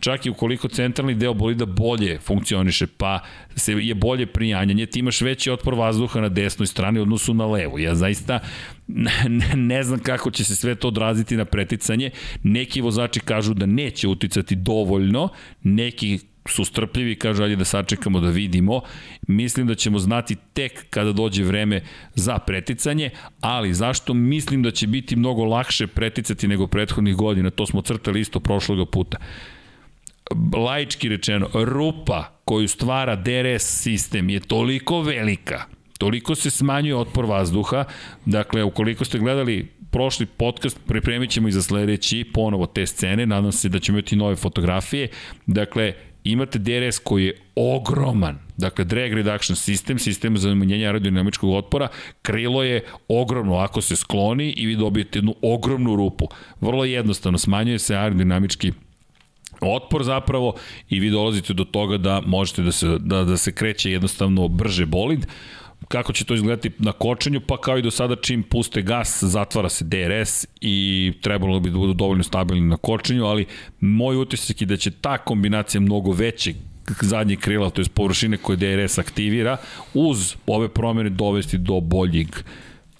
[0.00, 3.20] Čak i ukoliko centralni deo bolida bolje funkcioniše, pa
[3.56, 7.78] se je bolje prijanjanje, ti imaš veći otpor vazduha na desnoj strani odnosu na levu.
[7.78, 8.40] Ja zaista
[9.70, 12.10] ne znam kako će se sve to odraziti na preticanje.
[12.42, 15.28] Neki vozači kažu da neće uticati dovoljno,
[15.62, 16.18] neki
[16.48, 18.80] su strpljivi, kažu ajde da sačekamo da vidimo.
[19.28, 21.82] Mislim da ćemo znati tek kada dođe vreme
[22.14, 23.10] za preticanje,
[23.40, 28.20] ali zašto mislim da će biti mnogo lakše preticati nego prethodnih godina, to smo crtali
[28.20, 29.18] isto prošloga puta.
[30.56, 35.64] Laički rečeno, rupa koju stvara DRS sistem je toliko velika,
[35.98, 37.84] toliko se smanjuje otpor vazduha,
[38.26, 43.52] dakle, ukoliko ste gledali prošli podcast, pripremit ćemo i za sledeći ponovo te scene, nadam
[43.52, 45.08] se da ćemo imati nove fotografije,
[45.46, 45.92] dakle,
[46.24, 51.88] imate DRS koji je ogroman, dakle drag reduction sistem, sistem za umanjenje aerodinamičkog otpora,
[52.22, 56.28] krilo je ogromno ako se skloni i vi dobijete jednu ogromnu rupu.
[56.60, 58.72] Vrlo jednostavno, smanjuje se aerodinamički
[59.60, 60.54] otpor zapravo
[60.88, 64.86] i vi dolazite do toga da možete da se, da, da se kreće jednostavno brže
[64.86, 65.26] bolid.
[65.90, 67.40] Kako će to izgledati na kočenju?
[67.46, 71.78] Pa kao i do sada čim puste gas, zatvara se DRS i trebalo bi da
[71.78, 73.46] budu dovoljno stabilni na kočenju, ali
[73.80, 76.56] moj utisak je da će ta kombinacija mnogo većeg
[77.00, 79.56] zadnjih krila, to je površine koje DRS aktivira,
[79.94, 82.28] uz ove promene dovesti do boljeg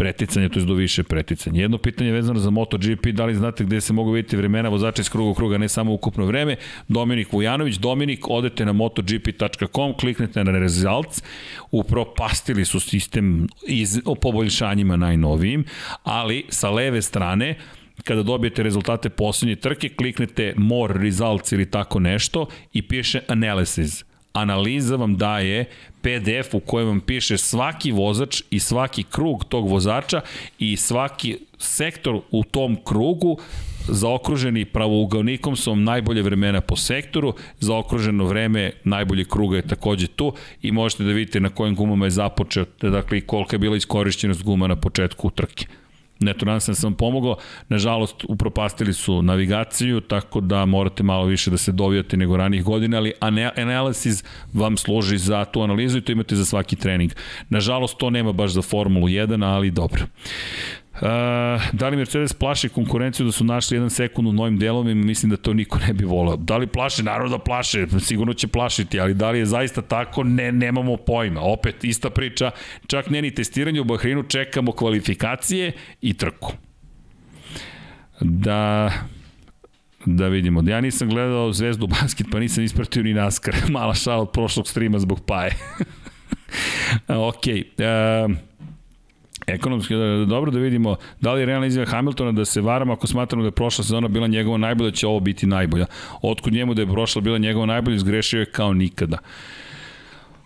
[0.01, 1.61] preticanje, to je do više preticanja.
[1.61, 5.11] Jedno pitanje vezano za MotoGP, da li znate gde se mogu vidjeti vremena vozača iz
[5.11, 6.57] kruga u kruga, ne samo ukupno vreme.
[6.89, 11.23] Dominik Vujanović, Dominik, odete na motogp.com, kliknete na results,
[11.71, 15.65] upropastili su sistem iz, o poboljšanjima najnovijim,
[16.03, 17.59] ali sa leve strane,
[18.05, 24.10] kada dobijete rezultate poslednje trke, kliknete more results ili tako nešto i piše analysis
[24.41, 25.65] analiza vam daje
[26.01, 30.21] PDF u kojem vam piše svaki vozač i svaki krug tog vozača
[30.59, 33.39] i svaki sektor u tom krugu
[33.89, 40.33] zaokruženi pravougalnikom su vam najbolje vremena po sektoru, zaokruženo vreme najbolje kruga je takođe tu
[40.62, 44.67] i možete da vidite na kojim gumama je započeo, dakle kolika je bila iskorišćenost guma
[44.67, 45.67] na početku trke.
[46.20, 47.36] Neto nadam sam sam pomogao.
[47.68, 52.97] Nažalost, upropastili su navigaciju, tako da morate malo više da se dovijate nego ranih godina,
[52.99, 53.12] ali
[53.57, 57.12] Analysis vam služi za tu analizu i to imate za svaki trening.
[57.49, 60.07] Nažalost, to nema baš za Formulu 1, ali dobro.
[61.73, 65.37] Da li Mercedes plaši konkurenciju da su našli jedan sekund u novim delovima, mislim da
[65.37, 66.37] to niko ne bi volao.
[66.37, 67.03] Da li plaše?
[67.03, 71.41] Naravno da plaše, sigurno će plašiti, ali da li je zaista tako, ne, nemamo pojma.
[71.41, 72.51] Opet, ista priča,
[72.87, 76.53] čak ne ni testiranje u Bahreinu, čekamo kvalifikacije i trku.
[78.20, 78.93] Da,
[80.05, 80.62] da vidimo.
[80.67, 83.55] Ja nisam gledao Zvezdu basket, pa nisam ispratio ni naskar.
[83.69, 85.57] Mala šala od prošlog streama zbog paje.
[87.29, 87.45] ok.
[87.47, 88.50] Uh,
[89.47, 93.07] ekonomski da, dobro da vidimo da li je realna izjava Hamiltona da se varamo ako
[93.07, 95.86] smatramo da je prošla sezona bila njegova najbolja, da će ovo biti najbolja.
[96.23, 99.19] Otkud njemu da je prošla bila njegova najbolja, izgrešio je kao nikada.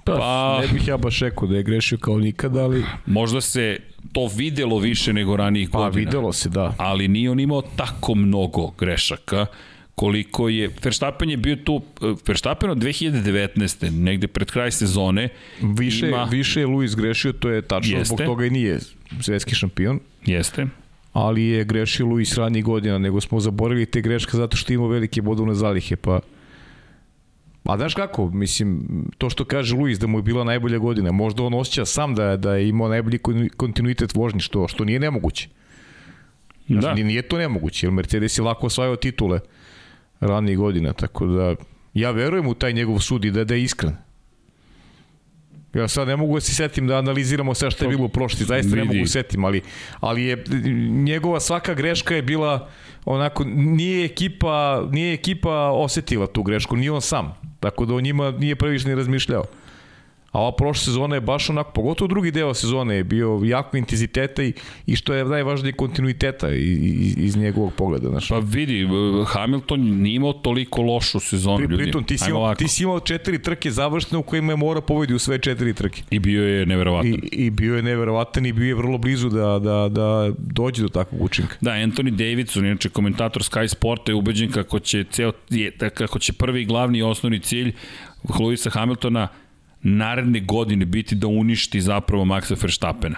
[0.04, 2.84] Pa, pa, ne bih ja baš rekao da je grešio kao nikada, ali...
[3.06, 3.78] Možda se
[4.12, 5.92] to videlo više nego ranijih pa, godina.
[5.92, 6.74] Pa videlo se, da.
[6.78, 9.46] Ali nije on imao tako mnogo grešaka
[9.94, 11.82] koliko je Verstappen je bio tu
[12.26, 13.90] Verstappen od 2019.
[13.90, 15.28] negde pred kraj sezone
[15.62, 16.24] više ima...
[16.30, 18.14] više je Luis grešio to je tačno Jeste.
[18.14, 18.78] zbog toga i nije
[19.20, 20.66] svetski šampion Jeste
[21.12, 25.22] ali je grešio Luis ranijih godina nego smo zaboravili te greške zato što ima velike
[25.22, 26.20] bodovne zalihe pa
[27.64, 28.84] A znaš kako, mislim,
[29.18, 32.36] to što kaže Luis da mu je bila najbolja godina, možda on osjeća sam da,
[32.36, 33.18] da je imao najbolji
[33.56, 35.48] kontinuitet vožnji, što, što nije nemoguće.
[36.68, 36.94] Znaš, da.
[36.94, 39.40] Nije to nemoguće, jer Mercedes je lako osvajao titule
[40.20, 41.54] ranih godina, tako da
[41.94, 43.96] ja verujem u taj njegov sud i da, da je iskren.
[45.74, 48.76] Ja sad ne mogu da se setim da analiziramo sve što je bilo prošli, zaista
[48.76, 49.62] ne mogu setim, ali,
[50.00, 50.44] ali je
[50.90, 52.68] njegova svaka greška je bila
[53.04, 57.34] onako, nije ekipa, nije ekipa osetila tu grešku, nije on sam.
[57.60, 59.44] Tako da o njima nije previše ni razmišljao.
[60.34, 64.42] A ova prošla sezona je baš onako, pogotovo drugi deo sezone je bio jako intenziteta
[64.42, 64.52] i,
[64.86, 68.08] i što je najvažnije kontinuiteta iz, iz njegovog pogleda.
[68.08, 68.28] Znaš.
[68.28, 68.88] Pa vidi,
[69.26, 71.82] Hamilton nije imao toliko lošu sezonu Pri, ljudi.
[71.82, 75.14] Pritom ti si, imao, ti si imao četiri trke završene u kojima je mora pobedi
[75.14, 76.02] u sve četiri trke.
[76.10, 77.12] I bio je neverovatan.
[77.12, 80.88] I, i bio je neverovatan i bio je vrlo blizu da, da, da dođe do
[80.88, 81.56] takvog učinka.
[81.60, 85.32] Da, Anthony Davidson, inače komentator Sky Sporta je ubeđen kako će, ceo,
[85.94, 87.72] kako će prvi glavni i osnovni cilj
[88.40, 89.28] Luisa Hamiltona
[89.84, 93.16] naredne godine biti da uništi zapravo Maxa Verstappena.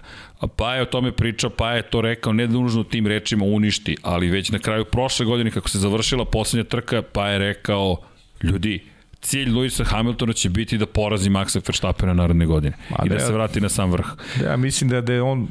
[0.57, 3.97] Pa je o tome pričao, pa je to rekao, ne da nužno tim rečima uništi,
[4.03, 7.97] ali već na kraju prošle godine kako se završila poslednja trka, pa je rekao,
[8.43, 8.85] ljudi,
[9.21, 13.21] cilj Luisa Hamiltona će biti da porazi Maxa Verstappena naredne godine Ma, i da, da
[13.21, 14.07] se vrati na sam vrh.
[14.41, 15.49] Da, ja mislim da, da je on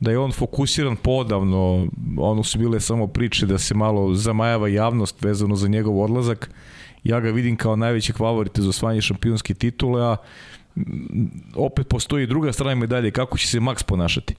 [0.00, 1.86] da je on fokusiran podavno,
[2.18, 6.50] ono su bile samo priče da se malo zamajava javnost vezano za njegov odlazak,
[7.04, 10.16] ja ga vidim kao najvećeg favorita za osvajanje šampionske titule, a
[11.54, 14.34] opet postoji druga strana medalje, kako će se Max ponašati.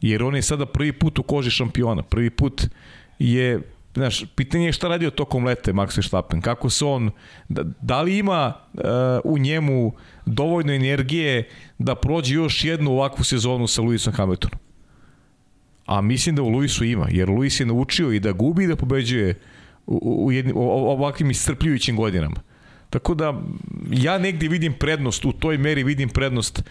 [0.00, 2.66] Jer on je sada prvi put u koži šampiona, prvi put
[3.18, 3.60] je
[3.94, 7.10] Znaš, pitanje je šta radio tokom lete Max Verstappen, kako se on,
[7.48, 8.80] da, da li ima uh,
[9.24, 9.92] u njemu
[10.26, 14.58] dovoljno energije da prođe još jednu ovakvu sezonu sa Lewisom Hamiltonom.
[15.86, 18.76] A mislim da u Lewisu ima, jer Lewis je naučio i da gubi i da
[18.76, 19.57] pobeđuje uh,
[19.88, 22.36] u, u, jednim, ovakvim iscrpljujućim godinama.
[22.90, 23.40] Tako da
[23.90, 26.62] ja negde vidim prednost, u toj meri vidim prednost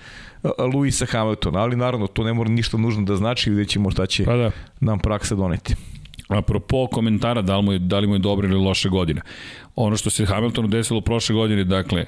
[0.73, 4.25] Luisa Hamiltona, ali naravno to ne mora ništa nužno da znači, vidjet ćemo šta će
[4.25, 4.51] pa da.
[4.79, 5.75] nam praksa doneti.
[6.27, 9.21] Apropo komentara da li, mu je, da li mu je dobra ili loša godina.
[9.75, 12.05] Ono što se Hamiltonu desilo prošle godine, dakle,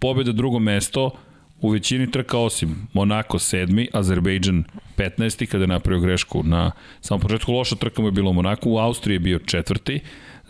[0.00, 1.10] pobjeda drugo mesto,
[1.60, 3.86] u većini trka osim Monako 7.
[3.92, 4.64] Azerbejdžan
[4.96, 5.46] 15.
[5.46, 8.78] kada je napravio grešku na samom početku loša trka mu je bilo u Monaku, u
[8.78, 10.00] Austriji je bio četvrti,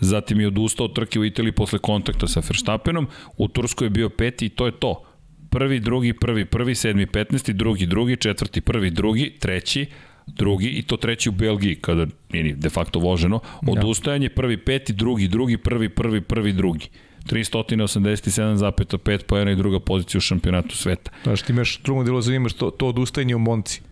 [0.03, 4.09] zatim je odustao od trke u Italiji posle kontakta sa Verstappenom, u Turskoj je bio
[4.09, 5.05] peti i to je to.
[5.51, 9.87] Prvi, drugi, prvi, prvi, sedmi, petnesti, drugi, drugi, četvrti, prvi, drugi, treći,
[10.27, 13.73] drugi i to treći u Belgiji kada nije de facto voženo, da.
[13.73, 16.89] odustajanje prvi, peti, drugi, drugi, prvi, prvi, prvi, drugi.
[17.27, 21.11] 387,5 pojena i druga pozicija u šampionatu sveta.
[21.23, 23.83] Znaš, ti imaš drugo delo zanimaš to, to odustajanje u Monci.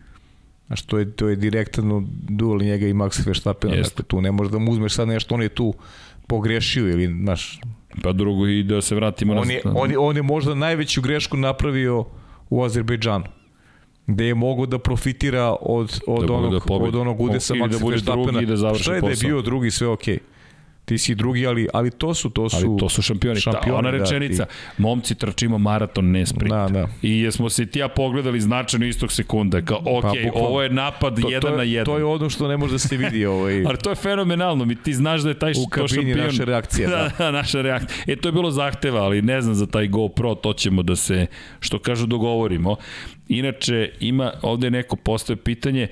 [0.70, 4.52] Znaš, to je, to je direktno duel njega i Max Verstappen, dakle tu ne možeš
[4.52, 5.74] da mu uzmeš sad nešto, on je tu
[6.26, 7.60] pogrešio ili, znaš...
[8.02, 9.72] Pa drugo i da se vratimo on je, na...
[9.76, 12.04] On je, on je možda najveću grešku napravio
[12.50, 13.24] u Azerbejdžanu.
[14.06, 17.86] Gde je mogo da profitira od, od, da onog, da od onog udesa Maxa da
[17.90, 18.40] Verstappena.
[18.40, 20.14] Da Šta je da je bio drugi, sve okej.
[20.14, 20.39] Okay
[20.84, 22.56] ti si drugi, ali, ali to su, to su...
[22.56, 23.40] Ali to su šampioni.
[23.40, 24.82] šampioni Ta, ona da, rečenica, da, ti...
[24.82, 26.54] momci trčimo maraton, ne sprint.
[26.54, 26.88] Da, da.
[27.02, 31.20] I jesmo se ti ja pogledali značajno istog sekunda, kao, ok, pa, ovo je napad
[31.20, 31.84] to, jedan to je, na jedan.
[31.84, 33.26] To je ono što ne može da se vidi.
[33.26, 33.64] Ovaj...
[33.68, 36.90] ali to je fenomenalno, mi ti znaš da je taj U kabini naša reakcija.
[36.90, 37.10] Da.
[37.18, 38.04] da, naša reakcija.
[38.06, 41.26] E, to je bilo zahteva, ali ne znam za taj GoPro, to ćemo da se,
[41.60, 42.76] što kažu, dogovorimo.
[43.30, 45.88] Inače, ima, ovde neko postoje pitanje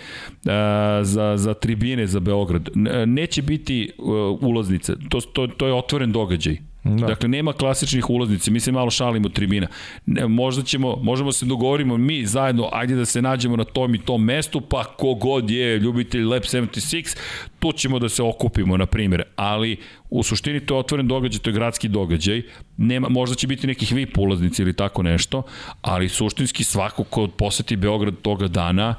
[0.47, 2.68] a, za, za tribine za Beograd.
[3.07, 6.57] Neće biti uh, ulaznice, to, to, to je otvoren događaj.
[6.97, 7.07] Da.
[7.07, 9.67] Dakle, nema klasičnih ulaznica, mi se malo šalimo tribina.
[10.07, 13.99] Ne, možda ćemo, možemo se dogovorimo mi zajedno, ajde da se nađemo na tom i
[13.99, 17.17] tom mestu, pa kogod je ljubitelj Lab 76,
[17.58, 19.23] tu ćemo da se okupimo, na primjer.
[19.36, 19.76] Ali
[20.10, 22.42] u suštini to je otvoren događaj, to je gradski događaj.
[22.76, 25.42] Nema, možda će biti nekih VIP ulaznica ili tako nešto,
[25.83, 28.94] ali suštinski svako ko poseti Beograd toga dana,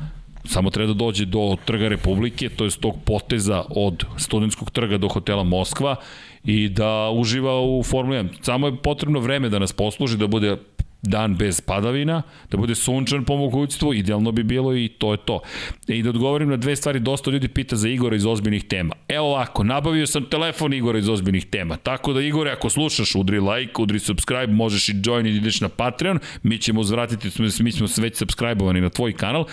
[0.45, 5.08] samo treba da dođe do Trga Republike, to je tog poteza od studentskog trga do
[5.08, 5.95] hotela Moskva
[6.43, 8.30] i da uživa u Formuli 1.
[8.42, 10.58] Samo je potrebno vreme da nas posluži, da bude
[11.01, 15.40] dan bez padavina, da bude sunčan po mogućstvu, idealno bi bilo i to je to.
[15.88, 18.95] I da odgovorim na dve stvari, dosta ljudi pita za Igora iz ozbiljnih tema.
[19.08, 23.40] Evo ovako, nabavio sam telefon Igora iz ozbiljnih tema, tako da Igore, ako slušaš, udri
[23.40, 27.88] like, udri subscribe, možeš i join i ideš na Patreon, mi ćemo uzvratiti, mi smo
[27.98, 29.45] već subscribe-ovani na tvoj kanal.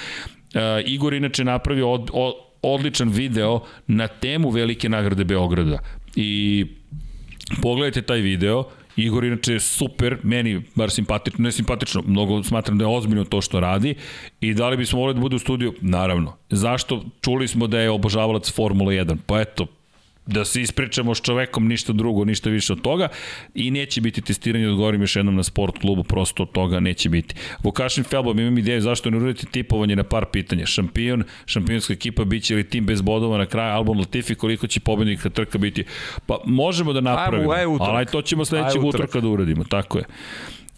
[0.54, 5.78] Uh, Igor inače napravio od, od, odličan video na temu Velike nagrade Beograda.
[6.16, 6.66] I
[7.62, 8.64] pogledajte taj video,
[8.96, 13.40] Igor inače je super, meni bar simpatično, ne simpatično, mnogo smatram da je ozbiljno to
[13.40, 13.94] što radi
[14.40, 15.74] i da li bismo volili da bude u studiju?
[15.80, 16.36] Naravno.
[16.50, 17.04] Zašto?
[17.20, 19.66] Čuli smo da je obožavalac Formula 1, pa eto,
[20.26, 23.08] da se ispričamo s čovekom, ništa drugo, ništa više od toga
[23.54, 27.34] i neće biti testiranje, odgovorim još jednom na sport klubu, prosto od toga neće biti.
[27.62, 30.66] Vukašin Felbom, imam ideju zašto ne uraditi tipovanje na par pitanja.
[30.66, 34.80] Šampion, šampionska ekipa, bit će li tim bez bodova na kraju, Albon Latifi, koliko će
[34.80, 35.84] pobednika trka biti.
[36.26, 40.04] Pa možemo da napravimo, ajmo, ajmo ali to ćemo sledećeg utorka da uradimo, tako je.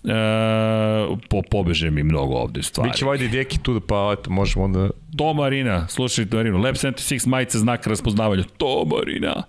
[0.04, 2.90] E, po, pobeže mi mnogo ovde stvari.
[2.90, 4.90] Biće vajde djeki tu, pa eto, možemo onda...
[5.16, 8.42] To Marina, slušajte Marinu, Lab 76 majica znak raspoznavanja.
[8.56, 9.42] To Marina.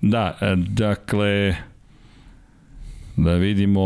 [0.00, 1.56] Da, e, dakle,
[3.16, 3.82] da vidimo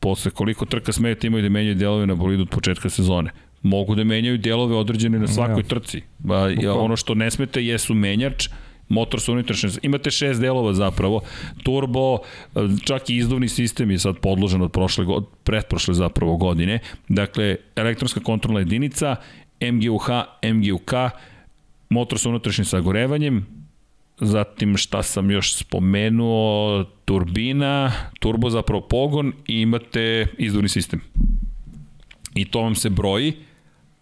[0.00, 3.30] posle koliko trka smeju imaju da menjaju delove na bolidu od početka sezone.
[3.62, 5.68] Mogu da menjaju delove određene na svakoj ja.
[5.68, 6.02] trci.
[6.18, 8.48] Ba, ono što ne smete jesu menjač,
[8.88, 11.20] motor sa unutrašnje, imate šest delova zapravo,
[11.62, 12.18] turbo,
[12.84, 18.20] čak i izduvni sistem je sad podložen od prošle, od pretprošle zapravo godine, dakle, elektronska
[18.20, 19.16] kontrolna jedinica,
[19.60, 20.08] MGUH,
[20.54, 20.92] MGUK,
[21.90, 23.46] motor sa unutrašnjim sagorevanjem,
[24.20, 31.00] zatim šta sam još spomenuo, turbina, turbo zapravo pogon i imate izduvni sistem.
[32.34, 33.32] I to vam se broji,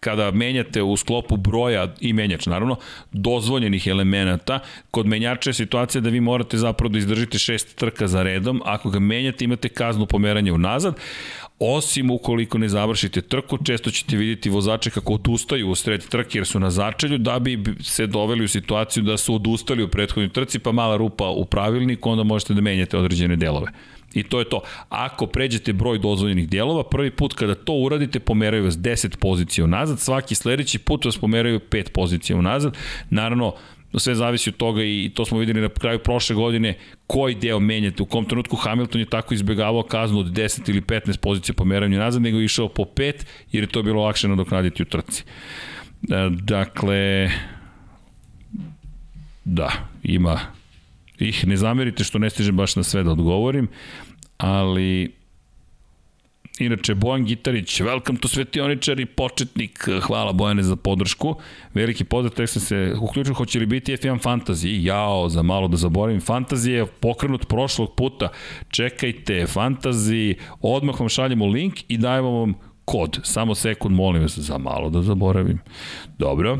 [0.03, 2.75] kada menjate u sklopu broja i menjač, naravno,
[3.11, 4.59] dozvoljenih elemenata,
[4.91, 8.89] kod menjača je situacija da vi morate zapravo da izdržite šest trka za redom, ako
[8.89, 10.99] ga menjate imate kaznu pomeranja unazad,
[11.59, 16.45] osim ukoliko ne završite trku, često ćete vidjeti vozače kako odustaju u sred trke jer
[16.47, 20.59] su na začelju, da bi se doveli u situaciju da su odustali u prethodnoj trci,
[20.59, 23.71] pa mala rupa u pravilniku, onda možete da menjate određene delove.
[24.13, 24.61] I to je to.
[24.89, 29.99] Ako pređete broj dozvoljenih dijelova, prvi put kada to uradite, pomeraju vas 10 pozicija unazad,
[29.99, 32.77] svaki sledeći put vas pomeraju 5 pozicija unazad.
[33.09, 33.53] Naravno,
[33.99, 36.77] sve zavisi od toga i to smo videli na kraju prošle godine
[37.07, 38.03] koji deo menjate.
[38.03, 42.21] U kom trenutku Hamilton je tako izbegavao kaznu od 10 ili 15 pozicija pomeranja nazad,
[42.21, 43.13] nego je išao po 5
[43.51, 45.23] jer je to bilo lakše nadoknaditi u trci.
[45.23, 47.31] E, dakle,
[49.45, 49.71] da,
[50.03, 50.39] ima
[51.19, 53.67] ih ne zamerite što ne stižem baš na sve da odgovorim,
[54.37, 55.11] ali
[56.59, 59.89] Inače, Bojan Gitarić, welcome to svetioničar i početnik.
[60.01, 61.35] Hvala Bojane za podršku.
[61.73, 64.85] Veliki pozdrav, tek sam se uključio, hoće li biti F1 Fantasy?
[64.85, 66.21] Jao, za malo da zaboravim.
[66.21, 68.29] Fantasy je pokrenut prošlog puta.
[68.69, 72.53] Čekajte, Fantasy, odmah vam šaljemo link i dajemo vam
[72.85, 73.19] kod.
[73.23, 75.59] Samo sekund, molim vas, za malo da zaboravim.
[76.17, 76.59] Dobro.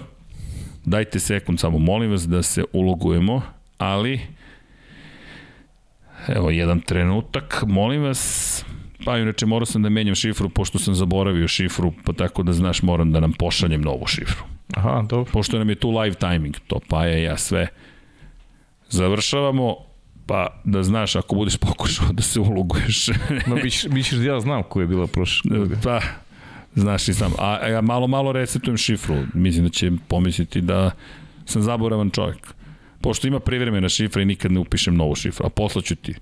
[0.85, 3.41] Dajte sekund, samo molim vas da se ulogujemo,
[3.77, 4.19] ali
[6.27, 8.65] Evo, jedan trenutak, molim vas.
[9.05, 12.81] Pa inače morao sam da menjam šifru pošto sam zaboravio šifru, pa tako da znaš
[12.81, 14.43] moram da nam pošaljem novu šifru.
[14.75, 15.31] Aha, dobro.
[15.31, 17.67] Pošto nam je tu live timing, to pa je ja sve.
[18.89, 19.75] Završavamo,
[20.25, 23.07] pa da znaš ako budeš pokušao da se uloguješ.
[23.47, 25.51] no, biš, bićeš da ja znam ko je bila prošla.
[25.83, 25.99] Pa,
[26.75, 27.31] znaš i sam.
[27.39, 29.15] A ja malo, malo resetujem šifru.
[29.33, 30.91] Mislim da će pomisliti da
[31.45, 32.53] sam zaboravan čovjek
[33.03, 36.15] pošto ima privremena šifra i nikad ne upišem novu šifru, a poslaću ti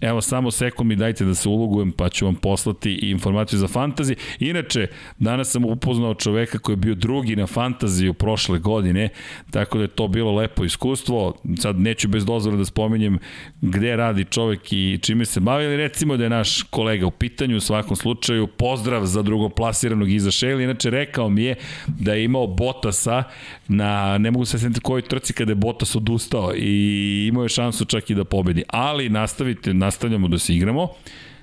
[0.00, 4.16] Evo samo sekund mi dajte da se ulogujem pa ću vam poslati informaciju za fantazi.
[4.38, 4.86] Inače,
[5.18, 9.08] danas sam upoznao čoveka koji je bio drugi na fantaziju prošle godine,
[9.50, 11.34] tako da je to bilo lepo iskustvo.
[11.58, 13.18] Sad neću bez dozvora da spominjem
[13.60, 17.56] gde radi čovek i čime se bavi, ali recimo da je naš kolega u pitanju
[17.56, 18.46] u svakom slučaju.
[18.46, 20.64] Pozdrav za drugoplasiranog Iza Šeli.
[20.64, 21.54] Inače, rekao mi je
[21.86, 23.22] da je imao Botasa
[23.68, 27.84] na, ne mogu se sjetiti kojoj trci kada je Botas odustao i imao je šansu
[27.84, 28.62] čak i da pobedi.
[28.68, 30.88] Ali nastavite, nastavljamo da se igramo.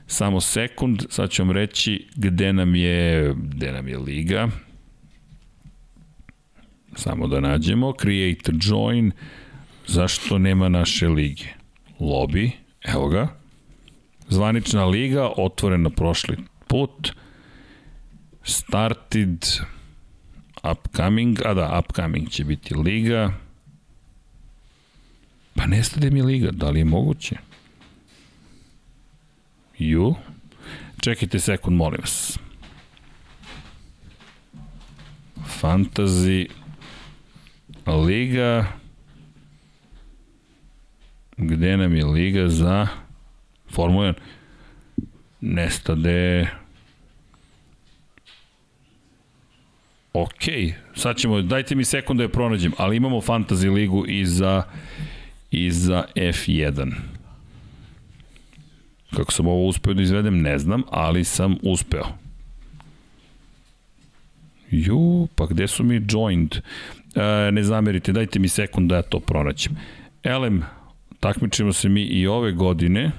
[0.08, 4.48] Samo sekund, sad ću vam reći gde nam je, gde nam je liga.
[6.96, 7.94] Samo da nađemo.
[8.02, 9.12] Create join.
[9.88, 11.46] Zašto nema naše lige?
[12.00, 12.52] Lobby.
[12.84, 13.28] Evo ga.
[14.30, 17.12] zvanična liga, otvorena prošli put.
[18.44, 19.46] Started
[20.72, 23.34] upcoming, a da, upcoming će biti liga.
[25.56, 27.53] Pa nestade mi liga, da li je moguće?
[29.77, 30.16] Ju.
[31.02, 32.40] Čekajte sekund, molim vas.
[35.61, 36.48] Fantasy
[37.85, 38.66] Liga
[41.38, 42.88] gde nam je liga za
[43.72, 44.14] Formula 1
[45.42, 46.48] nestade
[50.14, 50.43] ok,
[50.95, 54.64] sad ćemo, dajte mi sekund da je pronađem, ali imamo Fantasy ligu i za
[55.52, 56.93] i za F1
[59.16, 62.24] kako sam ovo uspeo da izvedem ne znam, ali sam uspeo
[64.72, 66.56] Ju, pa gde su mi joined?
[66.56, 69.77] E, ne zamerite, dajte mi sekund da ja to pronaćem.
[70.24, 70.64] Elem,
[71.19, 73.11] takmičimo se mi i ove godine.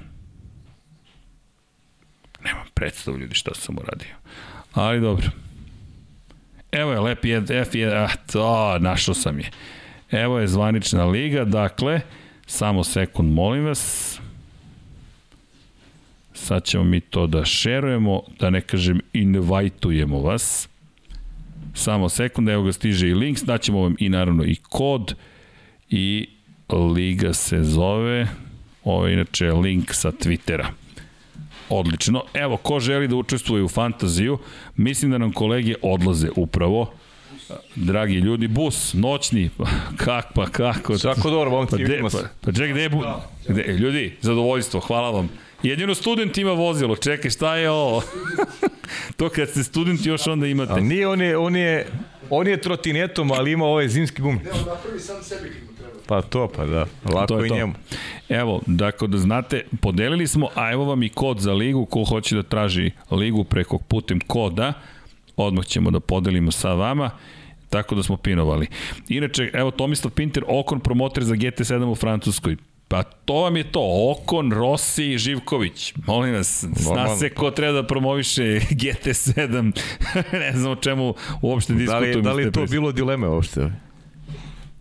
[2.43, 4.15] Nemam predstavu ljudi šta sam uradio.
[4.73, 5.27] Ali dobro.
[6.71, 9.49] Evo je lep je, F je, ah, to, našao sam je.
[10.11, 12.01] Evo je zvanična liga, dakle,
[12.45, 14.14] samo sekund, molim vas.
[16.45, 20.69] Sad ćemo mi to da šerujemo, da ne kažem invajtujemo vas.
[21.73, 25.15] Samo sekund, evo ga stiže i link, daćemo vam i naravno i kod
[25.89, 26.27] i
[26.95, 28.27] liga se zove,
[28.83, 30.65] ovo je inače link sa Twittera.
[31.69, 32.23] Odlično.
[32.33, 34.37] Evo, ko želi da učestvuje u fantaziju,
[34.75, 36.93] mislim da nam kolege odlaze upravo.
[37.75, 39.49] Dragi ljudi, bus, noćni,
[40.03, 40.97] kak pa kako.
[40.97, 42.17] Svako dobro, momci, pa, vidimo se.
[42.41, 43.03] pa, pa gde je bu...
[43.47, 45.29] Gde, ljudi, zadovoljstvo, hvala vam.
[45.65, 48.01] Jedino student ima vozilo, čekaj, šta je ovo?
[49.17, 50.73] to kad ste student još onda imate.
[50.73, 51.87] A nije, on je, on je,
[52.29, 54.37] on je trotinetom, ali ima ove zimske gume.
[54.43, 55.93] Ne, on napravi sam sebi treba.
[56.07, 57.55] Pa to, pa da, lako to je i to.
[57.55, 57.73] njemu.
[58.29, 62.35] Evo, dakle da znate, podelili smo, a evo vam i kod za ligu, ko hoće
[62.35, 64.73] da traži ligu preko putem koda,
[65.37, 67.11] odmah ćemo da podelimo sa vama,
[67.69, 68.67] tako da smo pinovali.
[69.09, 72.55] Inače, evo Tomislav Pinter, Okon promoter za GT7 u Francuskoj.
[72.87, 73.81] Pa to vam je to,
[74.11, 75.93] Okon, Rossi i Živković.
[76.07, 78.43] Molim vas, zna se ko treba da promoviše
[78.81, 79.71] GT7.
[80.39, 82.17] ne znam o čemu uopšte Da diskutujemo.
[82.17, 83.71] li, da li je to bilo dileme uopšte?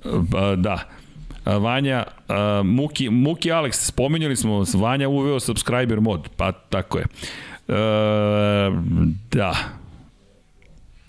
[0.05, 0.79] Ba, da.
[1.45, 7.05] A, Vanja, a, Muki, Muki Alex, spomenjali smo, Vanja uveo subscriber mod, pa tako je.
[7.69, 7.75] E,
[9.33, 9.55] da.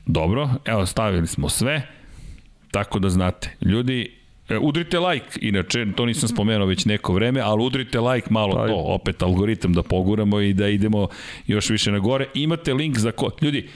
[0.05, 1.81] Dobro, evo stavili smo sve,
[2.71, 3.55] tako da znate.
[3.61, 4.15] Ljudi,
[4.61, 8.75] udrite like, inače, to nisam spomenuo već neko vreme, ali udrite like malo Pa, to,
[8.75, 11.07] opet algoritam da poguramo i da idemo
[11.47, 12.27] još više na gore.
[12.33, 13.31] Imate link za ko...
[13.41, 13.69] Ljudi,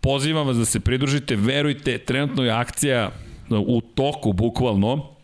[0.00, 3.10] pozivam vas da se pridružite, verujte, trenutno je akcija
[3.50, 5.15] u toku, bukvalno,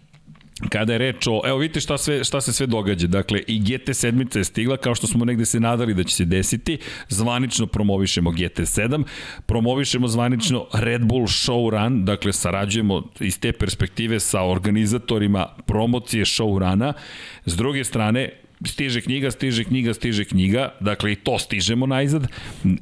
[0.69, 4.37] kada je reč o, evo vidite šta, sve, šta se sve događa, dakle i GT7
[4.39, 9.05] je stigla kao što smo negde se nadali da će se desiti, zvanično promovišemo GT7,
[9.47, 16.59] promovišemo zvanično Red Bull Show Run, dakle sarađujemo iz te perspektive sa organizatorima promocije Show
[16.59, 16.93] Runa,
[17.47, 22.27] s druge strane stiže knjiga, stiže knjiga, stiže knjiga, dakle i to stižemo najzad.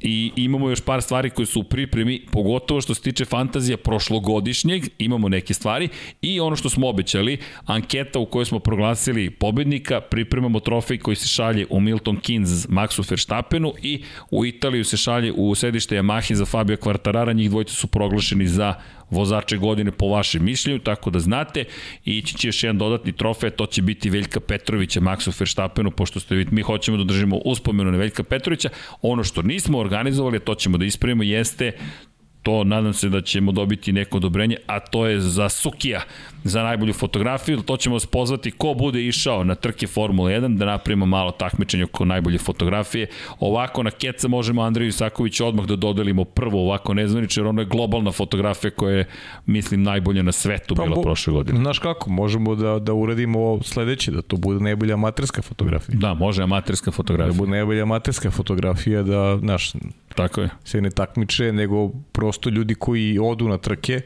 [0.01, 4.83] I imamo još par stvari koje su u pripremi, pogotovo što se tiče fantazija prošlogodišnjeg,
[4.97, 5.89] imamo neke stvari.
[6.21, 11.27] I ono što smo obećali, anketa u kojoj smo proglasili pobednika, pripremamo trofej koji se
[11.27, 16.45] šalje u Milton Keynes Maxu Verstappenu i u Italiju se šalje u sedište Yamahe za
[16.45, 18.75] Fabio Quartarara, njih dvojice su proglašeni za
[19.11, 21.65] vozače godine po vašem mišljenju, tako da znate,
[22.05, 26.35] ići će još jedan dodatni trofej, to će biti Veljka Petrovića, Maxu Verstappenu, pošto ste
[26.35, 28.69] vidite, mi hoćemo da držimo uspomenu na Veljka Petrovića.
[29.01, 31.71] Ono što nismo organizovali, to ćemo da ispravimo, jeste
[32.43, 36.01] to nadam se da ćemo dobiti neko odobrenje, a to je za Sukija,
[36.43, 40.65] za najbolju fotografiju, to ćemo vas pozvati ko bude išao na trke Formula 1, da
[40.65, 43.07] napravimo malo takmičenje oko najbolje fotografije.
[43.39, 47.65] Ovako na keca možemo Andreju Isakoviću odmah da dodelimo prvo ovako nezvanično, jer ono je
[47.65, 49.05] globalna fotografija koja je,
[49.45, 51.59] mislim, najbolja na svetu bila bo- prošle godine.
[51.59, 55.95] Znaš kako, možemo da, da uradimo sledeće, da to bude najbolja amaterska fotografija.
[55.97, 57.33] Da, može amaterska Da fotografija.
[57.33, 59.73] bude najbolja amaterska fotografija, da, znaš,
[60.15, 60.49] Tako je.
[60.63, 64.01] se ne takmiče, nego prosto ljudi koji odu na trke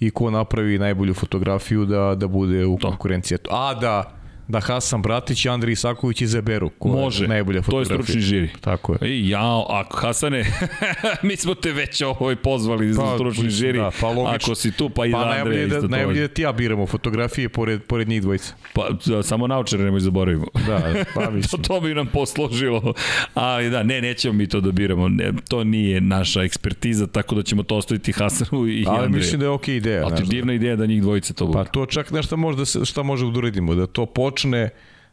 [0.00, 2.88] i ko napravi najbolju fotografiju da, da bude u To.
[2.88, 3.38] konkurenciji.
[3.50, 4.12] A da,
[4.48, 7.24] da Hasan Bratić i Andrij Isaković izaberu ko Može.
[7.24, 8.02] je najbolja To je fotografija.
[8.04, 8.48] stručni žiri.
[8.60, 9.08] Tako je.
[9.10, 9.40] I ja,
[9.70, 10.44] ako Hasane,
[11.22, 13.78] mi smo te već ovaj pozvali za Pa, stručni žiri.
[13.78, 14.30] da, pa logično.
[14.34, 16.86] ako si tu, pa i Pa za najbolje da, to najbolje da ti ja biramo
[16.86, 18.54] fotografije pored, pored njih dvojica.
[18.72, 20.46] Pa, da, samo naučare nemoj zaboravimo.
[20.66, 20.80] Da,
[21.14, 21.62] pa to, mislim.
[21.62, 22.94] to bi nam poslužilo.
[23.34, 25.08] Ali da, ne, nećemo mi to da biramo.
[25.08, 29.10] Ne, to nije naša ekspertiza, tako da ćemo to ostaviti Hasanu i Ali Andreju.
[29.14, 30.02] mislim da je okej ideja.
[30.02, 31.58] Ali ti znaš, divna ideja da njih dvojice to bude.
[31.58, 34.70] Pa to čak nešto može da se, šta može da uradimo, da to počne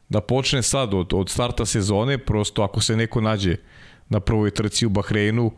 [0.09, 3.55] da počne sad od, od starta sezone, prosto ako se neko nađe
[4.09, 5.51] na prvoj trci u Bahreinu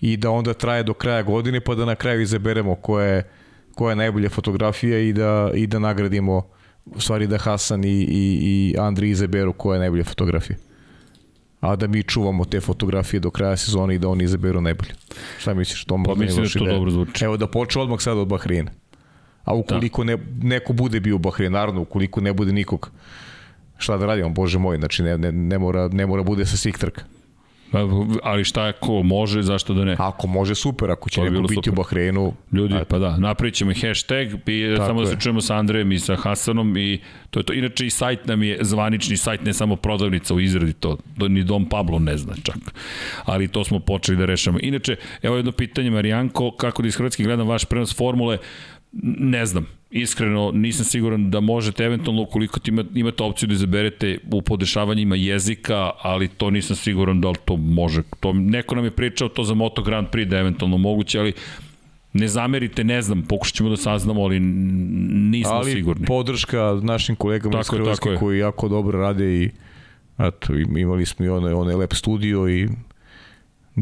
[0.00, 3.28] i da onda traje do kraja godine pa da na kraju izaberemo koja je,
[3.74, 6.42] koja je najbolja fotografija i da, i da nagradimo
[6.86, 10.56] u stvari da Hasan i, i, i Andri izaberu koja je najbolja fotografija
[11.60, 14.92] a da mi čuvamo te fotografije do kraja sezone i da oni izaberu najbolje.
[15.38, 15.84] Šta misliš?
[15.84, 17.24] To Pa mislim da to dobro zvuči.
[17.24, 18.70] Evo da počne odmah sad od Bahreina.
[19.50, 21.20] A ukoliko ne, neko bude bio u
[21.50, 22.90] naravno, ukoliko ne bude nikog,
[23.78, 26.78] šta da radimo, bože moj, znači ne, ne, ne, mora, ne mora bude sa svih
[26.78, 27.02] trka.
[28.22, 29.96] Ali šta je ko može, zašto da ne?
[29.98, 31.72] Ako može, super, ako će To bi neko biti super.
[31.72, 32.84] u Bahreinu, Ljudi, eto.
[32.84, 35.20] pa da, napravit ćemo i hashtag i Tako samo da se je.
[35.20, 37.52] čujemo sa Andrejem i sa Hasanom i to je to.
[37.52, 41.44] Inače i sajt nam je zvanični sajt, ne samo prodavnica u izradi to, do, ni
[41.44, 42.56] Dom Pablo ne zna čak.
[43.24, 44.58] Ali to smo počeli da rešamo.
[44.62, 48.38] Inače, evo jedno pitanje, Marijanko, kako da iz Hrvatske gledam vaš prenos formule,
[49.02, 54.18] ne znam, iskreno nisam siguran da možete eventualno ukoliko ti ima, imate opciju da izaberete
[54.32, 58.02] u podešavanjima jezika, ali to nisam siguran da li to može.
[58.20, 61.32] To, neko nam je pričao to za Moto Grand Prix da je eventualno moguće, ali
[62.12, 66.06] ne zamerite, ne znam, pokušat ćemo da saznamo, ali nismo ali sigurni.
[66.06, 69.50] podrška našim kolegama Tako iz Hrvatske koji jako dobro rade i
[70.18, 72.68] eto, im- imali smo i onaj, onaj lep studio i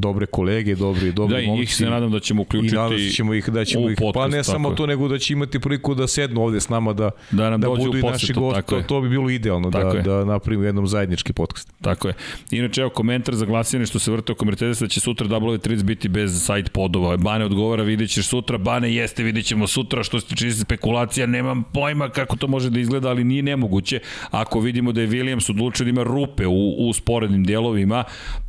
[0.01, 1.61] dobre kolege, dobri, dobri Da, i momci.
[1.61, 4.05] njih se nadam da ćemo I uključiti nadam se ćemo ih da ćemo ih pa
[4.05, 4.77] podcast, ne samo je.
[4.77, 7.69] to nego da će imati priliku da sednu ovde s nama da Da nam da
[7.69, 10.03] budu i naši gosti to, to bi bilo idealno Tako da je.
[10.03, 11.73] da napravimo jednom zajednički podcast.
[11.81, 12.15] Tako je.
[12.51, 16.09] Inače, evo komentar za glasine što se vrte oko Mercedesa da će sutra W30 biti
[16.09, 17.17] bez side podova.
[17.17, 18.59] Bane odgovara, vidjet ćeš sutra.
[18.59, 20.03] Bane jeste, vidjet ćemo sutra.
[20.03, 24.01] Što se tiče spekulacija, nemam pojma kako to može da izgleda, ali nije nemoguće.
[24.31, 28.05] Ako vidimo da je Williams odlučio da ima rupe u, u sporednim delovima,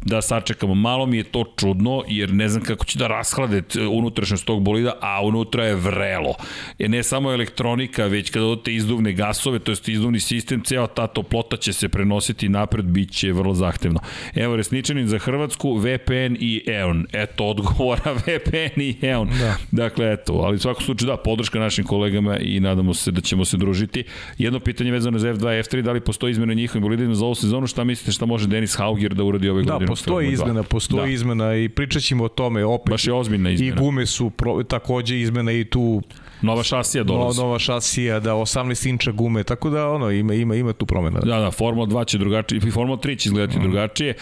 [0.05, 0.75] da sačekamo.
[0.75, 3.61] Malo mi je to čudno, jer ne znam kako će da rashlade
[3.91, 6.33] unutrašnjost tog bolida, a unutra je vrelo.
[6.77, 11.07] Je ne samo elektronika, već kada odete izduvne gasove, to jest izduvni sistem, ceo ta
[11.07, 13.99] toplota će se prenositi napred, bit će vrlo zahtevno.
[14.35, 17.05] Evo, resničanin za Hrvatsku, VPN i EON.
[17.13, 19.29] Eto, odgovora VPN i EON.
[19.39, 19.55] Da.
[19.71, 23.45] Dakle, eto, ali u svakom slučaju da, podrška našim kolegama i nadamo se da ćemo
[23.45, 24.03] se družiti.
[24.37, 27.35] Jedno pitanje vezano za F2 i F3, da li postoji izmena njihovim bolidima za ovu
[27.35, 29.85] sezonu, šta mislite šta može Denis Hauger da uradi ove Da, godine?
[29.85, 30.33] u postoji Formula 2?
[30.33, 31.13] izmena, postoji Da.
[31.19, 32.89] Izmena i pričat ćemo o tome opet.
[32.89, 33.81] Baš je ozbiljna I izmena.
[33.81, 36.01] gume su pro, takođe izmena i tu
[36.41, 37.39] Nova šasija no, dolazi.
[37.39, 41.19] nova šasija, da 18 inča gume, tako da ono ima ima ima tu promena.
[41.19, 43.61] Da, da, Formula 2 će drugačije, i Formula 3 će izgledati mm.
[43.61, 44.13] drugačije,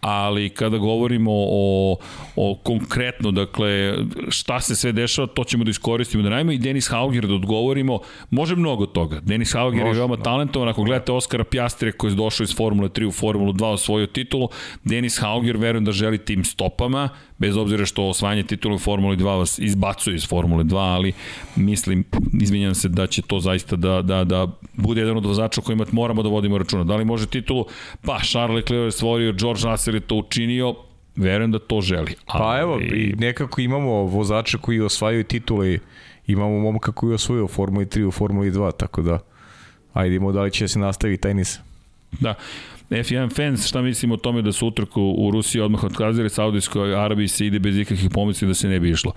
[0.00, 1.96] ali kada govorimo o,
[2.36, 3.94] o konkretno, dakle,
[4.28, 7.98] šta se sve dešava, to ćemo da iskoristimo da najmo i Denis Hauger da odgovorimo,
[8.30, 9.20] može mnogo toga.
[9.20, 10.22] Denis Hauger Može, je veoma da.
[10.22, 14.06] talentovan, ako gledate Oskara Pjastre koji je došao iz Formule 3 u Formulu 2 osvojio
[14.06, 14.48] titulu,
[14.84, 19.38] Denis Hauger verujem da želi tim stopama, bez obzira što osvajanje titula u Formuli 2
[19.38, 21.12] vas izbacuje iz Formule 2, ali
[21.56, 22.04] mislim,
[22.40, 26.22] izvinjam se da će to zaista da, da, da bude jedan od vozača kojima moramo
[26.22, 26.84] da vodimo računa.
[26.84, 27.64] Da li može titulu?
[28.02, 30.74] Pa, Charles Leclerc je stvorio, George Russell je to učinio,
[31.16, 32.14] verujem da to želi.
[32.26, 35.78] Ali, Pa evo, i nekako imamo vozače koji osvajaju titule,
[36.26, 39.18] imamo momka koji je osvojio Formuli 3, u Formuli 2, tako da
[39.92, 41.58] ajde idemo da li će se nastaviti taj niz.
[42.20, 42.34] Da.
[42.90, 47.28] F1 fans, šta mislimo o tome da su utrku u Rusiji odmah otkazali, Saudijskoj Arabiji
[47.28, 49.12] se ide bez ikakvih pomisli da se ne bi išlo.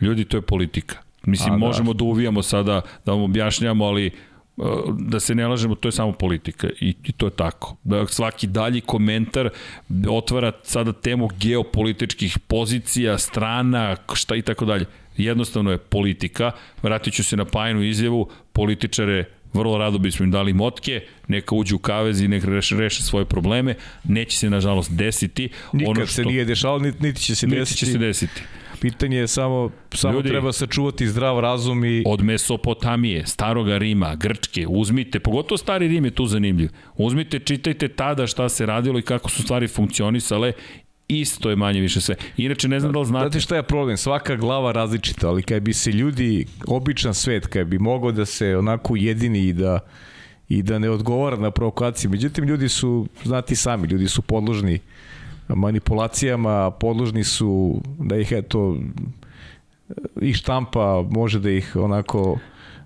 [0.00, 0.96] Ljudi, to je politika.
[1.26, 1.66] Mislim, A, da.
[1.66, 4.10] možemo da uvijamo sada, da vam objašnjamo, ali
[4.56, 4.66] uh,
[4.98, 7.76] da se ne lažemo, to je samo politika i, i to je tako.
[7.84, 9.50] Da svaki dalji komentar
[10.08, 14.84] otvara sada temu geopolitičkih pozicija, strana, šta i tako dalje.
[15.16, 16.50] Jednostavno je politika.
[16.82, 21.76] Vratit ću se na pajnu izjavu, političare vrlo rado bismo im dali motke, neka uđu
[21.76, 23.74] u kavez i neka reše, reše svoje probleme.
[24.04, 25.48] Neće se, nažalost, desiti.
[25.72, 26.14] Nikad ono što...
[26.14, 27.78] se nije dešavalo, niti, niti će se niti desiti.
[27.78, 28.42] će se desiti.
[28.80, 34.66] Pitanje je samo, samo Ljudi- treba sačuvati zdrav razum i Od Mesopotamije, Staroga Rima, Grčke,
[34.68, 36.68] uzmite, pogotovo Stari Rim je tu zanimljiv.
[36.96, 40.52] Uzmite, čitajte tada šta se radilo i kako su stvari funkcionisale
[41.08, 42.14] isto je manje više sve.
[42.36, 43.96] Inače, ne znam da li znate, Znate šta je problem?
[43.96, 48.56] Svaka glava različita, ali kad bi se ljudi, običan svet, kad bi mogao da se
[48.56, 49.78] onako ujedini i da
[50.48, 52.10] i da ne odgovara na provokacije.
[52.10, 54.78] Međutim, ljudi su, znati sami, ljudi su podložni
[55.48, 58.76] manipulacijama, podložni su da ih eto
[60.20, 62.38] i štampa može da ih onako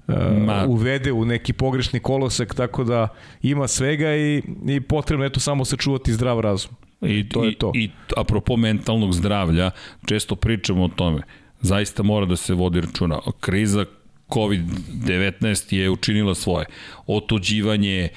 [0.07, 3.09] Ma- Ma, uvede u neki pogrešni kolosek, tako da
[3.43, 6.71] ima svega i, i potrebno je to samo sačuvati zdrav razum.
[7.03, 7.73] I, to je i, to.
[7.75, 9.71] I apropo mentalnog zdravlja,
[10.07, 11.23] često pričamo o tome.
[11.61, 13.21] Zaista mora da se vodi računa.
[13.41, 13.85] Kriza
[14.29, 16.67] COVID-19 je učinila svoje.
[17.07, 18.09] Otuđivanje,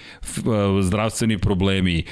[0.81, 2.03] zdravstveni problemi,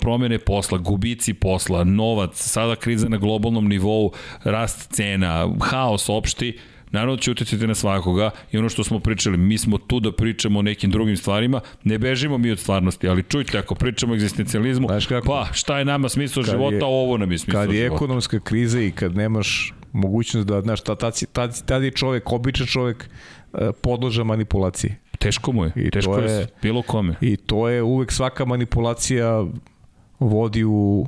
[0.00, 4.12] promene posla, gubici posla, novac, sada kriza na globalnom nivou,
[4.44, 6.58] rast cena, haos opšti,
[6.94, 10.58] naravno će uticati na svakoga i ono što smo pričali, mi smo tu da pričamo
[10.58, 14.86] o nekim drugim stvarima, ne bežimo mi od stvarnosti, ali čujte, ako pričamo o egzistencializmu,
[14.88, 15.26] Znaš kako?
[15.26, 17.94] pa šta je nama smisao Kad života, je- ovo nam je smisao Kad je života.
[17.94, 22.66] ekonomska kriza i kad nemaš mogućnost da, znaš, tad, tad, tad, tad je čovek, običan
[22.66, 23.10] čovek,
[23.54, 24.92] e, podložan manipulaciji.
[25.18, 27.14] Teško mu je, I teško je- je bilo kome.
[27.20, 29.44] I to je uvek svaka manipulacija
[30.20, 31.06] vodi u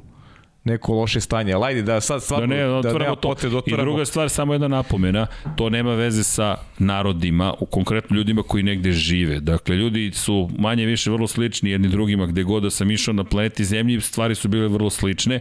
[0.66, 1.52] neko loše stanje.
[1.52, 3.28] Ali ajde da sad Da stvarno ne, da, otvaramo nema to.
[3.28, 3.84] potrebe da I otvaramo.
[3.90, 8.92] druga stvar, samo jedna napomena, to nema veze sa narodima, u konkretno ljudima koji negde
[8.92, 9.40] žive.
[9.40, 13.24] Dakle, ljudi su manje više vrlo slični jedni drugima, gde god da sam išao na
[13.24, 15.40] planeti Zemlji, stvari su bile vrlo slične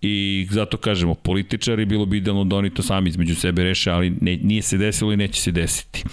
[0.00, 4.12] i zato kažemo, političari bilo bi idealno da oni to sami između sebe reše, ali
[4.20, 6.04] ne, nije se desilo i neće se desiti.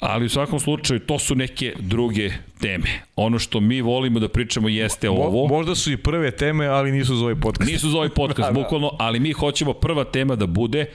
[0.00, 2.88] Ali u svakom slučaju to su neke druge teme.
[3.16, 5.46] Ono što mi volimo da pričamo jeste ovo.
[5.48, 7.70] Mo, možda su i prve teme, ali nisu za ovaj podcast.
[7.70, 8.62] Nisu za ovaj podcast, Da, da.
[8.62, 10.86] bukvalno, ali mi hoćemo prva tema da bude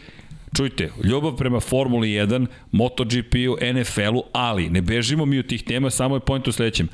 [0.58, 6.16] Čujte, ljubav prema Formuli 1, MotoGP-u, NFL-u, ali ne bežimo mi od tih tema, samo
[6.16, 6.88] je point u sledećem.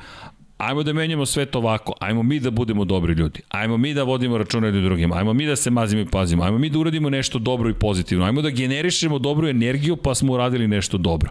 [0.60, 4.02] Ajmo da menjamo sve to ovako, ajmo mi da budemo dobri ljudi, ajmo mi da
[4.02, 7.10] vodimo računa jedni drugim, ajmo mi da se mazimo i pazimo, ajmo mi da uradimo
[7.10, 11.30] nešto dobro i pozitivno, ajmo da generišemo dobru energiju pa smo uradili nešto dobro.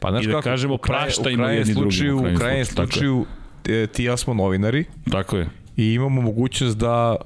[0.00, 3.24] Pa znaš I da kako, kažemo kraj- praštajmo krajnjem jedni slučaju, u krajnjem slučaju, slučaju
[3.68, 5.48] e, ti ja smo novinari Tako je.
[5.76, 7.16] i imamo mogućnost da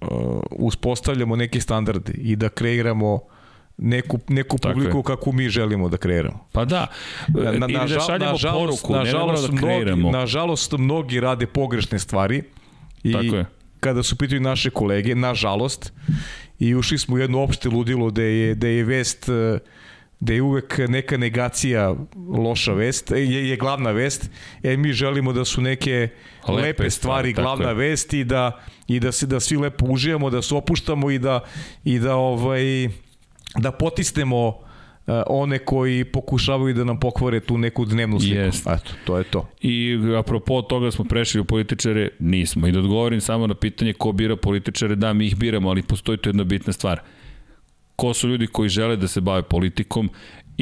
[0.00, 0.08] uh,
[0.50, 3.20] uspostavljamo neke standarde i da kreiramo
[3.80, 5.02] neku, neku Tako publiku je.
[5.04, 6.46] kakvu mi želimo da kreiramo.
[6.52, 6.86] Pa da,
[7.28, 9.12] Na, na, ili da žal- šaljemo poruku, ne
[9.52, 9.96] da kreiramo.
[9.98, 12.42] mnogi, nažalost, mnogi rade pogrešne stvari
[13.02, 13.44] i Tako je.
[13.80, 15.92] kada su pitaju naše kolege, nažalost,
[16.58, 19.58] i ušli smo u jedno opšte ludilo da je, da je vest eh,
[20.20, 21.94] da je uvek neka negacija
[22.28, 24.30] loša vest, e, je, je glavna vest,
[24.62, 26.08] e mi želimo da su neke
[26.48, 27.74] Lepe lepe, stvari, glavna je.
[27.74, 31.40] vest i da, i da se da svi lepo uživamo, da se opuštamo i da,
[31.84, 32.88] i da ovaj
[33.56, 34.54] da potisnemo uh,
[35.26, 38.34] one koji pokušavaju da nam pokvare tu neku dnevnu sliku.
[38.34, 38.66] Jest.
[38.66, 39.48] Eto, to je to.
[39.60, 42.66] I apropo toga smo prešli u političare, nismo.
[42.66, 46.18] I da odgovorim samo na pitanje ko bira političare, da, mi ih biramo, ali postoji
[46.18, 47.00] tu jedna bitna stvar.
[47.96, 50.10] Ko su ljudi koji žele da se bave politikom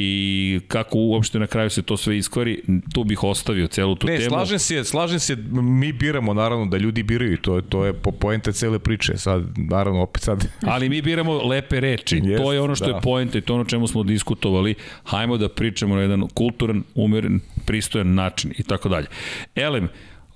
[0.00, 2.62] i kako uopšte na kraju se to sve iskvari,
[2.94, 4.28] tu bih ostavio celu tu Ne, temu.
[4.28, 8.10] slažem se, slažem se, mi biramo naravno da ljudi biraju, to je to je po
[8.10, 9.16] poenta cele priče.
[9.16, 12.20] Sad naravno opet sad Ali mi biramo lepe reči.
[12.24, 12.90] Jest, to je ono što da.
[12.90, 14.74] je poenta i to ono čemu smo diskutovali.
[15.04, 19.06] Hajmo da pričamo na jedan kulturan, umeren, pristojan način i tako dalje.
[19.54, 19.88] Elem,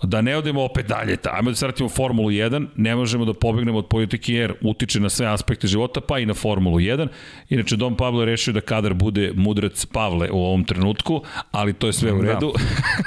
[0.02, 3.24] da ne odemo opet dalje, ta, ajmo da se vratimo u Formulu 1, ne možemo
[3.24, 7.08] da pobegnemo od politike jer utiče na sve aspekte života, pa i na Formulu 1.
[7.48, 11.86] Inače, Dom Pablo je rešio da kadar bude mudrac Pavle u ovom trenutku, ali to
[11.86, 12.32] je sve u Da.
[12.32, 12.52] redu.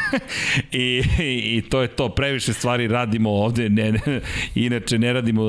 [0.72, 1.04] I,
[1.58, 4.22] I to je to, previše stvari radimo ovde, ne, ne,
[4.56, 5.44] inače ne radimo,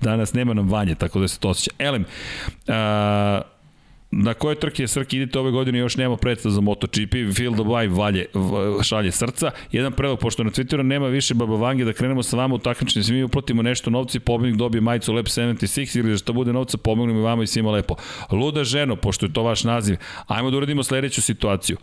[0.00, 1.70] danas nema nam vanje, tako da se to osjeća.
[1.78, 2.04] Elem,
[2.68, 3.40] a,
[4.10, 7.94] na koje trke Srki idete ove godine još nema predstav za MotoGP, Field of Life
[7.94, 8.26] valje,
[8.82, 9.50] šalje srca.
[9.72, 13.04] Jedan predlog, pošto na Twitteru nema više Baba Vange, da krenemo sa vama u takmičenju,
[13.04, 16.78] svi mi uplatimo nešto novci, pobednik dobije majicu Lep 76 ili da što bude novca,
[16.78, 17.94] pomognemo i vama i svima lepo.
[18.30, 21.76] Luda ženo, pošto je to vaš naziv, ajmo da uradimo sledeću situaciju.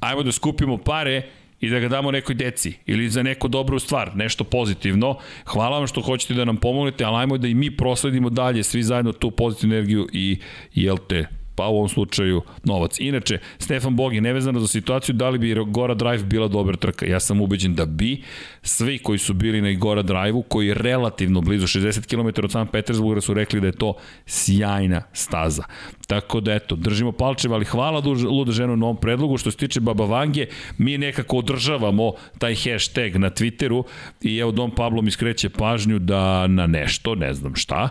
[0.00, 1.22] Ajmo da skupimo pare
[1.60, 5.18] i da ga damo nekoj deci ili za neku dobru stvar, nešto pozitivno.
[5.44, 8.82] Hvala vam što hoćete da nam pomognete, ali ajmo da i mi prosledimo dalje svi
[8.82, 10.38] zajedno tu pozitivnu energiju i
[10.74, 13.00] jel te pa u ovom slučaju novac.
[13.00, 17.06] Inače, Stefan Bogi, nevezano za situaciju, da li bi Gora Drive bila dobra trka?
[17.06, 18.22] Ja sam ubeđen da bi.
[18.62, 22.66] Svi koji su bili na Gora Drive-u, koji je relativno blizu 60 km od San
[22.66, 23.94] Petersburga, su rekli da je to
[24.26, 25.62] sjajna staza.
[26.06, 29.36] Tako da eto, držimo palčeve, ali hvala Luda ženu na ovom predlogu.
[29.36, 30.46] Što se tiče Baba Vange,
[30.78, 33.82] mi nekako održavamo taj hashtag na Twitteru
[34.22, 37.88] i evo Dom Pablo mi skreće pažnju da na nešto, ne znam šta,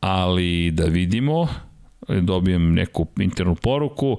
[0.00, 1.48] ali da vidimo
[2.08, 4.18] dobijem neku internu poruku.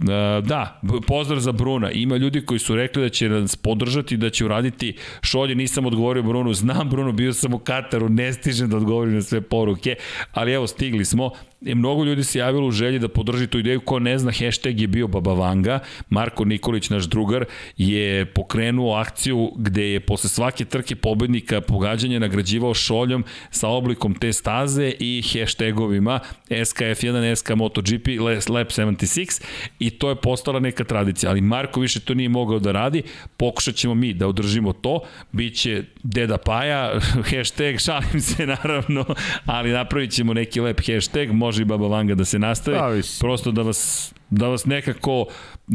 [0.00, 1.90] E, Da, pozdrav za Bruna.
[1.90, 5.54] Ima ljudi koji su rekli da će nas podržati, da će uraditi šolje.
[5.54, 9.40] Nisam odgovorio Brunu, znam Bruno, bio sam u Kataru, ne stižem da odgovorim na sve
[9.40, 9.96] poruke,
[10.32, 11.30] ali evo, stigli smo.
[11.60, 13.80] I mnogo ljudi se javilo u želji da podrži tu ideju.
[13.80, 15.78] Ko ne zna, hashtag je bio Baba Vanga.
[16.10, 17.44] Marko Nikolić, naš drugar,
[17.76, 24.32] je pokrenuo akciju gde je posle svake trke pobednika pogađanja nagrađivao šoljom sa oblikom te
[24.32, 26.20] staze i hashtagovima
[26.50, 28.08] SKF1, SK MotoGP,
[28.48, 29.42] Lap 76
[29.78, 31.30] i to je postala neka tradicija.
[31.30, 33.02] Ali Marko više to nije mogao da radi.
[33.36, 35.00] Pokušat ćemo mi da održimo to.
[35.32, 36.92] Biće Deda Paja,
[37.30, 39.04] hashtag, šalim se naravno,
[39.44, 42.76] ali napravit ćemo neki lep hashtag, može i Baba Vanga da se nastavi.
[42.76, 43.20] Da, visi.
[43.20, 45.26] Prosto da vas da vas nekako,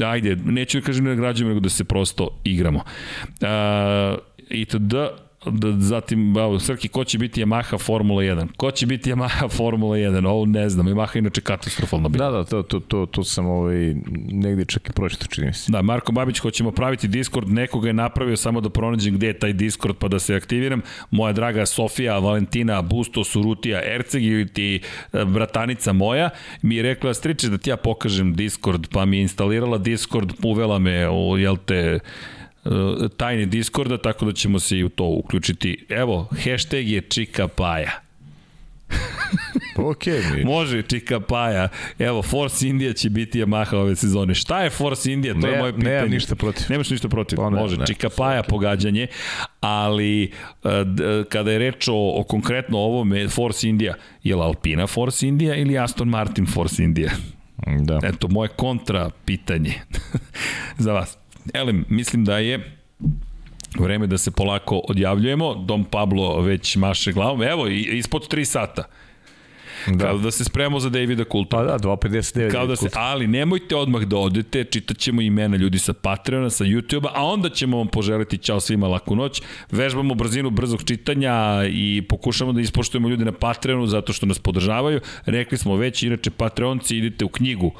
[0.05, 2.79] ajde, neću da kažem da nagrađujemo, nego da se prosto igramo.
[3.41, 4.19] Uh,
[4.49, 4.93] itd.
[5.45, 8.47] Da, zatim, evo, Srki, ko će biti Yamaha Formula 1?
[8.57, 10.27] Ko će biti Yamaha Formula 1?
[10.27, 12.31] Ovo ne znam, Yamaha inače katastrofalno bila.
[12.31, 13.95] Da, da, to, to, to, to sam ovaj,
[14.31, 15.71] negde čak i pročito, čini mi se.
[15.71, 19.53] Da, Marko Babić, hoćemo praviti Discord, nekoga je napravio samo da pronađem gde je taj
[19.53, 20.81] Discord pa da se aktiviram.
[21.11, 24.81] Moja draga Sofija, Valentina, Busto, Surutija, Erceg ili ti
[25.13, 26.29] e, bratanica moja
[26.61, 30.79] mi je rekla, striče da ti ja pokažem Discord, pa mi je instalirala Discord, uvela
[30.79, 31.99] me u, jel te,
[33.09, 35.85] tajni Discorda, tako da ćemo se i u to uključiti.
[35.89, 37.91] Evo, hashtag je Čika Paja.
[39.77, 40.43] Ok, mi.
[40.43, 41.67] Može, Čika Paja.
[41.99, 44.35] Evo, Force India će biti Yamaha ove sezone.
[44.35, 45.33] Šta je Force India?
[45.33, 45.91] To Ne- je moje pitanje.
[45.91, 46.65] nemam ništa protiv.
[46.69, 47.35] Nemaš ništa protiv.
[47.35, 47.85] Pa ne, Može, ne.
[47.85, 49.07] Čika Paja pogađanje,
[49.59, 50.29] ali e,
[50.85, 53.93] d- kada je reč o, o konkretno ovome Force India,
[54.23, 57.11] je li Alpina Force India ili Aston Martin Force India?
[57.79, 57.99] Da.
[58.03, 59.73] Eto, moje kontra pitanje
[60.77, 61.17] za vas.
[61.53, 62.77] Elem, mislim da je
[63.79, 65.55] vreme da se polako odjavljujemo.
[65.55, 67.43] Dom Pablo već maše glavom.
[67.43, 68.83] Evo, ispod 3 sata.
[69.87, 70.05] Da.
[70.05, 71.57] Kao da se spremamo za Davida Kulta.
[71.57, 72.51] Pa da, 2.59.
[72.51, 76.63] Kao da se, ali nemojte odmah da odete, čitat ćemo imena ljudi sa Patreona, sa
[76.63, 79.41] YouTube-a, a onda ćemo vam poželiti čao svima laku noć.
[79.71, 84.99] Vežbamo brzinu brzog čitanja i pokušamo da ispoštujemo ljude na Patreonu zato što nas podržavaju.
[85.25, 87.71] Rekli smo već, inače Patreonci idite u knjigu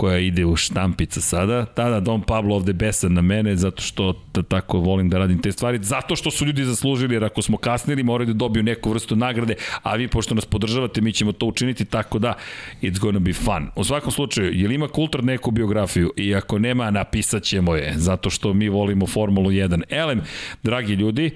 [0.00, 1.64] koja ide u štampica sada.
[1.64, 5.52] Tada Don Pablo ovde besan na mene zato što t- tako volim da radim te
[5.52, 5.78] stvari.
[5.82, 9.54] Zato što su ljudi zaslužili jer ako smo kasnili moraju da dobiju neku vrstu nagrade,
[9.82, 12.34] a vi pošto nas podržavate mi ćemo to učiniti tako da
[12.82, 13.68] it's gonna be fun.
[13.76, 16.12] U svakom slučaju, je li ima Kultar neku biografiju?
[16.16, 19.82] I ako nema, napisat ćemo je, zato što mi volimo Formulu 1.
[19.90, 20.22] Elem,
[20.62, 21.30] dragi ljudi,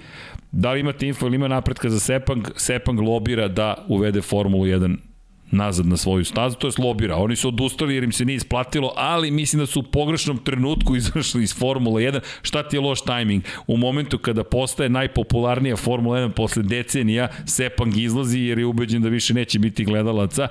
[0.53, 2.49] da li imate info ili ima napretka za Sepang?
[2.57, 4.97] Sepang lobira da uvede Formulu 1
[5.55, 7.17] nazad na svoju stazu, to je lobira.
[7.17, 10.97] Oni su odustali jer im se nije isplatilo, ali mislim da su u pogrešnom trenutku
[11.05, 12.21] izašli iz Formula 1.
[12.43, 13.45] Šta ti je loš tajming?
[13.67, 19.09] U momentu kada postaje najpopularnija Formula 1 posle decenija, Sepang izlazi jer je ubeđen da
[19.09, 20.49] više neće biti gledalaca.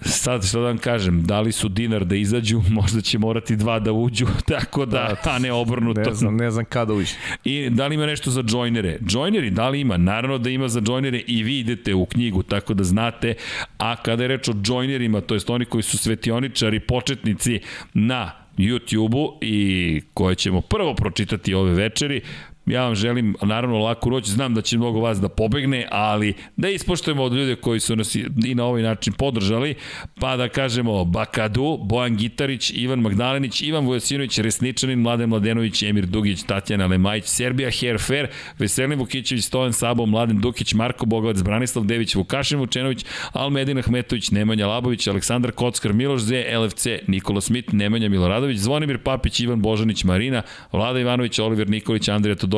[0.00, 3.78] Sad što da vam kažem, da li su dinar da izađu, možda će morati dva
[3.78, 6.00] da uđu, tako da, a ne obrnuto.
[6.00, 7.14] Ne znam, ne znam kada uđe.
[7.44, 8.98] I da li ima nešto za joinere?
[9.10, 9.96] Joineri, da li ima?
[9.96, 13.34] Naravno da ima za joinere i vi idete u knjigu, tako da znate.
[13.78, 17.60] A kada je reč o joinerima, to jest oni koji su svetioničari, početnici
[17.94, 22.20] na YouTube-u i koje ćemo prvo pročitati ove večeri,
[22.66, 26.68] Ja vam želim, naravno, laku noć, znam da će mnogo vas da pobegne, ali da
[26.68, 29.74] ispoštujemo od ljude koji su nas i na ovaj način podržali,
[30.20, 36.42] pa da kažemo Bakadu, Bojan Gitarić, Ivan Magdalenić, Ivan Vujasinović, Resničanin, Mladen Mladenović, Emir Dugić,
[36.42, 38.28] Tatjana Lemajić, Serbija, Hair Fair,
[38.58, 44.66] Veselin Vukićević, Stojan Sabo, Mladen Dukić, Marko Bogovac, Branislav Dević, Vukašin Vučenović, Almedin Ahmetović, Nemanja
[44.66, 50.42] Labović, Aleksandar Kockar, Miloš Z, LFC, Nikola Smit, Nemanja Miloradović, Zvonimir Papić, Ivan Božanić, Marina,
[50.72, 52.55] Vlada Ivanović, Oliver Nikolić, Andrija Todorović,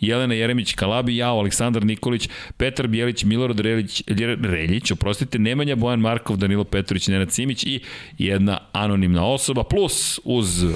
[0.00, 4.02] Jelena Jeremić, Kalabi, Jao, Aleksandar Nikolić, Petar Bijelić, Milorad Relić,
[4.42, 7.80] Reljić, oprostite, Nemanja Bojan Markov, Danilo Petrović, Nenad Simić i
[8.18, 10.72] jedna anonimna osoba, plus uz uh,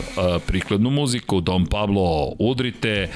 [0.47, 3.09] prikladnu muziku, Dom Pablo, Udrite,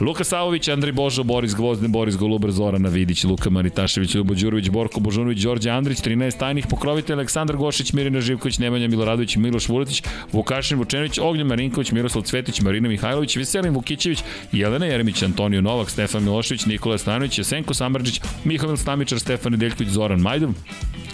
[0.00, 5.00] Luka Savović, Andrej Božo, Boris Gvozden, Boris Golubar, Zorana Vidić, Luka Maritašević, Ljubo Đurović, Borko
[5.00, 10.78] Božunović, Đorđe Andrić, 13 tajnih pokrovitelja, Aleksandar Gošić, Mirina Živković, Nemanja Miloradović, Miloš Vuletić, Vukašin
[10.78, 16.66] Vučenović, Ognjen Marinković, Miroslav Cvetić, Marina Mihajlović, Veselin Vukićević, Jelena Jeremić, Antonio Novak, Stefan Milošević,
[16.66, 20.50] Nikola Stanović, Jesenko Samrđić, Mihail Stamičar, Stefan Nedeljković, Zoran Majdov,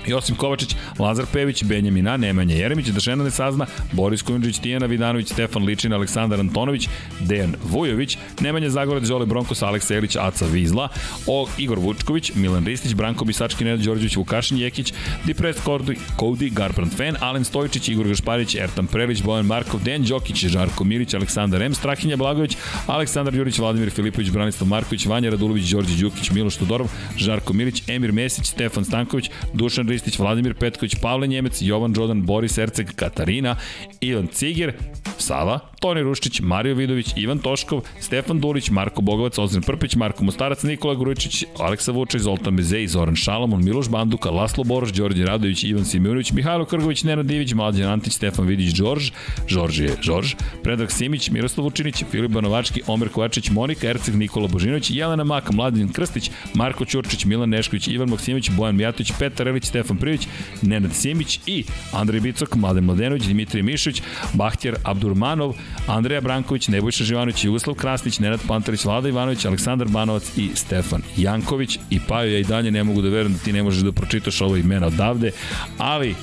[0.07, 5.93] Josim Kovačić, Lazar Pević, Benjamina, Nemanja Jeremić, Dašena Nesazna, Boris Kujundžić, Tijana Vidanović, Stefan Ličin,
[5.93, 6.89] Aleksandar Antonović,
[7.21, 10.89] Dejan Vujović, Nemanja Zagorac, Zole Bronkos, Aleksa Elić, Aca Vizla,
[11.27, 14.93] o, Igor Vučković, Milan Ristić, Branko Bisački, Nenad Đorđević, Vukašin Jekić,
[15.25, 20.47] Dipres Cody, Cody, Garbrand Fan, Alen Stojičić, Igor Gašparić, Ertan Prelić, Bojan Markov, Dejan Đokić,
[20.47, 25.97] Žarko Milić, Aleksandar M, Strahinja Blagović, Aleksandar Đurić, Vladimir Filipović, Branislav Marković, Vanja Radulović, Đorđe
[26.01, 31.63] Đukić, Miloš Todorov, Žarko Milić, Emir Mesić, Stefan Stanković, Dušan Ristić, Vladimir Petković, Pavle Njemec,
[31.63, 33.57] Jovan Đodan, Boris Erceg, Katarina,
[34.01, 34.75] Ivan Ciger,
[35.19, 40.63] Sava, Toni Ruščić, Mario Vidović, Ivan Toškov, Stefan Dulić, Marko Bogovac, Ozren Prpić, Marko Mostarac,
[40.63, 45.85] Nikola Grujičić, Aleksa Vučić, Zoltan Bezej, Zoran Šalamon, Miloš Banduka, Laslo Boroš, Đorđe Radović, Ivan
[45.85, 49.11] Simeunović, Mihajlo Krgović, Nenad Divić, Mlađan Antić, Stefan Vidić, Đorž,
[49.49, 54.91] Žorž je Žorž, Predrag Simić, Miroslav Vučinić, Filip Banovački, Omer Kovačić, Monika Erceg, Nikola Božinović,
[54.91, 59.97] Jelena Mak, Mladen Krstić, Marko Ćurčić, Milan Nešković, Ivan Maksimović, Bojan Mijatović, Petar Elić, Stefan
[59.97, 60.29] Privić,
[60.63, 64.03] Nenad Simić i Andrej Bicok, Mladen Mladenović, Dimitrij Mišović,
[64.35, 65.55] Bahtjer Abdurmanov,
[65.87, 71.79] Andreja Branković, Nebojša Živanović, Jugoslav Krasnić, Nenad Pantarić, Vlada Ivanović, Aleksandar Banovac i Stefan Janković.
[71.91, 74.41] I Paju, ja i dalje ne mogu da verujem da ti ne možeš da pročitaš
[74.41, 75.31] ovo imena odavde,
[75.79, 76.15] ali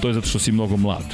[0.00, 1.04] to je zato što si mnogo mlad.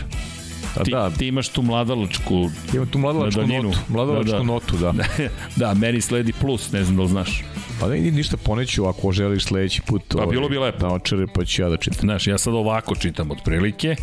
[0.76, 1.10] A ti, da.
[1.10, 3.78] ti imaš tu mladalačku Imam tu mladalačku notu.
[3.88, 4.42] Mladalačku Da, da.
[4.42, 4.92] notu, da.
[5.66, 7.42] da, meni sledi plus, ne znam da li znaš.
[7.80, 10.02] Pa ne, ništa poneću ako želiš sledeći put.
[10.08, 10.78] Pa, ovaj, bilo bi lepo.
[10.78, 12.00] Da očere, pa ću ja da čitam.
[12.00, 13.96] Znaš, ja sad ovako čitam otprilike,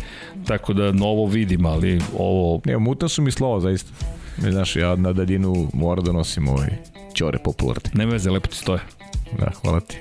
[0.46, 2.60] tako da novo vidim, ali ovo...
[2.64, 3.90] Ne, mutna su mi slova, zaista.
[4.36, 6.70] Ne, znaš, ja na daljinu moram da nosim ovaj
[7.14, 7.90] ćore popularne.
[7.94, 8.80] Nema veze, lepo ti stoje.
[9.38, 9.96] Da, hvala ti.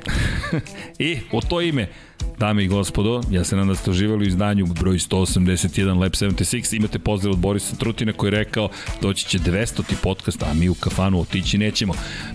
[1.09, 1.89] I u to ime,
[2.41, 6.75] dame i gospodo, ja se nadam da ste uživali u izdanju broj 181 Lab 76.
[6.75, 8.69] Imate pozdrav od Borisa Trutina koji je rekao
[9.01, 11.93] doći će 200 ti podcast, a mi u kafanu otići nećemo.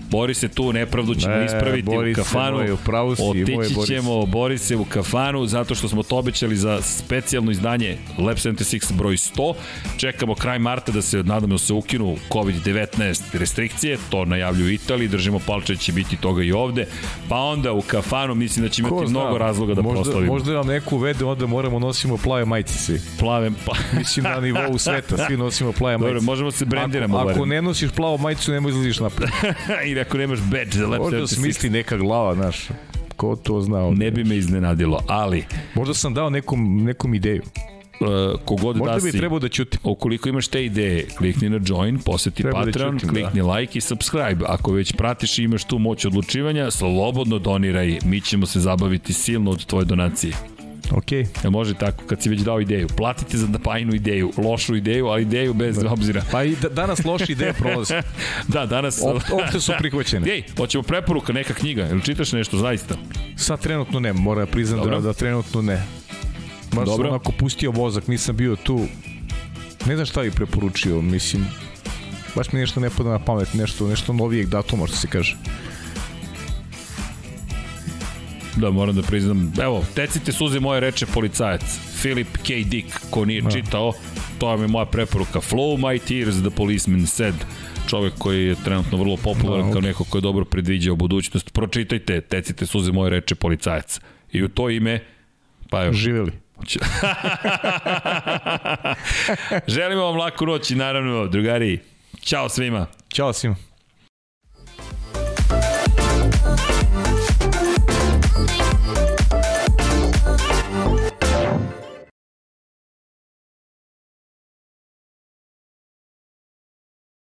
[0.09, 2.57] Borise, tu nepravdu ćemo Ne, ispraviti Borise, u kafanu.
[2.57, 3.87] moj, u pravu si, moj otići Boris.
[3.87, 9.15] ćemo Borise u kafanu zato što smo to obećali za specijalno izdanje Lab 76 broj
[9.15, 9.53] 100.
[9.97, 15.39] Čekamo kraj marta da se, nadamo da se ukinu COVID-19 restrikcije, to najavljuju Italiji, držimo
[15.39, 16.87] palče će biti toga i ovde,
[17.29, 20.19] pa onda u kafanu mislim da će imati Ko zna, mnogo razloga da možda.
[20.19, 23.01] Možda nam neko uvede, onda moramo nosimo plave majice svi.
[23.19, 23.73] Plave, pa...
[23.97, 26.13] Mislim na nivou sveta, svi nosimo plave majice.
[26.13, 27.17] Dobro, možemo se brendiramo.
[27.17, 29.29] Ako, ako ne nosiš plavu majicu, nemoj izlaziš napred.
[29.89, 31.35] Ili ako nemaš badge za Lab Možda 76.
[31.35, 32.67] smisli neka glava, znaš.
[33.15, 33.79] Ko to zna?
[33.79, 34.05] ovde?
[34.05, 35.45] Ne bi me iznenadilo, ali
[35.75, 37.41] Možda sam dao nekom, nekom ideju.
[37.99, 39.79] Uh, kogod Možda da bi si, trebao da ćutim.
[39.83, 43.81] ukoliko imaš te ideje, klikni na join, poseti Treba da Patreon, ćutim, klikni like i
[43.81, 44.45] subscribe.
[44.47, 49.51] Ako već pratiš i imaš tu moć odlučivanja, slobodno doniraj, mi ćemo se zabaviti silno
[49.51, 50.33] od tvoje donacije.
[50.91, 51.11] Ok.
[51.11, 52.87] Jel može tako, kad si već dao ideju?
[52.87, 56.23] Platite za dapajnu ideju, lošu ideju, ali ideju bez obzira.
[56.31, 58.01] Pa i da, danas loše ideje prolaze.
[58.47, 59.01] Da, danas...
[59.03, 60.31] Op, opšte su prihvaćene.
[60.31, 62.95] Ej, hoćemo preporuka, neka knjiga, ili čitaš nešto zaista?
[63.35, 64.95] Sad trenutno ne, mora priznam Dobro.
[64.95, 65.83] da, da trenutno ne.
[66.75, 67.05] Baš Dobro.
[67.05, 68.85] sam onako pustio vozak, nisam bio tu.
[69.85, 71.45] Ne znam šta bi preporučio, mislim,
[72.35, 75.37] baš mi nešto ne pada na pamet, nešto, nešto novijeg datuma, što se kaže.
[78.55, 79.53] Da, moram da priznam.
[79.61, 81.79] Evo, tecite suze moje reče policajac.
[81.99, 82.49] Philip K.
[82.65, 83.51] Dick, ko nije Da.
[83.51, 83.93] čitao,
[84.39, 85.39] to vam je moja preporuka.
[85.39, 87.35] Flow my tears, the policeman said.
[87.89, 91.53] Čovek koji je trenutno vrlo popularan Da, kao neko ko je dobro predviđao budućnost.
[91.53, 93.99] Pročitajte, tecite suze moje reče policajac.
[94.31, 94.99] I u to ime,
[95.69, 95.95] pa još.
[95.95, 96.31] Živeli.
[99.67, 101.79] Želimo vam laku noć i naravno, drugari,
[102.21, 102.85] Ćao svima.
[103.13, 103.66] Ćao svima.